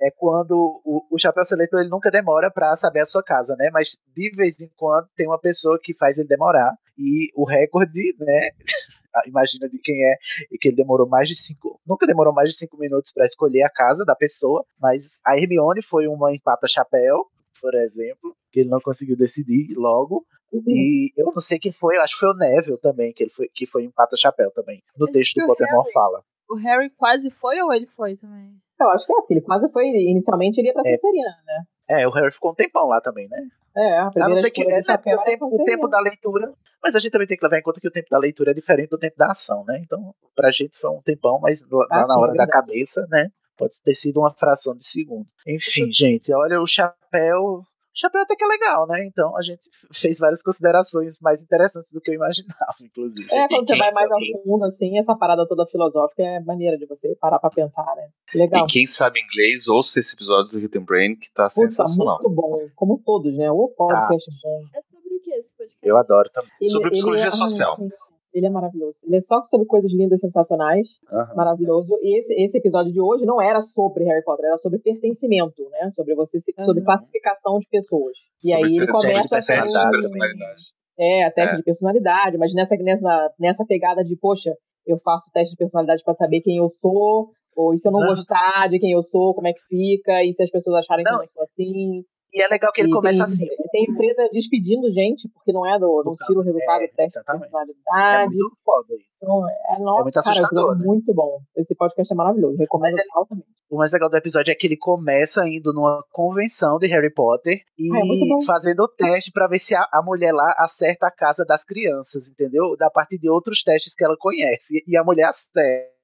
É 0.00 0.10
quando 0.10 0.80
o, 0.84 1.04
o 1.10 1.18
chapéu 1.20 1.44
seletor 1.44 1.80
ele 1.80 1.90
nunca 1.90 2.10
demora 2.10 2.50
pra 2.50 2.74
saber 2.76 3.00
a 3.00 3.06
sua 3.06 3.22
casa, 3.22 3.54
né? 3.56 3.68
Mas 3.70 3.98
de 4.14 4.30
vez 4.30 4.58
em 4.58 4.70
quando 4.74 5.06
tem 5.14 5.26
uma 5.26 5.38
pessoa 5.38 5.78
que 5.82 5.92
faz 5.92 6.18
ele 6.18 6.28
demorar. 6.28 6.72
E 6.96 7.30
o 7.34 7.44
recorde, 7.44 8.14
né? 8.18 8.50
Imagina 9.26 9.68
de 9.68 9.78
quem 9.78 10.04
é, 10.04 10.16
e 10.50 10.58
que 10.58 10.68
ele 10.68 10.76
demorou 10.76 11.08
mais 11.08 11.28
de 11.28 11.34
cinco. 11.34 11.80
Nunca 11.86 12.06
demorou 12.06 12.32
mais 12.32 12.50
de 12.50 12.56
cinco 12.56 12.76
minutos 12.76 13.12
pra 13.12 13.24
escolher 13.24 13.62
a 13.62 13.70
casa 13.70 14.04
da 14.04 14.14
pessoa. 14.14 14.64
Mas 14.80 15.18
a 15.24 15.36
Hermione 15.36 15.82
foi 15.82 16.06
uma 16.06 16.32
empata 16.34 16.66
chapéu, 16.68 17.26
por 17.60 17.74
exemplo, 17.74 18.36
que 18.52 18.60
ele 18.60 18.68
não 18.68 18.80
conseguiu 18.80 19.16
decidir 19.16 19.74
logo. 19.76 20.24
E 20.66 21.12
eu 21.16 21.26
não 21.26 21.40
sei 21.40 21.58
quem 21.58 21.72
foi, 21.72 21.96
eu 21.96 22.02
acho 22.02 22.14
que 22.14 22.20
foi 22.20 22.30
o 22.30 22.34
Neville 22.36 22.78
também, 22.78 23.12
que, 23.12 23.24
ele 23.24 23.30
foi, 23.30 23.48
que 23.52 23.66
foi 23.66 23.84
empata 23.84 24.16
chapéu 24.16 24.50
também. 24.50 24.82
No 24.96 25.06
texto 25.10 25.38
do 25.40 25.46
Pottermore 25.46 25.82
Harry. 25.82 25.92
fala. 25.92 26.24
O 26.50 26.54
Harry 26.56 26.90
quase 26.96 27.30
foi 27.30 27.60
ou 27.60 27.70
ele 27.72 27.86
foi 27.86 28.16
também? 28.16 28.50
Eu 28.80 28.88
acho 28.88 29.06
que 29.06 29.12
é, 29.12 29.16
porque 29.16 29.34
ele 29.34 29.40
quase 29.42 29.70
foi. 29.70 29.86
Inicialmente 29.88 30.58
ele 30.58 30.68
ia 30.68 30.72
pra 30.72 30.82
É. 30.86 30.96
Sonserina, 30.96 31.36
né? 31.46 31.64
É, 31.90 32.08
o 32.08 32.10
Harry 32.10 32.32
ficou 32.32 32.52
um 32.52 32.54
tempão 32.54 32.86
lá 32.86 33.00
também, 33.00 33.28
né? 33.28 33.46
É, 33.76 33.98
a 33.98 34.06
A 34.06 34.28
não 34.28 34.36
ser 34.36 34.50
que 34.50 34.62
é, 34.62 34.82
chapéu 34.82 35.18
o, 35.18 35.22
tempo, 35.22 35.46
o 35.46 35.64
tempo 35.64 35.88
da 35.88 36.00
leitura. 36.00 36.52
Mas 36.82 36.94
a 36.96 36.98
gente 36.98 37.12
também 37.12 37.26
tem 37.26 37.36
que 37.36 37.44
levar 37.44 37.58
em 37.58 37.62
conta 37.62 37.80
que 37.80 37.88
o 37.88 37.90
tempo 37.90 38.08
da 38.10 38.18
leitura 38.18 38.50
é 38.50 38.54
diferente 38.54 38.90
do 38.90 38.98
tempo 38.98 39.16
da 39.16 39.30
ação, 39.30 39.64
né? 39.66 39.78
Então, 39.82 40.14
pra 40.34 40.50
gente 40.50 40.76
foi 40.76 40.90
um 40.90 41.02
tempão, 41.02 41.38
mas 41.40 41.62
lá 41.70 41.86
Ah, 41.90 41.98
na 41.98 42.04
sim, 42.04 42.18
hora 42.18 42.32
é 42.32 42.36
da 42.36 42.46
cabeça, 42.46 43.06
né? 43.10 43.28
Pode 43.56 43.74
ter 43.82 43.94
sido 43.94 44.20
uma 44.20 44.30
fração 44.30 44.76
de 44.76 44.86
segundo. 44.86 45.26
Enfim, 45.46 45.92
gente, 45.92 46.32
olha 46.32 46.60
o 46.60 46.66
chapéu. 46.66 47.62
O 47.98 48.00
chapéu 48.00 48.22
até 48.22 48.36
que 48.36 48.44
é 48.44 48.46
legal, 48.46 48.86
né? 48.86 49.04
Então 49.04 49.36
a 49.36 49.42
gente 49.42 49.68
fez 49.92 50.20
várias 50.20 50.40
considerações 50.40 51.18
mais 51.20 51.42
interessantes 51.42 51.90
do 51.90 52.00
que 52.00 52.12
eu 52.12 52.14
imaginava, 52.14 52.76
inclusive. 52.80 53.26
É, 53.28 53.48
quando 53.48 53.66
você 53.66 53.74
vai 53.74 53.90
mais 53.90 54.08
ao 54.08 54.20
fundo, 54.44 54.64
assim, 54.66 54.96
essa 54.96 55.16
parada 55.16 55.44
toda 55.48 55.66
filosófica 55.66 56.22
é 56.22 56.38
maneira 56.38 56.78
de 56.78 56.86
você 56.86 57.16
parar 57.20 57.40
pra 57.40 57.50
pensar, 57.50 57.84
né? 57.96 58.08
Legal. 58.32 58.64
E 58.64 58.72
quem 58.72 58.86
sabe 58.86 59.20
inglês, 59.20 59.66
ouça 59.66 59.98
esse 59.98 60.14
episódio 60.14 60.52
do 60.52 60.60
Hidden 60.60 60.84
Brain, 60.84 61.16
que 61.16 61.28
tá 61.32 61.48
Puta, 61.48 61.68
sensacional. 61.68 62.20
muito 62.22 62.36
bom. 62.36 62.68
Como 62.76 63.02
todos, 63.04 63.36
né? 63.36 63.50
O 63.50 63.66
podcast 63.76 64.30
bom. 64.44 64.62
É 64.76 64.80
sobre 64.80 65.14
o 65.16 65.20
que 65.20 65.30
esse 65.32 65.52
podcast? 65.56 65.78
Eu 65.82 65.96
adoro 65.96 66.30
também. 66.30 66.68
Sobre 66.68 66.90
psicologia 66.90 67.26
é, 67.26 67.30
social. 67.32 67.74
sim, 67.74 67.90
ele 68.32 68.46
é 68.46 68.50
maravilhoso. 68.50 68.96
Ele 69.02 69.16
é 69.16 69.20
só 69.20 69.42
sobre 69.44 69.66
coisas 69.66 69.92
lindas, 69.92 70.20
sensacionais. 70.20 70.88
Aham. 71.12 71.34
Maravilhoso. 71.34 71.98
E 72.02 72.18
esse, 72.20 72.34
esse 72.34 72.58
episódio 72.58 72.92
de 72.92 73.00
hoje 73.00 73.24
não 73.24 73.40
era 73.40 73.62
sobre 73.62 74.04
Harry 74.04 74.22
Potter, 74.22 74.46
era 74.46 74.56
sobre 74.58 74.78
pertencimento, 74.78 75.68
né? 75.70 75.88
Sobre 75.90 76.14
você 76.14 76.38
se- 76.38 76.54
sobre 76.62 76.80
Uhum. 76.80 76.86
classificação 76.86 77.58
de 77.58 77.66
pessoas. 77.68 78.18
E 78.44 78.50
Sobre 78.50 78.64
aí 78.66 78.76
ele 78.76 78.86
começa 78.86 79.22
de 79.22 79.28
personalidade. 79.28 80.62
É, 80.98 81.30
teste 81.30 81.54
É. 81.54 81.56
de 81.58 81.62
personalidade, 81.62 82.36
mas 82.38 82.52
nessa, 82.54 82.76
nessa, 82.76 83.32
nessa 83.38 83.64
pegada 83.64 84.02
de, 84.02 84.16
poxa, 84.16 84.52
eu 84.86 84.98
faço 84.98 85.30
teste 85.32 85.52
de 85.52 85.56
personalidade 85.58 86.02
pra 86.02 86.12
saber 86.14 86.40
quem 86.40 86.56
eu 86.58 86.68
sou, 86.70 87.30
ou 87.56 87.72
e 87.72 87.76
se 87.78 87.88
eu 87.88 87.92
não 87.92 88.00
Aham. 88.00 88.08
gostar 88.08 88.68
de 88.68 88.78
quem 88.78 88.92
eu 88.92 89.02
sou, 89.02 89.34
como 89.34 89.46
é 89.46 89.52
que 89.52 89.62
fica, 89.68 90.24
e 90.24 90.32
se 90.32 90.42
as 90.42 90.50
pessoas 90.50 90.76
acharem 90.78 91.04
que 91.04 91.10
eu 91.10 91.12
Não. 91.14 91.20
não 91.22 91.28
sou 91.32 91.42
assim. 91.44 92.02
E 92.34 92.42
é 92.42 92.48
legal 92.48 92.70
que 92.72 92.80
ele 92.82 92.88
E 92.90 92.92
começa 92.92 93.24
tem, 93.24 93.24
assim. 93.24 93.46
Tem 93.86 93.94
empresa 93.94 94.28
despedindo 94.32 94.90
gente, 94.90 95.28
porque 95.32 95.52
não 95.52 95.66
é 95.66 95.78
do. 95.78 96.02
Não 96.04 96.14
tira 96.16 96.40
o 96.40 96.42
resultado 96.42 96.82
é, 96.82 96.86
do 96.88 96.94
teste 96.94 97.18
de 97.18 97.18
exatamente. 97.20 97.44
É 97.44 97.50
personalidade. 97.50 98.36
muito 98.36 98.56
foda. 98.64 98.94
Então, 99.16 99.48
é, 99.48 99.78
nossa, 99.80 100.02
muito 100.02 100.14
cara, 100.14 100.30
assustador, 100.30 100.74
é 100.74 100.78
né? 100.78 100.84
muito 100.84 101.14
bom. 101.14 101.40
Esse 101.56 101.74
podcast 101.74 102.12
é 102.12 102.16
maravilhoso. 102.16 102.56
Recomendo 102.56 102.92
Mas 102.92 102.98
ele- 102.98 103.08
altamente. 103.14 103.48
O 103.70 103.76
mais 103.76 103.92
legal 103.92 104.08
do 104.08 104.16
episódio 104.16 104.50
é 104.50 104.54
que 104.54 104.66
ele 104.66 104.78
começa 104.78 105.46
indo 105.46 105.74
numa 105.74 106.02
convenção 106.10 106.78
de 106.78 106.86
Harry 106.86 107.12
Potter 107.12 107.60
e 107.78 107.88
Ah, 107.92 107.98
é 107.98 108.46
fazendo 108.46 108.80
o 108.84 108.88
teste 108.88 109.30
pra 109.30 109.46
ver 109.46 109.58
se 109.58 109.74
a, 109.74 109.82
a 109.92 110.02
mulher 110.02 110.32
lá 110.32 110.54
acerta 110.56 111.06
a 111.06 111.10
casa 111.10 111.44
das 111.44 111.64
crianças, 111.64 112.28
entendeu? 112.30 112.74
Da 112.78 112.90
partir 112.90 113.18
de 113.18 113.28
outros 113.28 113.62
testes 113.62 113.94
que 113.94 114.02
ela 114.04 114.16
conhece. 114.18 114.82
E 114.86 114.96
a 114.96 115.04
mulher 115.04 115.24
acerta. 115.28 115.97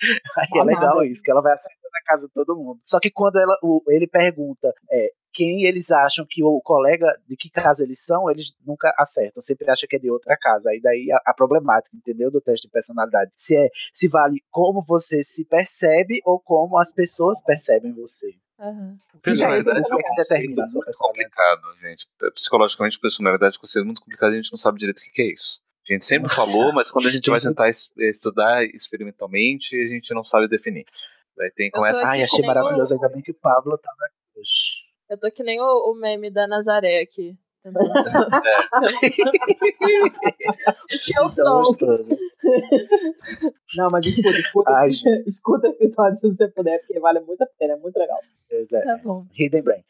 Aí 0.38 0.48
é 0.54 0.60
Amada. 0.60 0.64
legal 0.80 1.04
isso, 1.04 1.22
que 1.22 1.30
ela 1.30 1.42
vai 1.42 1.52
acertando 1.52 1.80
a 1.94 2.04
casa 2.06 2.26
de 2.26 2.32
todo 2.32 2.56
mundo. 2.56 2.80
Só 2.84 2.98
que 3.00 3.10
quando 3.10 3.36
ela, 3.38 3.56
o- 3.62 3.82
ele 3.88 4.06
pergunta 4.06 4.72
é, 4.90 5.10
quem 5.32 5.64
eles 5.64 5.90
acham 5.92 6.26
que 6.28 6.42
o 6.42 6.60
colega, 6.60 7.16
de 7.28 7.36
que 7.36 7.48
casa 7.50 7.84
eles 7.84 8.04
são, 8.04 8.28
eles 8.30 8.52
nunca 8.66 8.92
acertam, 8.98 9.40
sempre 9.40 9.70
acham 9.70 9.88
que 9.88 9.96
é 9.96 9.98
de 9.98 10.10
outra 10.10 10.36
casa. 10.40 10.70
Aí 10.70 10.80
daí 10.80 11.10
a, 11.12 11.20
a 11.26 11.34
problemática, 11.34 11.96
entendeu? 11.96 12.30
Do 12.30 12.40
teste 12.40 12.66
de 12.66 12.72
personalidade. 12.72 13.30
Se 13.36 13.56
é 13.56 13.68
se 13.92 14.08
vale 14.08 14.42
como 14.50 14.82
você 14.82 15.22
se 15.22 15.44
percebe 15.44 16.20
ou 16.24 16.40
como 16.40 16.78
as 16.78 16.92
pessoas 16.92 17.40
percebem 17.44 17.92
você. 17.92 18.34
Aham. 18.58 18.96
Personalidade 19.22 19.78
aí, 19.78 19.84
é 19.84 20.14
determina 20.16 20.66
sua 20.66 20.72
muito 20.74 20.84
personalidade? 20.84 21.30
complicado, 21.30 21.80
gente. 21.80 22.08
Psicologicamente, 22.34 22.98
personalidade 23.00 23.54
é 23.54 23.58
um 23.58 23.60
conceito 23.60 23.86
muito 23.86 24.00
complicado, 24.00 24.32
a 24.32 24.36
gente 24.36 24.52
não 24.52 24.58
sabe 24.58 24.78
direito 24.78 24.98
o 24.98 25.02
que 25.12 25.22
é 25.22 25.32
isso. 25.32 25.60
A 25.88 25.92
gente 25.92 26.04
sempre 26.04 26.32
falou, 26.32 26.72
mas 26.72 26.90
quando 26.90 27.08
a 27.08 27.10
gente 27.10 27.24
Tem 27.24 27.32
vai 27.32 27.40
tentar 27.40 27.68
es- 27.68 27.90
estudar 27.98 28.62
experimentalmente, 28.64 29.74
a 29.74 29.88
gente 29.88 30.14
não 30.14 30.22
sabe 30.24 30.46
definir. 30.48 30.84
Daí 31.36 31.50
tem, 31.50 31.70
começa 31.70 32.00
aqui 32.00 32.08
Ai, 32.18 32.22
achei 32.22 32.46
maravilhoso. 32.46 32.92
o- 32.92 32.94
Ainda 32.96 33.08
bem 33.08 33.22
que 33.22 33.32
o 33.32 33.34
Pablo 33.34 33.76
tava 33.78 33.96
aqui. 34.04 34.16
Eu 35.08 35.18
tô 35.18 35.30
que 35.32 35.42
nem 35.42 35.60
o, 35.60 35.90
o 35.90 35.94
meme 35.94 36.30
da 36.30 36.46
Nazaré 36.46 37.00
aqui. 37.00 37.36
Tentando- 37.62 37.90
o 40.00 40.98
que 41.02 41.12
eu 41.12 41.22
Tão 41.22 41.28
sou. 41.28 41.76
Não, 43.76 43.86
mas 43.90 44.06
escuta, 44.06 44.38
escuta, 44.38 44.70
Ai, 44.72 44.90
escuta 45.26 45.68
o 45.68 45.70
episódio 45.72 46.14
se 46.14 46.28
você 46.28 46.48
puder, 46.48 46.78
porque 46.80 46.98
vale 47.00 47.20
muito 47.20 47.42
a 47.42 47.46
pena, 47.58 47.74
é 47.74 47.76
muito 47.76 47.98
legal. 47.98 48.18
Pois 48.48 48.72
é. 48.72 48.80
Tá 48.82 48.96
bom. 49.02 49.26
Hidden 49.38 49.62
Brain. 49.62 49.84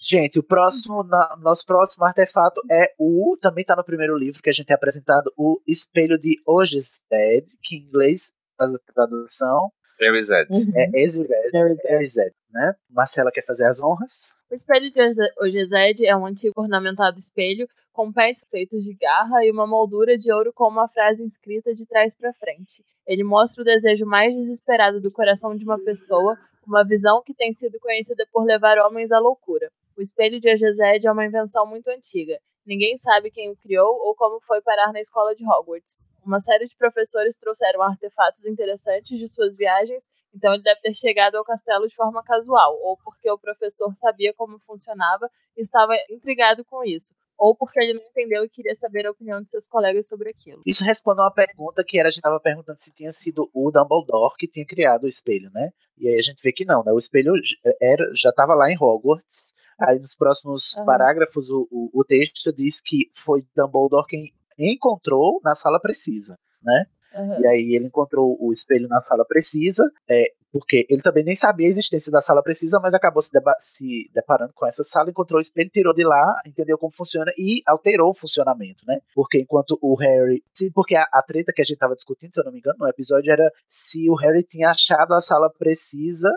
Gente, 0.00 0.38
o 0.38 0.42
próximo, 0.42 1.02
na- 1.02 1.36
nosso 1.40 1.64
próximo 1.66 2.04
artefato 2.04 2.60
é 2.70 2.94
o. 2.98 3.36
Também 3.40 3.64
tá 3.64 3.76
no 3.76 3.84
primeiro 3.84 4.16
livro 4.16 4.42
que 4.42 4.48
a 4.48 4.52
gente 4.52 4.70
é 4.70 4.74
apresentado, 4.74 5.30
o 5.36 5.60
Espelho 5.66 6.18
de 6.18 6.40
Ogesed, 6.46 7.58
que 7.62 7.76
em 7.76 7.82
inglês 7.82 8.32
faz 8.56 8.74
a 8.74 8.78
tradução 8.94 9.70
Reset. 10.00 10.48
Uhum. 10.50 10.72
é 10.74 10.90
Ezred, 11.02 11.30
Erised. 11.52 11.84
Erised, 11.84 12.32
né? 12.50 12.74
Marcela 12.88 13.30
quer 13.30 13.44
fazer 13.44 13.66
as 13.66 13.78
honras. 13.78 14.34
O 14.50 14.54
espelho 14.54 14.90
de 14.90 15.00
Ogezed 15.38 16.06
é 16.06 16.16
um 16.16 16.24
antigo 16.24 16.54
ornamentado 16.56 17.18
espelho 17.18 17.68
com 17.92 18.10
pés 18.10 18.44
feitos 18.50 18.82
de 18.82 18.94
garra 18.94 19.44
e 19.44 19.50
uma 19.50 19.66
moldura 19.66 20.16
de 20.16 20.32
ouro 20.32 20.52
com 20.54 20.66
uma 20.66 20.88
frase 20.88 21.22
inscrita 21.22 21.74
de 21.74 21.86
trás 21.86 22.14
para 22.14 22.32
frente. 22.32 22.82
Ele 23.06 23.22
mostra 23.22 23.60
o 23.60 23.64
desejo 23.64 24.06
mais 24.06 24.34
desesperado 24.34 25.00
do 25.00 25.12
coração 25.12 25.54
de 25.54 25.64
uma 25.64 25.78
pessoa, 25.78 26.38
uma 26.66 26.82
visão 26.84 27.22
que 27.22 27.34
tem 27.34 27.52
sido 27.52 27.78
conhecida 27.78 28.26
por 28.32 28.44
levar 28.44 28.78
homens 28.78 29.12
à 29.12 29.18
loucura. 29.18 29.70
O 29.96 30.00
espelho 30.02 30.40
de 30.40 30.48
Ogezed 30.52 31.06
é 31.06 31.12
uma 31.12 31.24
invenção 31.24 31.66
muito 31.66 31.88
antiga. 31.88 32.38
Ninguém 32.66 32.96
sabe 32.96 33.30
quem 33.30 33.50
o 33.50 33.56
criou 33.56 33.88
ou 33.88 34.14
como 34.14 34.40
foi 34.42 34.60
parar 34.60 34.92
na 34.92 35.00
escola 35.00 35.34
de 35.34 35.44
Hogwarts. 35.44 36.10
Uma 36.24 36.38
série 36.38 36.66
de 36.66 36.76
professores 36.76 37.36
trouxeram 37.36 37.82
artefatos 37.82 38.46
interessantes 38.46 39.18
de 39.18 39.26
suas 39.26 39.56
viagens, 39.56 40.04
então 40.34 40.52
ele 40.54 40.62
deve 40.62 40.80
ter 40.80 40.94
chegado 40.94 41.36
ao 41.36 41.44
castelo 41.44 41.88
de 41.88 41.94
forma 41.94 42.22
casual, 42.22 42.78
ou 42.82 42.96
porque 43.02 43.30
o 43.30 43.38
professor 43.38 43.90
sabia 43.96 44.32
como 44.34 44.58
funcionava 44.60 45.28
e 45.56 45.60
estava 45.60 45.92
intrigado 46.10 46.64
com 46.64 46.84
isso, 46.84 47.14
ou 47.36 47.56
porque 47.56 47.80
ele 47.80 47.94
não 47.94 48.02
entendeu 48.04 48.44
e 48.44 48.48
queria 48.48 48.76
saber 48.76 49.06
a 49.06 49.10
opinião 49.10 49.42
de 49.42 49.50
seus 49.50 49.66
colegas 49.66 50.06
sobre 50.06 50.28
aquilo. 50.30 50.62
Isso 50.64 50.84
responde 50.84 51.20
a 51.20 51.24
uma 51.24 51.34
pergunta 51.34 51.82
que 51.82 51.98
era, 51.98 52.08
a 52.08 52.10
gente 52.10 52.18
estava 52.20 52.38
perguntando 52.38 52.78
se 52.78 52.92
tinha 52.92 53.10
sido 53.10 53.50
o 53.52 53.70
Dumbledore 53.72 54.36
que 54.38 54.46
tinha 54.46 54.66
criado 54.66 55.04
o 55.04 55.08
espelho, 55.08 55.50
né? 55.52 55.70
E 55.98 56.08
aí 56.08 56.16
a 56.18 56.22
gente 56.22 56.40
vê 56.42 56.52
que 56.52 56.64
não, 56.64 56.84
né? 56.84 56.92
O 56.92 56.98
espelho 56.98 57.34
j- 57.42 57.56
era, 57.80 58.08
já 58.14 58.28
estava 58.30 58.54
lá 58.54 58.70
em 58.70 58.76
Hogwarts. 58.78 59.52
Aí 59.80 59.98
nos 59.98 60.14
próximos 60.14 60.76
Aham. 60.76 60.86
parágrafos 60.86 61.50
o, 61.50 61.66
o, 61.70 61.90
o 61.92 62.04
texto 62.04 62.52
diz 62.52 62.80
que 62.80 63.10
foi 63.14 63.44
Dumbledore 63.56 64.06
quem 64.06 64.32
encontrou 64.58 65.40
na 65.42 65.54
sala 65.54 65.80
precisa, 65.80 66.38
né? 66.62 66.86
Aham. 67.14 67.40
E 67.40 67.46
aí 67.46 67.74
ele 67.74 67.86
encontrou 67.86 68.36
o 68.40 68.52
espelho 68.52 68.88
na 68.88 69.02
sala 69.02 69.24
precisa, 69.24 69.90
é, 70.08 70.32
porque 70.52 70.86
ele 70.88 71.02
também 71.02 71.24
nem 71.24 71.34
sabia 71.34 71.66
a 71.66 71.70
existência 71.70 72.10
da 72.10 72.20
sala 72.20 72.42
precisa, 72.42 72.78
mas 72.80 72.94
acabou 72.94 73.22
se, 73.22 73.30
se 73.58 74.10
deparando 74.12 74.52
com 74.54 74.66
essa 74.66 74.82
sala, 74.82 75.10
encontrou 75.10 75.38
o 75.38 75.40
espelho, 75.40 75.70
tirou 75.70 75.94
de 75.94 76.04
lá, 76.04 76.40
entendeu 76.46 76.78
como 76.78 76.92
funciona 76.92 77.32
e 77.36 77.62
alterou 77.66 78.10
o 78.10 78.14
funcionamento, 78.14 78.84
né? 78.86 79.00
Porque 79.14 79.40
enquanto 79.40 79.78
o 79.80 79.94
Harry. 79.96 80.42
Porque 80.74 80.94
a, 80.94 81.06
a 81.12 81.22
treta 81.22 81.52
que 81.52 81.62
a 81.62 81.64
gente 81.64 81.78
tava 81.78 81.94
discutindo, 81.94 82.32
se 82.32 82.40
eu 82.40 82.44
não 82.44 82.52
me 82.52 82.58
engano, 82.58 82.78
no 82.78 82.88
episódio 82.88 83.32
era 83.32 83.50
se 83.66 84.08
o 84.10 84.14
Harry 84.14 84.42
tinha 84.42 84.70
achado 84.70 85.14
a 85.14 85.20
sala 85.20 85.50
precisa 85.50 86.30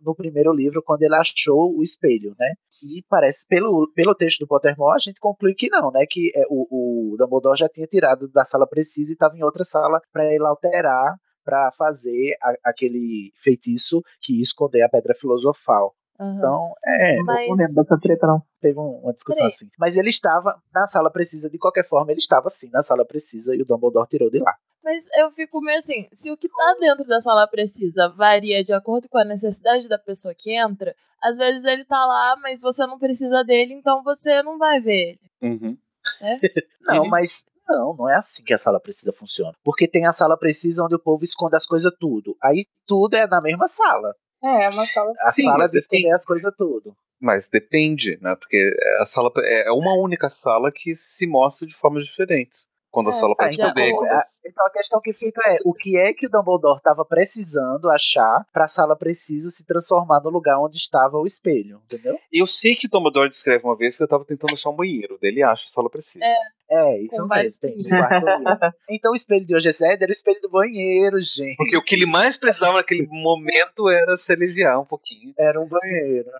no 0.00 0.14
primeiro 0.14 0.52
livro, 0.52 0.82
quando 0.82 1.02
ele 1.02 1.14
achou 1.14 1.76
o 1.76 1.82
espelho, 1.82 2.34
né? 2.38 2.52
E 2.82 3.02
parece, 3.08 3.46
pelo, 3.46 3.90
pelo 3.94 4.14
texto 4.14 4.40
do 4.40 4.46
Pottermore, 4.46 4.96
a 4.96 4.98
gente 4.98 5.20
conclui 5.20 5.54
que 5.54 5.68
não, 5.68 5.90
né? 5.90 6.04
Que 6.08 6.32
é, 6.34 6.44
o, 6.48 7.12
o 7.12 7.16
Dumbledore 7.16 7.58
já 7.58 7.68
tinha 7.68 7.86
tirado 7.86 8.28
da 8.28 8.44
sala 8.44 8.66
precisa 8.66 9.10
e 9.10 9.14
estava 9.14 9.36
em 9.36 9.42
outra 9.42 9.64
sala 9.64 10.00
para 10.12 10.24
ele 10.32 10.44
alterar, 10.46 11.14
para 11.44 11.70
fazer 11.72 12.36
a- 12.42 12.70
aquele 12.70 13.32
feitiço 13.36 14.00
que 14.20 14.34
ia 14.36 14.40
esconder 14.42 14.82
a 14.82 14.88
pedra 14.88 15.14
filosofal. 15.14 15.94
Aham. 16.20 16.36
Então, 16.38 16.72
é, 16.86 17.16
Mas- 17.22 17.48
Não 17.48 17.56
lembro 17.56 17.74
dessa 17.74 17.98
treta, 18.00 18.26
não. 18.26 18.42
teve 18.60 18.78
um- 18.78 19.00
uma 19.02 19.12
discussão 19.12 19.46
assim. 19.46 19.66
Mas 19.78 19.96
ele 19.96 20.10
estava 20.10 20.54
na 20.72 20.86
sala 20.86 21.10
precisa, 21.10 21.50
de 21.50 21.58
qualquer 21.58 21.88
forma, 21.88 22.12
ele 22.12 22.20
estava 22.20 22.48
sim 22.48 22.68
na 22.70 22.82
sala 22.82 23.04
precisa 23.04 23.54
e 23.56 23.62
o 23.62 23.64
Dumbledore 23.64 24.08
tirou 24.08 24.30
de 24.30 24.38
lá. 24.38 24.54
Mas 24.84 25.06
eu 25.16 25.30
fico 25.30 25.60
meio 25.60 25.78
assim, 25.78 26.06
se 26.12 26.30
o 26.30 26.36
que 26.36 26.48
tá 26.48 26.76
dentro 26.80 27.04
da 27.06 27.20
sala 27.20 27.46
precisa 27.46 28.08
varia 28.08 28.62
de 28.64 28.72
acordo 28.72 29.08
com 29.08 29.18
a 29.18 29.24
necessidade 29.24 29.88
da 29.88 29.98
pessoa 29.98 30.34
que 30.34 30.52
entra, 30.56 30.94
às 31.22 31.36
vezes 31.36 31.64
ele 31.64 31.84
tá 31.84 32.04
lá, 32.04 32.36
mas 32.42 32.60
você 32.60 32.84
não 32.86 32.98
precisa 32.98 33.44
dele, 33.44 33.74
então 33.74 34.02
você 34.02 34.42
não 34.42 34.58
vai 34.58 34.80
ver 34.80 35.18
ele, 35.40 35.52
Uhum. 35.54 35.78
certo? 36.18 36.42
Não, 36.82 37.02
Uhum. 37.04 37.08
mas 37.08 37.44
não, 37.68 37.94
não 37.96 38.08
é 38.08 38.16
assim 38.16 38.42
que 38.42 38.52
a 38.52 38.58
sala 38.58 38.80
precisa 38.80 39.12
funciona. 39.12 39.54
Porque 39.64 39.86
tem 39.86 40.04
a 40.04 40.12
sala 40.12 40.36
precisa 40.36 40.82
onde 40.84 40.96
o 40.96 40.98
povo 40.98 41.22
esconde 41.24 41.54
as 41.56 41.64
coisas 41.64 41.92
tudo. 42.00 42.36
Aí 42.42 42.66
tudo 42.86 43.14
é 43.14 43.26
na 43.26 43.40
mesma 43.40 43.68
sala. 43.68 44.14
É, 44.42 44.64
é 44.64 44.68
uma 44.68 44.84
sala. 44.84 45.12
A 45.20 45.30
Sim, 45.32 45.44
sala 45.44 45.68
de 45.68 45.78
esconder 45.78 46.10
as 46.12 46.24
coisas 46.24 46.52
tudo. 46.58 46.94
Mas 47.20 47.48
depende, 47.48 48.18
né? 48.20 48.34
Porque 48.34 48.74
a 48.98 49.06
sala 49.06 49.30
é 49.44 49.70
uma 49.70 49.94
única 49.96 50.28
sala 50.28 50.72
que 50.72 50.92
se 50.96 51.24
mostra 51.24 51.66
de 51.68 51.74
formas 51.74 52.04
diferentes. 52.04 52.66
Quando 52.92 53.06
a 53.08 53.10
É, 53.10 53.12
sala 53.14 53.34
pode 53.34 53.56
já- 53.56 53.68
poder. 53.68 53.90
o- 53.92 53.96
quando 53.96 54.10
a- 54.10 54.18
a- 54.18 54.22
Então 54.46 54.66
a 54.66 54.70
questão 54.70 55.00
que 55.00 55.12
fica 55.14 55.40
é 55.46 55.56
o 55.64 55.72
que 55.72 55.96
é 55.98 56.12
que 56.12 56.26
o 56.26 56.30
Dumbledore 56.30 56.76
estava 56.76 57.04
precisando 57.04 57.90
achar 57.90 58.46
para 58.52 58.64
a 58.64 58.68
sala 58.68 58.94
precisa 58.94 59.50
se 59.50 59.66
transformar 59.66 60.20
no 60.20 60.28
lugar 60.30 60.58
onde 60.60 60.76
estava 60.76 61.16
o 61.18 61.26
espelho, 61.26 61.80
entendeu? 61.86 62.18
Eu 62.32 62.46
sei 62.46 62.76
que 62.76 62.86
o 62.86 62.90
Dumbledore 62.90 63.28
descreve 63.30 63.64
uma 63.64 63.74
vez 63.74 63.96
que 63.96 64.02
ele 64.02 64.06
estava 64.06 64.24
tentando 64.24 64.52
achar 64.54 64.68
um 64.70 64.76
banheiro. 64.76 65.18
Ele 65.22 65.42
acha 65.42 65.64
a 65.64 65.68
sala 65.68 65.88
precisa. 65.90 66.22
É. 66.24 66.36
É, 66.74 67.02
isso 67.02 67.16
Com 67.16 67.28
quarto 67.28 67.66
livro. 67.66 67.90
então 68.88 69.12
o 69.12 69.14
espelho 69.14 69.44
de 69.44 69.54
hoje 69.54 69.68
era 69.82 70.08
o 70.08 70.12
espelho 70.12 70.40
do 70.40 70.48
banheiro, 70.50 71.18
gente. 71.20 71.56
Porque 71.56 71.76
o 71.76 71.82
que 71.82 71.94
ele 71.94 72.06
mais 72.06 72.36
precisava 72.36 72.74
naquele 72.78 73.06
momento 73.10 73.90
era 73.90 74.16
se 74.16 74.32
aliviar 74.32 74.80
um 74.80 74.84
pouquinho. 74.84 75.34
Era 75.38 75.60
um 75.60 75.66
banheiro. 75.68 76.30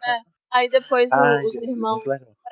Aí 0.51 0.69
depois 0.71 1.11
o- 1.13 1.15
Ai, 1.21 1.45
os 1.45 1.53
gente, 1.53 1.71
irmãos 1.71 2.03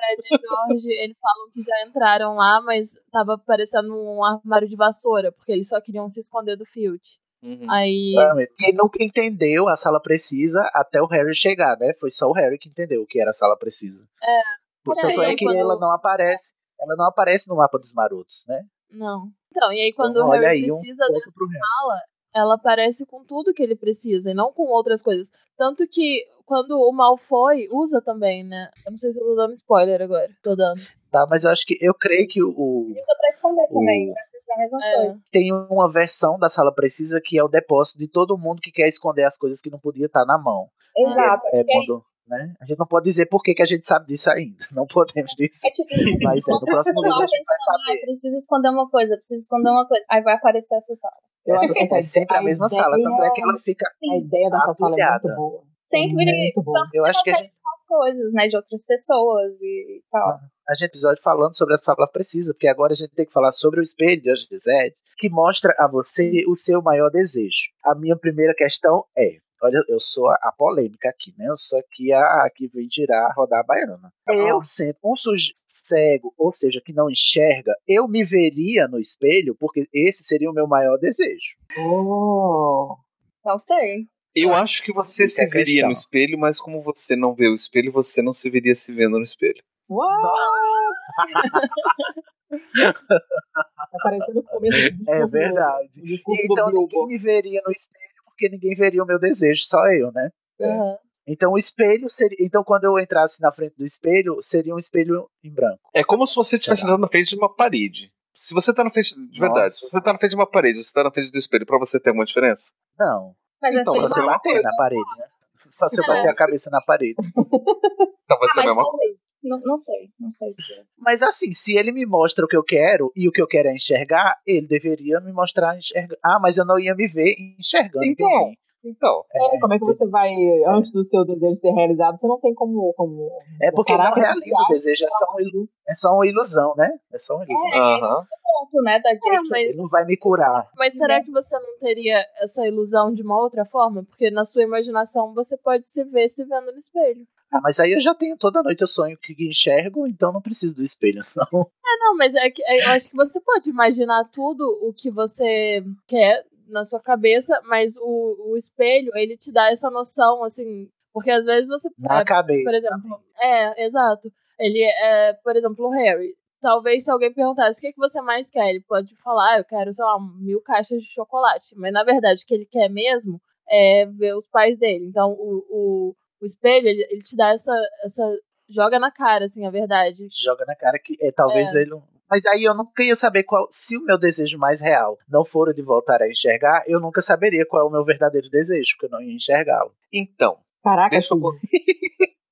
muito 0.07 0.23
legal. 0.31 0.65
Fred 0.67 0.75
e 0.75 0.77
George, 0.77 0.89
eles 1.03 1.17
falam 1.19 1.49
que 1.51 1.61
já 1.61 1.85
entraram 1.87 2.35
lá, 2.35 2.61
mas 2.61 2.93
tava 3.11 3.37
parecendo 3.37 3.93
um 3.95 4.23
armário 4.23 4.67
de 4.67 4.75
vassoura, 4.75 5.31
porque 5.31 5.51
eles 5.51 5.67
só 5.69 5.79
queriam 5.81 6.07
se 6.09 6.19
esconder 6.19 6.55
do 6.55 6.65
Filch. 6.65 7.19
Uhum. 7.43 7.65
Aí, 7.71 8.11
Realmente. 8.15 8.53
Quem 8.57 8.73
nunca 8.73 9.03
entendeu 9.03 9.67
a 9.67 9.75
sala 9.75 9.99
precisa 9.99 10.61
até 10.73 11.01
o 11.01 11.07
Harry 11.07 11.33
chegar, 11.35 11.75
né? 11.77 11.93
Foi 11.99 12.11
só 12.11 12.27
o 12.27 12.33
Harry 12.33 12.57
que 12.59 12.69
entendeu 12.69 13.01
o 13.01 13.07
que 13.07 13.19
era 13.19 13.31
a 13.31 13.33
sala 13.33 13.57
precisa. 13.57 14.03
É. 14.23 14.41
Por 14.83 14.93
É, 14.97 15.35
que 15.35 15.45
quando- 15.45 15.57
ela 15.57 15.79
não 15.79 15.91
aparece. 15.91 16.53
Ela 16.79 16.95
não 16.95 17.05
aparece 17.05 17.47
no 17.47 17.55
mapa 17.55 17.77
dos 17.77 17.93
marotos, 17.93 18.43
né? 18.47 18.63
não. 18.91 19.27
Então, 19.53 19.71
e 19.73 19.81
aí 19.81 19.93
quando 19.93 20.11
Então, 20.17 20.27
o 20.27 20.31
Harry 20.31 20.45
aí, 20.45 20.63
um 20.63 20.65
precisa 20.67 21.07
dessa 21.09 21.31
pro 21.33 21.45
Harry. 21.45 21.59
sala, 21.59 22.01
ela 22.33 22.55
aparece 22.55 23.05
com 23.05 23.23
tudo 23.25 23.53
que 23.53 23.61
ele 23.61 23.75
precisa, 23.75 24.31
e 24.31 24.33
não 24.33 24.51
com 24.53 24.63
outras 24.63 25.01
coisas. 25.01 25.29
Tanto 25.57 25.85
que 25.87 26.25
quando 26.51 26.71
o 26.77 26.91
Malfoy 26.91 27.69
usa 27.71 28.01
também, 28.01 28.43
né? 28.43 28.69
Eu 28.85 28.91
não 28.91 28.97
sei 28.97 29.09
se 29.09 29.21
eu 29.21 29.25
tô 29.25 29.35
dando 29.35 29.53
spoiler 29.53 30.01
agora. 30.01 30.27
Tô 30.43 30.53
dando. 30.53 30.81
Tá, 31.09 31.25
mas 31.29 31.45
eu 31.45 31.49
acho 31.51 31.65
que 31.65 31.77
eu 31.79 31.93
creio 31.93 32.27
que 32.27 32.43
o, 32.43 32.49
o- 32.49 32.91
Usa 32.91 33.15
pra 33.17 33.29
esconder 33.29 33.63
O- 33.69 33.73
também. 33.79 34.11
A 34.11 35.05
É. 35.05 35.15
tem 35.31 35.53
uma 35.53 35.89
versão 35.89 36.37
da 36.37 36.49
sala 36.49 36.73
precisa 36.75 37.21
que 37.23 37.37
é 37.39 37.43
o 37.43 37.47
depósito 37.47 37.97
de 37.99 38.09
todo 38.09 38.37
mundo 38.37 38.59
que 38.61 38.69
quer 38.69 38.85
esconder 38.85 39.23
as 39.23 39.37
coisas 39.37 39.61
que 39.61 39.69
não 39.69 39.79
podia 39.79 40.07
estar 40.07 40.25
na 40.25 40.37
mão. 40.37 40.67
Exato. 40.97 41.47
É 41.53 41.59
aí, 41.59 41.65
quando, 41.65 42.03
né? 42.27 42.53
A 42.59 42.65
gente 42.65 42.77
não 42.77 42.85
pode 42.85 43.05
dizer 43.05 43.27
por 43.27 43.41
que, 43.41 43.53
que 43.53 43.61
a 43.61 43.65
gente 43.65 43.87
sabe 43.87 44.07
disso 44.07 44.29
ainda. 44.29 44.57
Não 44.73 44.85
podemos 44.85 45.31
dizer. 45.37 45.49
É 45.65 45.71
tipo, 45.71 45.87
Mas 46.21 46.45
é, 46.45 46.51
no 46.51 46.59
próximo 46.65 47.01
livro 47.01 47.17
a 47.17 47.27
gente 47.27 47.45
vai 47.45 47.55
Ah, 47.55 47.79
saber. 47.85 48.01
precisa 48.01 48.35
esconder 48.35 48.69
uma 48.71 48.89
coisa, 48.89 49.15
precisa 49.15 49.39
esconder 49.41 49.69
uma 49.69 49.87
coisa. 49.87 50.03
Aí 50.11 50.21
vai 50.21 50.33
aparecer 50.35 50.75
essa 50.75 50.95
sala. 50.95 51.15
Eu 51.45 51.55
acho 51.55 51.65
Essa 51.71 51.73
que 51.87 51.93
é 51.95 52.01
sempre 52.01 52.35
a 52.37 52.41
mesma 52.41 52.67
sala, 52.67 52.97
tanto 53.01 53.23
é 53.23 53.29
que 53.31 53.41
ela 53.41 53.57
fica. 53.57 53.85
A 54.11 54.17
ideia 54.17 54.49
dessa 54.49 54.73
sala 54.73 54.95
é 54.99 55.09
muito 55.11 55.27
boa. 55.35 55.63
Sempre 55.91 56.25
Muito 56.25 56.63
boa. 56.63 56.79
tanto 56.79 56.91
Eu 56.93 57.05
acho 57.05 57.23
que 57.23 57.29
a 57.29 57.35
gente, 57.35 57.51
as 57.51 57.85
coisas, 57.85 58.33
né, 58.33 58.47
de 58.47 58.55
outras 58.55 58.85
pessoas 58.85 59.61
e 59.61 60.01
tal. 60.09 60.39
a 60.67 60.73
gente 60.73 60.89
episódio 60.89 61.21
falando 61.21 61.55
sobre 61.55 61.73
a 61.73 61.77
sala 61.77 62.07
precisa, 62.07 62.53
porque 62.53 62.67
agora 62.67 62.93
a 62.93 62.95
gente 62.95 63.13
tem 63.13 63.25
que 63.25 63.33
falar 63.33 63.51
sobre 63.51 63.79
o 63.79 63.83
espelho 63.83 64.21
de 64.21 64.57
Zed, 64.57 64.95
que 65.17 65.29
mostra 65.29 65.75
a 65.77 65.87
você 65.87 66.43
o 66.47 66.55
seu 66.55 66.81
maior 66.81 67.09
desejo. 67.09 67.71
A 67.83 67.93
minha 67.93 68.15
primeira 68.15 68.53
questão 68.55 69.05
é. 69.17 69.37
Olha, 69.63 69.79
eu 69.87 69.99
sou 69.99 70.27
a, 70.27 70.33
a 70.41 70.51
polêmica 70.51 71.07
aqui, 71.07 71.35
né? 71.37 71.45
Eu 71.47 71.55
sou 71.55 71.77
aqui 71.77 72.11
a, 72.11 72.45
a 72.45 72.49
que 72.49 72.67
vem 72.67 72.89
girar, 72.91 73.31
rodar 73.35 73.59
a 73.59 73.63
baiana. 73.63 74.11
Eu, 74.27 74.63
sendo 74.63 74.97
um 75.05 75.15
sujeito 75.15 75.59
cego, 75.67 76.33
ou 76.35 76.51
seja, 76.51 76.81
que 76.83 76.91
não 76.91 77.11
enxerga, 77.11 77.71
eu 77.87 78.07
me 78.07 78.23
veria 78.23 78.87
no 78.87 78.97
espelho, 78.97 79.55
porque 79.59 79.87
esse 79.93 80.23
seria 80.23 80.49
o 80.49 80.53
meu 80.53 80.65
maior 80.65 80.97
desejo. 80.97 81.57
Oh. 81.77 82.97
Não 83.45 83.59
sei. 83.59 84.01
Eu 84.35 84.53
acho 84.53 84.83
que 84.83 84.93
você 84.93 85.27
se 85.27 85.45
veria 85.47 85.65
questão. 85.65 85.87
no 85.89 85.93
espelho, 85.93 86.39
mas 86.39 86.59
como 86.59 86.81
você 86.81 87.15
não 87.15 87.33
vê 87.33 87.49
o 87.49 87.55
espelho, 87.55 87.91
você 87.91 88.21
não 88.21 88.31
se 88.31 88.49
veria 88.49 88.73
se 88.73 88.93
vendo 88.93 89.17
no 89.17 89.23
espelho. 89.23 89.61
Uau! 89.89 90.07
tá 92.49 93.97
parecendo 94.03 94.39
o 94.39 94.43
começo 94.43 94.91
do 94.91 94.97
discurso 94.97 95.11
É 95.11 95.25
verdade. 95.25 96.01
do 96.01 96.33
Então 96.35 96.71
do 96.71 96.81
ninguém 96.81 97.07
me 97.07 97.17
veria 97.17 97.61
no 97.65 97.71
espelho, 97.71 98.23
porque 98.25 98.49
ninguém 98.49 98.75
veria 98.75 99.03
o 99.03 99.05
meu 99.05 99.19
desejo, 99.19 99.63
só 99.65 99.87
eu, 99.87 100.11
né? 100.11 100.29
Uhum. 100.59 100.97
Então 101.27 101.53
o 101.53 101.57
espelho 101.57 102.09
seria. 102.09 102.37
Então, 102.39 102.63
quando 102.63 102.85
eu 102.85 102.99
entrasse 102.99 103.41
na 103.41 103.51
frente 103.51 103.75
do 103.77 103.85
espelho, 103.85 104.37
seria 104.41 104.73
um 104.73 104.79
espelho 104.79 105.29
em 105.43 105.53
branco. 105.53 105.79
É 105.93 106.03
como 106.03 106.25
se 106.25 106.35
você 106.35 106.55
estivesse 106.55 106.83
entrando 106.83 107.01
na 107.01 107.07
frente 107.07 107.29
de 107.29 107.37
uma 107.37 107.53
parede. 107.53 108.11
Se 108.33 108.53
você 108.53 108.73
tá 108.73 108.83
na 108.83 108.89
frente, 108.89 109.13
de 109.13 109.39
verdade, 109.39 109.65
Nossa. 109.65 109.75
se 109.75 109.89
você 109.89 110.01
tá 110.01 110.13
na 110.13 110.19
frente 110.19 110.31
de 110.31 110.37
uma 110.37 110.49
parede, 110.49 110.83
você 110.83 110.93
tá 110.93 111.03
na 111.03 111.11
frente 111.11 111.31
do 111.31 111.37
espelho, 111.37 111.65
pra 111.65 111.77
você 111.77 111.99
ter 111.99 112.09
alguma 112.09 112.25
diferença? 112.25 112.71
Não. 112.97 113.35
Mas 113.61 113.75
Então, 113.75 113.93
assim, 113.93 114.07
Só 114.07 114.13
se 114.13 114.21
bater 114.25 114.61
na 114.61 114.75
parede, 114.75 115.17
né? 115.17 115.25
Só 115.53 115.87
se 115.87 116.01
eu 116.01 116.03
É. 116.03 116.07
bater 116.07 116.29
a 116.29 116.35
cabeça 116.35 116.69
na 116.69 116.81
parede. 116.81 117.15
Então 118.23 118.39
vai 118.39 118.47
ah, 118.49 118.53
ser 118.53 118.59
a 118.61 118.63
mas 118.63 118.77
mesma. 118.77 119.19
Não, 119.43 119.59
não 119.59 119.77
sei, 119.77 120.09
não 120.17 120.31
sei. 120.31 120.55
Mas 120.97 121.21
assim, 121.21 121.51
se 121.51 121.75
ele 121.75 121.91
me 121.91 122.05
mostra 122.05 122.45
o 122.45 122.47
que 122.47 122.55
eu 122.55 122.63
quero 122.63 123.11
e 123.13 123.27
o 123.27 123.31
que 123.31 123.41
eu 123.41 123.47
quero 123.47 123.67
é 123.67 123.73
enxergar, 123.73 124.39
ele 124.47 124.67
deveria 124.67 125.19
me 125.19 125.33
mostrar 125.33 125.77
enxergar. 125.77 126.15
Ah, 126.23 126.39
mas 126.39 126.57
eu 126.57 126.65
não 126.65 126.79
ia 126.79 126.95
me 126.95 127.07
ver 127.07 127.35
enxergando. 127.59 128.05
Então. 128.05 128.25
entendi. 128.29 128.57
Então, 128.83 129.23
É, 129.33 129.59
como 129.59 129.73
é 129.73 129.79
que 129.79 129.85
você 129.85 130.07
vai, 130.07 130.33
antes 130.67 130.91
do 130.91 131.03
seu 131.03 131.23
desejo 131.23 131.55
ser 131.55 131.71
realizado, 131.71 132.17
você 132.19 132.27
não 132.27 132.39
tem 132.39 132.53
como. 132.53 132.93
como 132.93 133.29
É 133.61 133.71
porque 133.71 133.95
não 133.95 134.11
realiza 134.13 134.57
o 134.69 134.73
desejo, 134.73 135.05
é 135.05 135.09
só, 135.09 135.25
uma 135.31 135.41
ilu- 135.41 135.69
é 135.87 135.95
só 135.95 136.11
uma 136.13 136.25
ilusão, 136.27 136.73
né? 136.75 136.89
É 137.13 137.17
só 137.17 137.35
uma 137.35 137.45
ilusão. 137.45 137.67
aham. 137.79 138.25
Ponto, 138.43 138.83
né, 138.83 138.99
da 138.99 139.11
Jake. 139.13 139.49
mas- 139.49 139.69
Ele 139.69 139.77
não 139.77 139.87
vai 139.89 140.03
me 140.05 140.17
curar. 140.17 140.67
Mas 140.77 140.93
será 140.97 141.21
que 141.23 141.31
você 141.31 141.57
não 141.57 141.77
teria 141.79 142.23
essa 142.41 142.65
ilusão 142.67 143.13
de 143.13 143.21
uma 143.23 143.39
outra 143.39 143.65
forma? 143.65 144.03
Porque 144.03 144.29
na 144.31 144.43
sua 144.43 144.63
imaginação 144.63 145.33
você 145.33 145.55
pode 145.57 145.87
se 145.87 146.03
ver 146.03 146.27
se 146.27 146.43
vendo 146.43 146.71
no 146.71 146.77
espelho. 146.77 147.25
Ah, 147.53 147.59
mas 147.61 147.79
aí 147.79 147.91
eu 147.93 147.99
já 147.99 148.15
tenho 148.15 148.37
toda 148.37 148.63
noite 148.63 148.81
eu 148.81 148.87
sonho 148.87 149.17
que 149.21 149.33
enxergo, 149.45 150.07
então 150.07 150.31
não 150.31 150.41
preciso 150.41 150.73
do 150.75 150.83
espelho, 150.83 151.19
não. 151.35 151.61
Ah, 151.83 151.97
não, 151.99 152.15
mas 152.15 152.33
é 152.35 152.49
que, 152.49 152.63
é, 152.63 152.85
eu 152.85 152.89
acho 152.91 153.09
que 153.09 153.15
você 153.15 153.41
pode 153.41 153.69
imaginar 153.69 154.23
tudo 154.31 154.63
o 154.81 154.93
que 154.93 155.11
você 155.11 155.83
quer 156.07 156.45
na 156.71 156.83
sua 156.83 156.99
cabeça, 156.99 157.59
mas 157.65 157.97
o, 157.97 158.51
o 158.51 158.57
espelho, 158.57 159.11
ele 159.15 159.37
te 159.37 159.51
dá 159.51 159.69
essa 159.69 159.89
noção, 159.89 160.43
assim. 160.43 160.89
Porque 161.13 161.29
às 161.29 161.45
vezes 161.45 161.69
você. 161.69 161.89
Na 161.97 162.21
é, 162.21 162.25
cabeça. 162.25 162.63
por 162.63 162.73
exemplo. 162.73 163.23
É, 163.41 163.85
exato. 163.85 164.31
Ele 164.59 164.81
é, 164.83 165.33
por 165.43 165.55
exemplo, 165.55 165.85
o 165.85 165.91
Harry. 165.91 166.35
Talvez 166.61 167.03
se 167.03 167.11
alguém 167.11 167.33
perguntasse 167.33 167.79
o 167.79 167.81
que, 167.81 167.91
que 167.93 167.99
você 167.99 168.21
mais 168.21 168.49
quer, 168.51 168.69
ele 168.69 168.81
pode 168.81 169.15
falar, 169.23 169.55
"Ah, 169.55 169.57
eu 169.57 169.65
quero, 169.65 169.91
sei 169.91 170.05
lá, 170.05 170.17
mil 170.39 170.61
caixas 170.61 171.01
de 171.01 171.11
chocolate. 171.11 171.75
Mas 171.75 171.91
na 171.91 172.03
verdade, 172.03 172.43
o 172.43 172.45
que 172.45 172.53
ele 172.53 172.67
quer 172.67 172.87
mesmo 172.87 173.41
é 173.67 174.05
ver 174.05 174.35
os 174.35 174.45
pais 174.47 174.77
dele. 174.77 175.05
Então, 175.05 175.31
o, 175.31 175.65
o, 175.69 176.15
o 176.41 176.45
espelho, 176.45 176.87
ele, 176.87 177.03
ele 177.09 177.21
te 177.21 177.35
dá 177.35 177.49
essa, 177.49 177.73
essa. 178.03 178.37
joga 178.69 178.99
na 178.99 179.09
cara, 179.11 179.45
assim, 179.45 179.65
a 179.65 179.71
verdade. 179.71 180.27
Joga 180.43 180.65
na 180.65 180.75
cara 180.75 180.99
que 180.99 181.17
é, 181.19 181.31
talvez 181.31 181.73
ele. 181.73 181.91
Mas 182.31 182.45
aí 182.45 182.63
eu 182.63 182.73
nunca 182.73 183.03
ia 183.03 183.15
saber 183.15 183.43
qual. 183.43 183.67
Se 183.69 183.97
o 183.97 184.05
meu 184.05 184.17
desejo 184.17 184.57
mais 184.57 184.79
real 184.79 185.17
não 185.27 185.43
for 185.43 185.67
o 185.67 185.73
de 185.73 185.81
voltar 185.81 186.21
a 186.21 186.29
enxergar, 186.29 186.81
eu 186.87 187.01
nunca 187.01 187.21
saberia 187.21 187.65
qual 187.65 187.83
é 187.83 187.89
o 187.89 187.91
meu 187.91 188.05
verdadeiro 188.05 188.49
desejo, 188.49 188.95
porque 188.95 189.07
eu 189.07 189.19
não 189.19 189.21
ia 189.21 189.35
enxergá-lo. 189.35 189.91
Então, 190.13 190.57
Caraca, 190.81 191.09
Deixa 191.11 191.33
eu 191.33 191.39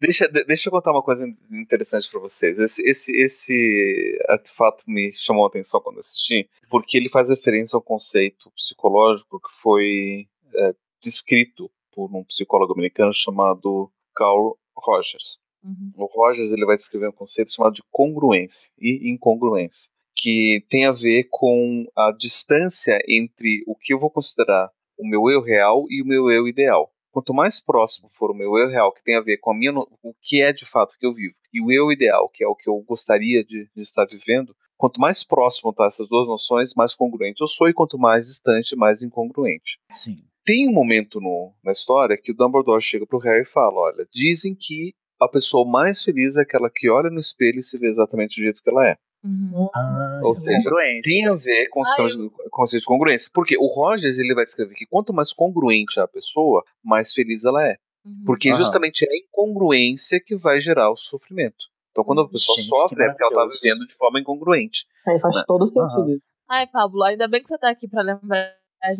deixa, 0.00 0.28
de- 0.28 0.44
deixa 0.44 0.68
eu 0.68 0.72
contar 0.72 0.90
uma 0.90 1.02
coisa 1.02 1.26
interessante 1.50 2.10
pra 2.10 2.20
vocês. 2.20 2.58
Esse, 2.58 2.82
esse, 2.82 3.16
esse 3.16 4.18
artefato 4.28 4.84
me 4.86 5.12
chamou 5.12 5.44
a 5.44 5.48
atenção 5.48 5.80
quando 5.80 6.00
assisti, 6.00 6.48
porque 6.68 6.96
ele 6.96 7.08
faz 7.08 7.28
referência 7.28 7.76
ao 7.76 7.82
conceito 7.82 8.50
psicológico 8.56 9.40
que 9.40 9.48
foi 9.62 10.26
é, 10.54 10.74
descrito 11.00 11.70
por 11.92 12.10
um 12.14 12.24
psicólogo 12.24 12.72
americano 12.72 13.12
chamado 13.14 13.90
Carl 14.14 14.56
Rogers. 14.76 15.38
Uhum. 15.64 15.92
O 15.96 16.06
Rogers 16.06 16.50
ele 16.50 16.66
vai 16.66 16.76
descrever 16.76 17.08
um 17.08 17.12
conceito 17.12 17.52
chamado 17.52 17.74
de 17.74 17.82
congruência 17.90 18.70
e 18.78 19.10
incongruência, 19.10 19.90
que 20.14 20.64
tem 20.68 20.84
a 20.84 20.92
ver 20.92 21.28
com 21.30 21.86
a 21.96 22.12
distância 22.12 22.98
entre 23.08 23.62
o 23.66 23.74
que 23.76 23.92
eu 23.94 23.98
vou 23.98 24.10
considerar 24.10 24.70
o 24.98 25.06
meu 25.08 25.30
eu 25.30 25.40
real 25.40 25.86
e 25.88 26.02
o 26.02 26.06
meu 26.06 26.30
eu 26.30 26.46
ideal. 26.46 26.90
Quanto 27.10 27.34
mais 27.34 27.60
próximo 27.62 28.08
for 28.08 28.30
o 28.30 28.34
meu 28.34 28.56
eu 28.56 28.68
real, 28.68 28.92
que 28.92 29.02
tem 29.04 29.16
a 29.16 29.20
ver 29.20 29.36
com 29.38 29.50
a 29.50 29.54
minha, 29.54 29.72
o 29.76 30.14
que 30.20 30.40
é 30.40 30.52
de 30.52 30.64
fato 30.64 30.96
que 30.98 31.04
eu 31.06 31.12
vivo, 31.12 31.34
e 31.52 31.60
o 31.60 31.70
eu 31.70 31.92
ideal, 31.92 32.28
que 32.28 32.42
é 32.42 32.48
o 32.48 32.54
que 32.54 32.68
eu 32.68 32.78
gostaria 32.80 33.44
de, 33.44 33.68
de 33.74 33.82
estar 33.82 34.06
vivendo, 34.06 34.56
quanto 34.78 34.98
mais 34.98 35.22
próximo 35.22 35.72
tá 35.72 35.84
essas 35.84 36.08
duas 36.08 36.26
noções, 36.26 36.72
mais 36.74 36.94
congruente 36.94 37.42
eu 37.42 37.46
sou, 37.48 37.68
e 37.68 37.74
quanto 37.74 37.98
mais 37.98 38.26
distante, 38.26 38.74
mais 38.74 39.02
incongruente 39.02 39.78
Sim. 39.90 40.24
tem 40.44 40.66
um 40.68 40.72
momento 40.72 41.20
no- 41.20 41.52
na 41.62 41.72
história 41.72 42.16
que 42.16 42.32
o 42.32 42.34
Dumbledore 42.34 42.80
chega 42.82 43.06
pro 43.06 43.18
Harry 43.18 43.42
e 43.42 43.46
fala: 43.46 43.78
Olha, 43.78 44.08
dizem 44.12 44.54
que 44.54 44.94
a 45.24 45.28
pessoa 45.28 45.64
mais 45.68 46.02
feliz 46.02 46.36
é 46.36 46.42
aquela 46.42 46.70
que 46.70 46.90
olha 46.90 47.10
no 47.10 47.20
espelho 47.20 47.58
e 47.58 47.62
se 47.62 47.78
vê 47.78 47.88
exatamente 47.88 48.40
do 48.40 48.42
jeito 48.44 48.62
que 48.62 48.70
ela 48.70 48.86
é. 48.86 48.96
Uhum. 49.24 49.68
Ah, 49.74 50.20
Ou 50.24 50.34
seja, 50.34 50.58
congruência. 50.64 51.02
Tem 51.04 51.26
a 51.28 51.34
ver 51.34 51.68
com 51.68 51.80
o 51.80 51.82
o 52.26 52.50
conceito 52.50 52.80
de 52.80 52.86
congruência. 52.86 53.30
Porque 53.32 53.56
o 53.56 53.66
Rogers 53.66 54.18
ele 54.18 54.34
vai 54.34 54.44
descrever 54.44 54.74
que 54.74 54.86
quanto 54.86 55.12
mais 55.12 55.32
congruente 55.32 56.00
a 56.00 56.08
pessoa, 56.08 56.64
mais 56.84 57.12
feliz 57.12 57.44
ela 57.44 57.64
é. 57.66 57.76
Uhum. 58.04 58.22
Porque 58.26 58.48
Aham. 58.50 58.58
justamente 58.58 59.04
é 59.04 59.08
a 59.12 59.16
incongruência 59.16 60.20
que 60.24 60.34
vai 60.34 60.60
gerar 60.60 60.90
o 60.90 60.96
sofrimento. 60.96 61.70
Então, 61.92 62.02
quando 62.02 62.22
a 62.22 62.28
pessoa 62.28 62.56
Gente, 62.56 62.68
sofre, 62.68 63.04
é 63.04 63.08
porque 63.10 63.22
ela 63.22 63.44
está 63.44 63.54
vivendo 63.54 63.86
de 63.86 63.94
forma 63.96 64.18
incongruente. 64.18 64.86
Aí 65.06 65.20
faz 65.20 65.36
Né? 65.36 65.42
todo 65.46 65.66
sentido. 65.66 66.20
Ai, 66.48 66.66
Pablo, 66.66 67.02
ainda 67.04 67.28
bem 67.28 67.42
que 67.42 67.48
você 67.48 67.58
tá 67.58 67.70
aqui 67.70 67.86
pra 67.86 68.02
lembrar. 68.02 68.50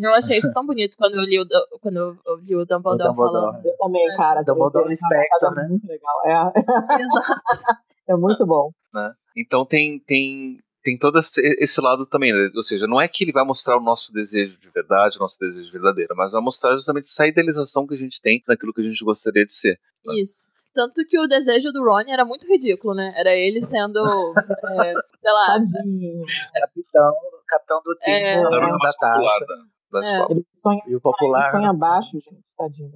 Eu 0.01 0.15
achei 0.15 0.39
isso 0.39 0.53
tão 0.53 0.65
bonito 0.65 0.97
quando 0.97 1.15
eu 1.15 1.23
li 1.23 1.41
o, 1.41 1.47
quando 1.81 1.97
eu 1.97 2.17
ouvi 2.27 2.55
o 2.57 2.65
Dumbledore, 2.65 3.09
O 3.11 3.13
Dumbledore. 3.13 3.33
falando. 3.53 3.67
Eu 3.67 3.77
também, 3.79 4.17
cara. 4.17 4.43
Dumbledore 4.43 4.93
esse- 4.93 5.05
esse 5.05 5.15
rapaz 5.15 5.29
Spectre, 5.29 5.49
é 5.49 5.63
né? 5.63 5.69
Muito 5.69 5.87
legal. 5.87 6.23
É, 6.25 7.03
Exato. 7.03 7.43
é 8.09 8.17
muito 8.17 8.47
bom. 8.47 8.71
né? 8.95 9.13
Então 9.37 9.65
tem 9.67 9.99
tem 9.99 10.59
tem 10.85 10.99
todo 10.99 11.17
esse 11.19 11.81
lado 11.81 12.05
também, 12.07 12.33
né? 12.33 12.51
ou 12.57 12.63
seja, 12.65 12.89
não 12.89 13.01
é 13.01 13.07
que 13.07 13.23
ele 13.23 13.31
vai 13.33 13.45
mostrar 13.45 13.77
o 13.77 13.81
nosso 13.81 14.13
desejo 14.13 14.59
de 14.59 14.69
verdade, 14.71 15.17
o 15.17 15.21
nosso 15.21 15.39
desejo 15.39 15.71
verdadeiro, 15.71 16.13
mas 16.17 16.33
vai 16.33 16.41
mostrar 16.43 16.73
justamente 16.75 17.05
essa 17.05 17.25
idealização 17.27 17.87
que 17.87 17.95
a 17.95 17.97
gente 17.99 18.21
tem 18.21 18.43
naquilo 18.49 18.75
que 18.75 18.81
a 18.81 18.85
gente 18.85 19.05
gostaria 19.05 19.47
de 19.47 19.53
ser. 19.53 19.79
Isso. 20.21 20.51
Tanto 20.75 21.05
que 21.07 21.19
o 21.21 21.29
desejo 21.29 21.71
do 21.71 21.85
Ron 21.85 22.01
era 22.09 22.25
muito 22.25 22.49
ridículo, 22.49 22.95
né? 22.95 23.13
Era 23.17 23.33
ele 23.33 23.61
sendo, 23.61 24.01
é, 24.83 24.93
sei 25.19 25.33
lá, 25.33 25.47
Tadinho. 25.59 26.25
Capitão, 26.61 27.15
capitão 27.53 27.81
do 27.85 27.95
time 27.97 28.17
É. 28.17 28.43
do- 28.43 28.51
da 28.51 28.93
taça. 28.99 29.45
É. 29.95 30.33
Ele 30.33 30.47
sonha, 30.55 30.83
E 30.87 30.91
o 30.91 30.93
ele 30.95 31.01
popular. 31.01 31.51
sonha 31.51 31.71
abaixo, 31.71 32.19
gente. 32.19 32.41
Tadinho. 32.57 32.89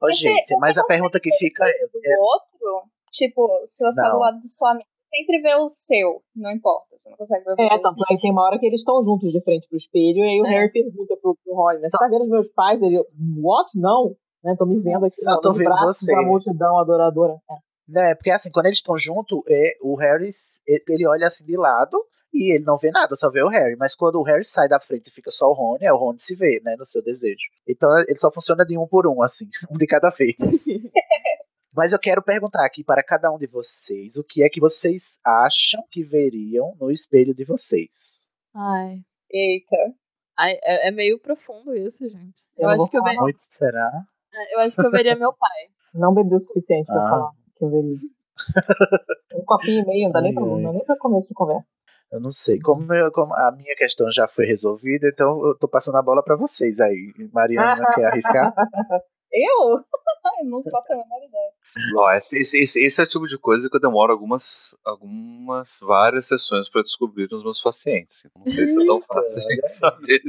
Ô, 0.00 0.06
Mas 0.06 0.18
gente, 0.18 0.46
você- 0.48 0.56
mas 0.58 0.78
a 0.78 0.84
pergunta 0.84 1.18
que 1.18 1.30
fica 1.36 1.64
é. 1.66 1.72
do 1.88 2.22
outro, 2.22 2.88
tipo, 3.12 3.48
se 3.68 3.84
você 3.84 3.96
tá 4.00 4.08
Não. 4.08 4.14
do 4.16 4.20
lado 4.20 4.40
do 4.40 4.46
seu 4.48 4.66
amigo, 4.68 4.86
sempre 5.12 5.40
vê 5.40 5.54
o 5.56 5.68
seu, 5.68 6.22
não 6.36 6.50
importa, 6.52 6.86
você 6.96 7.08
não 7.10 7.16
consegue 7.16 7.44
ver 7.44 7.52
o 7.52 7.60
É, 7.62 7.68
seu. 7.70 7.82
tanto 7.82 8.02
é 8.04 8.14
que 8.14 8.20
tem 8.20 8.30
uma 8.30 8.44
hora 8.44 8.58
que 8.58 8.66
eles 8.66 8.80
estão 8.80 9.02
juntos 9.02 9.32
de 9.32 9.40
frente 9.42 9.66
pro 9.68 9.76
espelho, 9.76 10.18
e 10.18 10.28
aí 10.28 10.40
o 10.42 10.46
É. 10.46 10.50
Harry 10.50 10.70
pergunta 10.70 11.16
pro, 11.20 11.34
pro 11.42 11.54
Rony, 11.54 11.80
né? 11.80 11.88
Você 11.88 11.96
tá 11.98 12.06
vendo 12.08 12.24
os 12.24 12.30
meus 12.30 12.48
pais? 12.50 12.80
Ele, 12.82 13.02
what? 13.42 13.70
Não. 13.78 14.14
Né? 14.44 14.54
Tô 14.56 14.66
me 14.66 14.78
vendo 14.80 15.04
aqui, 15.04 15.20
Só 15.22 15.30
não, 15.32 15.40
tô 15.40 15.48
nos 15.48 15.58
vendo 15.58 15.68
braços 15.70 15.98
você. 15.98 16.14
da 16.14 16.22
multidão 16.22 16.78
adoradora. 16.78 17.36
É. 17.50 17.54
Né, 17.88 18.14
porque 18.16 18.30
assim, 18.30 18.50
quando 18.52 18.66
eles 18.66 18.78
estão 18.78 18.96
juntos, 18.98 19.40
é, 19.48 19.76
o 19.80 19.94
Harry, 19.96 20.28
ele 20.66 20.84
ele 20.88 21.06
olha 21.06 21.26
assim 21.26 21.44
de 21.44 21.56
lado 21.56 21.96
e 22.36 22.54
ele 22.54 22.64
não 22.64 22.76
vê 22.76 22.90
nada, 22.90 23.16
só 23.16 23.30
vê 23.30 23.42
o 23.42 23.48
Harry. 23.48 23.76
Mas 23.76 23.94
quando 23.94 24.16
o 24.20 24.22
Harry 24.22 24.44
sai 24.44 24.68
da 24.68 24.78
frente 24.78 25.08
e 25.08 25.12
fica 25.12 25.30
só 25.30 25.46
o 25.48 25.52
Rony, 25.54 25.84
é 25.84 25.92
o 25.92 25.96
Rony 25.96 26.18
se 26.20 26.34
vê, 26.36 26.60
né, 26.64 26.76
no 26.76 26.84
seu 26.86 27.02
desejo. 27.02 27.48
Então 27.66 27.88
ele 28.00 28.18
só 28.18 28.30
funciona 28.30 28.64
de 28.64 28.76
um 28.78 28.86
por 28.86 29.06
um, 29.06 29.22
assim, 29.22 29.48
um 29.70 29.76
de 29.78 29.86
cada 29.86 30.10
vez. 30.10 30.36
Mas 31.74 31.92
eu 31.92 31.98
quero 31.98 32.22
perguntar 32.22 32.64
aqui 32.64 32.82
para 32.82 33.02
cada 33.02 33.30
um 33.30 33.36
de 33.36 33.46
vocês, 33.46 34.16
o 34.16 34.24
que 34.24 34.42
é 34.42 34.48
que 34.48 34.58
vocês 34.60 35.18
acham 35.24 35.82
que 35.90 36.02
veriam 36.02 36.74
no 36.80 36.90
espelho 36.90 37.34
de 37.34 37.44
vocês? 37.44 38.30
Ai. 38.54 39.00
Eita. 39.30 39.76
Ai, 40.38 40.52
é, 40.62 40.88
é 40.88 40.90
meio 40.90 41.18
profundo 41.20 41.74
isso, 41.76 42.08
gente. 42.08 42.34
Eu, 42.56 42.64
Eu 42.64 42.68
acho 42.70 42.88
que 42.90 42.96
eu, 42.96 43.02
falar 43.02 43.12
ve- 43.14 43.20
Muito 43.20 43.38
será? 43.40 43.90
eu 44.52 44.60
acho 44.60 44.76
que 44.76 44.86
eu 44.86 44.90
veria 44.90 45.16
meu 45.16 45.32
pai. 45.34 45.50
Não 45.94 46.14
bebi 46.14 46.34
o 46.34 46.38
suficiente 46.38 46.86
pra 46.86 47.06
Ah. 47.06 47.10
falar 47.10 47.30
que 47.56 47.64
eu 47.64 47.70
veria. 47.70 47.96
um 49.34 49.44
copinho 49.44 49.82
e 49.82 49.86
meio, 49.86 50.04
não 50.04 50.12
dá 50.12 50.20
nem 50.20 50.30
Ai, 50.30 50.34
pra, 50.34 50.44
ai. 50.54 50.72
nem 50.74 50.84
pra 50.84 50.96
começo 50.98 51.28
de 51.28 51.34
conversa. 51.34 51.66
Eu 52.12 52.20
não 52.20 52.30
sei. 52.30 52.60
Como, 52.60 52.92
eu- 52.94 53.10
como 53.12 53.34
a 53.34 53.50
minha 53.52 53.74
questão 53.74 54.10
já 54.12 54.26
foi 54.28 54.46
resolvida, 54.46 55.08
então 55.08 55.44
eu 55.46 55.56
tô 55.58 55.66
passando 55.68 55.96
a 55.98 56.02
bola 56.02 56.22
pra 56.22 56.36
vocês 56.36 56.80
aí. 56.80 57.12
Mariana 57.32 57.84
quer 57.94 58.04
arriscar? 58.06 58.52
Eu? 59.32 59.74
Não 60.44 60.62
faço 60.62 60.92
a 60.92 60.96
menor 60.96 61.18
ideia. 61.28 61.50
Ó, 61.98 62.10
esse, 62.12 62.38
esse, 62.38 62.58
esse, 62.58 62.82
esse 62.84 63.00
é 63.00 63.04
o 63.04 63.08
tipo 63.08 63.26
de 63.26 63.36
coisa 63.38 63.68
que 63.68 63.76
eu 63.76 63.80
demoro 63.80 64.10
algumas, 64.12 64.74
algumas 64.84 65.78
várias 65.82 66.26
sessões 66.26 66.70
pra 66.70 66.80
descobrir 66.80 67.28
nos 67.30 67.42
meus 67.42 67.60
pacientes. 67.60 68.24
Então, 68.24 68.42
Não 68.46 68.50
sei 68.52 68.66
se 68.66 68.82
é 68.82 68.86
tão 68.86 69.02
fácil 69.02 69.46
de 69.46 69.68
saber. 69.68 70.20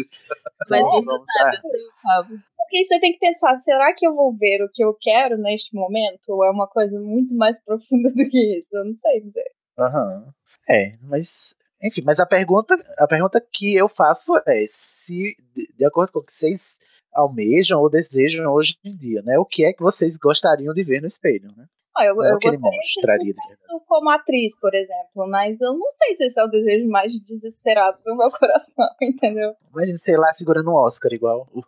Mas 0.70 0.82
Bom, 0.82 1.02
você 1.02 1.26
sabe, 1.38 1.58
lá. 2.06 2.20
assim. 2.20 2.41
Porque 2.58 2.84
você 2.84 2.99
tem 2.99 3.14
que 3.14 3.20
pensar, 3.20 3.56
será 3.56 3.94
que 3.94 4.06
eu 4.06 4.14
vou 4.14 4.36
ver 4.36 4.62
o 4.64 4.70
que 4.74 4.84
eu 4.84 4.94
quero 4.99 5.38
neste 5.38 5.74
momento? 5.74 6.28
Ou 6.30 6.44
é 6.44 6.52
uma 6.52 6.68
coisa 6.68 6.99
muito 6.99 7.34
mais 7.36 7.60
profunda 7.64 8.10
do 8.10 8.30
que 8.30 8.60
isso? 8.60 8.76
Eu 8.76 8.86
não 8.86 8.94
sei 8.94 9.22
dizer. 9.22 9.52
Aham. 9.80 10.28
É, 10.70 10.91
mas. 11.02 11.56
Enfim, 11.84 12.02
mas 12.04 12.20
a 12.20 12.26
pergunta, 12.26 12.76
a 12.98 13.08
pergunta 13.08 13.40
que 13.40 13.76
eu 13.76 13.88
faço 13.88 14.34
é 14.48 14.66
se, 14.68 15.36
de, 15.76 15.86
acordo 15.86 16.12
com 16.12 16.20
o 16.20 16.24
que 16.24 16.34
vocês 16.34 16.80
almejam 17.14 17.80
ou 17.80 17.90
desejam 17.90 18.52
hoje 18.52 18.78
em 18.84 18.95
dia, 18.95 19.22
né? 19.22 19.38
O 19.38 19.45
que 19.45 19.64
é 19.64 19.74
que 19.74 19.82
vocês 19.82 20.18
gostariam 20.18 20.74
de 20.74 20.84
ver 20.84 21.02
no 21.02 21.08
espelho, 21.08 21.52
né? 21.56 21.66
Ah, 21.95 22.06
eu, 22.06 22.22
é 22.22 22.32
eu 22.32 22.40
gostaria 22.40 23.34
de 23.34 23.34
ser 23.34 23.58
como 23.88 24.10
atriz, 24.12 24.60
por 24.60 24.74
exemplo, 24.76 25.28
mas 25.28 25.62
eu 25.62 25.74
não 25.74 25.90
sei 25.90 26.14
se 26.14 26.26
esse 26.26 26.40
é 26.40 26.44
o 26.44 26.48
desejo 26.48 26.88
mais 26.88 27.14
desesperado 27.14 27.98
do 28.06 28.16
meu 28.16 28.30
coração, 28.38 28.86
entendeu? 29.02 29.56
Imagina, 29.72 29.98
sei 29.98 30.18
lá, 30.18 30.32
segurando 30.34 30.70
um 30.70 30.76
Oscar 30.76 31.12
igual 31.14 31.48
o. 31.52 31.62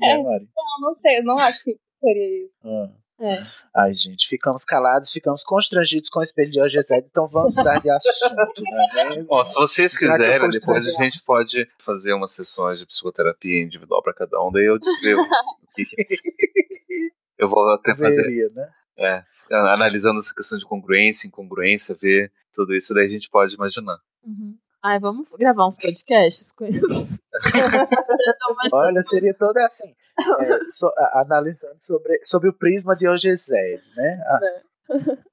Né, 0.00 0.22
Mari? 0.22 0.48
Não, 0.54 0.88
não 0.88 0.94
sei, 0.94 1.18
eu 1.18 1.24
não 1.24 1.38
acho 1.38 1.64
que 1.64 1.76
seria 2.00 2.44
isso. 2.44 2.56
Ah. 2.64 2.90
É. 3.18 3.42
Ai, 3.74 3.94
gente, 3.94 4.28
ficamos 4.28 4.62
calados, 4.64 5.10
ficamos 5.10 5.42
constrangidos 5.42 6.10
com 6.10 6.20
o 6.20 6.22
espelho 6.22 6.50
de 6.50 6.60
hoje, 6.60 6.78
então 6.92 7.26
vamos 7.26 7.54
mudar 7.54 7.80
de 7.80 7.90
assunto, 7.90 8.62
né? 8.94 9.24
Ó, 9.30 9.44
se 9.44 9.54
vocês 9.54 9.96
quiserem, 9.96 10.50
depois 10.50 10.86
a 10.86 11.02
gente 11.02 11.22
pode 11.22 11.66
fazer 11.78 12.12
umas 12.12 12.32
sessões 12.32 12.78
de 12.78 12.84
psicoterapia 12.86 13.62
individual 13.62 14.02
pra 14.02 14.12
cada 14.12 14.38
um, 14.42 14.52
daí 14.52 14.66
eu 14.66 14.78
descrevo. 14.78 15.22
o 15.22 15.74
que 15.74 15.84
que- 15.84 15.96
eu 17.38 17.48
vou 17.48 17.66
até 17.70 17.94
fazer, 17.96 18.16
Deveria, 18.22 18.50
né? 18.54 18.68
é, 18.98 19.24
analisando 19.50 20.20
essa 20.20 20.34
questão 20.34 20.58
de 20.58 20.66
congruência, 20.66 21.26
incongruência, 21.26 21.94
ver 21.98 22.30
tudo 22.52 22.74
isso, 22.74 22.92
daí 22.92 23.06
a 23.06 23.10
gente 23.10 23.30
pode 23.30 23.54
imaginar. 23.54 23.96
Uhum. 24.24 24.56
Ai, 24.82 24.98
vamos 25.00 25.26
gravar 25.38 25.66
uns 25.66 25.76
podcasts 25.76 26.52
com 26.52 26.66
isso. 26.66 27.22
Olha, 28.72 29.02
seria 29.02 29.34
toda 29.34 29.64
assim, 29.64 29.94
é, 30.18 30.58
so- 30.70 30.92
analisando 31.12 31.76
sobre, 31.82 32.20
sobre 32.24 32.48
o 32.48 32.52
prisma 32.52 32.94
de 32.96 33.08
Ogezed, 33.08 33.82
né? 33.96 34.22
Ah, 34.26 34.40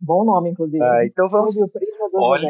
Bom 0.00 0.24
nome, 0.24 0.50
inclusive. 0.50 0.82
Ah, 0.84 1.04
então 1.04 1.28
vamos- 1.30 1.54
Sob 1.54 1.66
o 1.66 1.72
prisma 1.72 2.08
do 2.10 2.18
Olha. 2.20 2.48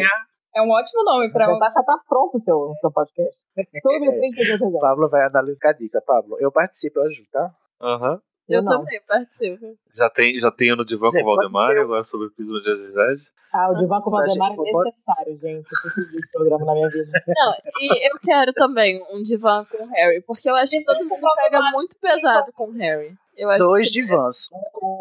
É 0.54 0.62
um 0.62 0.70
ótimo 0.70 1.04
nome 1.04 1.30
pra 1.30 1.44
Já 1.46 1.58
tá, 1.58 1.70
já 1.70 1.82
tá 1.82 1.98
pronto 2.08 2.34
o 2.34 2.38
seu, 2.38 2.72
seu 2.76 2.90
podcast. 2.90 3.36
Sob 3.82 4.08
o 4.08 4.12
prisma 4.18 4.56
do 4.58 4.64
José. 4.70 4.78
Pablo 4.80 5.08
vai 5.08 5.24
analisar 5.26 5.68
a 5.68 5.72
dica. 5.72 6.00
Pablo, 6.04 6.38
eu 6.40 6.50
participo, 6.50 6.98
eu 6.98 7.04
ajudo, 7.04 7.28
tá? 7.30 7.50
aham. 7.82 8.20
Eu, 8.48 8.60
Eu 8.60 8.64
também 8.64 9.00
participo. 9.06 9.76
já 9.94 10.08
tem, 10.10 10.38
já 10.38 10.50
tem 10.50 10.76
no 10.76 10.84
divã 10.84 11.08
Zé, 11.08 11.22
com 11.22 11.30
o 11.30 11.34
Valdemar, 11.36 11.76
agora 11.76 12.04
sobre 12.04 12.28
o 12.28 12.30
pismo 12.30 12.60
de 12.60 12.70
Azizade. 12.70 13.22
Ah, 13.52 13.70
o 13.70 13.74
Divan 13.74 14.00
com 14.02 14.10
o 14.10 14.12
Valdemar 14.12 14.52
é 14.52 14.56
necessário, 14.56 15.38
gente. 15.38 15.66
Eu 15.72 15.80
preciso 15.80 16.12
desse 16.12 16.30
programa 16.30 16.66
na 16.66 16.74
minha 16.74 16.88
vida. 16.90 17.06
Não, 17.26 17.52
e 17.80 18.08
eu 18.10 18.18
quero 18.20 18.52
também 18.52 19.00
um 19.14 19.22
divã 19.22 19.64
com 19.64 19.82
o 19.82 19.88
Harry, 19.88 20.20
porque 20.26 20.50
eu 20.50 20.54
acho 20.56 20.72
que 20.72 20.84
todo 20.84 21.04
mundo 21.06 21.22
pega 21.36 21.60
muito 21.72 21.96
pesado 21.96 22.52
com 22.52 22.68
o 22.68 22.72
Harry. 22.72 23.14
Eu 23.34 23.48
acho 23.50 23.60
Dois 23.60 23.88
que... 23.88 23.92
divãs, 24.00 24.48
um 24.52 24.70
com 24.72 24.96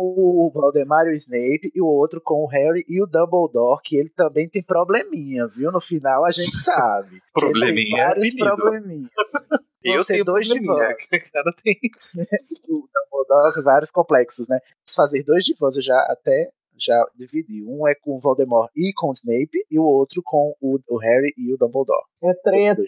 o 0.45 0.51
Valdemar 0.53 1.05
e 1.07 1.11
o 1.11 1.13
Snape 1.13 1.71
e 1.73 1.81
o 1.81 1.87
outro 1.87 2.21
com 2.21 2.43
o 2.43 2.47
Harry 2.47 2.85
e 2.87 3.01
o 3.01 3.05
Dumbledore, 3.05 3.81
que 3.83 3.97
ele 3.97 4.09
também 4.09 4.47
tem 4.47 4.63
probleminha, 4.63 5.47
viu? 5.47 5.71
No 5.71 5.81
final 5.81 6.23
a 6.25 6.31
gente 6.31 6.55
sabe. 6.57 7.21
Probleminha, 7.33 7.71
Ele 7.81 7.95
tem 7.95 8.05
vários 8.05 8.33
menino. 8.33 8.55
probleminhas. 8.55 9.09
Eu 9.85 10.03
Você 10.03 10.13
tenho 10.13 10.25
dois 10.25 10.47
divãs. 10.47 10.95
cara 11.31 11.53
tem. 11.63 11.77
Vários 13.63 13.91
complexos, 13.91 14.47
né? 14.47 14.59
Fazer 14.95 15.23
dois 15.23 15.43
divãs 15.43 15.75
eu 15.75 15.81
já 15.81 15.99
até 16.09 16.49
já 16.77 17.05
dividi. 17.15 17.63
Um 17.63 17.87
é 17.87 17.95
com 17.95 18.17
o 18.17 18.19
Voldemort 18.19 18.69
e 18.75 18.91
com 18.95 19.09
o 19.09 19.13
Snape, 19.13 19.65
e 19.69 19.79
o 19.79 19.83
outro 19.83 20.21
com 20.23 20.55
o, 20.59 20.79
o 20.89 20.97
Harry 20.97 21.33
e 21.37 21.53
o 21.53 21.57
Dumbledore. 21.57 22.05
É 22.23 22.33
treta. 22.33 22.83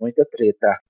Muita 0.00 0.24
treta. 0.24 0.80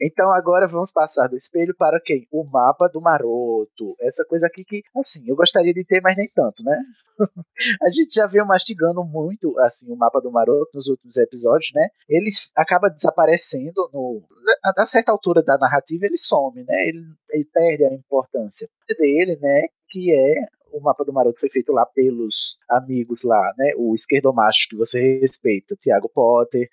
Então 0.00 0.32
agora 0.32 0.66
vamos 0.66 0.92
passar 0.92 1.28
do 1.28 1.36
espelho 1.36 1.74
para 1.76 2.00
quem? 2.00 2.26
O 2.30 2.44
mapa 2.44 2.88
do 2.88 3.00
maroto. 3.00 3.96
Essa 4.00 4.24
coisa 4.24 4.46
aqui 4.46 4.64
que, 4.64 4.82
assim, 4.96 5.28
eu 5.28 5.36
gostaria 5.36 5.72
de 5.72 5.84
ter, 5.84 6.00
mas 6.00 6.16
nem 6.16 6.28
tanto, 6.34 6.62
né? 6.62 6.82
a 7.82 7.90
gente 7.90 8.12
já 8.14 8.26
veio 8.26 8.46
mastigando 8.46 9.04
muito, 9.04 9.58
assim, 9.60 9.90
o 9.90 9.96
mapa 9.96 10.20
do 10.20 10.32
maroto 10.32 10.70
nos 10.74 10.88
últimos 10.88 11.16
episódios, 11.16 11.70
né? 11.74 11.88
Ele 12.08 12.28
acaba 12.56 12.90
desaparecendo 12.90 13.88
no, 13.92 14.22
a, 14.64 14.86
certa 14.86 15.12
altura 15.12 15.42
da 15.42 15.56
narrativa, 15.56 16.06
ele 16.06 16.18
some, 16.18 16.64
né? 16.64 16.88
Ele, 16.88 17.04
ele 17.30 17.44
perde 17.44 17.84
a 17.84 17.94
importância 17.94 18.68
dele, 18.98 19.38
né? 19.40 19.68
Que 19.88 20.12
é 20.12 20.48
o 20.74 20.80
mapa 20.80 21.04
do 21.04 21.12
Maroto 21.12 21.38
foi 21.38 21.48
feito 21.48 21.72
lá 21.72 21.86
pelos 21.86 22.58
amigos 22.68 23.22
lá, 23.22 23.54
né? 23.56 23.72
O 23.76 23.94
esquerdomacho 23.94 24.68
que 24.68 24.76
você 24.76 25.20
respeita, 25.20 25.76
Tiago 25.76 26.08
Potter, 26.08 26.68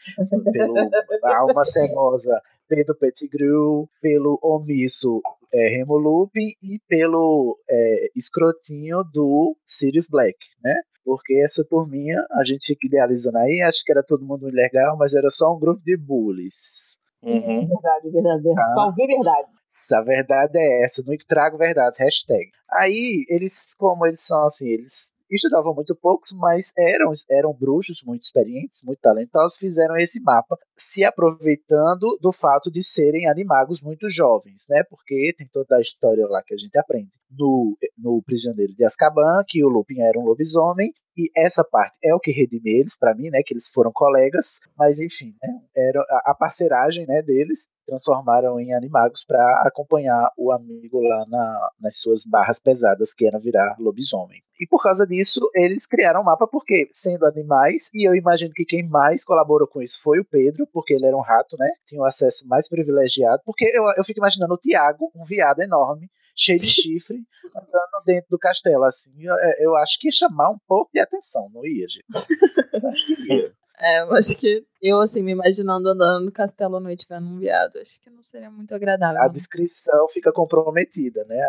pelo 0.51 0.73
Alma 1.23 1.63
Cenosa, 1.63 2.41
Pedro 2.71 2.95
Pettigrew, 2.95 3.89
pelo 4.01 4.39
omisso 4.41 5.21
é, 5.53 5.67
Remo 5.67 5.97
Lupin 5.97 6.53
e 6.63 6.79
pelo 6.87 7.59
é, 7.69 8.09
escrotinho 8.15 9.03
do 9.03 9.57
Sirius 9.65 10.07
Black, 10.07 10.37
né? 10.63 10.79
Porque 11.03 11.41
essa 11.43 11.65
turminha, 11.65 12.25
a 12.31 12.45
gente 12.45 12.67
fica 12.67 12.87
idealizando 12.87 13.39
aí, 13.39 13.61
acho 13.61 13.83
que 13.83 13.91
era 13.91 14.01
todo 14.01 14.23
mundo 14.23 14.45
legal, 14.45 14.95
mas 14.95 15.13
era 15.13 15.29
só 15.29 15.53
um 15.53 15.59
grupo 15.59 15.81
de 15.83 15.97
bullies. 15.97 16.97
Uhum. 17.21 17.67
Verdade, 17.67 18.09
verdade, 18.09 18.41
verdade. 18.41 18.69
Ah. 18.69 18.73
Só 18.73 18.85
ouvir 18.85 19.07
verdade. 19.07 19.49
A 19.91 20.01
verdade 20.01 20.57
é 20.57 20.85
essa, 20.85 21.03
não 21.05 21.13
trago 21.27 21.57
verdades, 21.57 21.99
hashtag. 21.99 22.49
Aí, 22.71 23.25
eles, 23.27 23.75
como 23.75 24.05
eles 24.05 24.21
são 24.21 24.45
assim, 24.45 24.69
eles 24.69 25.13
estudavam 25.35 25.73
muito 25.73 25.95
poucos, 25.95 26.31
mas 26.33 26.71
eram, 26.77 27.11
eram 27.29 27.53
bruxos 27.53 28.01
muito 28.05 28.23
experientes, 28.23 28.81
muito 28.83 28.99
talentosos, 28.99 29.57
fizeram 29.57 29.97
esse 29.97 30.19
mapa, 30.21 30.57
se 30.75 31.03
aproveitando 31.03 32.17
do 32.21 32.31
fato 32.31 32.71
de 32.71 32.83
serem 32.83 33.29
animagos 33.29 33.81
muito 33.81 34.09
jovens, 34.09 34.65
né? 34.69 34.83
Porque 34.89 35.33
tem 35.37 35.47
toda 35.47 35.77
a 35.77 35.81
história 35.81 36.27
lá 36.27 36.41
que 36.43 36.53
a 36.53 36.57
gente 36.57 36.77
aprende 36.77 37.11
no, 37.29 37.77
no 37.97 38.21
Prisioneiro 38.23 38.73
de 38.73 38.83
Azkaban, 38.83 39.43
que 39.47 39.63
o 39.63 39.69
Lupin 39.69 40.01
era 40.01 40.19
um 40.19 40.25
lobisomem, 40.25 40.93
e 41.17 41.29
essa 41.35 41.63
parte 41.63 41.97
é 42.03 42.15
o 42.15 42.19
que 42.19 42.31
redime 42.31 42.71
eles, 42.71 42.97
para 42.97 43.13
mim, 43.13 43.29
né? 43.29 43.41
Que 43.45 43.53
eles 43.53 43.67
foram 43.67 43.91
colegas, 43.91 44.59
mas 44.77 44.99
enfim, 44.99 45.35
né? 45.41 45.61
Era 45.75 46.01
a, 46.25 46.33
parceragem, 46.33 47.05
né? 47.05 47.21
Deles 47.21 47.67
transformaram 47.91 48.57
em 48.57 48.73
animagos 48.73 49.25
para 49.25 49.63
acompanhar 49.67 50.31
o 50.37 50.49
amigo 50.49 51.01
lá 51.01 51.25
na, 51.27 51.71
nas 51.81 51.97
suas 51.97 52.23
barras 52.25 52.57
pesadas, 52.57 53.13
que 53.13 53.27
era 53.27 53.37
virar 53.37 53.75
lobisomem. 53.77 54.41
E 54.57 54.65
por 54.65 54.81
causa 54.81 55.05
disso, 55.05 55.41
eles 55.53 55.85
criaram 55.85 56.21
um 56.21 56.23
mapa, 56.23 56.47
porque 56.47 56.87
sendo 56.89 57.25
animais, 57.25 57.89
e 57.93 58.07
eu 58.07 58.15
imagino 58.15 58.53
que 58.53 58.63
quem 58.63 58.87
mais 58.87 59.25
colaborou 59.25 59.67
com 59.67 59.81
isso 59.81 60.01
foi 60.01 60.19
o 60.19 60.25
Pedro, 60.25 60.65
porque 60.71 60.93
ele 60.93 61.05
era 61.05 61.17
um 61.17 61.21
rato, 61.21 61.57
né? 61.59 61.69
Tinha 61.85 61.99
o 61.99 62.05
acesso 62.05 62.47
mais 62.47 62.69
privilegiado, 62.69 63.41
porque 63.45 63.65
eu, 63.65 63.83
eu 63.97 64.03
fico 64.05 64.19
imaginando 64.19 64.53
o 64.53 64.57
Tiago, 64.57 65.11
um 65.13 65.25
viado 65.25 65.61
enorme, 65.61 66.09
cheio 66.33 66.57
de 66.57 66.67
chifre, 66.67 67.17
andando 67.53 68.05
dentro 68.05 68.29
do 68.29 68.39
castelo, 68.39 68.85
assim. 68.85 69.11
Eu, 69.19 69.35
eu 69.59 69.75
acho 69.75 69.99
que 69.99 70.07
ia 70.07 70.11
chamar 70.11 70.49
um 70.49 70.57
pouco 70.65 70.91
de 70.93 71.01
atenção, 71.01 71.49
não 71.53 71.65
ia, 71.65 71.87
gente? 71.89 72.05
É, 73.81 74.01
eu 74.03 74.13
acho 74.13 74.37
que 74.39 74.63
eu, 74.81 74.99
assim, 74.99 75.23
me 75.23 75.31
imaginando 75.31 75.89
andando 75.89 76.25
no 76.25 76.31
castelo 76.31 76.75
à 76.75 76.79
noite 76.79 77.05
vendo 77.09 77.25
um 77.27 77.39
viado, 77.39 77.77
acho 77.79 77.99
que 77.99 78.09
não 78.11 78.23
seria 78.23 78.49
muito 78.51 78.75
agradável. 78.75 79.19
a 79.21 79.27
descrição 79.27 80.07
fica 80.09 80.31
comprometida, 80.31 81.25
né? 81.25 81.41
A- 81.41 81.47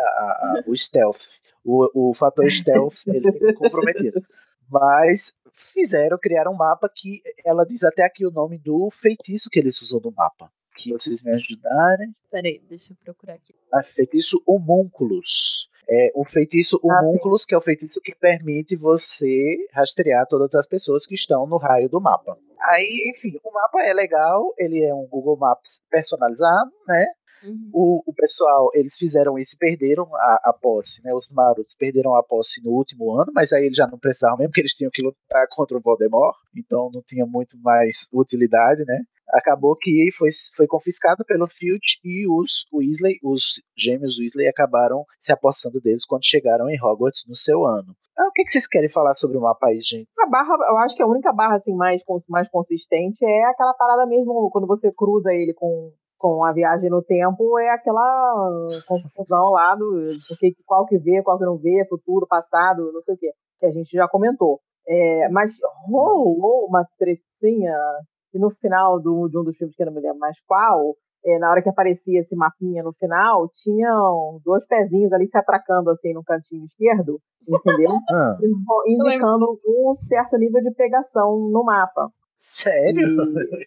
a- 0.57 0.63
o 0.65 0.75
stealth. 0.75 1.27
O, 1.63 2.09
o 2.09 2.13
fator 2.13 2.49
stealth 2.51 2.95
ele 3.07 3.31
fica 3.31 3.53
comprometido. 3.53 4.21
Mas 4.69 5.33
fizeram, 5.53 6.17
criaram 6.17 6.51
um 6.53 6.57
mapa 6.57 6.89
que 6.93 7.21
ela 7.45 7.63
diz 7.65 7.83
até 7.83 8.03
aqui 8.03 8.25
o 8.25 8.31
nome 8.31 8.57
do 8.57 8.89
feitiço 8.91 9.49
que 9.51 9.59
eles 9.59 9.79
usam 9.81 9.99
no 10.03 10.11
mapa. 10.11 10.51
Que 10.75 10.91
vocês 10.91 11.21
me 11.21 11.31
ajudarem. 11.31 12.15
Peraí, 12.31 12.59
deixa 12.67 12.91
eu 12.93 12.97
procurar 13.03 13.35
aqui. 13.35 13.53
A 13.71 13.83
feitiço 13.83 14.41
homúnculos. 14.47 15.69
É 15.89 16.11
o 16.15 16.23
feitiço 16.23 16.79
Ah, 16.83 16.99
homúnculos, 17.01 17.45
que 17.45 17.53
é 17.53 17.57
o 17.57 17.61
feitiço 17.61 17.99
que 18.01 18.15
permite 18.15 18.75
você 18.75 19.57
rastrear 19.73 20.25
todas 20.27 20.55
as 20.55 20.67
pessoas 20.67 21.05
que 21.05 21.15
estão 21.15 21.45
no 21.45 21.57
raio 21.57 21.89
do 21.89 21.99
mapa. 21.99 22.37
Aí, 22.59 23.13
enfim, 23.15 23.37
o 23.43 23.53
mapa 23.53 23.81
é 23.83 23.93
legal, 23.93 24.53
ele 24.57 24.83
é 24.83 24.93
um 24.93 25.05
Google 25.05 25.37
Maps 25.37 25.81
personalizado, 25.89 26.71
né? 26.87 27.05
Uhum. 27.43 27.69
O, 27.73 28.03
o 28.07 28.13
pessoal, 28.13 28.69
eles 28.73 28.97
fizeram 28.97 29.37
isso 29.37 29.55
e 29.55 29.57
perderam 29.57 30.07
a, 30.15 30.39
a 30.45 30.53
posse, 30.53 31.03
né? 31.03 31.13
Os 31.13 31.27
Marotos 31.29 31.75
perderam 31.77 32.15
a 32.15 32.23
posse 32.23 32.63
no 32.63 32.71
último 32.71 33.11
ano, 33.19 33.31
mas 33.35 33.51
aí 33.51 33.65
eles 33.65 33.75
já 33.75 33.85
não 33.85 33.99
precisavam 33.99 34.37
mesmo, 34.37 34.51
porque 34.51 34.61
eles 34.61 34.73
tinham 34.73 34.91
que 34.91 35.01
lutar 35.01 35.45
contra 35.49 35.77
o 35.77 35.81
Voldemort, 35.81 36.37
então 36.55 36.89
não 36.93 37.01
tinha 37.01 37.25
muito 37.25 37.57
mais 37.57 38.07
utilidade, 38.13 38.85
né? 38.85 39.03
Acabou 39.33 39.75
que 39.75 40.09
foi, 40.17 40.29
foi 40.55 40.67
confiscado 40.67 41.25
pelo 41.25 41.47
Filch 41.47 41.99
e 42.03 42.27
os 42.27 42.65
Weasley, 42.71 43.19
os 43.23 43.61
gêmeos 43.77 44.17
Weasley, 44.19 44.47
acabaram 44.47 45.03
se 45.19 45.33
apossando 45.33 45.81
deles 45.81 46.05
quando 46.05 46.25
chegaram 46.25 46.69
em 46.69 46.79
Hogwarts 46.79 47.23
no 47.27 47.35
seu 47.35 47.65
ano. 47.65 47.95
Ah, 48.17 48.27
o 48.27 48.31
que, 48.31 48.43
que 48.43 48.51
vocês 48.51 48.67
querem 48.67 48.89
falar 48.89 49.15
sobre 49.15 49.37
o 49.37 49.41
mapa 49.41 49.67
aí, 49.67 49.81
gente? 49.81 50.07
A 50.19 50.27
barra, 50.27 50.55
eu 50.69 50.77
acho 50.77 50.95
que 50.95 51.01
a 51.01 51.07
única 51.07 51.33
barra 51.33 51.55
assim, 51.55 51.73
mais, 51.73 52.03
mais 52.29 52.47
consistente 52.47 53.25
é 53.25 53.43
aquela 53.45 53.73
parada 53.73 54.05
mesmo, 54.05 54.51
quando 54.51 54.67
você 54.67 54.91
cruza 54.91 55.31
ele 55.33 55.53
com, 55.53 55.91
com 56.17 56.45
a 56.45 56.53
viagem 56.53 56.91
no 56.91 57.01
tempo, 57.01 57.57
é 57.59 57.69
aquela 57.69 58.69
confusão 58.87 59.49
lá 59.49 59.73
do 59.75 60.09
porque, 60.27 60.53
qual 60.65 60.85
que 60.85 60.97
vê, 60.99 61.23
qual 61.23 61.39
que 61.39 61.45
não 61.45 61.57
vê, 61.57 61.85
futuro, 61.89 62.27
passado, 62.27 62.91
não 62.93 63.01
sei 63.01 63.15
o 63.15 63.17
quê, 63.17 63.31
que 63.59 63.65
a 63.65 63.71
gente 63.71 63.91
já 63.91 64.07
comentou. 64.07 64.59
É, 64.87 65.29
mas 65.29 65.59
rolou 65.87 66.67
uma 66.67 66.85
tretinha, 66.99 67.75
e 68.33 68.39
no 68.39 68.49
final 68.49 68.99
do, 68.99 69.27
de 69.29 69.37
um 69.37 69.43
dos 69.43 69.57
filmes 69.57 69.75
que 69.75 69.83
eu 69.83 69.87
não 69.87 69.93
me 69.93 70.01
lembro 70.01 70.19
mais 70.19 70.41
qual, 70.45 70.95
é, 71.25 71.39
na 71.39 71.49
hora 71.49 71.61
que 71.61 71.69
aparecia 71.69 72.19
esse 72.19 72.35
mapinha 72.35 72.83
no 72.83 72.93
final, 72.93 73.47
tinham 73.49 74.41
dois 74.43 74.65
pezinhos 74.67 75.11
ali 75.13 75.25
se 75.25 75.37
atracando 75.37 75.89
assim 75.89 76.13
no 76.13 76.23
cantinho 76.23 76.63
esquerdo, 76.63 77.19
entendeu? 77.47 77.91
Ah, 78.11 78.37
indicando 78.87 79.59
um 79.65 79.95
certo 79.95 80.37
nível 80.37 80.61
de 80.61 80.71
pegação 80.71 81.37
no 81.51 81.63
mapa. 81.63 82.09
sério? 82.37 83.07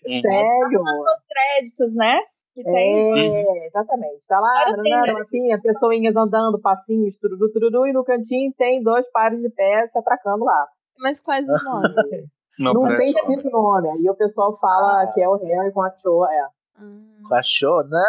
E- 0.05 0.21
sério? 0.21 0.83
Os 0.83 1.25
créditos, 1.27 1.95
né? 1.97 2.19
Que 2.55 2.63
tem. 2.63 3.35
É, 3.35 3.67
exatamente. 3.67 4.23
Tá 4.27 4.41
lá, 4.41 4.71
nanana, 4.71 5.07
né? 5.07 5.13
mapinha, 5.13 5.61
pessoinhas 5.61 6.17
andando, 6.17 6.61
passinhos, 6.61 7.17
tururu, 7.17 7.51
tururu, 7.53 7.87
e 7.87 7.93
no 7.93 8.05
cantinho 8.05 8.53
tem 8.57 8.83
dois 8.83 9.11
pares 9.11 9.41
de 9.41 9.51
pés 9.51 9.93
se 9.93 9.99
atracando 9.99 10.45
lá. 10.45 10.67
Mas 10.99 11.21
quais 11.21 11.47
os 11.49 11.63
nomes? 11.65 12.36
Não, 12.59 12.73
Não, 12.73 12.97
tem 12.97 13.11
escrito 13.11 13.51
nome. 13.51 13.91
Aí 13.91 14.09
o 14.11 14.15
pessoal 14.15 14.59
fala 14.59 15.03
Ah. 15.03 15.07
que 15.13 15.21
é 15.21 15.29
o 15.29 15.37
Harry 15.37 15.73
com 15.73 15.83
a 15.83 15.91
Cho, 15.97 16.25
é. 16.27 16.49
Hum. 16.83 17.23
Achou? 17.33 17.85
Não. 17.87 18.01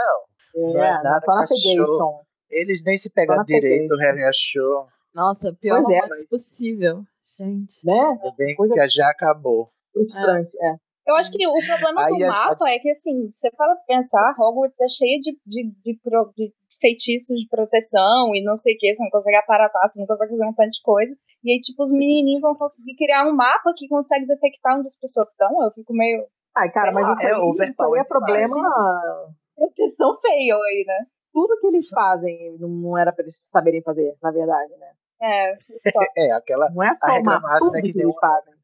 É, 0.56 0.60
Não 0.74 0.84
é 0.84 1.03
nada 1.03 1.19
só 1.22 1.36
na 1.36 1.48
com 1.48 1.53
a 1.53 1.57
Cho. 1.57 1.64
Pegation. 1.69 2.19
Eles 2.49 2.82
nem 2.84 2.98
se 2.98 3.11
na 3.28 3.44
direito, 3.44 3.94
o. 3.94 3.98
Harry 3.98 4.24
achou. 4.24 4.88
Nossa, 5.14 5.53
pior 5.60 5.82
Pois 5.84 5.95
é, 5.98 6.07
mas- 6.07 6.30
possível. 6.30 7.02
Gente. 7.38 7.86
Né? 7.86 7.94
Ainda 7.99 8.32
bem 8.38 8.56
Coisa- 8.56 8.74
que 8.74 8.88
já 8.90 9.10
acabou. 9.10 9.69
Frustrante, 9.91 10.52
é. 10.61 10.76
Eu 11.06 11.15
acho 11.15 11.32
que 11.32 11.45
o 11.48 11.53
problema 11.65 12.06
Aí 12.06 12.18
do 12.18 12.26
a- 12.26 12.28
mapa 12.28 12.69
é 12.69 12.80
que, 12.80 12.90
assim, 12.90 13.30
você 13.32 13.49
para 13.52 13.76
pensar, 13.88 14.36
Hogwarts 14.40 14.80
é 14.82 14.88
cheia 14.90 15.18
de, 15.19 15.38
de, 15.45 15.72
de, 15.84 15.99
pro- 16.03 16.32
de 16.36 16.53
feitiços 16.82 17.40
de 17.40 17.48
proteção 17.49 18.36
e 18.36 18.44
não 18.44 18.56
sei 18.57 18.76
o 18.76 18.78
que, 18.78 18.94
você 18.94 19.03
não 19.03 19.10
consegue 19.10 19.38
aparatar, 19.38 19.88
você 19.88 19.99
não 19.99 20.06
consegue 20.07 20.32
fazer 20.32 20.45
um 20.45 20.53
tanto 20.53 20.72
de 20.72 20.82
coisa. 20.82 21.15
E 21.48 21.52
aí, 21.53 21.60
tipo, 21.61 21.82
os 21.82 21.90
menininhos 21.90 22.41
vão 22.41 22.53
conseguir 22.56 22.94
criar 22.98 23.26
um 23.26 23.34
mapa 23.34 23.72
que 23.74 23.88
consegue 23.88 24.28
detectar 24.28 24.78
onde 24.78 24.88
as 24.88 24.99
pessoas 24.99 25.30
estão. 25.30 25.64
Eu 25.64 25.72
fico 25.72 25.94
meio. 25.94 26.26
Ai, 26.53 26.69
cara, 26.69 26.91
mas 26.91 27.07
isso 27.07 27.22
É, 27.22 27.28
aí, 27.28 27.40
o 27.40 27.53
isso 27.64 27.82
aí 27.84 27.99
é 28.02 28.03
problema. 28.03 29.26
Proteção 29.56 30.14
fail 30.19 30.61
aí, 30.61 30.84
né? 30.86 31.06
Tudo 31.32 31.57
que 31.61 31.68
eles 31.68 31.88
fazem 31.88 32.57
não- 32.60 32.98
era 32.98 33.14
pra 33.14 33.24
eles 33.24 33.38
saberem 33.49 33.82
fazer, 33.82 34.14
na 34.22 34.30
verdade, 34.30 34.74
né? 34.78 34.91
É. 35.22 35.57
É, 36.18 36.32
aquela. 36.34 36.69
Não 36.72 36.84
é 36.84 36.94
só 36.95 37.07
A 37.07 37.11
o 37.11 37.14
regra 37.14 37.32
mapa, 37.36 37.48
máxima 37.48 37.78
é 37.78 37.82
que 37.82 37.94
que 37.94 38.02
eles 38.02 38.19
fazem. 38.19 38.53
né? 38.53 38.57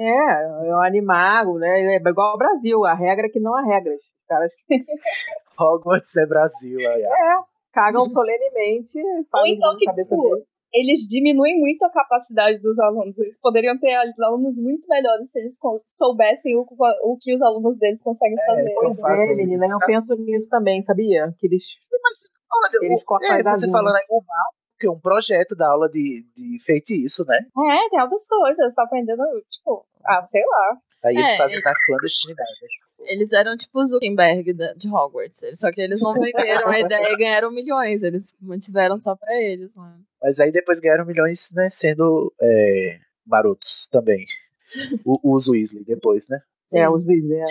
É, 0.00 0.42
é 0.68 0.74
o 0.74 0.80
animago, 0.80 1.58
né? 1.60 1.94
É 1.94 1.96
igual 1.96 2.32
ao 2.32 2.38
Brasil, 2.38 2.84
a 2.84 2.94
regra 2.94 3.26
é 3.26 3.30
que 3.30 3.38
não 3.38 3.54
há 3.54 3.62
regras. 3.62 4.00
Os 4.00 4.26
caras 4.28 4.52
Hogwarts 5.58 6.16
é 6.16 6.26
Brasil, 6.26 6.78
aí, 6.90 7.02
é, 7.02 7.38
cagam 7.72 8.08
solenemente, 8.08 9.00
fazem 9.30 9.54
então 9.54 9.76
que, 9.76 9.84
cabeça 9.86 10.16
tipo. 10.16 10.44
Eles 10.72 11.00
diminuem 11.08 11.58
muito 11.58 11.82
a 11.84 11.90
capacidade 11.90 12.58
dos 12.60 12.78
alunos. 12.78 13.18
Eles 13.18 13.38
poderiam 13.40 13.78
ter 13.78 13.94
alunos 14.22 14.58
muito 14.60 14.86
melhores 14.88 15.30
se 15.30 15.40
eles 15.40 15.56
soubessem 15.86 16.56
o, 16.56 16.66
o 17.04 17.16
que 17.20 17.32
os 17.34 17.40
alunos 17.42 17.78
deles 17.78 18.02
conseguem 18.02 18.36
fazer. 18.46 18.70
então 18.70 18.94
Pois 18.94 18.98
é, 18.98 19.34
menina, 19.34 19.64
isso, 19.66 19.74
eu 19.74 19.78
penso 19.86 20.14
nisso 20.16 20.48
também, 20.50 20.82
sabia? 20.82 21.34
Que 21.38 21.46
eles 21.46 21.78
Olha, 22.52 22.86
Eles 22.86 23.02
o- 23.02 23.04
cortam 23.04 23.32
é, 23.32 23.42
você 23.42 23.70
falando 23.70 23.94
aí, 23.96 24.04
o 24.10 24.16
mal, 24.20 24.46
que 24.78 24.86
é 24.86 24.90
um 24.90 24.98
projeto 25.00 25.54
da 25.56 25.68
aula 25.70 25.88
de, 25.88 26.24
de 26.34 26.58
feitiço, 26.64 27.24
né? 27.26 27.36
É, 27.38 27.88
tem 27.90 28.00
outras 28.00 28.26
coisas. 28.26 28.74
Tá 28.74 28.84
aprendendo, 28.84 29.22
tipo, 29.50 29.86
ah, 30.04 30.22
sei 30.22 30.42
lá. 30.46 30.76
Aí 31.04 31.14
eles 31.16 31.32
É, 31.32 31.36
fazem 31.36 31.54
eles- 31.54 31.64
na 31.64 31.72
clandestinidade. 31.86 32.48
Eles 33.00 33.32
eram 33.32 33.56
tipo 33.56 33.78
o 33.78 33.84
Zuckerberg 33.86 34.52
de 34.76 34.88
Hogwarts. 34.88 35.42
Só 35.54 35.70
que 35.72 35.80
eles 35.80 36.00
não 36.00 36.12
venderam 36.14 36.68
a 36.68 36.78
ideia 36.80 37.12
e 37.12 37.16
ganharam 37.16 37.50
milhões. 37.52 38.02
Eles 38.02 38.34
mantiveram 38.40 38.98
só 38.98 39.14
pra 39.16 39.34
eles, 39.40 39.76
mano. 39.76 40.04
Mas 40.22 40.40
aí 40.40 40.50
depois 40.50 40.80
ganharam 40.80 41.06
milhões, 41.06 41.50
né? 41.54 41.68
Sendo 41.70 42.32
é, 42.40 42.98
marotos 43.26 43.88
também. 43.90 44.26
O- 45.04 45.34
os 45.36 45.48
Weasley 45.48 45.84
depois, 45.84 46.28
né? 46.28 46.40
é, 46.74 46.88
os 46.88 47.06
Weasley, 47.06 47.40
é. 47.40 47.44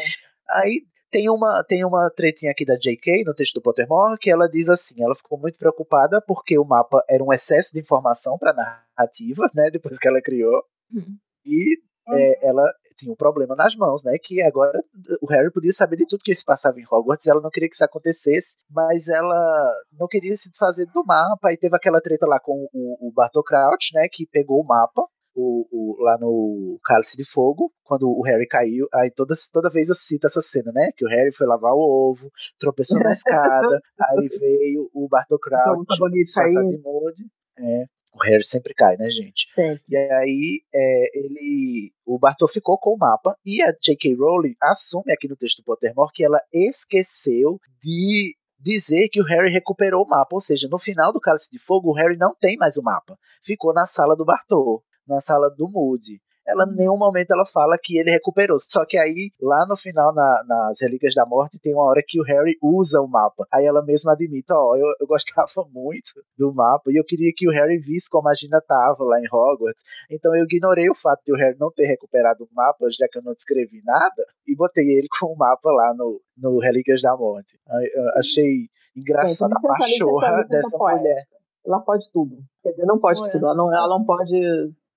Aí 0.49 0.86
tem 1.10 1.30
uma, 1.30 1.64
tem 1.64 1.84
uma 1.86 2.10
tretinha 2.11 2.52
aqui 2.52 2.65
da 2.65 2.76
J.K. 2.76 3.24
no 3.26 3.34
texto 3.34 3.53
do 3.56 3.61
Pottermore 3.61 4.19
que 4.19 4.30
ela 4.30 4.48
diz 4.48 4.69
assim: 4.69 5.02
ela 5.02 5.15
ficou 5.15 5.40
muito 5.40 5.57
preocupada 5.57 6.22
porque 6.22 6.57
o 6.60 6.65
mapa 6.65 7.03
era 7.10 7.24
um 7.24 7.32
excesso 7.34 7.72
de 7.74 7.80
informação 7.80 8.38
para 8.38 8.53
narrativa, 8.53 9.49
né? 9.56 9.72
Depois 9.72 9.98
que 9.98 10.07
ela 10.07 10.22
criou. 10.22 10.61
Hum. 10.94 11.18
E 11.45 11.80
é, 12.10 12.48
ela 12.48 12.72
tinha 12.98 13.11
um 13.11 13.15
problema 13.15 13.56
nas 13.56 13.76
mãos, 13.76 14.03
né? 14.03 14.18
Que 14.22 14.41
agora 14.41 14.82
o 15.22 15.28
Harry 15.28 15.52
podia 15.52 15.72
saber 15.72 15.98
de 15.98 16.06
tudo 16.07 16.24
que 16.24 16.34
se 16.36 16.44
passava 16.44 16.80
em 16.80 16.86
Hogwarts. 16.90 17.28
Ela 17.28 17.41
não 17.41 17.49
queria 17.49 17.69
que 17.69 17.76
isso 17.76 17.86
acontecesse, 17.86 18.57
mas 18.69 19.07
ela 19.07 19.74
não 19.98 20.07
queria 20.07 20.36
se 20.36 20.49
desfazer 20.49 20.86
do 20.94 21.03
mapa. 21.06 21.52
E 21.53 21.57
teve 21.57 21.76
aquela 21.76 22.02
treta 22.02 22.26
lá 22.26 22.40
com 22.40 22.68
o, 22.74 23.07
o 23.07 23.11
Bartol 23.14 23.44
Crouch, 23.44 23.91
né? 23.94 24.07
Que 24.11 24.26
pegou 24.26 24.61
o 24.61 24.65
mapa. 24.68 25.03
O, 25.40 25.68
o- 25.72 26.03
lá 26.03 26.18
no 26.19 26.80
Cálice 26.84 27.15
de 27.15 27.24
Fogo, 27.24 27.72
quando 27.84 28.10
o 28.10 28.24
Harry 28.24 28.48
caiu, 28.48 28.88
aí 28.91 29.11
toda, 29.11 29.36
toda 29.53 29.69
vez 29.69 29.88
eu 29.88 29.94
cito 29.94 30.26
essa 30.26 30.41
cena, 30.41 30.72
né? 30.74 30.90
Que 30.98 31.06
o 31.06 31.07
Harry 31.07 31.32
foi 31.32 31.45
lavar 31.45 31.74
o 31.74 31.78
ovo, 32.11 32.32
tropeçou 32.60 32.98
na 32.99 33.11
escada, 33.14 33.80
aí 34.02 34.28
veio 34.40 34.90
o 34.95 35.07
Bartol 35.07 35.38
Então, 35.38 35.61
Crouch, 35.64 35.82
o 35.82 35.94
sabonete 35.94 36.32
de 36.72 36.78
Moody. 36.82 37.24
É, 37.60 37.86
o 38.18 38.26
Harry 38.26 38.44
sempre 38.44 38.73
cai, 38.73 38.98
né, 38.98 39.10
gente? 39.10 39.48
E 39.88 39.95
aí 39.95 40.61
é, 40.73 41.18
ele. 41.18 41.94
O 42.06 42.18
Bartol 42.18 42.48
ficou 42.48 42.77
com 42.77 42.94
o 42.94 42.98
mapa 42.98 43.38
e 43.45 43.61
a 43.61 43.72
J.K. 43.72 44.15
Rowling 44.15 44.56
assume 44.61 45.11
aqui 45.11 45.27
no 45.27 45.35
texto 45.35 45.57
do 45.57 45.64
Pottermore 45.64 46.11
que 46.14 46.23
ela 46.23 46.41
esqueceu 46.52 47.60
de 47.81 48.35
dizer 48.60 49.10
que 49.10 49.22
o 49.22 49.26
Harry 49.26 49.52
recuperou 49.52 50.03
o 50.03 50.07
mapa. 50.07 50.35
Ou 50.35 50.41
seja, 50.41 50.68
no 50.69 50.80
final 50.80 51.14
do 51.14 51.19
Cálice 51.19 51.49
de 51.52 51.60
Fogo, 51.60 51.89
o 51.89 51.94
Harry 51.94 52.18
não 52.18 52.34
tem 52.34 52.57
mais 52.57 52.77
o 52.77 52.84
mapa. 52.84 53.18
Ficou 53.44 53.73
na 53.73 53.85
sala 53.85 54.15
do 54.15 54.26
Bartol, 54.26 54.84
na 55.07 55.19
sala 55.19 55.49
do 55.49 55.69
Moody. 55.69 56.22
Ela, 56.48 56.64
em 56.65 56.76
nenhum 56.76 56.98
momento 56.98 57.32
ela 57.32 57.45
fala 57.45 57.78
que 57.82 57.98
ele 57.98 58.10
recuperou. 58.10 58.57
Só 58.60 58.86
que 58.86 58.98
aí, 58.98 59.32
lá 59.41 59.65
no 59.68 59.76
final, 59.76 60.14
na- 60.14 60.44
nas 60.48 60.82
Relíquias 60.82 61.14
da 61.14 61.26
Morte, 61.26 61.60
tem 61.60 61.74
uma 61.74 61.84
hora 61.84 62.02
que 62.06 62.19
o 62.19 62.24
Harry 62.24 62.57
usa 62.61 63.02
o 63.02 63.07
mapa. 63.07 63.45
Aí 63.52 63.65
ela 63.65 63.84
mesma 63.84 64.14
admite, 64.14 64.52
ó, 64.53 64.76
eu, 64.76 64.88
eu 64.99 65.07
gostava 65.07 65.48
muito 65.74 66.11
do 66.38 66.53
mapa 66.53 66.90
e 66.91 66.95
eu 66.98 67.03
queria 67.03 67.32
que 67.36 67.48
o 67.48 67.52
Harry 67.52 67.78
visse 67.78 68.10
como 68.10 68.30
a 68.30 68.34
Gina 68.34 68.61
tava 68.61 69.03
lá 69.03 69.19
em 69.19 69.28
Hogwarts. 69.32 69.84
Então 70.10 70.34
eu 70.36 70.45
ignorei 70.45 70.90
o 70.90 70.95
fato 70.95 71.22
de 71.26 71.34
o 71.34 71.36
Harry 71.36 71.57
não 71.60 71.72
ter 71.72 71.86
recuperado 71.86 72.44
o 72.45 72.56
mapa, 72.56 72.88
já 72.98 73.07
que 73.11 73.18
eu 73.19 73.24
não 73.24 73.34
descrevi 73.34 73.82
nada, 73.84 74.26
e 74.48 74.56
botei 74.56 74.88
ele 74.90 75.07
com 75.19 75.28
o 75.28 75.38
mapa 75.38 75.69
lá 75.72 75.94
no, 75.94 76.22
no 76.38 76.60
Relíquias 76.60 77.02
da 77.02 77.15
Morte. 77.18 77.60
Aí, 77.69 77.91
eu 77.94 78.10
achei 78.15 78.68
engraçada 78.95 79.53
Gente, 79.56 79.65
a 79.65 79.69
pachorra 79.78 80.30
licença 80.38 80.49
dessa 80.56 80.78
poética. 80.78 81.02
mulher. 81.02 81.24
Ela 81.65 81.80
pode 81.82 82.10
tudo. 82.11 82.38
Quer 82.64 82.72
dizer, 82.72 82.86
não 82.86 82.98
pode 82.98 83.22
tudo. 83.32 83.45
Ela 83.45 83.56
não, 83.56 83.74
ela 83.74 83.88
não 83.90 84.06
pode. 84.06 84.34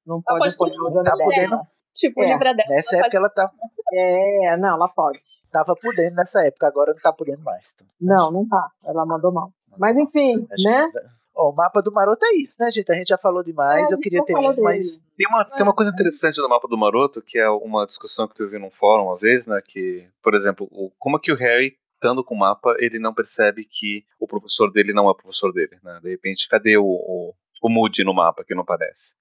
Não 0.06 0.20
pode 0.22 0.56
pode 0.56 0.74
apoiar 0.74 0.90
o 0.90 0.90
Johnny 0.92 1.04
tá 1.04 1.16
podendo. 1.16 1.60
Tipo, 1.92 2.22
É, 2.22 2.24
o 2.24 2.28
livro 2.28 2.44
dela. 2.44 2.68
Nessa 2.68 2.96
época 2.98 3.16
ela 3.16 3.28
tava, 3.30 3.52
É, 3.92 4.56
não, 4.56 4.74
ela 4.74 4.88
pode. 4.88 5.18
tava 5.50 5.74
podendo 5.74 6.14
nessa 6.14 6.44
época, 6.46 6.66
agora 6.66 6.92
não 6.92 7.00
tá 7.00 7.12
podendo 7.12 7.42
mais. 7.42 7.72
Então, 7.74 7.86
Não, 8.00 8.30
não 8.30 8.48
tá. 8.48 8.68
Ela 8.84 9.04
mandou 9.04 9.32
mal. 9.32 9.52
Mas 9.78 9.96
enfim, 9.96 10.46
Acho 10.52 10.62
né? 10.64 10.88
que- 10.92 11.20
Ó, 11.32 11.50
o 11.50 11.54
mapa 11.54 11.80
do 11.80 11.92
Maroto 11.92 12.24
é 12.26 12.34
isso, 12.36 12.56
né, 12.60 12.70
gente? 12.72 12.90
A 12.90 12.94
gente 12.94 13.08
já 13.08 13.16
falou 13.16 13.42
demais, 13.42 13.90
É, 13.90 13.94
eu 13.94 13.98
queria 13.98 14.22
ter 14.24 14.36
um, 14.36 14.62
mas. 14.62 15.00
Tem 15.16 15.26
uma, 15.28 15.44
tem 15.44 15.62
uma 15.62 15.72
coisa 15.72 15.90
interessante 15.92 16.36
do 16.36 16.48
mapa 16.48 16.66
do 16.68 16.76
Maroto, 16.76 17.22
que 17.22 17.38
é 17.38 17.48
uma 17.48 17.86
discussão 17.86 18.26
que 18.28 18.42
eu 18.42 18.48
vi 18.50 18.58
num 18.58 18.70
fórum 18.70 19.04
uma 19.04 19.16
vez, 19.16 19.46
né? 19.46 19.60
Que, 19.64 20.06
por 20.22 20.34
exemplo, 20.34 20.68
o, 20.72 20.90
como 20.98 21.16
é 21.16 21.20
que 21.20 21.32
o 21.32 21.36
Harry, 21.36 21.76
estando 21.94 22.24
com 22.24 22.34
o 22.34 22.38
mapa, 22.38 22.74
ele 22.78 22.98
não 22.98 23.14
percebe 23.14 23.64
que 23.64 24.04
o 24.18 24.26
professor 24.26 24.70
dele 24.72 24.92
não 24.92 25.06
é 25.06 25.10
o 25.12 25.14
professor 25.14 25.52
dele, 25.52 25.78
né? 25.84 26.00
De 26.02 26.10
repente, 26.10 26.48
cadê 26.48 26.76
o, 26.76 26.84
o, 26.84 27.32
o 27.62 27.68
Moody 27.70 28.02
no 28.04 28.12
mapa 28.12 28.44
que 28.44 28.54
não 28.54 28.62
aparece? 28.62 29.14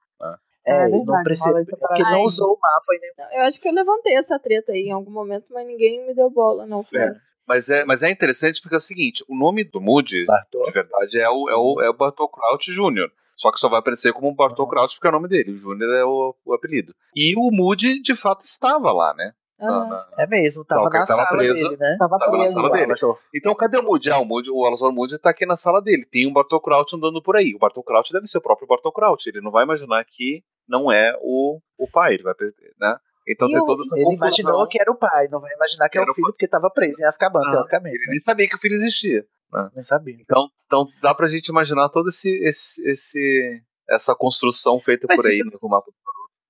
É 0.69 0.83
é, 0.83 0.85
ele 0.85 0.97
verdade, 0.97 1.23
não 1.23 1.57
essa 1.59 1.77
porque 1.77 2.03
não 2.03 2.23
usou 2.23 2.53
o 2.53 2.59
mapa 2.59 2.85
nem 3.01 3.11
Não, 3.17 3.41
Eu 3.41 3.47
acho 3.47 3.59
que 3.61 3.67
eu 3.67 3.73
levantei 3.73 4.15
essa 4.15 4.39
treta 4.39 4.71
aí 4.71 4.87
em 4.87 4.91
algum 4.91 5.11
momento, 5.11 5.45
mas 5.49 5.65
ninguém 5.65 6.05
me 6.05 6.13
deu 6.13 6.29
bola, 6.29 6.65
não. 6.65 6.83
Foi. 6.83 6.99
É. 6.99 7.15
Mas 7.47 7.67
é, 7.67 7.83
mas 7.83 8.03
é 8.03 8.11
interessante 8.11 8.61
porque 8.61 8.75
é 8.75 8.77
o 8.77 8.81
seguinte, 8.81 9.25
o 9.27 9.35
nome 9.35 9.63
do 9.63 9.81
Moody, 9.81 10.25
Bartol. 10.25 10.65
de 10.65 10.71
verdade, 10.71 11.19
é 11.19 11.27
o, 11.27 11.49
é 11.49 11.55
o, 11.55 11.81
é 11.81 11.89
o 11.89 11.93
Bartol 11.93 12.29
Crouch 12.29 12.71
Jr., 12.71 13.09
só 13.35 13.51
que 13.51 13.59
só 13.59 13.67
vai 13.69 13.79
aparecer 13.79 14.13
como 14.13 14.35
Bartol. 14.35 14.67
Crouch 14.67 14.95
porque 14.95 15.07
é 15.07 15.09
o 15.09 15.13
nome 15.13 15.27
dele, 15.27 15.53
o 15.53 15.57
Júnior 15.57 15.91
é 15.95 16.03
o, 16.03 16.35
o 16.45 16.53
apelido. 16.53 16.93
E 17.15 17.33
o 17.35 17.49
Moody, 17.49 18.01
de 18.01 18.15
fato, 18.15 18.41
estava 18.41 18.91
lá, 18.91 19.15
né? 19.15 19.31
Na- 19.65 19.85
na- 19.87 20.07
É 20.17 20.27
mesmo, 20.27 20.63
tava 20.65 20.83
na 20.85 20.89
tava 20.89 21.05
sala 21.05 21.27
preso. 21.29 21.53
dele, 21.53 21.77
né? 21.77 21.95
Tava 21.99 22.17
Tava 22.19 22.31
na 22.31 22.37
preso. 22.37 22.53
sala 22.53 22.67
lá. 22.69 22.73
dele. 22.75 22.93
Então 23.33 23.55
cadê 23.55 23.77
o 23.77 23.83
Moody? 23.83 24.09
Ah, 24.11 24.19
o, 24.19 24.25
Moody, 24.25 24.49
o 24.49 24.65
Alastor 24.65 24.91
Moody 24.93 25.17
tá 25.19 25.29
aqui 25.29 25.45
na 25.45 25.55
sala 25.55 25.81
dele. 25.81 26.05
Tem 26.05 26.27
um 26.27 26.33
Bartol 26.33 26.61
Crouch 26.61 26.95
andando 26.95 27.21
por 27.21 27.35
aí. 27.35 27.53
O 27.55 27.59
Bartol 27.59 27.83
Crouch 27.83 28.11
deve 28.13 28.27
ser 28.27 28.37
o 28.37 28.41
próprio 28.41 28.67
Bartol 28.67 28.91
Crouch. 28.91 29.27
Ele 29.29 29.41
não 29.41 29.51
vai 29.51 29.63
imaginar 29.63 30.03
que 30.05 30.43
não 30.67 30.91
é 30.91 31.13
o, 31.21 31.59
o 31.77 31.87
pai. 31.89 32.13
Ele 32.15 32.23
vai, 32.23 32.33
né? 32.79 32.97
Então 33.27 33.47
E 33.47 33.51
tem 33.51 33.61
o- 33.61 33.65
toda 33.65 33.81
essa 33.83 33.95
Ele 33.95 34.05
confusão. 34.05 34.27
imaginou 34.27 34.67
que 34.67 34.81
era 34.81 34.91
o 34.91 34.95
pai, 34.95 35.27
não 35.27 35.39
vai 35.39 35.53
imaginar 35.53 35.87
que 35.89 35.97
é 35.97 36.01
Era 36.01 36.09
o 36.09 36.13
o 36.13 36.15
filho 36.15 36.27
porque 36.31 36.47
tava 36.47 36.69
preso 36.71 36.99
em 36.99 37.05
Azkaban, 37.05 37.41
Ah, 37.45 37.51
teoricamente. 37.51 37.95
Ele 37.95 38.05
né? 38.05 38.11
nem 38.11 38.19
sabia 38.19 38.47
que 38.49 38.55
o 38.55 38.59
filho 38.59 38.75
existia. 38.75 39.23
Não 39.51 39.83
sabia. 39.83 40.15
Então, 40.19 40.47
então 40.65 40.87
dá 41.01 41.13
pra 41.13 41.27
gente 41.27 41.47
imaginar 41.47 41.89
todo 41.89 42.09
esse, 42.09 42.29
esse, 42.43 42.87
esse 42.89 43.61
essa 43.89 44.13
construção 44.15 44.79
feita 44.79 45.07
Mas 45.09 45.17
por 45.17 45.25
aí 45.25 45.39
no 45.61 45.69
mapa. 45.69 45.91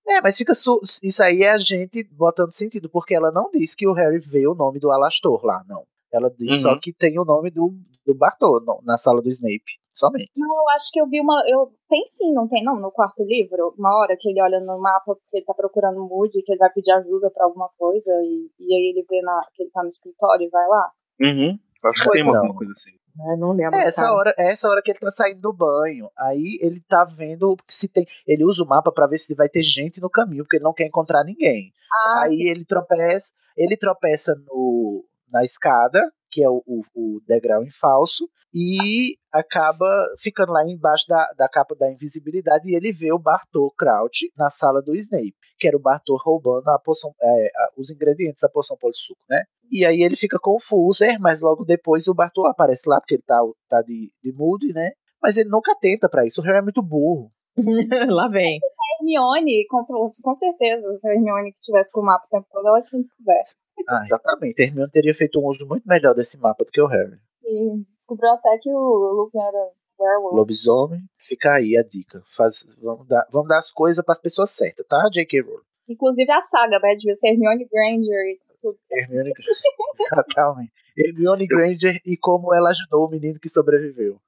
É, 0.09 0.21
mas 0.21 0.37
fica 0.37 0.53
su- 0.53 0.81
isso 1.03 1.21
aí 1.23 1.43
é 1.43 1.51
a 1.51 1.57
gente 1.57 2.03
botando 2.11 2.53
sentido, 2.53 2.89
porque 2.89 3.13
ela 3.13 3.31
não 3.31 3.49
diz 3.51 3.75
que 3.75 3.87
o 3.87 3.93
Harry 3.93 4.17
vê 4.19 4.47
o 4.47 4.55
nome 4.55 4.79
do 4.79 4.91
Alastor 4.91 5.45
lá, 5.45 5.63
não. 5.67 5.83
Ela 6.11 6.29
diz 6.31 6.55
Uhum. 6.55 6.61
só 6.61 6.79
que 6.79 6.91
tem 6.91 7.19
o 7.19 7.23
nome 7.25 7.51
do, 7.51 7.71
do 8.05 8.15
Bartô 8.15 8.59
no- 8.65 8.81
na 8.83 8.97
sala 8.97 9.21
do 9.21 9.29
Snape, 9.29 9.77
somente. 9.93 10.31
Não, 10.35 10.47
eu 10.47 10.69
acho 10.75 10.89
que 10.91 10.99
eu 10.99 11.05
vi 11.07 11.21
uma. 11.21 11.43
Eu, 11.47 11.71
tem 11.87 12.03
sim, 12.07 12.33
não 12.33 12.47
tem? 12.47 12.63
Não, 12.63 12.79
no 12.79 12.91
quarto 12.91 13.23
livro, 13.23 13.75
uma 13.77 13.95
hora 13.99 14.17
que 14.19 14.29
ele 14.29 14.41
olha 14.41 14.59
no 14.59 14.79
mapa 14.81 15.13
porque 15.15 15.37
ele 15.37 15.45
tá 15.45 15.53
procurando 15.53 16.03
o 16.03 16.07
Moody, 16.09 16.41
que 16.41 16.51
ele 16.51 16.57
vai 16.59 16.71
pedir 16.73 16.91
ajuda 16.93 17.29
pra 17.29 17.45
alguma 17.45 17.69
coisa, 17.77 18.11
e, 18.23 18.49
e 18.59 18.73
aí 18.73 18.89
ele 18.95 19.05
vê 19.07 19.21
na, 19.21 19.39
que 19.53 19.61
ele 19.61 19.69
tá 19.71 19.83
no 19.83 19.89
escritório 19.89 20.47
e 20.47 20.49
vai 20.49 20.67
lá. 20.67 20.91
Uhum. 21.21 21.59
Acho 21.85 21.99
que 22.01 22.07
Foi, 22.09 22.13
tem 22.13 22.23
uma, 22.23 22.31
não. 22.33 22.39
alguma 22.39 22.55
coisa 22.57 22.71
assim. 22.73 22.91
É, 23.19 23.35
não 23.35 23.51
lembro. 23.51 23.75
É 23.79 23.83
essa 23.83 24.01
cara. 24.01 24.13
hora, 24.13 24.35
é 24.37 24.51
essa 24.51 24.69
hora 24.69 24.81
que 24.81 24.91
ele 24.91 24.99
tá 24.99 25.11
saindo 25.11 25.41
do 25.41 25.53
banho. 25.53 26.09
Aí 26.17 26.57
ele 26.61 26.79
tá 26.81 27.03
vendo 27.03 27.57
se 27.67 27.87
tem. 27.87 28.05
Ele 28.25 28.43
usa 28.43 28.63
o 28.63 28.67
mapa 28.67 28.91
pra 28.91 29.07
ver 29.07 29.17
se 29.17 29.35
vai 29.35 29.49
ter 29.49 29.61
gente 29.61 29.99
no 29.99 30.09
caminho, 30.09 30.43
porque 30.43 30.57
ele 30.57 30.63
não 30.63 30.73
quer 30.73 30.85
encontrar 30.85 31.23
ninguém. 31.23 31.73
Ah, 31.91 32.23
Aí 32.23 32.35
sim. 32.35 32.47
ele 32.47 32.65
tropeça, 32.65 33.27
ele 33.57 33.75
tropeça 33.75 34.35
no, 34.47 35.03
na 35.31 35.43
escada, 35.43 36.01
que 36.31 36.43
é 36.43 36.49
o, 36.49 36.63
o, 36.65 36.81
o 36.95 37.21
degrau 37.27 37.63
em 37.63 37.71
falso, 37.71 38.29
e 38.53 39.15
acaba 39.31 39.85
ficando 40.19 40.51
lá 40.51 40.65
embaixo 40.67 41.05
da, 41.07 41.31
da 41.37 41.47
capa 41.47 41.75
da 41.75 41.91
invisibilidade 41.91 42.67
e 42.69 42.75
ele 42.75 42.91
vê 42.91 43.11
o 43.13 43.19
Bartô 43.19 43.71
Crouch 43.77 44.31
na 44.35 44.49
sala 44.49 44.81
do 44.81 44.95
Snape, 44.95 45.35
que 45.59 45.67
era 45.67 45.77
o 45.77 45.81
Bartô 45.81 46.17
roubando 46.17 46.67
a 46.69 46.79
poção, 46.79 47.13
é, 47.21 47.51
a- 47.55 47.69
os 47.77 47.91
ingredientes 47.91 48.41
da 48.41 48.49
poção 48.49 48.75
polissuco, 48.77 49.21
né? 49.29 49.43
E 49.71 49.85
aí 49.85 50.01
ele 50.01 50.15
fica 50.15 50.39
confuso, 50.39 51.03
é, 51.03 51.19
mas 51.19 51.41
logo 51.41 51.63
depois 51.63 52.07
o 52.07 52.13
Bartô 52.15 52.47
aparece 52.47 52.89
lá, 52.89 52.99
porque 52.99 53.15
ele 53.15 53.23
tá, 53.25 53.39
tá 53.69 53.81
de, 53.83 54.11
de 54.23 54.31
mood, 54.31 54.73
né? 54.73 54.91
Mas 55.21 55.37
ele 55.37 55.49
nunca 55.49 55.75
tenta 55.79 56.09
pra 56.09 56.25
isso, 56.25 56.41
o 56.41 56.43
Harry 56.43 56.57
é 56.57 56.61
muito 56.63 56.81
burro. 56.81 57.31
Lá 58.09 58.27
vem. 58.29 58.57
A 58.57 59.03
Hermione, 59.03 59.65
com, 59.67 59.85
com 60.23 60.33
certeza, 60.33 60.91
se 60.95 61.07
a 61.07 61.13
Hermione 61.13 61.51
que 61.51 61.59
tivesse 61.61 61.91
com 61.91 62.01
o 62.01 62.05
mapa 62.05 62.25
o 62.25 62.29
tempo 62.29 62.47
todo, 62.51 62.67
ela 62.67 62.81
tinha 62.81 63.01
descoberto. 63.01 63.51
Ah, 63.87 64.03
exatamente. 64.05 64.61
Hermione 64.61 64.91
teria 64.91 65.13
feito 65.13 65.39
um 65.39 65.47
uso 65.47 65.65
muito 65.65 65.87
melhor 65.87 66.13
desse 66.13 66.37
mapa 66.37 66.63
do 66.63 66.71
que 66.71 66.81
o 66.81 66.87
Harry. 66.87 67.17
E 67.43 67.83
descobriu 67.95 68.29
até 68.31 68.57
que 68.59 68.69
o 68.71 69.13
Lupin 69.13 69.39
era 69.39 69.71
werewolf. 69.99 70.35
Lobisomem, 70.35 71.01
fica 71.19 71.53
aí 71.53 71.77
a 71.77 71.83
dica. 71.83 72.23
Faz, 72.35 72.75
vamos, 72.81 73.07
dar, 73.07 73.27
vamos 73.31 73.47
dar 73.47 73.59
as 73.59 73.71
coisas 73.71 74.03
para 74.03 74.13
as 74.13 74.21
pessoas 74.21 74.51
certas, 74.51 74.85
tá? 74.87 75.09
J.K. 75.11 75.41
Rowling. 75.41 75.63
Inclusive 75.87 76.31
a 76.31 76.41
saga, 76.41 76.79
né? 76.79 76.95
Devia 76.95 77.15
ser 77.15 77.29
Hermione 77.29 77.65
Granger 77.65 78.25
e 78.25 78.39
tudo. 78.61 78.77
Hermione 78.91 79.31
Exatamente. 79.99 80.71
Hermione 80.97 81.47
Granger 81.47 82.01
e 82.05 82.17
como 82.17 82.53
ela 82.53 82.69
ajudou 82.69 83.07
o 83.07 83.09
menino 83.09 83.39
que 83.39 83.49
sobreviveu. 83.49 84.19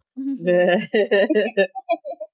É. 0.46 0.78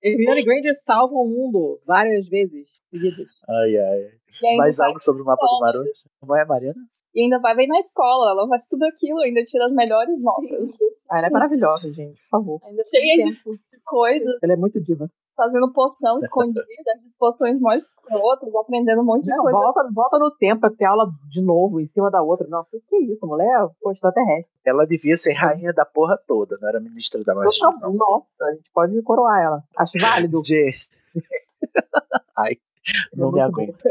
Hermione 0.02 0.44
Granger 0.44 0.76
salva 0.76 1.14
o 1.14 1.28
mundo 1.28 1.80
várias 1.86 2.28
vezes 2.28 2.82
seguidas. 2.90 3.28
Ai, 3.50 3.78
ai. 3.78 4.12
Mais 4.58 4.80
algo 4.80 5.02
sobre 5.02 5.22
o 5.22 5.26
mapa 5.26 5.46
do 5.46 5.60
Maroto? 5.60 5.90
Como 6.20 6.36
é, 6.36 6.46
Mariana? 6.46 6.80
E 7.18 7.24
ainda 7.24 7.40
vai 7.40 7.56
bem 7.56 7.68
na 7.68 7.80
escola, 7.80 8.30
ela 8.32 8.48
faz 8.48 8.68
tudo 8.68 8.84
aquilo, 8.86 9.20
ainda 9.22 9.44
tira 9.44 9.66
as 9.66 9.74
melhores 9.74 10.24
notas. 10.24 10.78
Ah, 11.10 11.18
ela 11.18 11.28
é 11.28 11.30
maravilhosa, 11.32 11.92
gente, 11.92 12.22
por 12.22 12.30
favor. 12.30 12.62
Ainda 12.66 12.84
tem 12.92 13.18
de 13.34 13.40
coisas, 13.84 14.38
Ela 14.44 14.54
é 14.54 14.56
muito 14.56 14.80
diva. 14.82 15.10
fazendo 15.36 15.72
poção 15.74 16.18
escondida, 16.22 16.64
essas 16.94 17.16
poções 17.18 17.60
mó 17.60 17.72
escrotas, 17.74 18.54
aprendendo 18.54 19.02
um 19.02 19.06
monte 19.06 19.24
de 19.24 19.32
Não, 19.32 19.44
coisa. 19.44 19.58
volta, 19.60 19.90
volta 19.94 20.20
no 20.20 20.30
tempo 20.32 20.62
pra 20.62 20.70
ter 20.70 20.86
aula 20.86 21.10
de 21.30 21.42
novo 21.42 21.80
em 21.80 21.86
cima 21.86 22.12
da 22.12 22.22
outra. 22.22 22.46
Não, 22.48 22.64
que, 22.66 22.80
que 22.82 22.98
isso, 23.06 23.26
mulher? 23.26 23.66
Pô, 23.82 23.90
extraterrestre. 23.92 24.54
Ela 24.66 24.86
devia 24.86 25.16
ser 25.18 25.34
rainha 25.34 25.72
da 25.74 25.86
porra 25.86 26.20
toda, 26.28 26.58
não 26.62 26.68
era 26.70 26.80
ministra 26.80 27.24
da 27.24 27.34
magia. 27.34 27.52
Não. 27.82 27.94
Nossa, 27.94 28.46
a 28.46 28.54
gente 28.54 28.70
pode 28.74 29.02
coroar 29.02 29.42
ela. 29.42 29.64
Acho 29.76 29.98
válido. 30.00 30.42
Ai, 32.38 32.58
não 33.16 33.32
me 33.32 33.40
muito 33.42 33.56
bom. 33.56 33.62
aguento. 33.64 33.84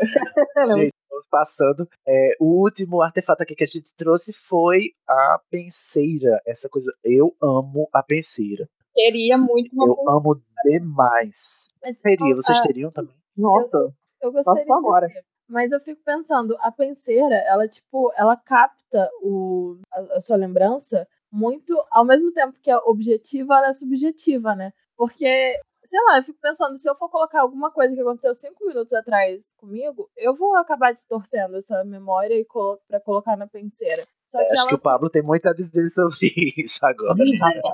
Estamos 1.16 1.26
passando. 1.30 1.88
É, 2.06 2.36
o 2.40 2.62
último 2.62 3.00
artefato 3.02 3.42
aqui 3.42 3.54
que 3.54 3.64
a 3.64 3.66
gente 3.66 3.92
trouxe 3.96 4.32
foi 4.32 4.92
a 5.08 5.40
penseira. 5.50 6.40
Essa 6.46 6.68
coisa. 6.68 6.92
Eu 7.02 7.34
amo 7.42 7.88
a 7.92 8.02
penseira. 8.02 8.68
Queria 8.94 9.36
muito 9.38 9.74
uma 9.74 9.86
Eu 9.86 9.94
pessoa. 9.96 10.16
amo 10.18 10.40
demais. 10.64 11.68
Mas, 11.82 12.00
Teria, 12.00 12.34
vocês 12.34 12.60
teriam 12.62 12.90
também? 12.90 13.14
Nossa, 13.36 13.78
Eu 14.22 14.30
Só 14.32 14.52
gostaria 14.52 14.64
for 14.66 14.78
agora. 14.78 15.08
ter, 15.08 15.24
mas 15.48 15.70
eu 15.70 15.78
fico 15.80 16.00
pensando, 16.04 16.56
a 16.60 16.72
penseira, 16.72 17.36
ela 17.46 17.68
tipo, 17.68 18.10
ela 18.16 18.36
capta 18.36 19.08
o, 19.22 19.78
a, 19.92 20.16
a 20.16 20.20
sua 20.20 20.36
lembrança 20.36 21.06
muito, 21.30 21.74
ao 21.90 22.04
mesmo 22.04 22.32
tempo 22.32 22.54
que 22.62 22.70
é 22.70 22.76
objetiva, 22.78 23.58
ela 23.58 23.68
é 23.68 23.72
subjetiva, 23.72 24.54
né? 24.56 24.72
Porque, 24.96 25.60
sei 25.86 26.00
lá, 26.04 26.18
eu 26.18 26.22
fico 26.22 26.38
pensando, 26.40 26.76
se 26.76 26.88
eu 26.88 26.94
for 26.94 27.08
colocar 27.08 27.40
alguma 27.40 27.70
coisa 27.70 27.94
que 27.94 28.00
aconteceu 28.00 28.34
cinco 28.34 28.66
minutos 28.66 28.92
atrás 28.92 29.54
comigo, 29.58 30.10
eu 30.16 30.34
vou 30.34 30.56
acabar 30.56 30.92
distorcendo 30.92 31.56
essa 31.56 31.84
memória 31.84 32.34
e 32.34 32.44
colo 32.44 32.78
pra 32.88 33.00
colocar 33.00 33.36
na 33.36 33.46
penseira. 33.46 34.06
Só 34.26 34.38
que 34.38 34.44
Acho 34.46 34.60
ela 34.60 34.68
que 34.68 34.74
o 34.74 34.82
Pablo 34.82 35.08
tem 35.08 35.22
muito 35.22 35.48
a 35.48 35.52
dizer 35.54 35.88
sobre 35.90 36.32
isso 36.58 36.84
agora. 36.84 37.14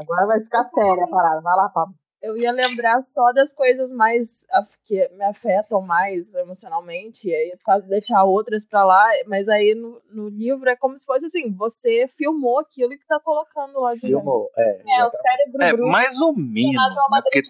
Agora 0.01 0.26
vai 0.26 0.40
ficar 0.40 0.64
séria 0.64 1.05
a 1.05 1.09
parada. 1.09 1.40
Vai 1.40 1.56
lá, 1.56 1.68
Pablo. 1.70 1.94
eu 2.20 2.36
ia 2.36 2.52
lembrar 2.52 3.01
só 3.01 3.32
das 3.32 3.52
coisas 3.55 3.90
mais 3.90 4.47
que 4.84 5.09
me 5.16 5.24
afetam 5.24 5.80
mais 5.80 6.34
emocionalmente, 6.34 7.28
e 7.28 7.34
aí 7.34 7.52
deixar 7.89 8.24
outras 8.24 8.64
pra 8.66 8.84
lá, 8.84 9.09
mas 9.26 9.48
aí 9.48 9.74
no, 9.74 10.01
no 10.10 10.28
livro 10.28 10.68
é 10.68 10.76
como 10.76 10.97
se 10.97 11.05
fosse 11.05 11.26
assim, 11.26 11.52
você 11.52 12.06
filmou 12.09 12.59
aquilo 12.60 12.90
que 12.90 13.06
tá 13.06 13.18
colocando 13.18 13.80
lá 13.80 13.94
de 13.94 14.02
dentro. 14.02 14.18
Filmou, 14.18 14.51
é. 14.56 14.82
É, 14.98 15.05
o 15.05 15.10
cérebro 15.10 15.62
É, 15.62 15.72
bruto 15.72 15.90
mais 15.90 16.20
ou 16.20 16.36
menos. 16.36 16.74
Né? 16.74 17.22
Porque. 17.22 17.43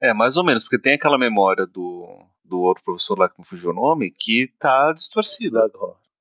É, 0.00 0.12
mais 0.14 0.36
ou 0.36 0.44
menos, 0.44 0.62
porque 0.64 0.78
tem 0.78 0.94
aquela 0.94 1.18
memória 1.18 1.66
do, 1.66 2.08
do 2.44 2.60
outro 2.60 2.82
professor 2.84 3.18
lá 3.18 3.28
que 3.28 3.38
me 3.38 3.44
fugiu 3.46 3.70
o 3.70 3.74
nome 3.74 4.10
que 4.10 4.52
tá 4.58 4.92
distorcida. 4.92 5.70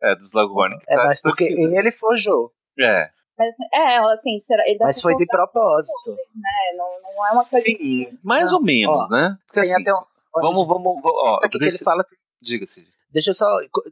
É, 0.01 0.15
do 0.15 0.21
Slughorn. 0.23 0.77
Que 0.79 0.93
É, 0.93 0.95
tá 0.95 1.05
mas 1.05 1.21
porque 1.21 1.45
distorcida. 1.47 1.79
ele 1.79 1.91
forjou. 1.91 2.51
É, 2.79 3.09
Mas, 3.37 3.55
é, 3.73 3.97
assim, 3.97 4.39
será, 4.39 4.63
ele 4.67 4.77
Mas 4.79 5.01
foi 5.01 5.15
de 5.15 5.25
propósito. 5.25 6.11
né? 6.35 6.75
Não, 6.77 6.85
não 6.85 7.27
é 7.27 7.31
uma 7.33 7.43
coisa. 7.45 7.59
sim, 7.61 8.17
mais 8.23 8.45
Não, 8.47 8.57
ou 8.57 8.63
menos, 8.63 8.95
ó, 8.95 9.07
né? 9.09 9.37
Porque 9.47 9.61
Tem 9.61 9.71
assim, 9.73 9.81
até 9.81 9.93
um. 9.93 10.03
vamos, 10.35 10.67
vamos, 10.67 10.83
vamos, 10.83 11.01
ó, 11.05 11.37
Aqui 11.37 11.49
que 11.49 11.59
deixa- 11.59 11.75
ele 11.77 11.83
fala 11.83 12.05
diga-se. 12.41 12.87
Deixa 13.17 13.31
eu 13.31 13.33
só, 13.33 13.47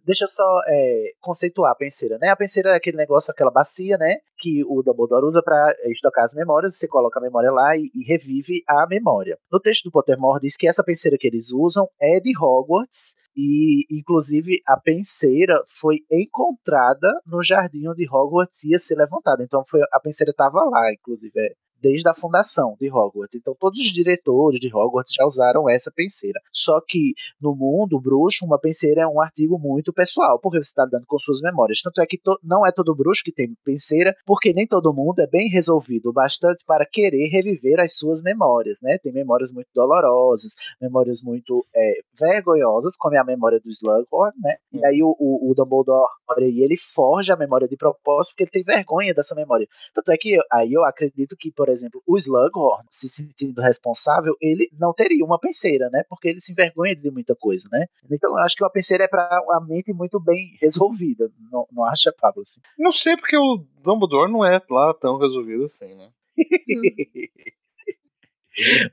deixa 0.06 0.26
eu 0.26 0.27
só 0.27 0.61
é, 0.68 1.14
conceituar 1.19 1.72
a 1.72 1.76
penseira, 1.76 2.19
né? 2.19 2.30
A 2.30 2.35
penseira 2.35 2.69
é 2.69 2.76
aquele 2.76 2.95
negócio, 2.95 3.31
aquela 3.31 3.49
bacia, 3.49 3.97
né? 3.97 4.18
Que 4.38 4.64
o 4.64 4.84
Dumbledore 4.84 5.26
usa 5.26 5.41
para 5.41 5.76
estocar 5.85 6.26
as 6.26 6.34
memórias. 6.35 6.77
Você 6.77 6.88
coloca 6.88 7.18
a 7.18 7.23
memória 7.23 7.52
lá 7.52 7.76
e, 7.76 7.89
e 7.95 8.03
revive 8.03 8.61
a 8.68 8.85
memória. 8.85 9.35
No 9.52 9.60
texto 9.60 9.85
do 9.85 9.91
Pottermore 9.91 10.41
diz 10.41 10.56
que 10.56 10.68
essa 10.68 10.84
penseira 10.84 11.18
que 11.19 11.26
eles 11.26 11.52
usam 11.52 11.89
é 11.99 12.19
de 12.19 12.38
Hogwarts 12.38 13.15
e, 13.35 13.88
inclusive, 13.89 14.61
a 14.68 14.80
penseira 14.80 15.60
foi 15.80 16.02
encontrada 16.11 17.11
no 17.26 17.41
jardim 17.41 17.88
onde 17.88 18.07
Hogwarts 18.07 18.64
ia 18.64 18.77
ser 18.77 18.95
levantada. 18.95 19.41
Então, 19.41 19.64
foi, 19.65 19.81
a 19.91 19.99
penseira 19.99 20.30
estava 20.30 20.64
lá, 20.64 20.93
inclusive, 20.93 21.34
é, 21.35 21.56
desde 21.81 22.07
a 22.10 22.14
fundação 22.14 22.76
de 22.80 22.89
Hogwarts. 22.89 23.35
Então, 23.35 23.56
todos 23.60 23.80
os 23.80 23.93
diretores 23.93 24.60
de 24.60 24.73
Hogwarts 24.73 25.14
já 25.14 25.26
usaram 25.26 25.69
essa 25.69 25.91
penseira. 25.91 26.39
Só 26.52 26.80
que 26.81 27.14
no 27.39 27.56
mundo 27.56 27.99
bruxo, 27.99 28.45
uma 28.45 28.60
penseira 28.60 29.02
é 29.02 29.07
um 29.07 29.22
artigo 29.22 29.57
muito 29.60 29.93
pessoal, 29.93 30.39
porque 30.39 30.61
você 30.61 30.69
está 30.69 30.85
dando 30.85 31.06
com 31.06 31.19
suas 31.19 31.41
memórias. 31.41 31.81
Tanto 31.81 32.02
é 32.02 32.06
que 32.06 32.19
não 32.43 32.65
é 32.65 32.72
todo 32.72 32.95
bruxo 32.95 33.23
que 33.23 33.31
tem 33.31 33.56
penseira, 33.64 34.15
porque 34.26 34.53
nem 34.53 34.68
todo 34.68 34.93
mundo 34.93 35.19
é 35.19 35.27
bem 35.27 35.49
resolvido 35.49 36.10
o 36.10 36.14
bastante 36.14 36.64
para 36.65 36.85
querer 36.85 37.27
reviver 37.27 37.80
as 37.80 37.97
suas 37.97 38.22
memórias, 38.22 38.80
né? 38.81 38.97
Tem 38.97 39.11
memórias 39.11 39.52
muito 39.52 39.68
dolorosas, 39.73 40.53
memórias 40.81 41.22
muito 41.22 41.65
é, 41.76 41.99
vergonhosas, 42.19 42.95
como 42.97 43.15
é 43.15 43.19
a 43.19 43.23
memória 43.23 43.60
do 43.60 43.69
Slughorn, 43.69 44.34
né? 44.41 44.56
E 44.73 44.85
aí 44.85 45.03
o, 45.03 45.15
o, 45.19 45.52
o 45.52 45.56
Dumbledore, 45.56 46.10
ele 46.38 46.77
forja 46.77 47.34
a 47.34 47.38
memória 47.38 47.68
de 47.68 47.77
propósito, 47.77 48.31
porque 48.31 48.43
ele 48.43 48.52
tem 48.52 48.64
vergonha 48.64 49.14
dessa 49.14 49.35
memória. 49.35 49.68
Tanto 49.93 50.11
é 50.11 50.18
que 50.18 50.38
aí 50.52 50.73
eu 50.73 50.84
acredito 50.84 51.35
que, 51.38 51.52
por 51.52 51.65
exemplo, 51.70 52.02
o 52.06 52.18
Slughorn, 52.18 52.86
se 52.90 53.08
sentindo 53.08 53.62
responsável, 53.62 54.36
ele 54.42 54.70
não 54.78 54.94
teria 54.94 55.24
uma 55.24 55.40
penseira, 55.40 55.90
né? 55.90 56.04
Porque 56.10 56.28
ele 56.28 56.40
se 56.40 56.52
envergonha 56.52 56.96
de 56.96 57.12
muita 57.12 57.36
coisa, 57.36 57.68
né? 57.72 57.86
Então 58.10 58.32
eu 58.32 58.38
acho 58.38 58.56
que 58.56 58.64
uma 58.64 58.72
penseira 58.72 59.04
é 59.06 59.08
para 59.08 59.24
a 59.52 59.62
mente 59.62 59.94
muito 59.94 60.20
bem 60.20 60.58
resolvida. 60.62 61.32
Não, 61.52 61.68
não 61.72 61.86
acha, 61.86 62.14
Pablo? 62.20 62.42
Assim? 62.42 62.62
Não 62.78 62.92
sei 62.92 63.16
porque 63.18 63.38
o 63.38 63.64
Dumbledore 63.84 64.32
não 64.32 64.46
é 64.46 64.62
lá 64.70 64.94
tão 64.94 65.18
resolvido 65.18 65.64
assim, 65.66 65.96
né? 65.96 66.10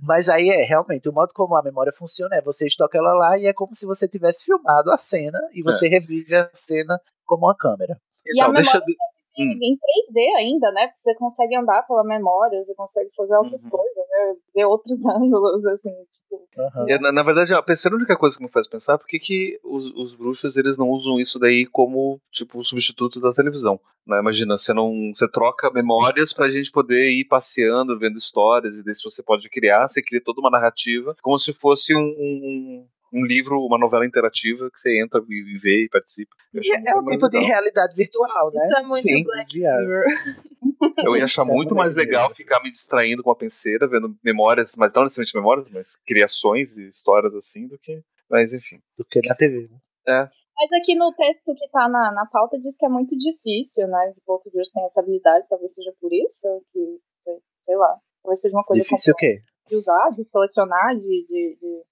Mas 0.03 0.29
aí 0.29 0.49
é 0.49 0.63
realmente 0.65 1.09
o 1.09 1.13
modo 1.13 1.33
como 1.33 1.55
a 1.55 1.63
memória 1.63 1.93
funciona 1.93 2.35
é 2.37 2.43
você 2.43 2.67
estoca 2.67 2.99
ela 2.99 3.13
lá 3.15 3.39
e 3.39 3.47
é 3.47 3.53
como 3.53 3.75
se 3.75 3.87
você 3.87 4.09
tivesse 4.09 4.45
filmado 4.45 4.91
a 4.91 4.97
cena 4.97 5.39
e 5.53 5.63
você 5.63 5.87
revive 5.89 6.35
a 6.35 6.51
cena 6.53 7.01
como 7.25 7.47
uma 7.47 7.57
câmera. 7.57 7.97
E 8.27 8.41
a 8.41 8.45
Então, 8.45 8.55
deixa 8.55 8.79
memória 8.79 8.95
eu. 8.95 9.12
Hum. 9.39 9.59
em 9.63 9.77
3D 9.77 10.37
ainda, 10.37 10.71
né? 10.73 10.87
Porque 10.87 10.99
você 10.99 11.15
consegue 11.15 11.57
andar 11.57 11.83
pela 11.87 12.05
memória, 12.05 12.63
você 12.63 12.75
consegue 12.75 13.11
fazer 13.17 13.37
outras 13.37 13.65
Uhum. 13.65 13.71
coisas, 13.71 13.97
né? 13.97 14.35
Ver 14.55 14.65
outros 14.67 14.99
ângulos, 15.07 15.65
assim, 15.67 15.91
tipo. 16.11 16.43
É, 16.87 16.99
na, 16.99 17.13
na 17.13 17.23
verdade, 17.23 17.55
a 17.55 17.63
pensando 17.63 17.95
a 17.95 17.97
única 17.97 18.17
coisa 18.17 18.37
que 18.37 18.43
me 18.45 18.51
faz 18.51 18.69
pensar 18.69 18.95
é 18.95 18.99
por 18.99 19.07
que, 19.07 19.19
que 19.19 19.59
os, 19.65 19.87
os 19.97 20.15
bruxos 20.15 20.57
eles 20.57 20.77
não 20.77 20.91
usam 20.91 21.19
isso 21.19 21.39
daí 21.39 21.65
como 21.67 22.21
tipo 22.31 22.59
um 22.59 22.65
substituto 22.65 23.21
da 23.21 23.33
televisão. 23.33 23.81
Né? 24.07 24.19
Imagina, 24.19 24.57
você 24.57 24.75
não 24.75 25.11
você 25.15 25.29
troca 25.31 25.71
memórias 25.71 26.33
pra 26.33 26.51
gente 26.51 26.71
poder 26.71 27.11
ir 27.11 27.25
passeando, 27.25 27.99
vendo 27.99 28.19
histórias, 28.19 28.77
e 28.77 28.85
daí 28.85 28.95
se 28.95 29.03
você 29.03 29.23
pode 29.23 29.49
criar, 29.49 29.89
você 29.89 30.03
cria 30.03 30.23
toda 30.23 30.41
uma 30.41 30.51
narrativa, 30.51 31.17
como 31.23 31.39
se 31.39 31.53
fosse 31.53 31.97
um, 31.97 32.01
um, 32.01 32.87
um 33.13 33.25
livro, 33.25 33.59
uma 33.61 33.79
novela 33.79 34.07
interativa 34.07 34.71
que 34.71 34.79
você 34.79 35.01
entra 35.03 35.21
e, 35.29 35.59
vê 35.59 35.85
e 35.85 35.89
participa. 35.89 36.35
É 36.55 36.97
um 36.99 37.05
tipo 37.05 37.29
de 37.29 37.37
legal. 37.39 37.49
realidade 37.51 37.95
virtual, 37.95 38.51
né? 38.53 38.65
Isso 38.65 38.77
é 38.79 38.83
muito 38.83 39.03
Sim. 39.03 39.25
Black. 39.25 39.59
Mirror. 39.59 40.05
Eu 41.07 41.17
ia 41.17 41.25
achar 41.25 41.43
Isso 41.43 41.51
é 41.51 41.55
muito 41.55 41.75
mais 41.75 41.95
legal. 41.95 42.35
ficar 42.35 42.61
me 42.63 42.71
distraindo 42.71 43.23
com 43.23 43.31
a 43.31 43.37
penseira, 43.37 43.87
vendo 43.87 44.17
memórias, 44.23 44.75
mas 44.77 44.93
não 44.93 45.03
necessariamente 45.03 45.37
memórias, 45.37 45.71
mas 45.71 45.97
criações 46.07 46.77
e 46.77 46.87
histórias 46.89 47.35
assim, 47.35 47.67
do 47.69 47.79
que. 47.79 48.03
Mas 48.31 48.53
enfim. 48.53 48.81
Do 48.99 49.05
que 49.05 49.21
na 49.29 49.35
TV. 49.35 49.69
né? 50.07 50.29
Mas 50.57 50.81
aqui 50.81 50.95
no 50.95 51.13
texto 51.15 51.55
que 51.55 51.69
tá 51.71 51.89
na, 51.89 52.13
na 52.13 52.27
pauta 52.31 52.59
diz 52.59 52.77
que 52.77 52.87
é 52.87 52.89
muito 52.89 53.17
difícil, 53.17 53.87
né? 53.89 54.13
Que 54.15 54.21
pouco 54.25 54.51
Deus 54.53 54.69
tem 54.71 54.85
essa 54.85 55.01
habilidade, 55.01 55.47
talvez 55.49 55.75
seja 55.75 55.93
por 56.01 56.13
isso, 56.13 56.47
que, 56.73 56.99
sei- 57.25 57.39
sei 57.67 57.77
lá. 57.77 57.97
Talvez 58.23 58.41
seja 58.41 58.57
uma 58.57 58.65
coisa 58.65 58.83
Difícil 58.83 59.13
o 59.13 59.17
quê? 59.17 59.41
de 59.69 59.77
usar, 59.77 60.11
de 60.11 60.25
selecionar, 60.25 60.95
de. 60.95 61.27
de, 61.29 61.59
de- 61.61 61.83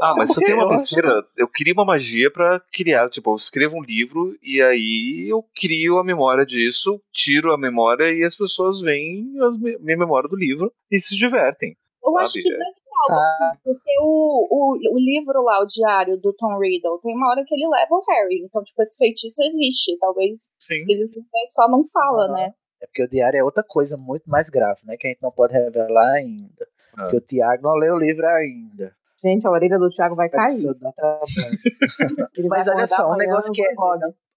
Ah, 0.00 0.14
mas 0.16 0.32
se 0.32 0.40
eu 0.42 0.46
tenho 0.46 0.58
uma 0.58 0.74
acho- 0.74 0.94
penseira, 0.94 1.24
eu 1.36 1.46
crio 1.48 1.74
uma 1.74 1.84
magia 1.84 2.30
pra 2.30 2.60
criar. 2.72 3.08
Tipo, 3.08 3.30
eu 3.32 3.36
escrevo 3.36 3.76
um 3.76 3.82
livro 3.82 4.36
e 4.42 4.60
aí 4.60 5.26
eu 5.28 5.44
crio 5.54 5.98
a 5.98 6.04
memória 6.04 6.44
disso, 6.44 7.00
tiro 7.12 7.52
a 7.52 7.58
memória 7.58 8.12
e 8.12 8.24
as 8.24 8.34
pessoas 8.36 8.80
veem 8.80 9.32
as 9.42 9.56
me- 9.58 9.78
minha 9.78 9.96
memória 9.96 10.28
do 10.28 10.36
livro 10.36 10.72
e 10.90 10.98
se 10.98 11.16
divertem. 11.16 11.76
Eu 12.04 12.18
acho 12.18 12.32
Sabe, 12.32 12.42
que 12.42 12.52
é. 12.52 12.58
não 12.58 12.72
Sabe? 13.06 13.58
porque 13.64 13.90
o, 14.00 14.46
o, 14.50 14.94
o 14.94 14.98
livro 14.98 15.42
lá, 15.42 15.60
o 15.62 15.66
diário 15.66 16.16
do 16.18 16.32
Tom 16.32 16.58
Riddle, 16.58 16.98
tem 17.00 17.14
uma 17.14 17.28
hora 17.30 17.44
que 17.46 17.54
ele 17.54 17.68
leva 17.68 17.94
o 17.94 18.00
Harry. 18.10 18.42
Então, 18.44 18.62
tipo, 18.64 18.82
esse 18.82 18.96
feitiço 18.98 19.42
existe. 19.44 19.96
Talvez 19.98 20.36
Sim. 20.58 20.84
eles 20.88 21.10
só 21.54 21.68
não 21.68 21.84
falam, 21.88 22.32
né? 22.32 22.52
É 22.80 22.86
porque 22.86 23.04
o 23.04 23.08
diário 23.08 23.38
é 23.38 23.44
outra 23.44 23.62
coisa 23.62 23.96
muito 23.96 24.28
mais 24.28 24.50
grave, 24.50 24.80
né? 24.84 24.96
Que 24.96 25.06
a 25.06 25.10
gente 25.10 25.22
não 25.22 25.30
pode 25.30 25.52
revelar 25.52 26.14
ainda. 26.16 26.66
Ah. 26.96 27.02
Porque 27.04 27.16
o 27.16 27.20
Tiago 27.20 27.62
não 27.62 27.74
leu 27.76 27.94
o 27.94 27.98
livro 27.98 28.26
ainda. 28.26 28.92
Gente, 29.22 29.46
a 29.46 29.50
orelha 29.50 29.78
do 29.78 29.88
Thiago 29.88 30.16
vai 30.16 30.28
cair. 30.28 30.58
Mas 32.48 32.66
vai 32.66 32.74
olha 32.76 32.86
só, 32.86 33.06
um 33.12 33.16
negócio 33.16 33.52
que 33.52 33.62
é-. 33.62 33.74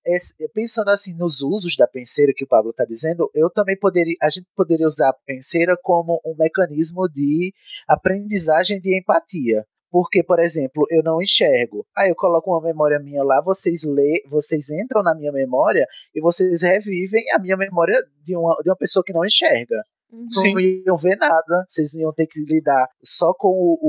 Esse- 0.08 0.36
pensando 0.54 0.90
assim 0.92 1.16
nos 1.18 1.42
usos 1.42 1.76
da 1.76 1.88
penseira 1.88 2.32
que 2.36 2.44
o 2.44 2.48
Pablo 2.48 2.70
está 2.70 2.86
dizendo, 2.86 3.30
eu 3.34 3.50
também 3.50 3.76
poderia, 3.78 4.16
a 4.22 4.30
gente 4.30 4.46
poderia 4.56 4.86
usar 4.86 5.10
a 5.10 5.16
penseira 5.26 5.76
como 5.82 6.22
um 6.24 6.36
mecanismo 6.38 7.10
de 7.10 7.52
aprendizagem 7.88 8.80
de 8.80 8.98
empatia. 8.98 9.66
Porque, 9.90 10.22
por 10.22 10.40
exemplo, 10.40 10.86
eu 10.90 11.02
não 11.02 11.22
enxergo. 11.22 11.86
Aí 11.96 12.10
eu 12.10 12.16
coloco 12.16 12.52
uma 12.52 12.62
memória 12.62 13.00
minha 13.00 13.24
lá, 13.24 13.42
vocês 13.42 13.84
lê, 13.84 14.22
vocês 14.30 14.70
entram 14.70 15.02
na 15.02 15.16
minha 15.16 15.32
memória 15.32 15.88
e 16.14 16.20
vocês 16.22 16.62
revivem 16.64 17.24
a 17.34 17.40
minha 17.40 17.56
memória 17.56 17.96
de 18.22 18.36
uma, 18.36 18.56
de 18.62 18.70
uma 18.70 18.76
pessoa 18.76 19.04
que 19.06 19.14
não 19.14 19.24
enxerga. 19.26 19.82
Não 20.12 20.42
iam 20.86 20.98
ver 20.98 21.18
nada, 21.18 21.66
vocês 21.68 21.94
iam 21.94 22.14
ter 22.14 22.28
que 22.28 22.40
lidar 22.46 22.88
só 23.04 23.34
com 23.34 23.50
o- 23.50 23.80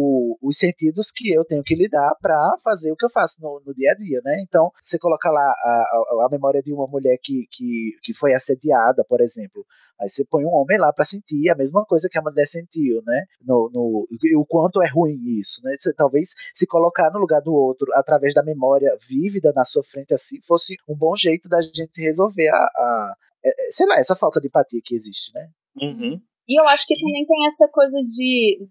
o- 0.42 0.48
os 0.48 0.58
sentidos 0.58 1.10
que 1.10 1.30
eu 1.32 1.44
tenho 1.44 1.62
que 1.62 1.74
lidar 1.74 2.14
para 2.20 2.56
fazer 2.64 2.90
o 2.90 2.96
que 2.96 3.04
eu 3.04 3.10
faço 3.10 3.40
no, 3.40 3.62
no 3.64 3.74
dia 3.74 3.92
a 3.92 3.94
dia, 3.94 4.20
né? 4.24 4.40
Então, 4.40 4.70
você 4.80 4.98
coloca 4.98 5.30
lá 5.30 5.40
a, 5.42 6.22
a- 6.22 6.26
a 6.26 6.28
memória 6.30 6.62
de 6.62 6.72
uma 6.72 6.86
mulher 6.86 7.18
que, 7.22 7.46
que, 7.50 7.92
que 8.02 8.14
foi 8.14 8.34
assediada, 8.34 9.04
por 9.04 9.20
exemplo. 9.20 9.64
Aí 10.00 10.08
você 10.10 10.24
põe 10.26 10.44
um 10.44 10.52
homem 10.52 10.78
lá 10.78 10.92
para 10.92 11.04
sentir 11.06 11.48
a 11.48 11.54
mesma 11.54 11.84
coisa 11.86 12.08
que 12.10 12.18
a 12.18 12.22
mulher 12.22 12.46
sentiu, 12.46 13.02
né? 13.06 13.24
No, 13.40 13.70
no, 13.72 14.06
o 14.40 14.44
quanto 14.46 14.82
é 14.82 14.88
ruim 14.88 15.18
isso, 15.38 15.60
né? 15.64 15.74
Você, 15.78 15.92
talvez 15.94 16.34
se 16.52 16.66
colocar 16.66 17.10
no 17.10 17.18
lugar 17.18 17.40
do 17.40 17.54
outro 17.54 17.86
através 17.94 18.34
da 18.34 18.42
memória 18.42 18.94
vívida 19.08 19.52
na 19.54 19.64
sua 19.64 19.82
frente 19.84 20.12
assim 20.12 20.40
fosse 20.42 20.76
um 20.88 20.94
bom 20.94 21.14
jeito 21.16 21.48
da 21.48 21.62
gente 21.62 22.00
resolver 22.02 22.48
a, 22.48 22.56
a 22.56 23.14
é, 23.44 23.66
é, 23.66 23.70
sei 23.70 23.86
lá, 23.86 23.96
essa 23.98 24.16
falta 24.16 24.40
de 24.40 24.48
empatia 24.48 24.80
que 24.84 24.94
existe, 24.94 25.32
né? 25.34 25.48
Uhum. 25.80 26.20
E 26.48 26.60
eu 26.60 26.66
acho 26.68 26.86
que 26.86 26.96
também 26.98 27.26
tem 27.26 27.46
essa 27.46 27.68
coisa 27.68 28.00
de. 28.02 28.66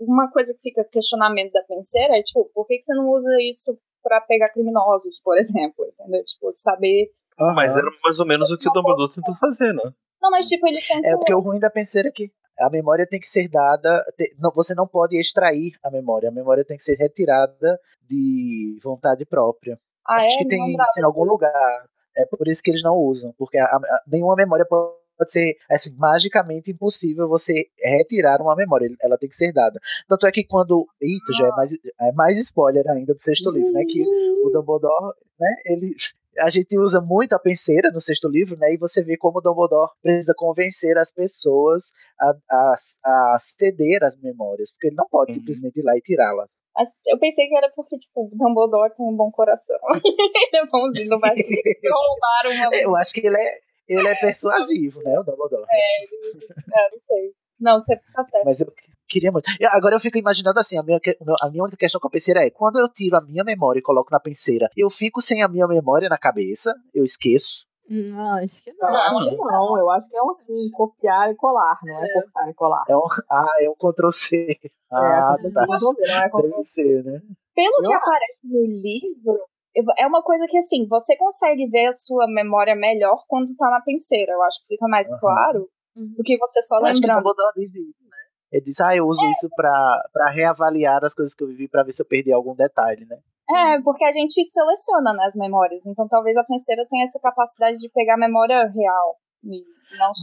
uma 0.00 0.30
coisa 0.30 0.52
que 0.54 0.60
fica 0.60 0.84
questionamento 0.84 1.52
da 1.52 1.62
penseira 1.62 2.16
é, 2.18 2.22
tipo, 2.22 2.50
por 2.54 2.66
que, 2.66 2.76
que 2.78 2.82
você 2.84 2.94
não 2.94 3.08
usa 3.10 3.30
isso 3.40 3.78
pra 4.02 4.20
pegar 4.20 4.48
criminosos, 4.50 5.20
por 5.22 5.36
exemplo? 5.38 5.86
Entendeu? 5.98 6.24
Tipo, 6.24 6.52
saber. 6.52 7.10
Mas 7.38 7.72
Aham. 7.76 7.86
era 7.86 7.90
mais 8.04 8.18
ou 8.20 8.26
menos 8.26 8.50
o 8.50 8.58
que 8.58 8.68
o 8.68 8.72
Dumbledore 8.72 9.12
tentou 9.12 9.34
fazer, 9.36 9.72
né? 9.72 9.82
Não, 10.22 10.30
mas 10.30 10.46
tipo, 10.48 10.66
ele 10.66 10.80
tenta. 10.80 11.08
É 11.08 11.16
porque 11.16 11.34
o 11.34 11.40
ruim 11.40 11.58
da 11.58 11.70
penseira 11.70 12.08
é 12.08 12.12
que 12.12 12.30
a 12.58 12.70
memória 12.70 13.06
tem 13.06 13.18
que 13.20 13.28
ser 13.28 13.48
dada. 13.48 14.04
te- 14.16 14.34
não, 14.38 14.50
você 14.52 14.74
não 14.74 14.86
pode 14.86 15.18
extrair 15.18 15.72
a 15.82 15.90
memória. 15.90 16.28
A 16.28 16.32
memória 16.32 16.64
tem 16.64 16.76
que 16.76 16.82
ser 16.82 16.96
retirada 16.96 17.78
de 18.08 18.78
vontade 18.82 19.24
própria. 19.24 19.78
Ah, 20.06 20.22
Acho 20.24 20.36
é? 20.36 20.38
que 20.38 20.48
tem 20.48 20.72
isso 20.72 21.00
em 21.00 21.04
algum 21.04 21.24
lugar. 21.24 21.84
É 22.16 22.24
por 22.26 22.46
isso 22.46 22.62
que 22.62 22.70
eles 22.70 22.82
não 22.82 22.96
usam. 22.96 23.34
Porque 23.36 23.58
a- 23.58 23.64
a- 23.66 24.02
nenhuma 24.06 24.36
memória 24.36 24.64
pode 24.64 24.94
pode 25.16 25.32
ser 25.32 25.56
assim, 25.70 25.94
magicamente 25.96 26.70
impossível 26.70 27.28
você 27.28 27.66
retirar 27.82 28.40
uma 28.40 28.54
memória. 28.56 28.88
Ela 29.02 29.16
tem 29.18 29.28
que 29.28 29.36
ser 29.36 29.52
dada. 29.52 29.80
Tanto 30.08 30.26
é 30.26 30.32
que 30.32 30.44
quando. 30.44 30.86
Eita, 31.00 31.32
já 31.38 31.46
é 31.46 31.50
mais, 31.50 31.72
é 32.00 32.12
mais 32.12 32.38
spoiler 32.38 32.88
ainda 32.90 33.14
do 33.14 33.20
sexto 33.20 33.50
livro, 33.50 33.72
né? 33.72 33.84
Que 33.84 34.02
o 34.02 34.50
Dumbledore, 34.50 35.14
né? 35.38 35.54
Ele. 35.64 35.94
A 36.36 36.50
gente 36.50 36.76
usa 36.76 37.00
muito 37.00 37.32
a 37.32 37.38
penseira 37.38 37.92
no 37.92 38.00
sexto 38.00 38.28
livro, 38.28 38.56
né? 38.58 38.72
E 38.74 38.76
você 38.76 39.04
vê 39.04 39.16
como 39.16 39.38
o 39.38 39.40
Dumbledore 39.40 39.92
precisa 40.02 40.34
convencer 40.36 40.98
as 40.98 41.12
pessoas 41.12 41.92
a, 42.20 42.34
a, 42.50 42.74
a 43.04 43.36
ceder 43.38 44.02
as 44.02 44.16
memórias, 44.20 44.72
porque 44.72 44.88
ele 44.88 44.96
não 44.96 45.06
pode 45.08 45.30
Uhum. 45.30 45.34
simplesmente 45.38 45.78
ir 45.78 45.84
lá 45.84 45.96
e 45.96 46.00
tirá-las. 46.00 46.50
Mas 46.76 46.88
eu 47.06 47.16
pensei 47.20 47.46
que 47.46 47.56
era 47.56 47.70
porque, 47.76 47.96
tipo, 47.96 48.24
o 48.24 48.30
Dumbledore 48.36 48.92
tem 48.96 49.06
um 49.06 49.14
bom 49.14 49.30
coração. 49.30 49.78
ele 50.04 50.56
é 50.56 50.66
bonzinho, 50.66 51.08
não 51.08 51.20
vai 51.20 51.30
roubar 51.38 52.68
uma. 52.68 52.76
Eu 52.78 52.96
acho 52.96 53.12
que 53.12 53.24
ele 53.24 53.36
é, 53.40 53.58
ele 53.88 54.08
é 54.08 54.14
persuasivo, 54.14 55.02
né? 55.02 55.18
O 55.18 55.22
Dumbledore. 55.22 55.64
É, 55.70 56.90
não 56.90 56.98
sei. 56.98 57.32
Não, 57.60 57.80
você 57.80 57.96
tá 58.14 58.22
certo. 58.22 58.44
Mas 58.44 58.60
eu 58.60 58.72
queria 59.08 59.30
muito. 59.30 59.48
E 59.60 59.64
Agora 59.66 59.94
eu 59.96 60.00
fico 60.00 60.18
imaginando 60.18 60.58
assim: 60.58 60.78
a 60.78 60.82
minha, 60.82 61.00
a 61.40 61.50
minha 61.50 61.62
única 61.62 61.76
questão 61.76 62.00
com 62.00 62.08
a 62.08 62.10
penseira 62.10 62.44
é: 62.44 62.50
quando 62.50 62.78
eu 62.78 62.88
tiro 62.88 63.16
a 63.16 63.20
minha 63.20 63.44
memória 63.44 63.78
e 63.78 63.82
coloco 63.82 64.10
na 64.10 64.20
penseira, 64.20 64.68
eu 64.76 64.90
fico 64.90 65.20
sem 65.20 65.42
a 65.42 65.48
minha 65.48 65.66
memória 65.66 66.08
na 66.08 66.18
cabeça, 66.18 66.74
eu 66.92 67.04
esqueço. 67.04 67.64
Não, 67.88 68.36
acho 68.38 68.64
que 68.64 68.72
não. 68.72 68.88
Eu 68.88 68.96
acho 68.96 69.18
que 69.18 69.36
não, 69.36 69.78
eu 69.78 69.90
acho 69.90 70.08
que 70.08 70.16
é 70.16 70.22
um, 70.22 70.34
um 70.48 70.70
copiar 70.72 71.30
e 71.30 71.34
colar, 71.36 71.78
não 71.82 72.02
é 72.02 72.12
cortar 72.14 72.50
e 72.50 72.54
colar. 72.54 72.84
É 72.88 72.96
um, 72.96 73.06
ah, 73.30 73.52
é 73.60 73.68
um 73.68 73.74
Ctrl-C. 73.74 74.58
Ah, 74.90 75.36
é, 75.38 75.50
tá. 75.50 75.66
resolver, 75.70 76.06
não 76.06 76.22
é 76.22 76.28
cortar. 76.30 76.48
Deve 76.48 76.64
ser, 76.64 77.04
né? 77.04 77.20
Pelo 77.54 77.76
Eu 77.78 77.82
que 77.82 77.92
acho. 77.92 77.96
aparece 77.96 78.40
no 78.44 78.64
livro, 78.64 79.38
eu- 79.74 79.84
é 79.98 80.06
uma 80.06 80.22
coisa 80.22 80.46
que, 80.48 80.56
assim, 80.58 80.86
você 80.88 81.16
consegue 81.16 81.66
ver 81.68 81.86
a 81.86 81.92
sua 81.92 82.26
memória 82.28 82.74
melhor 82.74 83.24
quando 83.28 83.54
tá 83.56 83.70
na 83.70 83.80
penseira. 83.80 84.32
Eu 84.32 84.42
acho 84.42 84.60
que 84.60 84.68
fica 84.68 84.86
mais 84.88 85.10
Aham. 85.10 85.20
claro 85.20 85.68
Uhum. 85.96 86.14
do 86.16 86.22
que 86.22 86.36
você 86.38 86.60
só 86.62 86.78
Eu 86.78 86.86
acho 86.86 87.00
que 87.00 87.06
lembrando. 87.06 87.24
Diz 87.56 87.70
isso, 87.74 88.04
né? 88.10 88.16
Ele 88.52 88.62
diz: 88.62 88.80
ah, 88.80 88.94
eu 88.96 89.06
uso 89.06 89.24
isso 89.30 89.48
pra, 89.56 90.02
pra 90.12 90.30
reavaliar 90.30 91.04
as 91.04 91.14
coisas 91.14 91.34
que 91.34 91.42
eu 91.44 91.48
vivi 91.48 91.68
pra 91.68 91.82
ver 91.82 91.92
se 91.92 92.02
eu 92.02 92.06
perdi 92.06 92.32
algum 92.32 92.54
detalhe, 92.54 93.04
né? 93.06 93.18
É, 93.50 93.80
porque 93.82 94.04
a 94.04 94.10
gente 94.12 94.42
seleciona 94.44 95.12
né, 95.12 95.26
as 95.26 95.34
memórias. 95.34 95.86
Então 95.86 96.08
talvez 96.08 96.36
a 96.36 96.44
penseira 96.44 96.86
tenha 96.88 97.04
essa 97.04 97.20
capacidade 97.20 97.76
de 97.78 97.88
pegar 97.90 98.14
a 98.14 98.18
memória 98.18 98.56
real. 98.66 99.16
E 99.44 99.62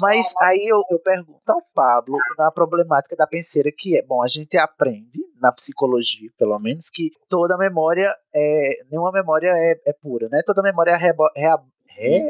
Mas 0.02 0.34
aí 0.41 0.68
eu, 0.68 0.81
eu 0.89 0.99
pergunto 0.99 1.41
ao 1.48 1.61
Pablo 1.73 2.18
na 2.38 2.52
problemática 2.52 3.15
da 3.15 3.26
penseira, 3.27 3.72
que 3.76 3.98
é, 3.98 4.03
bom, 4.06 4.22
a 4.23 4.27
gente 4.27 4.57
aprende, 4.57 5.19
na 5.39 5.52
psicologia, 5.52 6.30
pelo 6.38 6.57
menos, 6.60 6.89
que 6.89 7.10
toda 7.30 7.57
memória 7.57 8.15
é. 8.34 8.84
Nenhuma 8.89 9.11
memória 9.11 9.49
é, 9.49 9.80
é 9.88 9.93
pura, 9.93 10.27
né? 10.30 10.41
Toda 10.45 10.61
memória 10.61 10.91
é 10.91 10.95
a 10.95 10.98
rebo- 10.98 11.30
rea- 11.35 11.57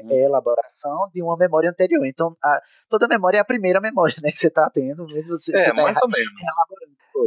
reelaboração 0.08 1.10
de 1.14 1.22
uma 1.22 1.38
memória 1.38 1.70
anterior. 1.70 2.06
Então, 2.06 2.36
a- 2.44 2.62
toda 2.90 3.08
memória 3.08 3.38
é 3.38 3.42
a 3.42 3.46
primeira 3.46 3.80
memória, 3.82 4.16
né, 4.22 4.32
que 4.32 4.38
você 4.38 4.50
tá 4.50 4.70
tendo, 4.74 5.06
mesmo 5.08 5.38
você, 5.38 5.56
É, 5.56 5.64
você 5.64 5.74
tá 5.74 5.82
mais 5.82 5.98
ou 6.02 6.10
menos. 6.10 6.32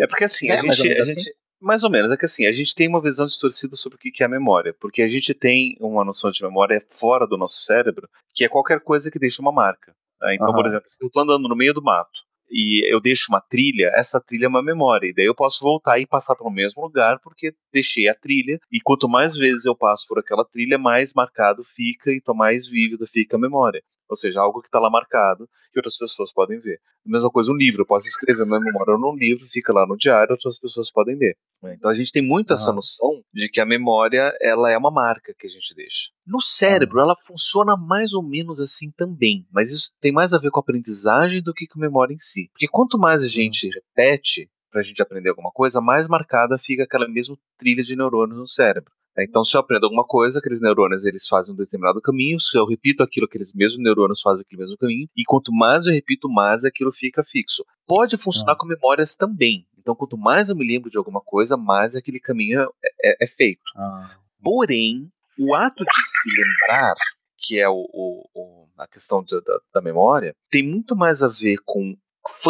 É 0.00 0.06
porque 0.06 0.24
assim, 0.24 0.50
É, 0.50 0.58
a 0.58 0.60
gente, 0.72 0.92
a 0.98 1.02
assim? 1.02 1.14
gente- 1.20 1.36
Mais 1.60 1.82
ou 1.82 1.88
menos, 1.90 2.10
é 2.12 2.16
que 2.16 2.26
assim, 2.26 2.46
a 2.46 2.52
gente 2.52 2.74
tem 2.74 2.86
uma 2.88 3.00
visão 3.00 3.24
distorcida 3.26 3.74
sobre 3.76 3.96
o 3.96 3.98
que 3.98 4.22
é 4.22 4.26
a 4.26 4.28
memória, 4.28 4.74
porque 4.78 5.00
a 5.00 5.08
gente 5.08 5.32
tem 5.32 5.76
uma 5.80 6.04
noção 6.04 6.30
de 6.30 6.42
memória 6.42 6.78
fora 6.90 7.26
do 7.26 7.38
nosso 7.38 7.56
cérebro, 7.64 8.06
que 8.34 8.44
é 8.44 8.48
qualquer 8.48 8.80
coisa 8.80 9.10
que 9.10 9.18
deixa 9.18 9.40
uma 9.40 9.52
marca. 9.52 9.94
Tá? 10.24 10.34
Então, 10.34 10.52
por 10.52 10.60
Aham. 10.60 10.66
exemplo, 10.66 10.90
se 10.90 11.04
eu 11.04 11.10
tô 11.10 11.20
andando 11.20 11.48
no 11.48 11.56
meio 11.56 11.74
do 11.74 11.82
mato 11.82 12.20
e 12.50 12.82
eu 12.92 13.00
deixo 13.00 13.26
uma 13.30 13.40
trilha, 13.40 13.90
essa 13.94 14.20
trilha 14.20 14.46
é 14.46 14.48
uma 14.48 14.62
memória, 14.62 15.08
e 15.08 15.14
daí 15.14 15.24
eu 15.24 15.34
posso 15.34 15.62
voltar 15.62 15.98
e 15.98 16.06
passar 16.06 16.36
pelo 16.36 16.50
mesmo 16.50 16.82
lugar 16.82 17.18
porque 17.20 17.54
deixei 17.72 18.08
a 18.08 18.14
trilha, 18.14 18.60
e 18.70 18.80
quanto 18.80 19.08
mais 19.08 19.34
vezes 19.34 19.64
eu 19.64 19.74
passo 19.74 20.06
por 20.06 20.18
aquela 20.18 20.44
trilha, 20.44 20.78
mais 20.78 21.12
marcado 21.14 21.62
fica, 21.64 22.12
então 22.12 22.34
mais 22.34 22.66
vívida 22.68 23.06
fica 23.06 23.36
a 23.36 23.40
memória. 23.40 23.82
Ou 24.14 24.16
seja, 24.16 24.40
algo 24.40 24.60
que 24.60 24.68
está 24.68 24.78
lá 24.78 24.88
marcado 24.88 25.48
que 25.72 25.78
outras 25.80 25.98
pessoas 25.98 26.32
podem 26.32 26.60
ver. 26.60 26.80
A 27.04 27.10
mesma 27.10 27.28
coisa 27.30 27.50
um 27.50 27.56
livro, 27.56 27.82
eu 27.82 27.86
posso 27.86 28.06
escrever 28.06 28.46
minha 28.46 28.60
memória 28.60 28.96
num 28.96 29.14
livro, 29.16 29.44
fica 29.46 29.72
lá 29.72 29.84
no 29.84 29.96
diário, 29.96 30.30
outras 30.30 30.58
pessoas 30.58 30.90
podem 30.90 31.16
ler. 31.16 31.36
né? 31.60 31.74
Então 31.76 31.90
a 31.90 31.94
gente 31.94 32.12
tem 32.12 32.22
muito 32.22 32.52
essa 32.54 32.72
noção 32.72 33.22
de 33.32 33.48
que 33.48 33.60
a 33.60 33.66
memória 33.66 34.32
ela 34.40 34.70
é 34.70 34.78
uma 34.78 34.90
marca 34.90 35.34
que 35.36 35.48
a 35.48 35.50
gente 35.50 35.74
deixa. 35.74 36.10
No 36.24 36.40
cérebro 36.40 37.00
ela 37.00 37.16
funciona 37.26 37.76
mais 37.76 38.14
ou 38.14 38.22
menos 38.22 38.60
assim 38.60 38.90
também, 38.96 39.46
mas 39.50 39.72
isso 39.72 39.92
tem 40.00 40.12
mais 40.12 40.32
a 40.32 40.38
ver 40.38 40.50
com 40.50 40.60
a 40.60 40.62
aprendizagem 40.62 41.42
do 41.42 41.52
que 41.52 41.66
com 41.66 41.80
a 41.80 41.82
memória 41.82 42.14
em 42.14 42.20
si. 42.20 42.48
Porque 42.52 42.68
quanto 42.68 42.96
mais 42.96 43.22
a 43.24 43.28
gente 43.28 43.68
repete 43.68 44.48
para 44.70 44.80
a 44.80 44.84
gente 44.84 45.02
aprender 45.02 45.28
alguma 45.28 45.50
coisa, 45.52 45.80
mais 45.80 46.08
marcada 46.08 46.58
fica 46.58 46.84
aquela 46.84 47.08
mesma 47.08 47.36
trilha 47.58 47.82
de 47.82 47.94
neurônios 47.94 48.38
no 48.38 48.48
cérebro. 48.48 48.92
Né? 49.16 49.24
Então, 49.24 49.44
se 49.44 49.56
eu 49.56 49.60
aprendo 49.60 49.84
alguma 49.84 50.04
coisa, 50.04 50.38
aqueles 50.38 50.60
neurônios 50.60 51.04
eles 51.04 51.26
fazem 51.28 51.52
um 51.54 51.56
determinado 51.56 52.00
caminho, 52.00 52.40
se 52.40 52.56
eu 52.56 52.66
repito 52.66 53.02
aquilo, 53.02 53.26
aqueles 53.26 53.52
mesmos 53.54 53.82
neurônios 53.82 54.20
fazem 54.20 54.42
aquele 54.42 54.60
mesmo 54.60 54.76
caminho, 54.76 55.08
e 55.16 55.24
quanto 55.24 55.52
mais 55.52 55.86
eu 55.86 55.92
repito, 55.92 56.28
mais 56.28 56.64
aquilo 56.64 56.92
fica 56.92 57.22
fixo. 57.24 57.64
Pode 57.86 58.16
funcionar 58.16 58.52
Ah. 58.52 58.56
com 58.56 58.66
memórias 58.66 59.14
também. 59.14 59.66
Então, 59.78 59.94
quanto 59.94 60.16
mais 60.16 60.48
eu 60.48 60.56
me 60.56 60.66
lembro 60.66 60.88
de 60.90 60.96
alguma 60.96 61.20
coisa, 61.20 61.56
mais 61.56 61.94
aquele 61.94 62.18
caminho 62.18 62.62
é, 62.62 62.66
é- 63.10 63.24
é 63.24 63.26
feito. 63.26 63.62
Ah, 63.76 64.16
Porém, 64.42 65.10
o 65.38 65.54
ato 65.54 65.84
de 65.84 65.90
se 65.92 66.30
lembrar, 66.30 66.94
que 67.38 67.58
é 67.58 67.68
o, 67.68 67.86
o- 67.92 68.28
o- 68.34 68.68
a 68.78 68.86
questão 68.86 69.22
da- 69.24 69.40
da- 69.40 69.60
da 69.74 69.80
memória, 69.80 70.34
tem 70.50 70.62
muito 70.62 70.94
mais 70.96 71.22
a 71.22 71.28
ver 71.28 71.56
com 71.64 71.96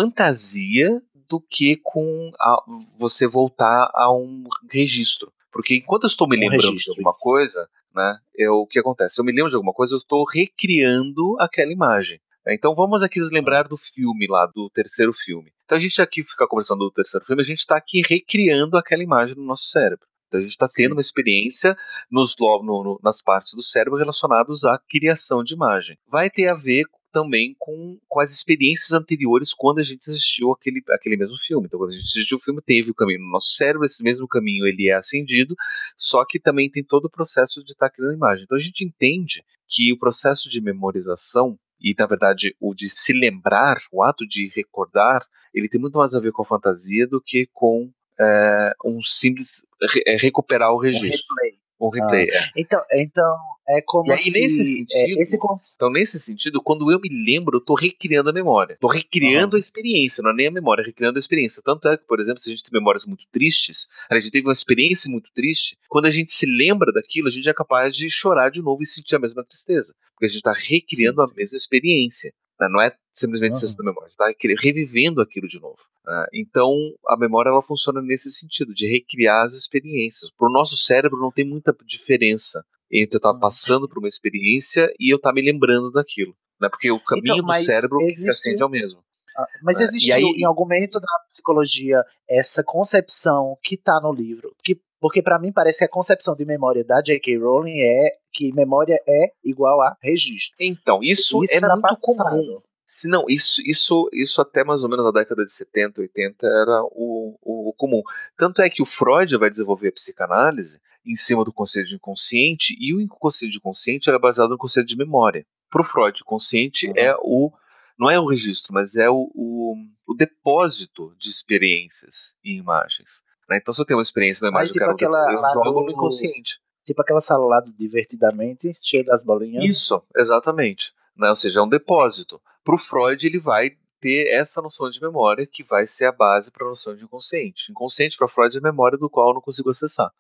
fantasia 0.09 1.01
do 1.29 1.41
que 1.41 1.77
com 1.83 2.31
a- 2.39 2.63
você 2.99 3.27
voltar 3.27 3.91
a 3.95 4.13
um 4.15 4.45
registro. 4.71 5.33
Porque 5.55 5.77
enquanto 5.77 6.03
eu 6.03 6.09
estou 6.09 6.29
me 6.29 6.37
Um 6.37 6.41
lembrando 6.41 6.63
registro, 6.73 6.93
de 6.95 7.01
alguma 7.01 7.15
coisa, 7.19 7.67
né, 7.95 8.19
eu, 8.35 8.55
o 8.57 8.67
que 8.67 8.79
acontece? 8.79 9.15
Se 9.15 9.21
eu 9.21 9.25
me 9.25 9.33
lembro 9.33 9.49
de 9.49 9.57
alguma 9.57 9.73
coisa, 9.73 9.95
eu 9.95 9.99
estou 9.99 10.25
recriando 10.25 11.37
aquela 11.41 11.73
imagem. 11.73 12.21
né? 12.45 12.55
Então 12.55 12.75
vamos 12.75 13.03
aqui 13.03 13.21
nos 13.21 13.31
lembrar 13.31 13.69
do 13.69 13.77
filme 13.77 14.27
lá, 14.27 14.47
do 14.47 14.69
terceiro 14.71 15.13
filme. 15.13 15.51
Então 15.65 15.77
a 15.77 15.81
gente 15.81 16.03
aqui 16.03 16.23
fica 16.23 16.47
conversando 16.47 16.81
do 16.81 16.91
terceiro 16.91 17.25
filme, 17.25 17.41
a 17.41 17.45
gente 17.45 17.59
está 17.61 17.77
aqui 17.77 18.03
recriando 18.07 18.77
aquela 18.77 19.03
imagem 19.03 19.37
no 19.37 19.45
nosso 19.45 19.65
cérebro. 19.69 20.05
Então 20.29 20.41
a 20.41 20.43
gente 20.43 20.53
está 20.53 20.69
tendo 20.69 20.93
uma 20.93 21.01
experiência 21.01 21.77
nos, 22.11 22.35
no- 22.39 22.63
no- 22.63 23.01
nas 23.03 23.23
partes 23.23 23.55
do 23.55 23.63
cérebro 23.63 23.97
relacionadas 23.99 24.65
à 24.65 24.79
criação 24.91 25.45
de 25.45 25.55
imagem. 25.55 25.97
Vai 26.09 26.29
ter 26.29 26.49
a 26.49 26.55
ver 26.55 26.85
também 27.15 27.55
com, 27.59 27.99
com 28.09 28.21
as 28.21 28.33
experiências 28.33 28.93
anteriores 28.93 29.55
quando 29.55 29.79
a 29.79 29.83
gente 29.83 30.11
assistiu 30.11 30.51
aquele, 30.51 30.83
aquele 30.91 31.17
mesmo 31.17 31.37
filme. 31.39 31.67
Então, 31.67 31.79
quando 31.79 31.93
a 31.93 31.95
gente 31.95 32.07
assistiu 32.07 32.37
o 32.37 32.41
filme, 32.41 32.61
teve 32.61 32.91
o 32.91 32.95
caminho 32.95 33.21
no 33.21 33.31
nosso 33.31 33.55
cérebro, 33.55 33.85
esse 33.85 34.03
mesmo 34.03 34.27
caminho 34.27 34.67
ele 34.67 34.89
é 34.89 34.95
acendido, 34.95 35.55
só 35.97 36.25
que 36.25 36.41
também 36.41 36.69
tem 36.69 36.83
todo 36.83 37.05
o 37.05 37.11
processo 37.11 37.63
de 37.65 37.73
estar 37.73 37.89
criando 37.89 38.11
a 38.11 38.17
imagem. 38.17 38.45
Então, 38.45 38.59
a 38.59 38.61
gente 38.61 38.85
entende 38.85 39.45
que 39.69 39.93
o 39.93 39.99
processo 39.99 40.51
de 40.51 40.61
memorização 40.61 41.57
e, 41.81 41.95
na 41.97 42.07
verdade, 42.07 42.57
o 42.61 42.75
de 42.75 42.89
se 42.89 43.13
lembrar, 43.13 43.77
o 43.93 44.03
ato 44.03 44.27
de 44.27 44.51
recordar, 44.55 45.23
ele 45.53 45.69
tem 45.69 45.81
muito 45.81 45.99
mais 45.99 46.15
a 46.15 46.21
ver 46.21 46.33
com 46.33 46.43
a 46.43 46.47
fantasia 46.47 47.07
do 47.07 47.21
que 47.21 47.49
com 47.53 47.91
é, 48.19 48.75
um 48.85 49.03
simples 49.03 49.67
re- 49.81 50.03
é, 50.07 50.17
recuperar 50.17 50.73
o 50.73 50.77
um 50.77 50.81
registro. 50.81 51.35
replay. 51.43 51.64
Um 51.81 51.89
replay. 51.89 52.29
é. 52.31 52.51
Então, 52.57 52.81
então, 52.93 53.37
é 53.69 53.81
como 53.83 54.09
E 54.09 54.13
aí, 54.13 54.19
se... 54.19 54.31
nesse 54.31 54.65
sentido- 54.65 55.19
é, 55.19 55.23
esse 55.23 55.39
Então, 55.75 55.91
nesse 55.91 56.21
sentido, 56.21 56.63
quando 56.63 56.91
eu 56.91 57.01
me 57.01 57.09
lembro, 57.09 57.57
eu 57.57 57.61
estou 57.61 57.77
recriando 57.77 58.31
a 58.31 58.33
memória. 58.33 58.75
Estou 58.75 58.91
recriando 58.91 59.57
a 59.57 59.59
experiência, 59.59 60.23
não 60.23 60.31
é 60.31 60.35
nem 60.35 60.47
a 60.47 60.51
memória, 60.51 60.83
é 60.83 60.87
recriando 60.87 61.19
a 61.19 61.21
experiência. 61.21 61.63
Tanto 61.65 61.89
é 61.89 61.97
que, 61.97 62.05
por 62.05 62.21
exemplo, 62.21 62.41
se 62.41 62.49
a 62.49 62.55
gente 62.55 62.63
tem 62.63 62.79
memórias 62.79 63.07
muito 63.07 63.25
tristes, 63.33 63.89
a 64.11 64.19
gente 64.19 64.31
teve 64.31 64.47
uma 64.47 64.53
experiência 64.53 65.11
muito 65.11 65.31
triste, 65.35 65.77
quando 65.89 66.07
a 66.07 66.11
gente 66.11 66.33
se 66.33 66.47
lembra 66.47 66.93
daquilo, 66.93 67.29
a 67.29 67.31
gente 67.31 67.49
é 67.49 67.55
capaz 67.55 67.95
de 67.97 68.09
chorar 68.11 68.51
de 68.51 68.63
novo 68.63 68.83
e 68.83 68.87
sentir 68.87 69.17
a 69.17 69.19
mesma 69.19 69.45
tristeza. 69.45 69.95
Porque 70.13 70.27
a 70.27 70.29
gente 70.29 70.37
está 70.39 70.53
recriando 70.53 71.23
a 71.23 71.27
mesma 71.35 71.57
experiência. 71.57 72.33
Né? 72.61 72.69
Não 72.69 72.81
é 72.81 72.93
simplesmente 73.13 73.53
acesso 73.53 73.77
da 73.77 73.85
memória, 73.85 74.09
está 74.09 74.27
revivendo 74.61 75.21
aquilo 75.21 75.47
de 75.49 75.61
novo. 75.61 75.79
né? 76.05 76.27
Então, 76.33 76.75
a 77.07 77.17
memória 77.17 77.49
ela 77.51 77.63
funciona 77.63 78.03
nesse 78.03 78.31
sentido, 78.31 78.75
de 78.75 78.87
recriar 78.89 79.45
as 79.45 79.55
experiências. 79.55 80.31
Para 80.37 80.49
o 80.49 80.53
nosso 80.53 80.77
cérebro 80.77 81.21
não 81.21 81.31
tem 81.31 81.45
muita 81.45 81.75
diferença 81.87 82.65
entre 82.91 83.17
eu 83.17 83.19
estar 83.19 83.33
Uhum. 83.33 83.41
passando 83.41 83.89
por 83.89 83.99
uma 83.99 84.09
experiência 84.09 84.93
e 85.01 85.13
eu 85.13 85.17
estar 85.17 85.33
me 85.33 85.43
lembrando 85.43 85.91
daquilo. 85.91 86.37
Né? 86.61 86.69
Porque 86.69 86.91
o 86.91 87.01
caminho 87.01 87.35
Então, 87.37 87.47
do 87.47 87.55
cérebro 87.55 87.99
que 87.99 88.05
se 88.07 88.13
existe- 88.13 88.31
acende 88.31 88.63
é 88.63 88.67
o 88.67 88.69
mesmo. 88.69 89.03
Ah, 89.37 89.47
Mas 89.63 89.81
É, 89.81 89.85
existiu 89.85 90.11
e 90.11 90.13
aí- 90.13 90.23
em 90.39 90.45
algum 90.45 90.63
momento 90.63 91.01
da 91.01 91.09
psicologia 91.29 92.05
essa 92.29 92.63
concepção 92.63 93.57
que 93.63 93.77
tá 93.77 94.01
no 94.01 94.13
livro? 94.13 94.55
Que, 94.65 94.81
porque 95.01 95.23
para 95.23 95.39
mim 95.39 95.53
parece 95.53 95.79
que 95.79 95.85
a 95.85 95.89
concepção 95.89 96.35
de 96.35 96.45
memória 96.45 96.85
da 96.85 97.01
J.K. 97.03 97.37
Rowling 97.39 97.81
é 97.81 98.17
que 98.33 98.53
memória 98.53 98.99
é 99.07 99.33
igual 99.45 99.81
a 99.81 99.97
registro. 100.03 100.57
Então, 100.61 101.01
isso, 101.03 101.41
é 101.51 101.57
era 101.57 101.69
muito 101.71 101.83
passado. 101.83 102.31
comum. 102.31 102.61
Se 102.87 103.09
não, 103.09 103.25
isso, 103.29 103.61
isso, 103.67 104.09
isso 104.13 104.41
até 104.41 104.63
mais 104.63 104.83
ou 104.85 104.89
menos 104.89 105.05
na 105.05 105.11
década 105.11 105.45
de 105.45 105.51
70, 105.53 106.01
80 106.01 106.47
era 106.47 106.83
o, 106.93 107.37
o, 107.43 107.71
o 107.71 107.73
comum. 107.73 108.03
Tanto 108.37 108.63
é 108.63 108.71
que 108.71 108.83
o 108.83 108.87
Freud 108.87 109.37
vai 109.37 109.51
desenvolver 109.51 109.89
a 109.89 109.93
psicanálise 109.93 110.79
em 111.05 111.15
cima 111.15 111.45
do 111.45 111.53
conceito 111.53 111.89
de 111.89 111.97
inconsciente, 111.97 112.75
e 112.81 112.95
o 112.95 113.09
conceito 113.09 113.51
de 113.53 113.59
inconsciente 113.59 114.09
era 114.09 114.19
baseado 114.19 114.51
no 114.51 114.59
conceito 114.59 114.87
de 114.87 114.97
memória. 114.97 115.45
Para 115.71 115.81
o 115.83 115.85
Freud, 115.85 116.23
o 116.23 116.25
consciente 116.25 116.87
Uhum. 116.89 116.93
é 116.97 117.15
o. 117.21 117.53
Não 117.99 118.11
é 118.11 118.19
o 118.19 118.27
registro, 118.27 118.73
mas 118.75 118.97
é 118.97 119.09
o, 119.09 119.31
o, 119.35 119.77
o 120.07 120.15
depósito 120.15 121.15
de 121.19 121.29
experiências 121.31 122.35
e 122.45 122.57
imagens. 122.57 123.23
né? 123.49 123.57
Então, 123.57 123.73
se 123.73 123.81
eu 123.81 123.87
tenho 123.87 123.99
uma 123.99 124.03
experiência, 124.03 124.45
uma 124.45 124.51
imagem, 124.51 124.69
eu 124.69 124.73
tipo 124.73 124.97
quero 124.97 125.15
aquela 125.15 125.33
eu 125.33 125.65
jogo 125.65 125.81
do- 125.81 125.87
no 125.87 125.93
inconsciente. 125.93 126.59
Tipo 126.85 127.01
aquela 127.01 127.21
sala 127.21 127.47
lá 127.47 127.61
do 127.61 127.73
Divertidamente, 127.73 128.77
cheia 128.83 129.05
das 129.05 129.23
bolinhas. 129.25 129.65
Isso, 129.65 130.03
exatamente. 130.17 130.93
Né? 131.17 131.29
Ou 131.31 131.37
seja, 131.37 131.61
é 131.61 131.63
um 131.63 131.69
depósito. 131.69 132.41
Para 132.65 132.75
o 132.75 132.79
Freud, 132.79 133.27
ele 133.27 133.39
vai 133.39 133.77
ter 134.01 134.27
essa 134.35 134.61
noção 134.61 134.91
de 134.91 135.01
memória 135.01 135.47
que 135.47 135.63
vai 135.63 135.87
ser 135.87 136.05
a 136.05 136.13
base 136.13 136.51
para 136.51 136.67
a 136.67 136.69
noção 136.69 136.95
de 136.95 137.05
inconsciente. 137.05 137.71
Inconsciente 137.71 138.19
para 138.19 138.29
Freud 138.29 138.55
é 138.57 138.61
memória 138.61 138.99
do 138.99 139.09
qual 139.09 139.29
eu 139.31 139.35
não 139.35 139.41
consigo 139.41 139.71
acessar. 139.71 140.11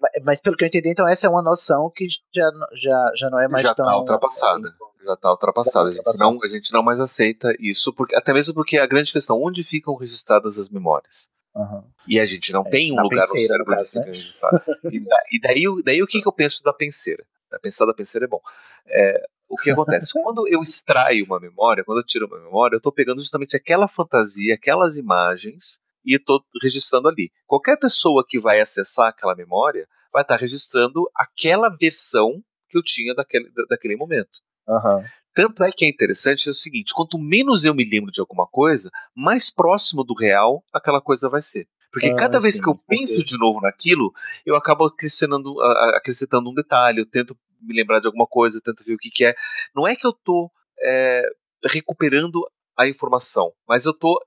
Ma- 0.00 0.08
Mas 0.24 0.40
pelo 0.40 0.56
que 0.56 0.64
eu 0.64 0.68
entendi, 0.68 0.88
então 0.88 1.06
essa 1.06 1.26
é 1.26 1.30
uma 1.30 1.42
noção 1.42 1.90
que 1.94 2.06
já, 2.34 2.50
já, 2.72 3.12
já 3.16 3.28
não 3.28 3.38
é 3.38 3.46
mais 3.48 3.62
Já 3.62 3.74
tão... 3.74 3.84
está 3.84 3.98
ultrapassada. 3.98 4.74
Já 5.04 5.14
está 5.14 5.30
ultrapassada. 5.30 5.88
A 5.88 5.90
gente, 5.90 5.98
ultrapassada. 5.98 6.30
não, 6.32 6.42
a 6.42 6.48
gente 6.48 6.72
não 6.72 6.82
mais 6.82 6.98
aceita 7.00 7.54
isso, 7.60 7.92
porque, 7.92 8.14
até 8.16 8.32
mesmo 8.32 8.54
porque 8.54 8.78
a 8.78 8.86
grande 8.86 9.12
questão, 9.12 9.40
onde 9.42 9.62
ficam 9.62 9.94
registradas 9.94 10.58
as 10.58 10.68
memórias? 10.68 11.28
Aham. 11.56 11.84
E 12.08 12.18
a 12.18 12.26
gente 12.26 12.52
não 12.52 12.62
É, 12.66 12.70
tem 12.70 12.92
um 12.92 13.00
lugar 13.02 13.28
no 13.28 13.38
cérebro 13.38 13.72
no 13.74 13.78
onde 13.80 13.84
caso, 13.84 13.96
né? 13.98 14.02
fica 14.04 14.16
registrado. 14.16 14.62
E, 14.90 15.00
da- 15.00 15.22
e 15.30 15.40
daí, 15.40 15.68
o- 15.68 15.82
daí 15.82 16.02
o 16.02 16.06
que, 16.06 16.20
que 16.20 16.26
eu 16.28 16.32
penso 16.32 16.62
da 16.62 16.72
penseira? 16.72 17.24
A 17.52 17.58
Pensar 17.60 17.86
da 17.86 17.94
penseira 17.94 18.24
é 18.26 18.28
bom. 18.28 18.40
É, 18.86 19.22
o 19.48 19.56
que 19.56 19.70
acontece? 19.70 20.10
quando 20.20 20.48
eu 20.48 20.60
extraio 20.60 21.24
uma 21.24 21.38
memória, 21.38 21.84
quando 21.84 21.98
eu 21.98 22.04
tiro 22.06 22.26
uma 22.26 22.40
memória, 22.40 22.74
eu 22.74 22.78
estou 22.78 22.90
pegando 22.92 23.20
justamente 23.20 23.56
aquela 23.56 23.86
fantasia, 23.86 24.54
aquelas 24.54 24.96
imagens 24.96 25.78
e 26.04 26.16
estou 26.16 26.42
registrando 26.60 27.06
ali. 27.08 27.30
Qualquer 27.46 27.76
pessoa 27.78 28.24
que 28.28 28.40
vai 28.40 28.60
acessar 28.60 29.08
aquela 29.08 29.36
memória 29.36 29.86
vai 30.12 30.22
estar 30.22 30.36
registrando 30.36 31.08
aquela 31.14 31.68
versão 31.68 32.42
que 32.68 32.76
eu 32.76 32.82
tinha 32.82 33.14
daquele, 33.14 33.48
da- 33.52 33.64
daquele 33.70 33.94
momento. 33.96 34.40
Aham. 34.68 35.04
Tanto 35.34 35.64
é 35.64 35.72
que 35.72 35.84
é 35.84 35.88
interessante 35.88 36.48
é 36.48 36.52
o 36.52 36.54
seguinte: 36.54 36.94
quanto 36.94 37.18
menos 37.18 37.64
eu 37.64 37.74
me 37.74 37.84
lembro 37.84 38.12
de 38.12 38.20
alguma 38.20 38.46
coisa, 38.46 38.90
mais 39.14 39.50
próximo 39.50 40.04
do 40.04 40.14
real 40.14 40.64
aquela 40.72 41.00
coisa 41.00 41.28
vai 41.28 41.42
ser. 41.42 41.66
Porque 41.92 42.10
Ah, 42.10 42.14
cada 42.16 42.40
vez 42.40 42.56
sim, 42.56 42.62
que 42.62 42.68
eu 42.68 42.74
penso 42.88 43.14
ok. 43.14 43.24
de 43.24 43.38
novo 43.38 43.60
naquilo, 43.60 44.12
eu 44.44 44.56
acabo 44.56 44.84
acrescentando, 44.84 45.60
acrescentando 45.94 46.50
um 46.50 46.54
detalhe, 46.54 47.00
eu 47.00 47.06
tento 47.06 47.36
me 47.60 47.74
lembrar 47.74 48.00
de 48.00 48.06
alguma 48.06 48.26
coisa, 48.26 48.60
tento 48.60 48.84
ver 48.84 48.94
o 48.94 48.98
que, 48.98 49.10
que 49.10 49.24
é. 49.24 49.34
Não 49.74 49.86
é 49.86 49.94
que 49.94 50.06
eu 50.06 50.10
estou 50.10 50.50
recuperando 51.64 52.40
a 52.76 52.88
informação, 52.88 53.52
mas 53.68 53.86
eu 53.86 53.92
estou 53.92 54.20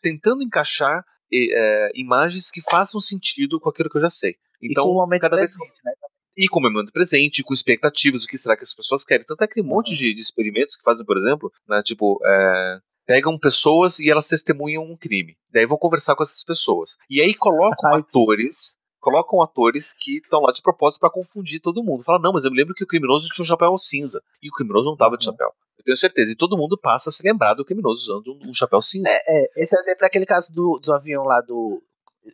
tentando 0.00 0.42
encaixar 0.42 1.04
eh, 1.32 1.90
imagens 1.94 2.50
que 2.50 2.60
façam 2.60 3.00
sentido 3.00 3.60
com 3.60 3.70
aquilo 3.70 3.88
que 3.88 3.96
eu 3.96 4.02
já 4.02 4.10
sei. 4.10 4.36
Então, 4.60 5.08
cada 5.20 5.36
vez 5.36 5.56
que 5.56 5.64
né? 5.84 5.92
E 6.36 6.48
com 6.48 6.60
o 6.60 6.92
presente, 6.92 7.42
com 7.42 7.52
expectativas, 7.54 8.24
o 8.24 8.26
que 8.26 8.38
será 8.38 8.56
que 8.56 8.62
as 8.64 8.74
pessoas 8.74 9.04
querem. 9.04 9.24
Tanto 9.26 9.42
é 9.44 9.46
que 9.46 9.54
tem 9.54 9.62
um 9.64 9.66
monte 9.66 9.90
Uhum. 9.92 9.96
de, 9.98 10.14
de 10.14 10.20
experimentos 10.20 10.76
que 10.76 10.82
fazem, 10.82 11.04
por 11.04 11.16
exemplo, 11.16 11.50
né, 11.68 11.82
tipo, 11.84 12.18
é, 12.24 12.78
pegam 13.06 13.38
pessoas 13.38 13.98
e 13.98 14.10
elas 14.10 14.28
testemunham 14.28 14.82
um 14.84 14.96
crime. 14.96 15.36
Daí 15.52 15.66
vão 15.66 15.76
conversar 15.78 16.14
com 16.14 16.22
essas 16.22 16.42
pessoas. 16.44 16.96
E 17.10 17.20
aí 17.20 17.34
colocam 17.34 17.94
atores, 17.94 18.76
colocam 19.00 19.42
atores 19.42 19.92
que 19.92 20.18
estão 20.18 20.40
lá 20.40 20.52
de 20.52 20.62
propósito 20.62 21.00
para 21.00 21.10
confundir 21.10 21.60
todo 21.60 21.82
mundo. 21.82 22.04
Fala, 22.04 22.18
não, 22.18 22.32
mas 22.32 22.44
eu 22.44 22.50
me 22.50 22.56
lembro 22.56 22.74
que 22.74 22.84
o 22.84 22.86
criminoso 22.86 23.28
tinha 23.28 23.42
um 23.42 23.46
chapéu 23.46 23.76
cinza. 23.76 24.22
E 24.42 24.48
o 24.48 24.52
criminoso 24.52 24.86
não 24.86 24.96
tava 24.96 25.16
de 25.18 25.26
Uhum. 25.26 25.32
chapéu. 25.32 25.52
Eu 25.78 25.84
tenho 25.84 25.96
certeza. 25.96 26.30
E 26.32 26.36
todo 26.36 26.56
mundo 26.56 26.78
passa 26.78 27.08
a 27.10 27.12
se 27.12 27.26
lembrar 27.26 27.54
do 27.54 27.64
criminoso 27.64 28.00
usando 28.02 28.32
um, 28.34 28.50
um 28.50 28.52
chapéu 28.54 28.80
cinza. 28.80 29.08
É, 29.08 29.62
esse 29.62 29.76
exemplo 29.76 30.04
é 30.04 30.06
aquele 30.06 30.24
caso 30.26 30.52
do, 30.54 30.78
do 30.82 30.92
avião 30.92 31.24
lá 31.24 31.40
do. 31.40 31.82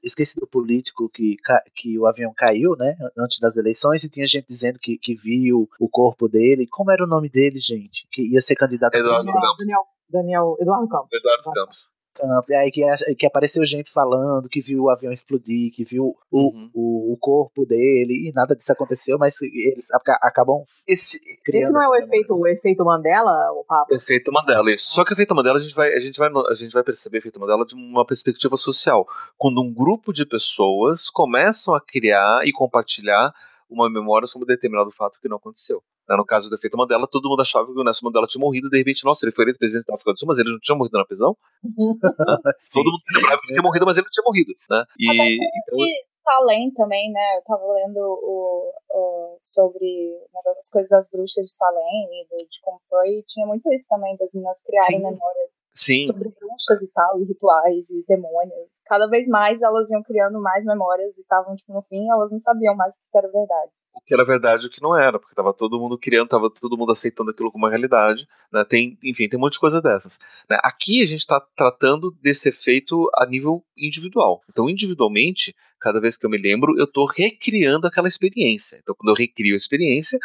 Esqueci 0.03 0.39
do 0.39 0.47
político 0.47 1.09
que, 1.09 1.37
que 1.75 1.99
o 1.99 2.07
avião 2.07 2.33
caiu, 2.37 2.77
né? 2.77 2.97
Antes 3.17 3.39
das 3.39 3.57
eleições, 3.57 4.05
e 4.05 4.11
tinha 4.11 4.27
gente 4.27 4.47
dizendo 4.47 4.79
que, 4.79 4.99
que 4.99 5.15
viu 5.15 5.69
o 5.81 5.89
corpo 5.89 6.29
dele. 6.29 6.67
Como 6.71 6.91
era 6.91 7.05
o 7.05 7.07
nome 7.07 7.29
dele, 7.29 7.59
gente? 7.59 8.07
Que 8.11 8.23
ia 8.23 8.41
ser 8.41 8.55
candidato 8.55 8.95
a 8.95 8.99
Eduardo 8.99 9.25
presidente. 9.25 9.43
Campos. 9.43 9.59
Daniel, 9.59 9.83
Daniel, 10.11 10.57
Eduardo 10.61 10.89
Campos. 10.89 11.13
Eduardo 11.13 11.53
Campos. 11.53 11.98
Campo. 12.19 12.45
E 12.51 12.55
aí 12.55 12.71
que, 12.71 12.83
que 13.15 13.27
apareceu 13.27 13.65
gente 13.65 13.91
falando 13.91 14.49
que 14.49 14.61
viu 14.61 14.85
o 14.85 14.91
avião 14.91 15.13
explodir, 15.13 15.73
que 15.73 15.85
viu 15.85 16.17
o, 16.31 16.39
Uhum. 16.49 16.71
o, 16.75 17.13
o 17.13 17.17
corpo 17.19 17.65
dele, 17.65 18.29
e 18.29 18.33
nada 18.35 18.55
disso 18.57 18.73
aconteceu, 18.73 19.19
mas 19.19 19.41
eles 19.43 19.91
aca- 19.93 20.19
acabam 20.23 20.65
Esse. 20.87 21.19
Esse 21.49 21.73
não 21.73 21.83
é 21.83 21.89
o 21.89 21.95
efeito, 21.97 22.35
o 22.35 22.47
efeito 22.47 22.85
Mandela, 22.85 23.31
o 23.53 23.65
Pablo? 23.65 23.95
efeito 23.97 24.33
Mandela, 24.33 24.71
isso. 24.73 24.91
Só 24.91 25.05
que 25.05 25.13
o 25.13 25.15
efeito 25.15 25.35
Mandela 25.35 25.57
a 25.59 25.61
gente 25.61 25.75
vai, 25.75 25.93
a 25.95 26.01
gente 26.01 26.19
vai, 26.19 26.29
a 26.51 26.55
gente 26.55 26.73
vai 26.73 26.83
perceber 26.83 27.19
o 27.19 27.21
efeito 27.21 27.41
Mandela 27.41 27.65
de 27.65 27.75
uma 27.75 28.05
perspectiva 28.05 28.57
social. 28.57 29.07
Quando 29.37 29.61
um 29.63 29.73
grupo 29.73 30.13
de 30.13 30.27
pessoas 30.27 31.09
começam 31.11 31.75
a 31.75 31.81
criar 31.81 32.47
e 32.47 32.53
compartilhar 32.53 33.33
uma 33.71 33.89
memória 33.91 34.27
sobre 34.27 34.45
um 34.45 34.49
determinado 34.49 34.91
fato 34.91 35.19
que 35.21 35.29
não 35.29 35.37
aconteceu. 35.37 35.83
Né, 36.09 36.17
No 36.17 36.25
caso 36.25 36.49
do 36.49 36.55
efeito 36.57 36.77
Mandela, 36.77 37.07
todo 37.07 37.29
mundo 37.29 37.41
achava 37.43 37.67
que 37.67 37.79
o 37.79 37.85
Nelson 37.85 38.07
Mandela 38.07 38.27
tinha 38.27 38.41
morrido, 38.41 38.69
de 38.71 38.79
repente, 38.79 39.05
nossa, 39.05 39.25
ele 39.25 39.33
foi 39.35 39.45
eleito 39.45 39.59
presidente 39.59 39.87
da 39.87 39.95
África 39.95 40.13
do 40.13 40.19
Sul, 40.19 40.27
mas 40.29 40.39
ele 40.39 40.51
não 40.51 40.59
tinha 40.61 40.77
morrido 40.77 40.97
na 40.99 41.05
prisão. 41.05 41.37
Todo 42.73 42.91
mundo 42.91 43.03
lembrava 43.15 43.41
que 43.41 43.47
ele 43.49 43.53
tinha 43.55 43.63
morrido, 43.63 43.87
mas 43.87 43.97
ele 43.97 44.05
não 44.07 44.11
tinha 44.11 44.25
morrido. 44.25 44.53
Né? 44.71 44.85
E, 44.99 45.35
então, 45.37 45.79
de 45.79 46.09
Salem 46.25 46.71
também, 46.75 47.11
né? 47.11 47.37
Eu 47.39 47.43
tava 47.43 47.65
lendo 47.73 47.99
o, 48.01 48.73
o- 48.93 49.39
sobre 49.41 49.87
uma 50.31 50.43
das 50.55 50.69
coisas 50.69 50.91
das 50.91 51.09
bruxas 51.09 51.45
de 51.45 51.51
Salem 51.53 52.05
e 52.21 52.27
do- 52.29 52.37
de 52.37 52.61
como 52.63 52.79
foi, 52.89 53.09
e 53.09 53.23
tinha 53.27 53.47
muito 53.47 53.71
isso 53.73 53.87
também, 53.89 54.15
das 54.17 54.35
meninas 54.35 54.61
criarem 54.61 54.99
Sim. 54.99 55.05
memórias 55.05 55.53
sim, 55.75 56.05
sobre 56.05 56.35
bruxas 56.39 56.83
e 56.83 56.93
tal, 56.93 57.19
e 57.21 57.25
rituais 57.25 57.89
e 57.91 58.05
demônios. 58.07 58.79
Cada 58.85 59.07
vez 59.09 59.27
mais 59.29 59.63
elas 59.63 59.91
iam 59.91 60.03
criando 60.03 60.39
mais 60.41 60.65
memórias 60.67 61.17
e 61.17 61.23
estavam, 61.23 61.57
tipo, 61.57 61.73
no 61.73 61.81
fim, 61.83 62.07
elas 62.11 62.31
não 62.31 62.39
sabiam 62.39 62.77
mais 62.77 62.97
o 62.97 62.99
que 63.11 63.17
era 63.19 63.29
verdade. 63.31 63.73
O 63.99 64.07
que 64.07 64.15
era 64.15 64.25
verdade 64.25 64.65
e 64.65 64.69
o 64.69 64.71
que 64.71 64.81
não 64.81 64.97
era, 64.97 65.19
porque 65.19 65.35
tava 65.35 65.53
todo 65.53 65.79
mundo 65.79 65.99
criando, 65.99 66.29
tava 66.29 66.49
todo 66.49 66.77
mundo 66.77 66.93
aceitando 66.93 67.31
aquilo 67.31 67.51
como 67.51 67.65
uma 67.65 67.71
realidade, 67.71 68.27
né? 68.53 68.65
Tem, 68.65 68.97
enfim, 69.03 69.29
tem 69.29 69.37
um 69.39 69.43
monte 69.43 69.55
de 69.55 69.61
coisa 69.61 69.83
dessas. 69.83 70.19
né? 70.49 70.57
Aqui 70.63 71.03
a 71.03 71.07
gente 71.07 71.21
está 71.21 71.41
tratando 71.41 72.17
desse 72.23 72.49
efeito 72.49 73.11
a 73.17 73.27
nível 73.27 73.65
individual. 73.77 74.41
Então, 74.49 74.71
individualmente, 74.71 75.55
cada 75.81 76.01
vez 76.01 76.17
que 76.17 76.25
eu 76.25 76.31
me 76.31 76.39
lembro, 76.39 76.79
eu 76.79 76.85
estou 76.85 77.07
recriando 77.07 77.87
aquela 77.87 78.09
experiência. 78.09 78.79
Então, 78.81 78.95
quando 78.95 79.11
eu 79.11 79.17
recrio 79.17 79.55
a 79.55 79.57
experiência, 79.57 80.19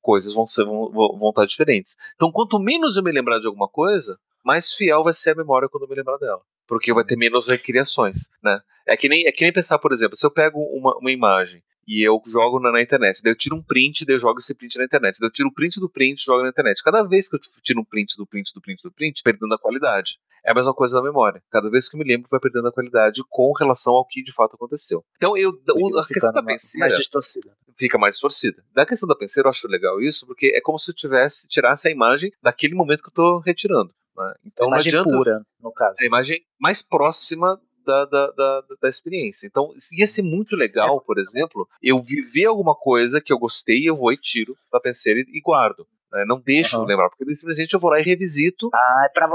coisas 0.00 0.32
vão 0.32 0.46
ser 0.46 0.64
vão, 0.64 0.90
vão 0.90 1.28
estar 1.30 1.44
diferentes. 1.44 1.96
Então, 2.14 2.32
quanto 2.32 2.58
menos 2.58 2.96
eu 2.96 3.02
me 3.02 3.12
lembrar 3.12 3.38
de 3.38 3.46
alguma 3.46 3.68
coisa, 3.68 4.18
mais 4.42 4.72
fiel 4.72 5.04
vai 5.04 5.12
ser 5.12 5.30
a 5.30 5.34
memória 5.34 5.68
quando 5.68 5.82
eu 5.82 5.88
me 5.88 5.94
lembrar 5.94 6.16
dela. 6.16 6.40
Porque 6.66 6.92
vai 6.92 7.04
ter 7.04 7.16
menos 7.16 7.48
recriações, 7.48 8.30
né? 8.42 8.60
É 8.86 8.96
que 8.96 9.08
nem, 9.08 9.26
é 9.26 9.32
que 9.32 9.42
nem 9.42 9.52
pensar, 9.52 9.78
por 9.78 9.92
exemplo, 9.92 10.16
se 10.16 10.24
eu 10.24 10.30
pego 10.30 10.58
uma, 10.60 10.96
uma 10.96 11.12
imagem 11.12 11.62
e 11.88 12.06
eu 12.06 12.20
jogo 12.26 12.60
na, 12.60 12.70
na 12.70 12.82
internet, 12.82 13.22
daí 13.22 13.32
eu 13.32 13.36
tiro 13.36 13.56
um 13.56 13.62
print, 13.62 14.04
daí 14.04 14.14
eu 14.14 14.18
jogo 14.20 14.38
esse 14.38 14.54
print 14.54 14.76
na 14.78 14.84
internet, 14.84 15.18
daí 15.18 15.26
eu 15.28 15.32
tiro 15.32 15.48
o 15.48 15.52
print 15.52 15.80
do 15.80 15.88
print 15.88 16.20
e 16.20 16.24
jogo 16.24 16.42
na 16.42 16.50
internet. 16.50 16.82
Cada 16.84 17.02
vez 17.02 17.28
que 17.28 17.36
eu 17.36 17.40
tiro 17.62 17.80
um 17.80 17.84
print 17.84 18.14
do 18.18 18.26
print 18.26 18.52
do 18.54 18.60
print 18.60 18.82
do 18.82 18.92
print, 18.92 19.22
perdendo 19.24 19.54
a 19.54 19.58
qualidade. 19.58 20.18
É 20.44 20.52
a 20.52 20.54
mesma 20.54 20.72
coisa 20.74 20.94
da 20.96 21.02
memória. 21.02 21.42
Cada 21.50 21.68
vez 21.70 21.88
que 21.88 21.96
eu 21.96 21.98
me 21.98 22.04
lembro, 22.06 22.28
vai 22.30 22.38
perdendo 22.38 22.68
a 22.68 22.72
qualidade 22.72 23.22
com 23.28 23.52
relação 23.52 23.94
ao 23.94 24.06
que 24.06 24.22
de 24.22 24.32
fato 24.32 24.54
aconteceu. 24.54 25.04
Então, 25.16 25.36
eu, 25.36 25.50
o- 25.50 25.98
a 25.98 26.06
questão 26.06 26.32
da 26.32 26.42
penseira 26.42 26.86
mais 26.88 26.98
distorcida. 26.98 27.56
fica 27.76 27.98
mais 27.98 28.14
distorcida. 28.14 28.62
Da 28.72 28.84
questão 28.86 29.08
da 29.08 29.16
penseira, 29.16 29.46
eu 29.46 29.50
acho 29.50 29.66
legal 29.66 30.00
isso, 30.00 30.26
porque 30.26 30.52
é 30.54 30.60
como 30.60 30.78
se 30.78 30.90
eu 30.90 30.94
tivesse 30.94 31.48
tirasse 31.48 31.88
a 31.88 31.90
imagem 31.90 32.30
daquele 32.42 32.74
momento 32.74 33.02
que 33.02 33.08
eu 33.08 33.14
tô 33.14 33.38
retirando. 33.38 33.90
né? 34.16 34.34
Então, 34.44 34.66
não 34.66 34.74
imagem 34.74 34.90
adianta 34.92 35.10
pura, 35.10 35.42
no 35.60 35.72
caso. 35.72 35.96
a 36.00 36.04
imagem 36.04 36.40
mais 36.60 36.82
próxima 36.82 37.60
da, 37.88 38.04
da, 38.04 38.30
da, 38.32 38.62
da 38.82 38.88
experiência. 38.88 39.46
Então, 39.46 39.72
ia 39.96 40.06
ser 40.06 40.22
muito 40.22 40.54
legal, 40.54 41.00
por 41.00 41.18
exemplo, 41.18 41.66
eu 41.82 42.02
viver 42.02 42.44
alguma 42.44 42.74
coisa 42.74 43.20
que 43.20 43.32
eu 43.32 43.38
gostei, 43.38 43.88
eu 43.88 43.96
vou 43.96 44.12
e 44.12 44.16
tiro 44.20 44.54
da 44.70 44.78
penseira 44.78 45.20
e, 45.20 45.40
guardo. 45.40 45.86
né? 46.12 46.24
Não 46.26 46.38
deixo 46.38 46.76
Aham. 46.76 46.84
lembrar, 46.86 47.08
porque 47.08 47.34
simplesmente 47.34 47.72
eu 47.72 47.80
vou 47.80 47.90
lá 47.90 47.98
e 47.98 48.02
revisito. 48.02 48.68
Ah, 48.74 49.04
é 49.06 49.08
pra, 49.08 49.26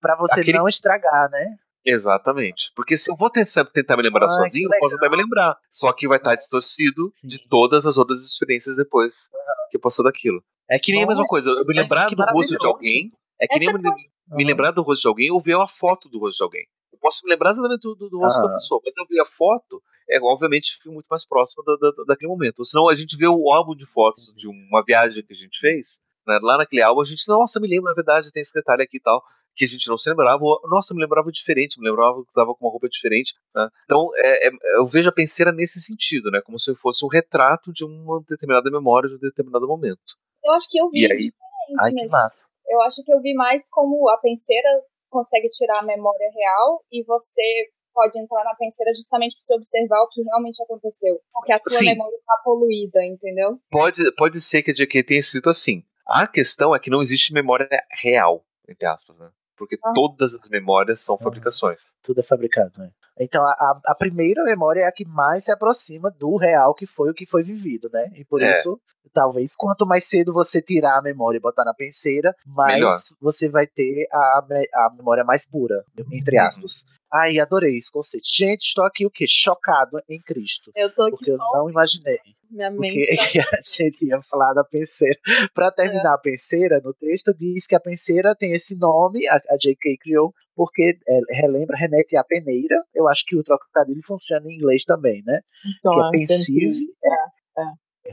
pra 0.00 0.16
você 0.16 0.40
Aquele- 0.40 0.58
não 0.58 0.68
estragar, 0.68 1.28
né? 1.30 1.56
Exatamente. 1.84 2.72
Porque 2.74 2.96
se 2.96 3.10
eu 3.10 3.16
vou 3.16 3.30
tentar, 3.30 3.64
tentar 3.66 3.96
me 3.96 4.02
lembrar 4.02 4.26
Ah, 4.26 4.28
sozinho, 4.28 4.68
eu 4.72 4.78
posso 4.80 4.96
até 4.96 5.08
me 5.08 5.16
lembrar. 5.16 5.56
Só 5.70 5.92
que 5.92 6.08
vai 6.08 6.18
estar 6.18 6.34
distorcido 6.34 7.10
Sim. 7.14 7.28
de 7.28 7.48
todas 7.48 7.86
as 7.86 7.96
outras 7.96 8.18
experiências 8.24 8.76
depois 8.76 9.28
que 9.70 9.78
passou 9.78 10.04
daquilo. 10.04 10.42
É 10.68 10.78
que 10.80 10.90
nem 10.92 11.04
a 11.04 11.06
mesma 11.06 11.20
Nossa, 11.22 11.30
coisa, 11.30 11.50
eu 11.50 11.64
me 11.64 11.74
lembrar 11.80 12.08
do 12.10 12.24
rosto 12.32 12.58
de 12.58 12.66
alguém. 12.66 13.12
É 13.40 13.46
que 13.46 13.58
nem 13.58 13.68
Essa 13.68 13.76
eu 13.78 13.82
me, 13.82 13.90
me 14.36 14.44
lembrar 14.44 14.72
do 14.72 14.82
rosto 14.82 15.02
de 15.02 15.08
alguém 15.08 15.30
ou 15.30 15.40
ver 15.40 15.54
uma 15.54 15.68
foto 15.68 16.08
do 16.08 16.18
rosto 16.18 16.38
de 16.38 16.42
alguém. 16.44 16.66
Eu 17.06 17.10
posso 17.10 17.24
me 17.24 17.30
lembrar 17.30 17.50
exatamente 17.50 17.82
do, 17.82 17.94
do, 17.94 18.08
do 18.10 18.18
rosto 18.18 18.40
da 18.42 18.48
Ah. 18.48 18.52
pessoa, 18.54 18.80
mas 18.84 18.92
eu 18.96 19.06
ver 19.06 19.20
a 19.20 19.24
foto, 19.24 19.80
é 20.10 20.18
obviamente 20.20 20.76
fico 20.76 20.92
muito 20.92 21.06
mais 21.08 21.24
próximo 21.26 21.62
da, 21.64 21.76
da- 21.76 22.04
daquele 22.04 22.28
momento. 22.30 22.58
Ou 22.60 22.64
senão 22.64 22.88
a 22.88 22.94
gente 22.94 23.16
vê 23.16 23.26
o 23.28 23.52
álbum 23.52 23.74
de 23.76 23.86
fotos 23.86 24.32
de 24.34 24.48
uma 24.48 24.82
viagem 24.84 25.24
que 25.24 25.32
a 25.32 25.36
gente 25.36 25.58
fez, 25.60 26.00
né, 26.26 26.38
lá 26.42 26.58
naquele 26.58 26.82
álbum, 26.82 27.00
a 27.00 27.04
gente, 27.04 27.22
nossa, 27.28 27.60
me 27.60 27.68
lembro, 27.68 27.84
na 27.84 27.94
verdade, 27.94 28.32
tem 28.32 28.40
esse 28.40 28.52
detalhe 28.52 28.82
aqui 28.82 28.96
e 28.96 29.00
tal, 29.00 29.22
que 29.54 29.64
a 29.64 29.68
gente 29.68 29.88
não 29.88 29.96
se 29.96 30.08
lembrava, 30.10 30.42
ou, 30.42 30.60
nossa, 30.68 30.92
me 30.94 31.00
lembrava 31.00 31.30
diferente, 31.30 31.78
me 31.80 31.88
lembrava 31.88 32.22
que 32.24 32.28
estava 32.28 32.52
com 32.54 32.66
uma 32.66 32.70
roupa 32.72 32.88
diferente. 32.88 33.34
né. 33.54 33.68
Então, 33.84 34.10
é, 34.16 34.48
é- 34.48 34.78
eu 34.78 34.86
vejo 34.86 35.08
a 35.08 35.12
penseira 35.12 35.52
nesse 35.52 35.80
sentido, 35.80 36.30
né, 36.30 36.40
como 36.42 36.58
se 36.58 36.74
fosse 36.76 37.04
um 37.04 37.08
retrato 37.08 37.72
de 37.72 37.84
uma 37.84 38.20
determinada 38.28 38.68
memória 38.70 39.08
de 39.08 39.14
um 39.14 39.18
determinado 39.18 39.66
momento. 39.68 40.00
Eu 40.44 40.52
acho 40.54 40.68
que 40.68 40.78
eu 40.78 40.88
vi 40.90 41.02
E 41.02 41.04
aí? 41.12 41.16
diferente 41.18 41.34
Ai, 41.80 41.92
que 41.92 42.06
massa. 42.08 42.48
Eu 42.68 42.80
acho 42.82 43.02
que 43.04 43.12
eu 43.12 43.20
vi 43.20 43.32
mais 43.32 43.68
como 43.70 44.08
a 44.10 44.18
penseira 44.18 44.68
consegue 45.16 45.48
tirar 45.48 45.78
a 45.78 45.82
memória 45.82 46.28
real 46.34 46.84
e 46.92 47.02
você 47.04 47.70
pode 47.94 48.20
entrar 48.20 48.44
na 48.44 48.54
penseira 48.54 48.92
justamente 48.94 49.34
para 49.36 49.40
você 49.40 49.54
observar 49.54 50.02
o 50.02 50.08
que 50.08 50.22
realmente 50.22 50.62
aconteceu. 50.62 51.18
Porque 51.32 51.52
a 51.52 51.58
sua 51.58 51.78
Sim. 51.78 51.86
memória 51.86 52.18
tá 52.26 52.42
poluída, 52.44 53.02
entendeu? 53.02 53.58
Pode, 53.70 54.14
pode 54.16 54.38
ser 54.42 54.62
que 54.62 54.70
a 54.70 54.74
JK 54.74 55.02
tenha 55.02 55.20
escrito 55.20 55.48
assim. 55.48 55.82
A 56.06 56.26
questão 56.26 56.76
é 56.76 56.78
que 56.78 56.90
não 56.90 57.00
existe 57.00 57.32
memória 57.32 57.68
real, 58.02 58.44
entre 58.68 58.86
aspas, 58.86 59.18
né? 59.18 59.30
Porque 59.56 59.78
Ah. 59.84 59.92
todas 59.94 60.34
as 60.34 60.48
memórias 60.50 61.00
são 61.00 61.16
fabricações. 61.18 61.80
Tudo 62.02 62.20
é 62.20 62.22
fabricado, 62.22 62.72
né? 62.78 62.90
Então, 63.18 63.42
a, 63.42 63.80
a- 63.86 63.94
primeira 63.94 64.44
memória 64.44 64.82
é 64.82 64.84
a 64.84 64.92
que 64.92 65.06
mais 65.06 65.44
se 65.44 65.50
aproxima 65.52 66.10
do 66.10 66.36
real 66.36 66.74
que 66.74 66.84
foi 66.86 67.10
o 67.10 67.14
que 67.14 67.24
foi 67.24 67.42
vivido, 67.42 67.88
né? 67.90 68.10
E 68.14 68.24
por 68.26 68.42
É. 68.42 68.50
isso, 68.50 68.78
talvez, 69.14 69.56
quanto 69.56 69.86
mais 69.86 70.04
cedo 70.04 70.32
você 70.34 70.60
tirar 70.60 70.98
a 70.98 71.02
memória 71.02 71.38
e 71.38 71.40
botar 71.40 71.64
na 71.64 71.72
penseira, 71.72 72.34
mais 72.46 72.74
Melhor. 72.74 72.96
você 73.20 73.48
vai 73.48 73.66
ter 73.66 74.06
a, 74.12 74.44
a 74.74 74.90
memória 74.94 75.24
mais 75.24 75.48
pura, 75.48 75.82
entre 76.12 76.38
Uhum. 76.38 76.44
aspas. 76.46 76.84
Ai, 77.10 77.38
adorei 77.38 77.78
esse 77.78 77.90
conceito. 77.90 78.26
Gente, 78.30 78.66
estou 78.66 78.84
aqui 78.84 79.06
o 79.06 79.10
quê? 79.10 79.24
Chocado 79.26 79.98
em 80.10 80.20
Cristo. 80.20 80.70
Eu 80.76 80.92
tô 80.94 81.04
aqui 81.04 81.16
Porque 81.16 81.30
eu 81.30 81.36
só. 81.38 81.52
não 81.54 81.70
imaginei. 81.70 82.18
Minha 82.50 82.70
Porque 82.70 82.90
mente. 82.90 83.16
Tá... 83.16 83.22
a 83.58 83.82
gente 83.82 84.06
ia 84.06 84.22
falar 84.22 84.52
da 84.54 84.64
penseira. 84.64 85.18
Para 85.54 85.70
terminar 85.70 86.14
a 86.14 86.18
penseira, 86.18 86.80
no 86.82 86.92
texto 86.94 87.34
diz 87.34 87.66
que 87.66 87.74
a 87.74 87.80
penseira 87.80 88.34
tem 88.34 88.52
esse 88.52 88.76
nome, 88.76 89.26
a, 89.28 89.36
a 89.36 89.56
J.K. 89.60 89.96
criou, 89.98 90.32
porque 90.54 90.98
é, 91.08 91.20
relembra, 91.30 91.76
remete 91.76 92.16
à 92.16 92.24
peneira. 92.24 92.82
Eu 92.94 93.08
acho 93.08 93.24
que 93.26 93.36
o 93.36 93.42
trocadilho 93.42 94.02
funciona 94.04 94.46
em 94.48 94.54
inglês 94.56 94.84
também, 94.84 95.22
né? 95.24 95.40
Então, 95.78 95.92
que 95.92 96.00
é 96.00 96.10
pensive, 96.10 96.86
é, 97.04 97.62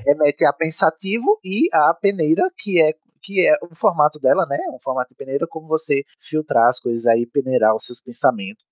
remete 0.05 0.45
a 0.45 0.53
pensativo 0.53 1.39
e 1.43 1.69
a 1.71 1.93
peneira, 1.93 2.49
que 2.57 2.81
é 2.81 2.93
que 3.23 3.47
é 3.47 3.53
o 3.65 3.73
formato 3.75 4.19
dela, 4.19 4.45
né? 4.45 4.59
Um 4.73 4.79
formato 4.79 5.09
de 5.09 5.15
peneira, 5.15 5.47
como 5.47 5.67
você 5.67 6.03
filtrar 6.19 6.67
as 6.67 6.79
coisas 6.79 7.05
aí, 7.07 7.25
peneirar 7.25 7.75
os 7.75 7.85
seus 7.85 8.01
pensamentos. 8.01 8.63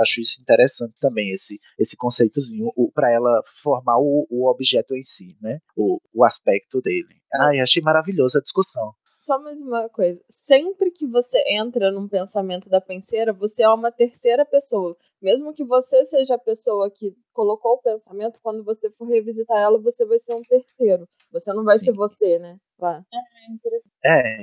Acho 0.00 0.20
isso 0.20 0.40
interessante 0.40 0.94
também, 1.00 1.30
esse, 1.30 1.58
esse 1.78 1.96
conceitozinho, 1.96 2.70
para 2.94 3.10
ela 3.10 3.42
formar 3.62 3.98
o, 3.98 4.26
o 4.30 4.48
objeto 4.48 4.94
em 4.94 5.02
si, 5.02 5.36
né? 5.42 5.58
O, 5.76 6.00
o 6.14 6.24
aspecto 6.24 6.80
dele. 6.80 7.20
Ai, 7.34 7.60
achei 7.60 7.82
maravilhosa 7.82 8.38
a 8.38 8.42
discussão. 8.42 8.94
Só 9.18 9.40
mais 9.40 9.60
uma 9.60 9.88
coisa. 9.88 10.22
Sempre 10.28 10.90
que 10.92 11.04
você 11.04 11.42
entra 11.48 11.90
num 11.90 12.06
pensamento 12.06 12.68
da 12.68 12.80
penseira, 12.80 13.32
você 13.32 13.64
é 13.64 13.68
uma 13.68 13.90
terceira 13.90 14.44
pessoa. 14.44 14.96
Mesmo 15.20 15.52
que 15.52 15.64
você 15.64 16.04
seja 16.04 16.34
a 16.34 16.38
pessoa 16.38 16.88
que 16.90 17.12
colocou 17.32 17.72
o 17.72 17.82
pensamento, 17.82 18.38
quando 18.42 18.62
você 18.62 18.88
for 18.90 19.08
revisitar 19.08 19.56
ela, 19.56 19.80
você 19.80 20.06
vai 20.06 20.18
ser 20.18 20.34
um 20.34 20.42
terceiro. 20.42 21.08
Você 21.32 21.52
não 21.52 21.64
vai 21.64 21.78
Sim. 21.78 21.86
ser 21.86 21.92
você, 21.94 22.38
né? 22.38 22.56
Vai. 22.78 23.00
É, 23.00 23.50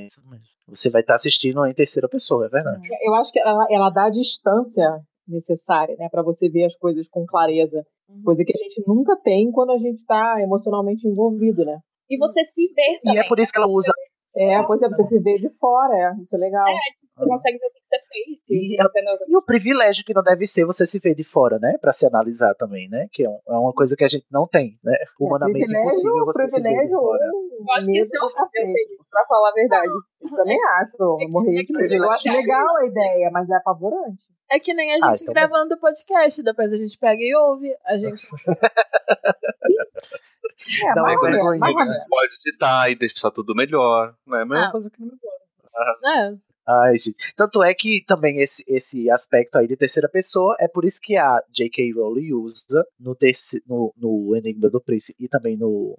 isso 0.06 0.22
mesmo. 0.30 0.46
Você 0.68 0.90
vai 0.90 1.02
estar 1.02 1.16
assistindo 1.16 1.66
em 1.66 1.74
terceira 1.74 2.08
pessoa, 2.08 2.46
é 2.46 2.50
verdade. 2.50 2.82
Eu 3.02 3.14
acho 3.16 3.32
que 3.32 3.40
ela, 3.40 3.66
ela 3.70 3.90
dá 3.90 4.06
a 4.06 4.10
distância 4.10 5.00
necessária, 5.28 5.96
né, 5.98 6.08
para 6.10 6.22
você 6.22 6.50
ver 6.50 6.66
as 6.66 6.76
coisas 6.76 7.08
com 7.10 7.26
clareza, 7.26 7.86
Uhum. 8.10 8.22
coisa 8.24 8.44
que 8.44 8.52
a 8.54 8.62
gente 8.62 8.84
nunca 8.86 9.16
tem 9.16 9.50
quando 9.50 9.72
a 9.72 9.78
gente 9.78 9.96
está 10.00 10.36
emocionalmente 10.42 11.08
envolvido, 11.08 11.64
né? 11.64 11.80
E 12.10 12.18
você 12.18 12.44
se 12.44 12.68
ver 12.74 12.96
E 12.98 13.00
também. 13.02 13.20
é 13.22 13.28
por 13.28 13.40
isso 13.40 13.52
que 13.52 13.58
ela 13.58 13.68
usa. 13.68 13.94
É, 14.36 14.64
pois 14.64 14.82
é, 14.82 14.88
você 14.88 15.04
se 15.04 15.20
vê 15.20 15.38
de 15.38 15.50
fora, 15.60 15.96
é, 15.96 16.22
isso 16.22 16.36
é 16.36 16.40
legal. 16.40 16.66
Você 17.16 17.28
consegue 17.30 17.60
ver 17.60 17.68
o 17.68 17.70
que 17.70 17.86
você 17.86 17.98
fez. 18.12 18.50
E 18.50 18.68
se- 18.70 18.76
entendeu? 18.84 19.14
E 19.28 19.38
o 19.38 19.42
privilégio 19.44 20.04
que 20.04 20.16
não 20.16 20.24
deve 20.24 20.48
ser 20.48 20.66
você 20.66 20.88
se 20.88 20.98
ver 20.98 21.14
de 21.14 21.24
fora, 21.24 21.60
né? 21.60 21.78
Pra 21.80 21.94
se 21.94 22.08
analisar 22.08 22.56
também, 22.56 22.90
né? 22.90 23.08
Que 23.14 23.24
é, 23.26 23.30
um- 23.30 23.40
é 23.48 23.52
uma 23.56 23.72
coisa 23.72 23.96
que 23.96 24.04
a 24.04 24.08
gente 24.08 24.26
não 24.32 24.48
tem, 24.48 24.80
né? 24.84 24.98
Humanamente 25.20 25.72
impossível 25.72 26.26
você 26.26 26.48
se 26.48 26.56
ver 26.60 26.70
de 26.70 26.70
privilégio, 26.70 26.98
fora. 26.98 27.26
um 27.32 27.50
Eu 27.60 27.74
acho 27.76 27.92
que 27.92 28.00
esse 28.00 28.18
é 28.18 28.20
meu 28.20 28.34
cacete. 28.34 28.98
pra 29.12 29.26
falar 29.28 29.50
a 29.50 29.54
verdade. 29.54 29.88
Eu 30.24 30.30
também 30.36 30.58
acho, 30.80 30.98
eu 31.00 31.30
morri 31.30 31.64
de 31.64 31.72
privilégio. 31.72 32.04
Eu 32.06 32.10
acho 32.12 32.30
legal 32.32 32.78
a 32.78 32.86
ideia, 32.88 33.30
mas 33.32 33.48
é 33.48 33.56
apavorante. 33.58 34.24
É 34.50 34.60
que 34.60 34.74
nem 34.74 34.92
a 34.94 34.96
Ah, 34.96 35.10
gente 35.10 35.22
então 35.22 35.34
gravando 35.36 35.76
o 35.76 35.80
podcast, 35.80 36.42
depois 36.42 36.74
a 36.74 36.78
gente 36.78 36.98
pega 36.98 37.22
e 37.22 37.36
ouve. 37.36 37.72
A 37.86 37.96
gente. 37.98 38.28
É, 40.68 40.96
Não, 40.96 41.04
mas, 41.04 41.14
agora 41.14 41.36
é, 41.36 41.58
entendi. 41.58 42.10
Pode 42.10 42.34
editar 42.46 42.90
e 42.90 42.96
deixar 42.96 43.32
tudo 43.32 43.56
melhor. 43.56 44.16
Não 44.26 44.38
é 44.38 44.42
a 44.42 44.46
mesma 44.46 44.68
Ah. 44.68 44.72
coisa 44.72 44.90
que 44.90 45.00
no 45.02 45.08
melhor. 45.08 45.34
É. 46.32 46.36
Ai, 46.66 46.98
gente. 46.98 47.18
Tanto 47.36 47.62
é 47.62 47.74
que 47.74 48.02
também 48.06 48.40
esse, 48.40 48.64
esse 48.68 49.10
aspecto 49.10 49.58
aí 49.58 49.68
de 49.68 49.76
terceira 49.76 50.08
pessoa 50.08 50.56
é 50.60 50.68
por 50.68 50.86
isso 50.86 51.00
que 51.02 51.18
a 51.18 51.42
J.K. 51.52 51.92
Rowling 51.94 52.32
usa 52.34 52.86
no, 52.98 53.14
terci, 53.14 53.62
no, 53.68 53.94
no 53.98 54.34
Enigma 54.36 54.70
do 54.70 54.80
Príncipe 54.80 55.22
e 55.22 55.28
também 55.28 55.58
no 55.58 55.98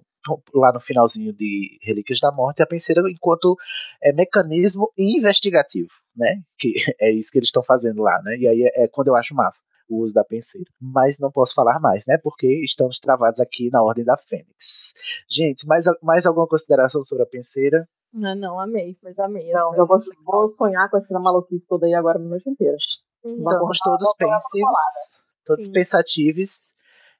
lá 0.55 0.73
no 0.73 0.79
finalzinho 0.79 1.31
de 1.31 1.77
Relíquias 1.83 2.19
da 2.19 2.31
Morte 2.31 2.63
a 2.63 2.65
penseira 2.65 3.03
enquanto 3.07 3.55
é, 4.01 4.11
mecanismo 4.11 4.91
investigativo, 4.97 5.91
né? 6.15 6.41
Que 6.57 6.73
é 6.99 7.11
isso 7.11 7.29
que 7.31 7.37
eles 7.37 7.49
estão 7.49 7.61
fazendo 7.61 8.01
lá, 8.01 8.19
né? 8.23 8.35
E 8.37 8.47
aí 8.47 8.63
é, 8.63 8.85
é 8.85 8.87
quando 8.87 9.09
eu 9.09 9.15
acho 9.15 9.35
massa 9.35 9.61
o 9.87 10.03
uso 10.03 10.13
da 10.13 10.23
penseira. 10.23 10.69
Mas 10.79 11.19
não 11.19 11.31
posso 11.31 11.53
falar 11.53 11.79
mais, 11.79 12.05
né? 12.07 12.17
Porque 12.17 12.47
estamos 12.63 12.99
travados 12.99 13.39
aqui 13.39 13.69
na 13.71 13.83
Ordem 13.83 14.05
da 14.05 14.17
Fênix. 14.17 14.93
Gente, 15.29 15.65
mais, 15.67 15.85
mais 16.01 16.25
alguma 16.25 16.47
consideração 16.47 17.03
sobre 17.03 17.23
a 17.23 17.27
penseira? 17.27 17.87
Não, 18.13 18.35
não, 18.35 18.59
amei, 18.59 18.97
mas 19.03 19.19
amei. 19.19 19.51
Não, 19.51 19.73
já 19.73 19.83
vou, 19.83 19.97
vou 20.23 20.47
sonhar 20.47 20.89
com 20.89 20.97
essa 20.97 21.19
maluquice 21.19 21.67
toda 21.67 21.85
aí 21.85 21.93
agora 21.93 22.17
na 22.17 22.29
noite 22.29 22.49
inteira. 22.49 22.77
Uhum. 23.23 23.43
Vamos 23.43 23.77
Estamos 23.77 23.79
todos 23.79 24.13
pensivos, 24.15 24.77
todos 25.45 25.65
Sim. 25.65 25.71
pensativos. 25.71 26.74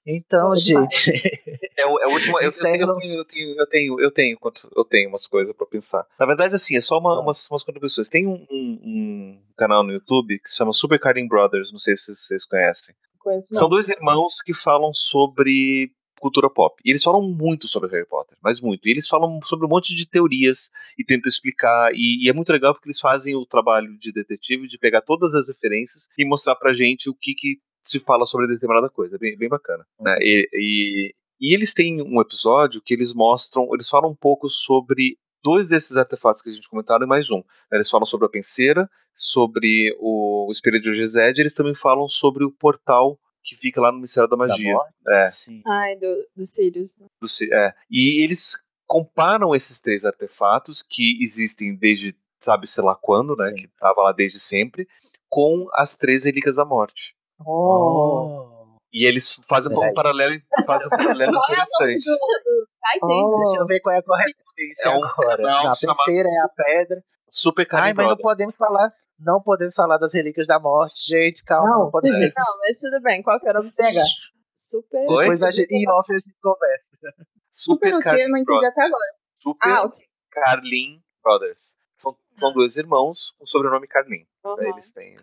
Então, 0.06 0.50
Bom 0.50 0.56
gente, 0.56 1.12
É 1.78 1.86
o, 1.86 2.00
é 2.00 2.08
o 2.08 2.12
último. 2.14 2.40
Eu, 2.40 2.46
eu, 2.46 2.52
tenho, 2.52 2.82
eu 2.88 2.94
tenho, 2.96 3.16
eu 3.20 3.26
tenho, 3.26 3.60
eu 3.60 3.66
tenho, 3.68 4.00
eu 4.00 4.12
tenho, 4.12 4.38
eu 4.78 4.86
tenho 4.86 5.10
umas 5.10 5.28
coisas 5.28 5.56
pra 5.56 5.66
pensar. 5.66 6.06
Na 6.20 6.26
verdade, 6.26 6.56
assim, 6.56 6.78
é 6.78 6.82
só 6.82 6.98
uma, 7.00 7.20
umas, 7.20 7.50
umas 7.50 7.64
contribuições. 7.64 8.08
Tem 8.08 8.26
um, 8.28 8.46
um- 8.50 8.80
um 8.84 9.40
canal 9.58 9.84
no 9.84 9.92
YouTube 9.92 10.40
que 10.40 10.50
se 10.50 10.58
chama 10.58 10.72
Super 10.74 11.00
Karin 11.00 11.28
Brothers, 11.28 11.72
não 11.72 11.80
sei 11.80 11.96
se 11.96 12.16
vocês 12.16 12.46
conhecem. 12.46 12.96
Conheço, 13.20 13.48
não. 13.52 13.60
São 13.60 13.70
dois 13.70 13.90
irmãos 13.90 14.42
que 14.44 14.54
falam 14.54 14.94
sobre 14.94 15.92
cultura 16.20 16.50
pop. 16.50 16.82
E 16.84 16.90
eles 16.90 17.04
falam 17.04 17.22
muito 17.22 17.68
sobre 17.68 17.90
Harry 17.92 18.06
Potter, 18.08 18.36
mas 18.42 18.60
muito. 18.62 18.88
E 18.88 18.92
eles 18.92 19.08
falam 19.08 19.40
sobre 19.44 19.66
um 19.66 19.70
monte 19.70 19.96
de 19.96 20.08
teorias 20.08 20.72
e 20.98 21.04
tentam 21.04 21.30
explicar. 21.30 21.92
E, 21.94 22.26
e 22.26 22.30
é 22.30 22.34
muito 22.34 22.52
legal 22.52 22.74
porque 22.74 22.88
eles 22.88 23.00
fazem 23.00 23.36
o 23.36 23.46
trabalho 23.46 23.96
de 24.00 24.12
detetive 24.12 24.66
de 24.68 24.78
pegar 24.80 25.02
todas 25.02 25.36
as 25.36 25.50
referências 25.50 26.08
e 26.18 26.26
mostrar 26.26 26.56
pra 26.56 26.74
gente 26.74 27.10
o 27.10 27.14
que, 27.14 27.34
que 27.36 27.60
se 27.86 28.00
fala 28.00 28.26
sobre 28.26 28.48
determinada 28.48 28.90
coisa. 28.90 29.18
Bem, 29.18 29.38
bem 29.38 29.50
bacana. 29.50 29.86
né? 30.00 30.18
E, 30.20 30.50
e, 30.54 31.16
e 31.40 31.54
eles 31.54 31.74
têm 31.74 32.02
um 32.02 32.20
episódio 32.22 32.82
que 32.82 32.94
eles 32.94 33.14
mostram, 33.14 33.70
eles 33.74 33.90
falam 33.90 34.12
um 34.12 34.16
pouco 34.16 34.50
sobre 34.50 35.18
dois 35.44 35.70
desses 35.70 35.96
artefatos 35.96 36.42
que 36.42 36.50
a 36.50 36.54
gente 36.54 36.70
comentaram 36.70 37.06
e 37.06 37.10
mais 37.10 37.30
um. 37.30 37.38
né? 37.38 37.78
Eles 37.78 37.90
falam 37.90 38.06
sobre 38.06 38.26
a 38.26 38.30
penseira, 38.30 38.90
sobre 39.14 39.96
o, 40.00 40.48
o 40.48 40.52
espelho 40.52 40.82
de 40.82 40.90
Ogezed, 40.90 41.40
eles 41.40 41.54
também 41.54 41.76
falam 41.76 42.10
sobre 42.10 42.44
o 42.44 42.52
portal 42.52 43.20
que 43.44 43.56
fica 43.56 43.80
lá 43.80 43.92
no 43.92 43.98
Ministério 43.98 44.28
da 44.28 44.36
Magia. 44.36 44.74
morte? 44.74 44.94
é, 45.08 45.28
sim. 45.28 45.62
Ai, 45.68 45.96
do, 45.98 46.28
do 46.36 46.44
Sirius. 46.44 46.98
né? 46.98 47.06
do 47.22 47.28
é. 47.54 47.76
E 47.92 48.24
eles 48.24 48.58
comparam 48.88 49.54
esses 49.54 49.80
três 49.80 50.04
artefatos 50.04 50.82
que 50.82 51.24
existem 51.24 51.76
desde 51.76 52.16
sabe-se 52.40 52.82
lá 52.82 52.96
quando, 52.96 53.36
né? 53.36 53.50
Sim. 53.50 53.56
Que 53.56 53.68
tava 53.80 54.02
lá 54.02 54.12
desde 54.12 54.40
sempre, 54.40 54.88
com 55.30 55.68
as 55.74 55.96
três 55.96 56.26
relíquias 56.26 56.56
da 56.56 56.66
morte. 56.66 57.16
Oh. 57.46 58.78
E 58.94 59.06
eles 59.06 59.34
fazem 59.48 59.72
um 59.76 59.80
Peraí. 59.80 59.94
paralelo, 59.94 60.42
fazem 60.66 60.88
um 60.88 60.90
paralelo 60.90 61.32
Qual 61.36 61.50
é 61.50 61.54
o 61.54 61.56
nome 61.58 61.94
interessante. 61.96 62.06
do, 62.06 62.12
do 62.16 62.68
site, 62.80 63.02
Oh. 63.04 63.08
gente? 63.08 63.44
Deixa 63.44 63.62
eu 63.62 63.66
ver 63.68 63.80
qual 63.82 63.96
é 63.96 64.00
a 64.00 64.04
correspondência 64.04 64.84
É 64.86 64.90
um 64.90 65.04
agora. 65.04 65.38
canal 65.38 65.58
a 65.72 65.76
chamado- 65.76 65.98
penseira 65.98 66.30
é 66.30 66.40
a 66.40 66.50
pedra. 66.50 67.04
Super 67.28 67.68
Ai, 67.72 67.94
mas 67.94 68.08
não 68.08 68.18
podemos 68.18 68.56
falar. 68.58 68.94
Não 69.20 69.42
podemos 69.42 69.74
falar 69.76 69.98
das 69.98 70.14
relíquias 70.14 70.48
da 70.48 70.60
morte, 70.60 70.94
gente. 71.08 71.44
Calma, 71.44 71.70
Não, 71.70 71.80
não, 71.86 71.92
podemos. 71.92 72.18
siga. 72.18 72.34
Não, 72.38 72.58
mas 72.60 72.80
tudo 72.80 73.02
bem. 73.02 73.24
Qual 73.24 73.40
que 73.40 73.48
era 73.50 73.60
o 73.60 73.64
Pega. 73.78 74.02
Super. 74.56 75.00
Oi? 75.10 75.24
Depois 75.24 75.44
a 75.44 75.52
gente, 75.52 75.74
em 75.74 75.90
off 75.90 76.14
a 76.14 76.18
gente 76.18 76.36
conversa. 76.42 77.28
Super 77.52 77.96
o 77.96 78.00
quê? 78.02 78.10
Eu 78.10 78.30
não 78.30 78.38
entendi 78.38 78.46
Brothers. 78.46 78.72
até 78.72 78.82
agora. 78.86 79.14
Super 79.42 79.70
Ah. 79.70 79.90
Carlin 80.32 81.02
Brothers. 81.24 81.76
São, 81.98 82.16
são 82.40 82.54
dois 82.54 82.76
irmãos 82.78 83.32
com 83.38 83.46
o 83.46 83.48
sobrenome 83.48 83.88
Carlin. 83.88 84.26
Uhum. 84.44 84.62
Eles 84.62 84.92
têm. 84.92 85.16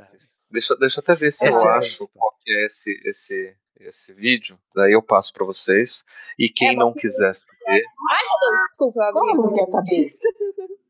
Deixa, 0.53 0.77
deixa 0.77 1.01
eu 1.01 1.03
até 1.03 1.15
ver 1.15 1.31
se 1.33 1.47
É 1.47 1.49
eu 1.49 1.53
sério? 1.53 1.71
acho 1.73 2.09
qual 2.09 2.33
que 2.41 2.51
é 2.53 2.67
esse, 2.67 3.01
esse, 3.05 3.57
esse 3.81 4.15
vídeo. 4.15 4.59
Daí 4.75 4.93
eu 4.93 5.03
passo 5.03 5.33
pra 5.33 5.45
vocês. 5.45 6.05
E 6.39 6.49
quem 6.49 6.73
É, 6.73 6.77
não 6.77 6.93
quiser 6.93 7.35
saber. 7.35 7.57
Ai, 7.69 7.79
meu 7.79 8.51
Deus, 8.51 8.61
desculpa. 8.69 9.13
Como 9.13 9.43
não 9.43 9.53
quer 9.53 9.67
saber? 9.67 10.11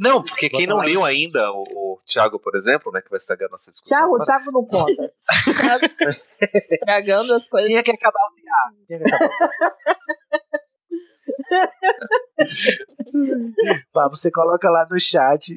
Não, 0.00 0.24
porque 0.24 0.48
quem 0.48 0.66
não 0.66 0.78
leu 0.78 1.04
ainda, 1.04 1.52
o, 1.52 1.64
o 1.64 2.00
Thiago, 2.06 2.40
por 2.40 2.56
exemplo, 2.56 2.90
né, 2.90 3.02
que 3.02 3.10
vai 3.10 3.18
estragar 3.18 3.46
nossa 3.52 3.70
discussão. 3.70 3.98
Thiago, 3.98 4.16
o 4.16 4.22
Thiago 4.22 4.50
não 4.52 4.64
conta. 4.64 5.12
Estragando 6.64 7.34
as 7.34 7.46
coisas. 7.46 7.68
Tinha 7.68 7.82
que 7.82 7.90
acabar 7.90 8.20
o 8.20 8.34
diabo. 8.40 8.86
Tinha 8.86 8.98
que 9.00 9.14
acabar. 9.14 9.30
Pablo, 13.92 14.16
você 14.16 14.30
coloca 14.30 14.70
lá 14.70 14.86
no 14.90 14.98
chat. 14.98 15.54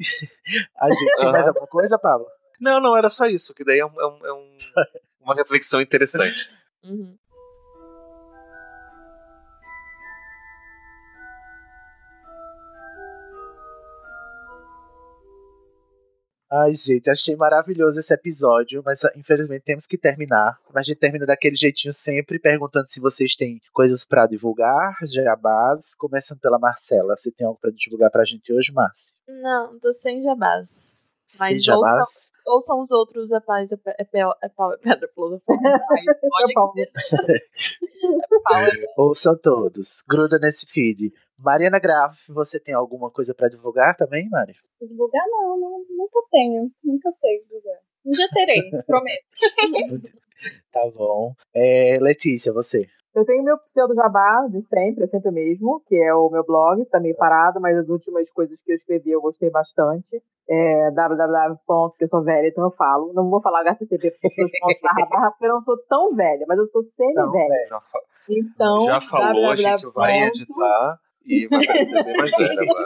A 0.78 0.90
gente 0.90 1.16
tem 1.16 1.32
mais 1.32 1.48
alguma 1.48 1.66
coisa, 1.66 1.98
Pablo? 1.98 2.26
Não, 2.60 2.80
não, 2.80 2.96
era 2.96 3.08
só 3.08 3.26
isso, 3.26 3.52
que 3.54 3.64
daí 3.64 3.78
é, 3.78 3.86
um- 3.86 4.00
é 4.00 4.06
um- 4.06 4.26
é 4.26 4.32
um- 4.32 4.58
uma 5.20 5.34
reflexão 5.34 5.80
interessante. 5.80 6.50
Uhum. 6.84 7.16
Ai, 16.52 16.72
gente, 16.74 17.10
achei 17.10 17.34
maravilhoso 17.34 17.98
esse 17.98 18.14
episódio, 18.14 18.80
mas 18.84 19.02
ah, 19.04 19.10
infelizmente 19.16 19.64
temos 19.64 19.86
que 19.88 19.98
terminar. 19.98 20.56
Mas 20.72 20.82
a 20.82 20.84
gente 20.84 20.98
termina 20.98 21.26
daquele 21.26 21.56
jeitinho 21.56 21.92
sempre, 21.92 22.38
perguntando 22.38 22.86
se 22.88 23.00
vocês 23.00 23.34
têm 23.34 23.60
coisas 23.72 24.04
pra 24.04 24.26
divulgar, 24.26 24.94
jabás. 25.02 25.96
Começando 25.96 26.38
pela 26.38 26.58
Marcela. 26.58 27.16
Você 27.16 27.32
tem 27.32 27.44
algo 27.46 27.58
pra 27.60 27.72
divulgar 27.74 28.08
pra 28.10 28.24
gente 28.24 28.52
hoje, 28.52 28.72
Márcio? 28.72 29.16
Não, 29.26 29.80
tô 29.80 29.92
sem 29.92 30.22
jabás. 30.22 31.13
Mas 31.38 31.68
ouçam, 31.68 32.32
ouçam 32.46 32.80
os 32.80 32.90
outros 32.90 33.32
é 33.34 33.40
paz, 33.40 33.72
é, 33.72 33.76
é, 33.86 34.02
é 34.02 34.20
é 34.42 34.76
pedra, 34.78 35.08
filosofia. 35.08 35.56
Ouçam 38.96 39.36
todos. 39.38 40.02
Gruda 40.06 40.38
nesse 40.38 40.66
feed. 40.66 41.12
Mariana 41.38 41.78
Graf, 41.78 42.28
você 42.28 42.60
tem 42.60 42.74
alguma 42.74 43.10
coisa 43.10 43.34
pra 43.34 43.48
divulgar 43.48 43.96
também, 43.96 44.28
Mari? 44.28 44.54
Divulgar 44.80 45.24
não, 45.28 45.58
não, 45.58 45.84
nunca 45.90 46.20
tenho. 46.30 46.70
Nunca 46.82 47.10
sei 47.10 47.40
divulgar. 47.40 47.78
Um 48.04 48.10
dia 48.10 48.28
terei, 48.32 48.70
prometo. 48.86 49.24
Tá 50.72 50.90
bom. 50.94 51.34
É, 51.54 51.98
Letícia, 52.00 52.52
você. 52.52 52.88
Eu 53.14 53.24
tenho 53.24 53.44
meu 53.44 53.56
pseudo 53.58 53.94
jabá 53.94 54.46
de 54.50 54.60
sempre, 54.60 55.04
é 55.04 55.06
sempre 55.06 55.30
o 55.30 55.32
mesmo, 55.32 55.80
que 55.86 55.94
é 56.02 56.12
o 56.12 56.28
meu 56.28 56.44
blog, 56.44 56.84
tá 56.86 56.98
meio 56.98 57.16
parado, 57.16 57.60
mas 57.60 57.76
as 57.78 57.88
últimas 57.88 58.28
coisas 58.32 58.60
que 58.60 58.72
eu 58.72 58.74
escrevi 58.74 59.12
eu 59.12 59.20
gostei 59.20 59.50
bastante. 59.50 60.20
É 60.48 60.90
www. 60.90 61.56
porque 61.64 62.04
eu 62.04 62.08
sou 62.08 62.22
velha, 62.24 62.48
então 62.48 62.64
eu 62.64 62.70
falo. 62.72 63.12
Não 63.14 63.30
vou 63.30 63.40
falar 63.40 63.62
http 63.62 64.18
barra 64.82 65.06
barra, 65.08 65.30
porque 65.30 65.46
eu 65.46 65.52
não 65.52 65.60
sou 65.60 65.78
tão 65.88 66.14
velha, 66.14 66.44
mas 66.48 66.58
eu 66.58 66.66
sou 66.66 66.82
semi-velha. 66.82 67.66
Já, 67.68 67.80
fa- 67.80 68.00
Então, 68.28 68.80
já 68.86 69.00
falou, 69.00 69.50
a 69.50 69.54
gente 69.56 69.86
vai 69.92 70.12
editar 70.24 70.98
e 71.24 71.46
vai 71.46 71.64
parecer 71.66 72.16
mais 72.16 72.30
velho 72.32 72.60
agora. 72.62 72.84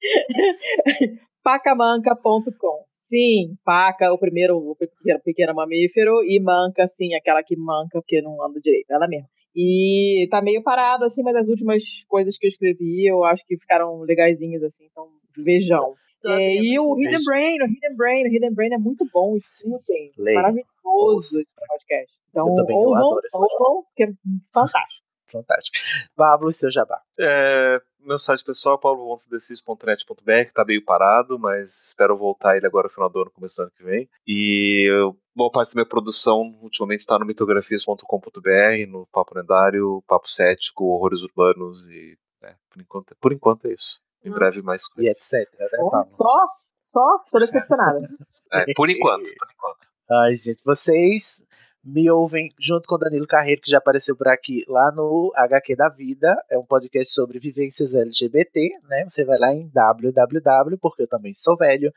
pacamanca.com. 1.44 2.84
Sim, 3.10 3.56
paca, 3.64 4.12
o 4.12 4.18
primeiro, 4.18 4.56
o 4.56 4.76
pequeno, 4.76 5.20
pequeno 5.20 5.52
mamífero, 5.52 6.22
e 6.22 6.38
manca, 6.38 6.86
sim, 6.86 7.12
aquela 7.16 7.42
que 7.42 7.56
manca 7.56 8.00
porque 8.00 8.22
não 8.22 8.40
anda 8.40 8.60
direito, 8.60 8.88
ela 8.88 9.08
mesma. 9.08 9.28
E 9.54 10.28
tá 10.30 10.40
meio 10.40 10.62
parado, 10.62 11.04
assim, 11.04 11.20
mas 11.24 11.36
as 11.36 11.48
últimas 11.48 12.04
coisas 12.08 12.38
que 12.38 12.46
eu 12.46 12.48
escrevi 12.48 13.04
eu 13.04 13.24
acho 13.24 13.44
que 13.44 13.58
ficaram 13.58 14.00
legaisinhas, 14.02 14.62
assim, 14.62 14.86
então 14.88 15.08
vejam. 15.44 15.96
É, 16.24 16.54
e 16.54 16.78
o. 16.78 16.94
Hidden 16.96 17.24
Brain, 17.24 17.56
o 17.60 17.66
Hidden 17.66 17.96
Brain, 17.96 18.24
o 18.24 18.28
Hidden 18.28 18.54
Brain 18.54 18.74
é 18.74 18.78
muito 18.78 19.04
bom, 19.12 19.34
escutem. 19.34 20.12
Maravilhoso 20.16 21.40
esse 21.40 21.48
podcast. 21.66 22.20
Então, 22.30 22.46
ouvam, 22.46 23.18
ouvam, 23.32 23.84
que 23.96 24.04
é 24.04 24.12
fantástico. 24.52 25.08
Fantástico. 25.32 25.76
Pablo, 26.14 26.52
seu 26.52 26.70
jabá. 26.70 27.00
É, 27.18 27.80
meu 28.02 28.18
site 28.18 28.44
pessoal, 28.44 28.78
paulomontedecis.net.br, 28.78 30.52
tá 30.54 30.64
meio 30.64 30.84
parado, 30.84 31.38
mas 31.38 31.86
espero 31.86 32.16
voltar 32.16 32.56
ele 32.56 32.66
agora 32.66 32.88
no 32.88 32.92
final 32.92 33.08
do 33.08 33.20
ano, 33.20 33.30
começo 33.30 33.56
do 33.56 33.62
ano 33.62 33.72
que 33.76 33.82
vem. 33.84 34.08
E 34.26 34.86
eu, 34.90 35.16
boa 35.34 35.50
parte 35.50 35.74
da 35.74 35.80
minha 35.80 35.88
produção 35.88 36.58
ultimamente 36.62 37.00
está 37.00 37.18
no 37.18 37.26
mitografias.com.br, 37.26 38.86
no 38.88 39.06
Papo 39.12 39.36
Lendário, 39.36 40.02
Papo 40.06 40.28
Cético, 40.30 40.84
Horrores 40.84 41.20
Urbanos 41.22 41.88
e 41.88 42.16
é, 42.42 42.54
por, 42.70 42.80
enquanto, 42.80 43.16
por 43.20 43.32
enquanto 43.32 43.66
é 43.66 43.72
isso. 43.72 44.00
Em 44.24 44.28
Nossa. 44.28 44.38
breve 44.40 44.62
mais 44.62 44.82
E 44.84 44.90
coisas. 44.94 45.32
etc. 45.32 45.48
Né, 45.58 45.68
só, 46.04 46.46
só, 46.82 47.20
estou 47.24 47.40
decepcionada. 47.40 48.06
É, 48.52 48.72
por 48.74 48.90
enquanto, 48.90 49.24
por 49.24 49.48
enquanto. 49.52 49.90
Ai, 50.10 50.34
gente, 50.34 50.62
vocês 50.64 51.42
me 51.82 52.10
ouvem 52.10 52.52
junto 52.58 52.86
com 52.86 52.96
o 52.96 52.98
Danilo 52.98 53.26
Carreiro, 53.26 53.60
que 53.62 53.70
já 53.70 53.78
apareceu 53.78 54.14
por 54.16 54.28
aqui 54.28 54.64
lá 54.68 54.92
no 54.92 55.32
HQ 55.34 55.76
da 55.76 55.88
Vida. 55.88 56.36
É 56.50 56.58
um 56.58 56.64
podcast 56.64 57.12
sobre 57.12 57.38
vivências 57.38 57.94
LGBT, 57.94 58.70
né? 58.88 59.04
Você 59.08 59.24
vai 59.24 59.38
lá 59.38 59.52
em 59.52 59.68
www, 59.68 60.78
porque 60.80 61.02
eu 61.02 61.08
também 61.08 61.32
sou 61.32 61.56
velho, 61.56 61.92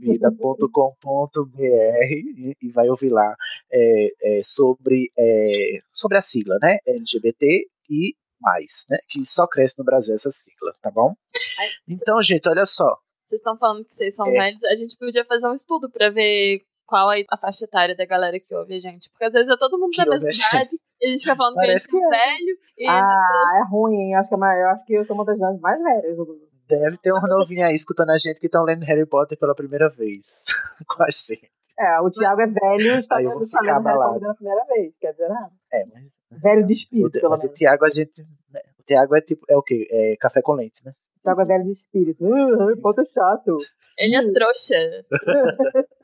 vida.com.br 0.00 1.56
e, 2.60 2.70
vai 2.70 2.88
ouvir 2.88 3.10
lá 3.10 3.36
é, 3.70 4.12
é, 4.22 4.40
sobre, 4.42 5.10
é, 5.18 5.80
sobre 5.92 6.16
a 6.18 6.20
sigla, 6.20 6.58
né? 6.60 6.78
LGBT 6.86 7.66
e 7.90 8.14
mais, 8.40 8.84
né? 8.90 8.98
Que 9.08 9.24
só 9.24 9.46
cresce 9.46 9.78
no 9.78 9.84
Brasil 9.84 10.14
essa 10.14 10.30
sigla, 10.30 10.72
tá 10.80 10.90
bom? 10.90 11.14
Então, 11.88 12.20
gente, 12.22 12.48
olha 12.48 12.66
só. 12.66 12.96
Vocês 13.24 13.40
estão 13.40 13.56
falando 13.56 13.84
que 13.84 13.94
vocês 13.94 14.14
são 14.14 14.26
É. 14.28 14.32
velhos, 14.32 14.62
a 14.64 14.74
gente 14.74 14.96
podia 14.96 15.24
fazer 15.24 15.48
um 15.48 15.54
estudo 15.54 15.90
pra 15.90 16.10
ver 16.10 16.62
qual 16.92 17.10
é 17.10 17.24
a 17.30 17.38
faixa 17.38 17.64
etária 17.64 17.96
da 17.96 18.04
galera 18.04 18.38
que 18.38 18.54
ouve 18.54 18.76
a 18.76 18.80
gente. 18.80 19.08
Porque 19.10 19.24
às 19.24 19.32
vezes 19.32 19.48
é 19.48 19.56
todo 19.56 19.78
mundo 19.78 19.90
Que 19.92 20.04
da 20.04 20.10
mesma 20.10 20.28
idade 20.28 20.76
e 21.00 21.06
a 21.06 21.10
gente 21.10 21.20
fica 21.22 21.34
falando 21.36 21.54
que 21.54 21.60
a 21.60 21.62
Parece 21.62 21.90
gente 21.90 22.02
é 22.02 22.06
é. 22.06 22.10
velho 22.10 22.58
e 22.78 22.86
Ah, 22.86 23.60
é 23.64 23.70
ruim, 23.70 23.96
hein? 23.96 24.14
Acho 24.16 24.28
que, 24.28 24.34
é 24.34 24.38
mais- 24.38 24.60
eu 24.60 24.68
acho 24.68 24.84
que 24.84 24.92
eu 24.92 25.04
sou 25.04 25.16
uma 25.16 25.24
das 25.24 25.38
mais 25.60 25.82
velhas. 25.82 26.16
Deve 26.68 26.98
ter 26.98 27.12
um 27.14 27.20
novinho 27.22 27.64
aí 27.64 27.74
escutando 27.74 28.10
a 28.10 28.18
gente 28.18 28.38
que 28.38 28.46
estão 28.46 28.62
lendo 28.64 28.82
Harry 28.84 29.06
Potter 29.06 29.38
pela 29.38 29.54
primeira 29.54 29.88
vez 29.88 30.26
com 30.86 31.02
a 31.02 31.06
gente. 31.06 31.50
É, 31.78 31.98
o 32.00 32.10
Thiago 32.10 32.42
é 32.42 32.46
velho 32.46 32.96
e 32.96 32.98
está 32.98 33.16
lendo 33.16 33.38
Harry. 33.38 33.50
Potter 33.50 34.20
pela 34.20 34.34
primeira 34.34 34.64
vez. 34.66 34.92
Quer 35.00 35.12
dizer, 35.12 35.28
nada. 35.30 35.50
É, 35.72 35.84
mas. 35.86 36.04
Velho 36.30 36.64
de 36.66 36.72
O, 36.72 36.76
espírito, 36.76 37.10
pelo 37.20 37.30
mas 37.30 37.40
o 37.40 37.44
menos. 37.44 37.58
Tiago, 37.58 37.84
a 37.86 37.90
gente. 37.90 38.12
né, 38.50 38.60
O 38.78 38.82
Tiago 38.84 39.16
é 39.16 39.20
tipo. 39.22 39.44
É 39.48 39.56
o 39.56 39.62
quê? 39.62 39.88
É 39.90 40.16
café 40.20 40.40
com 40.42 40.52
leite, 40.52 40.84
né? 40.84 40.92
O 41.16 41.22
Thiago 41.22 41.40
é 41.40 41.44
velho 41.46 41.64
de 41.64 41.70
espírito. 41.72 42.24
Uh, 42.24 42.58
Harry 42.58 42.80
Potter 42.80 43.04
chato. 43.06 43.58
ele 43.98 44.16
é 44.16 44.32
trouxa. 44.32 44.74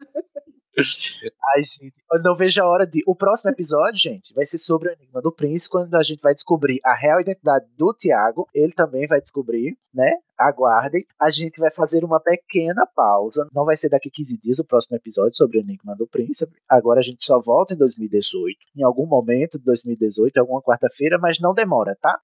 Ai, 1.55 1.62
gente, 1.62 1.94
eu 2.12 2.22
não 2.22 2.36
vejo 2.36 2.62
a 2.62 2.66
hora 2.66 2.86
de. 2.86 3.02
O 3.06 3.14
próximo 3.14 3.50
episódio, 3.50 3.98
gente, 3.98 4.32
vai 4.34 4.46
ser 4.46 4.59
sobre 4.59 4.88
o 4.88 4.92
Enigma 4.92 5.20
do 5.20 5.32
Príncipe, 5.32 5.72
quando 5.72 5.94
a 5.94 6.02
gente 6.02 6.20
vai 6.20 6.34
descobrir 6.34 6.80
a 6.84 6.94
real 6.94 7.20
identidade 7.20 7.66
do 7.76 7.92
Tiago. 7.92 8.46
Ele 8.55 8.72
também 8.72 9.06
vai 9.06 9.20
descobrir, 9.20 9.76
né? 9.92 10.12
Aguardem. 10.38 11.05
A 11.20 11.30
gente 11.30 11.59
vai 11.59 11.70
fazer 11.70 12.05
uma 12.05 12.20
pequena 12.20 12.86
pausa. 12.86 13.48
Não 13.52 13.64
vai 13.64 13.76
ser 13.76 13.88
daqui 13.88 14.10
15 14.10 14.38
dias 14.38 14.59
o 14.59 14.64
próximo 14.64 14.96
episódio 14.96 15.34
sobre 15.34 15.59
o 15.59 15.60
Enigma 15.60 15.96
do 15.96 16.06
Príncipe. 16.06 16.52
Agora 16.68 17.00
a 17.00 17.02
gente 17.02 17.24
só 17.24 17.40
volta 17.40 17.74
em 17.74 17.76
2018. 17.76 18.56
Em 18.76 18.82
algum 18.82 19.06
momento 19.06 19.59
de 19.59 19.64
2018, 19.64 20.38
alguma 20.38 20.62
quarta-feira, 20.62 21.18
mas 21.18 21.40
não 21.40 21.52
demora, 21.55 21.96
tá? 22.00 22.20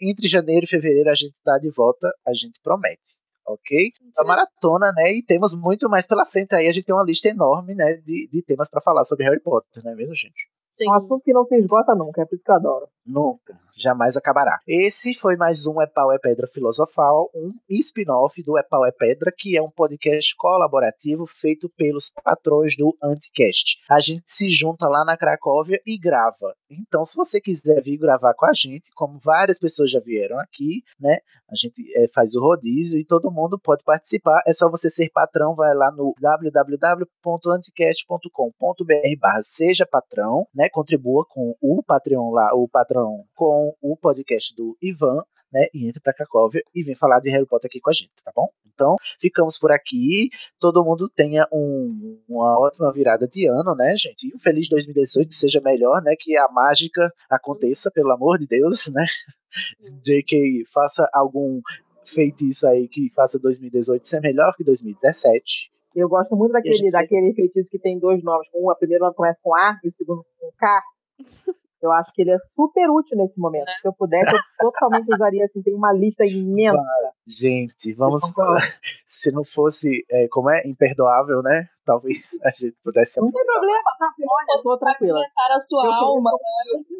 Entre 0.00 0.28
janeiro 0.28 0.64
e 0.64 0.68
fevereiro 0.68 1.10
a 1.10 1.14
gente 1.14 1.34
tá 1.42 1.58
de 1.58 1.70
volta, 1.70 2.12
a 2.26 2.32
gente 2.32 2.60
promete. 2.62 3.27
Ok? 3.48 3.92
a 4.18 4.24
maratona, 4.24 4.92
né? 4.92 5.12
E 5.12 5.22
temos 5.22 5.54
muito 5.54 5.88
mais 5.88 6.06
pela 6.06 6.26
frente 6.26 6.54
aí. 6.54 6.68
A 6.68 6.72
gente 6.72 6.84
tem 6.84 6.94
uma 6.94 7.04
lista 7.04 7.28
enorme, 7.28 7.74
né? 7.74 7.94
De, 7.94 8.28
de 8.30 8.42
temas 8.42 8.68
pra 8.70 8.80
falar 8.80 9.04
sobre 9.04 9.24
Harry 9.24 9.40
Potter, 9.40 9.82
não 9.84 9.92
é 9.92 9.94
mesmo, 9.94 10.14
gente? 10.14 10.48
Sim. 10.78 10.86
É 10.86 10.90
um 10.90 10.94
assunto 10.94 11.22
que 11.24 11.32
não 11.32 11.42
se 11.42 11.58
esgota 11.58 11.94
nunca, 11.94 12.22
é 12.22 12.24
por 12.24 12.34
isso 12.34 12.44
que 12.44 12.50
eu 12.50 12.54
adoro. 12.54 12.88
Nunca, 13.04 13.58
jamais 13.76 14.16
acabará. 14.16 14.56
Esse 14.66 15.14
foi 15.14 15.36
mais 15.36 15.66
um 15.66 15.80
É 15.80 15.86
Pau 15.86 16.12
é 16.12 16.18
Pedra 16.18 16.46
Filosofal, 16.46 17.30
um 17.34 17.52
spin-off 17.70 18.40
do 18.42 18.58
É 18.58 18.62
Pau 18.62 18.86
é 18.86 18.92
Pedra, 18.92 19.32
que 19.36 19.56
é 19.56 19.62
um 19.62 19.70
podcast 19.70 20.36
colaborativo 20.36 21.26
feito 21.26 21.68
pelos 21.70 22.12
patrões 22.22 22.76
do 22.76 22.96
Anticast. 23.02 23.82
A 23.90 23.98
gente 23.98 24.24
se 24.26 24.50
junta 24.50 24.86
lá 24.88 25.04
na 25.04 25.16
Cracóvia 25.16 25.80
e 25.86 25.98
grava. 25.98 26.54
Então, 26.70 27.04
se 27.04 27.16
você 27.16 27.40
quiser 27.40 27.82
vir 27.82 27.96
gravar 27.96 28.34
com 28.34 28.46
a 28.46 28.52
gente, 28.52 28.90
como 28.94 29.18
várias 29.18 29.58
pessoas 29.58 29.90
já 29.90 30.00
vieram 30.00 30.38
aqui, 30.38 30.82
né? 31.00 31.18
A 31.50 31.56
gente 31.56 31.82
eh, 31.96 32.08
faz 32.14 32.34
o 32.34 32.42
rodízio 32.42 33.00
e 33.00 33.06
todo 33.06 33.30
mundo 33.30 33.58
pode 33.58 33.82
participar. 33.82 34.42
É 34.46 34.52
só 34.52 34.68
você 34.68 34.90
ser 34.90 35.08
patrão, 35.10 35.54
vai 35.54 35.74
lá 35.74 35.90
no 35.90 36.14
www.anticast.com.br 36.20 39.18
barra 39.18 39.40
seja 39.42 39.86
patrão, 39.86 40.46
né? 40.54 40.67
Contribua 40.70 41.24
com 41.28 41.54
o 41.60 41.82
Patreon 41.82 42.30
lá, 42.30 42.54
o 42.54 42.68
patrão 42.68 43.24
com 43.34 43.74
o 43.80 43.96
podcast 43.96 44.54
do 44.54 44.76
Ivan, 44.82 45.22
né? 45.52 45.66
E 45.72 45.86
entre 45.88 46.00
pra 46.00 46.12
Cracóvia 46.12 46.62
e 46.74 46.82
vem 46.82 46.94
falar 46.94 47.20
de 47.20 47.30
Harry 47.30 47.46
Potter 47.46 47.68
aqui 47.68 47.80
com 47.80 47.90
a 47.90 47.92
gente, 47.92 48.10
tá 48.24 48.30
bom? 48.34 48.48
Então, 48.74 48.94
ficamos 49.18 49.58
por 49.58 49.72
aqui. 49.72 50.28
Todo 50.60 50.84
mundo 50.84 51.08
tenha 51.08 51.48
um- 51.52 52.20
uma 52.28 52.58
ótima 52.60 52.92
virada 52.92 53.26
de 53.26 53.46
ano, 53.46 53.74
né, 53.74 53.96
gente? 53.96 54.28
E 54.28 54.34
um 54.34 54.38
feliz 54.38 54.68
2018 54.68 55.34
seja 55.34 55.60
melhor, 55.60 56.00
né? 56.02 56.14
Que 56.18 56.36
a 56.36 56.48
mágica 56.48 57.12
aconteça, 57.28 57.90
pelo 57.90 58.12
amor 58.12 58.38
de 58.38 58.46
Deus, 58.46 58.86
né? 58.94 59.04
JK 60.02 60.64
faça 60.72 61.08
algum 61.12 61.60
feitiço 62.04 62.66
aí 62.66 62.86
que 62.88 63.10
faça 63.14 63.38
2018 63.38 64.06
ser 64.06 64.20
melhor 64.20 64.54
que 64.56 64.62
2017. 64.64 65.70
Eu 65.98 66.08
gosto 66.08 66.36
muito 66.36 66.52
daquele, 66.52 66.90
daquele 66.90 67.34
feitiço 67.34 67.68
que 67.70 67.78
tem 67.78 67.98
dois 67.98 68.22
nomes. 68.22 68.46
Um, 68.54 68.70
a 68.70 68.74
primeiro 68.76 69.04
nome 69.04 69.16
começa 69.16 69.40
com 69.42 69.54
A 69.54 69.78
e 69.82 69.88
o 69.88 69.90
segundo 69.90 70.24
com 70.38 70.50
K. 70.56 70.82
Eu 71.80 71.92
acho 71.92 72.12
que 72.12 72.22
ele 72.22 72.32
é 72.32 72.38
super 72.56 72.90
útil 72.90 73.16
nesse 73.16 73.40
momento. 73.40 73.70
Se 73.80 73.86
eu 73.86 73.92
pudesse, 73.92 74.34
eu 74.34 74.40
totalmente 74.58 75.14
usaria 75.14 75.44
assim. 75.44 75.62
Tem 75.62 75.72
uma 75.72 75.92
lista 75.92 76.24
imensa. 76.26 76.76
Gente, 77.24 77.94
vamos. 77.94 78.20
Se 79.06 79.30
não 79.30 79.44
fosse, 79.44 80.04
é, 80.10 80.26
como 80.28 80.50
é, 80.50 80.66
imperdoável, 80.66 81.40
né? 81.40 81.68
Talvez 81.84 82.30
a 82.42 82.50
gente 82.50 82.76
pudesse. 82.82 83.20
Não 83.20 83.30
tem 83.30 83.46
problema, 83.46 83.90
tá? 83.96 84.06
Olha, 84.06 84.58
eu 84.58 84.62
tô 84.64 84.76
tranquila. 84.76 85.18
Alimentar 85.20 85.54
a 85.54 85.60
sua 85.60 85.86
Eu 85.86 85.90
queria- 85.92 86.98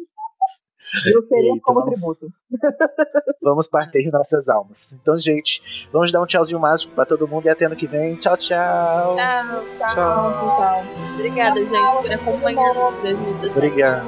Eu 1.05 1.19
ofereço 1.19 1.53
Eita, 1.53 1.61
como 1.63 1.79
vamos- 1.81 1.93
tributo. 1.99 2.27
Vamos 3.41 3.67
partir 3.67 4.11
nossas 4.11 4.49
almas. 4.49 4.91
Então, 4.93 5.17
gente, 5.17 5.61
vamos 5.91 6.11
dar 6.11 6.21
um 6.21 6.25
tchauzinho 6.25 6.59
mágico 6.59 6.93
pra 6.93 7.05
todo 7.05 7.27
mundo 7.27 7.45
e 7.45 7.49
até 7.49 7.65
ano 7.65 7.75
que 7.75 7.87
vem. 7.87 8.15
Tchau, 8.15 8.35
tchau. 8.37 9.15
Tchau. 9.15 9.63
Tchau, 9.87 10.33
tchau, 10.33 10.51
tchau. 10.57 10.83
Obrigada, 11.15 11.59
gente, 11.65 12.01
por 12.01 12.11
acompanhar 12.11 12.73
2017. 13.01 13.57
Obrigado. 13.57 14.05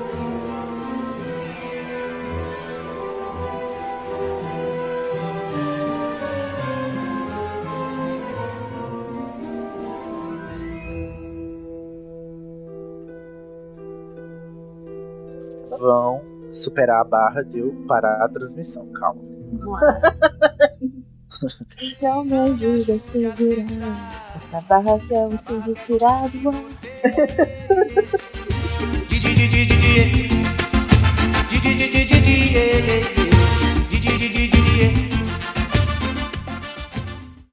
Vão 15.80 16.22
superar 16.52 17.02
a 17.02 17.03
barra 17.03 17.41
de 17.44 17.60
eu 17.60 17.73
parar 17.88 18.23
a 18.23 18.30
transmissão, 18.30 18.88
calma. 18.94 19.22
então 21.82 22.26
me 22.26 22.34
ajuda 22.34 22.94
a 22.94 22.99
segurar 22.99 24.34
essa 24.36 24.61
barra 24.61 24.99
que 24.99 25.14
é 25.14 25.26
um 25.26 25.38
sangue 25.38 25.73
tirado. 25.76 26.52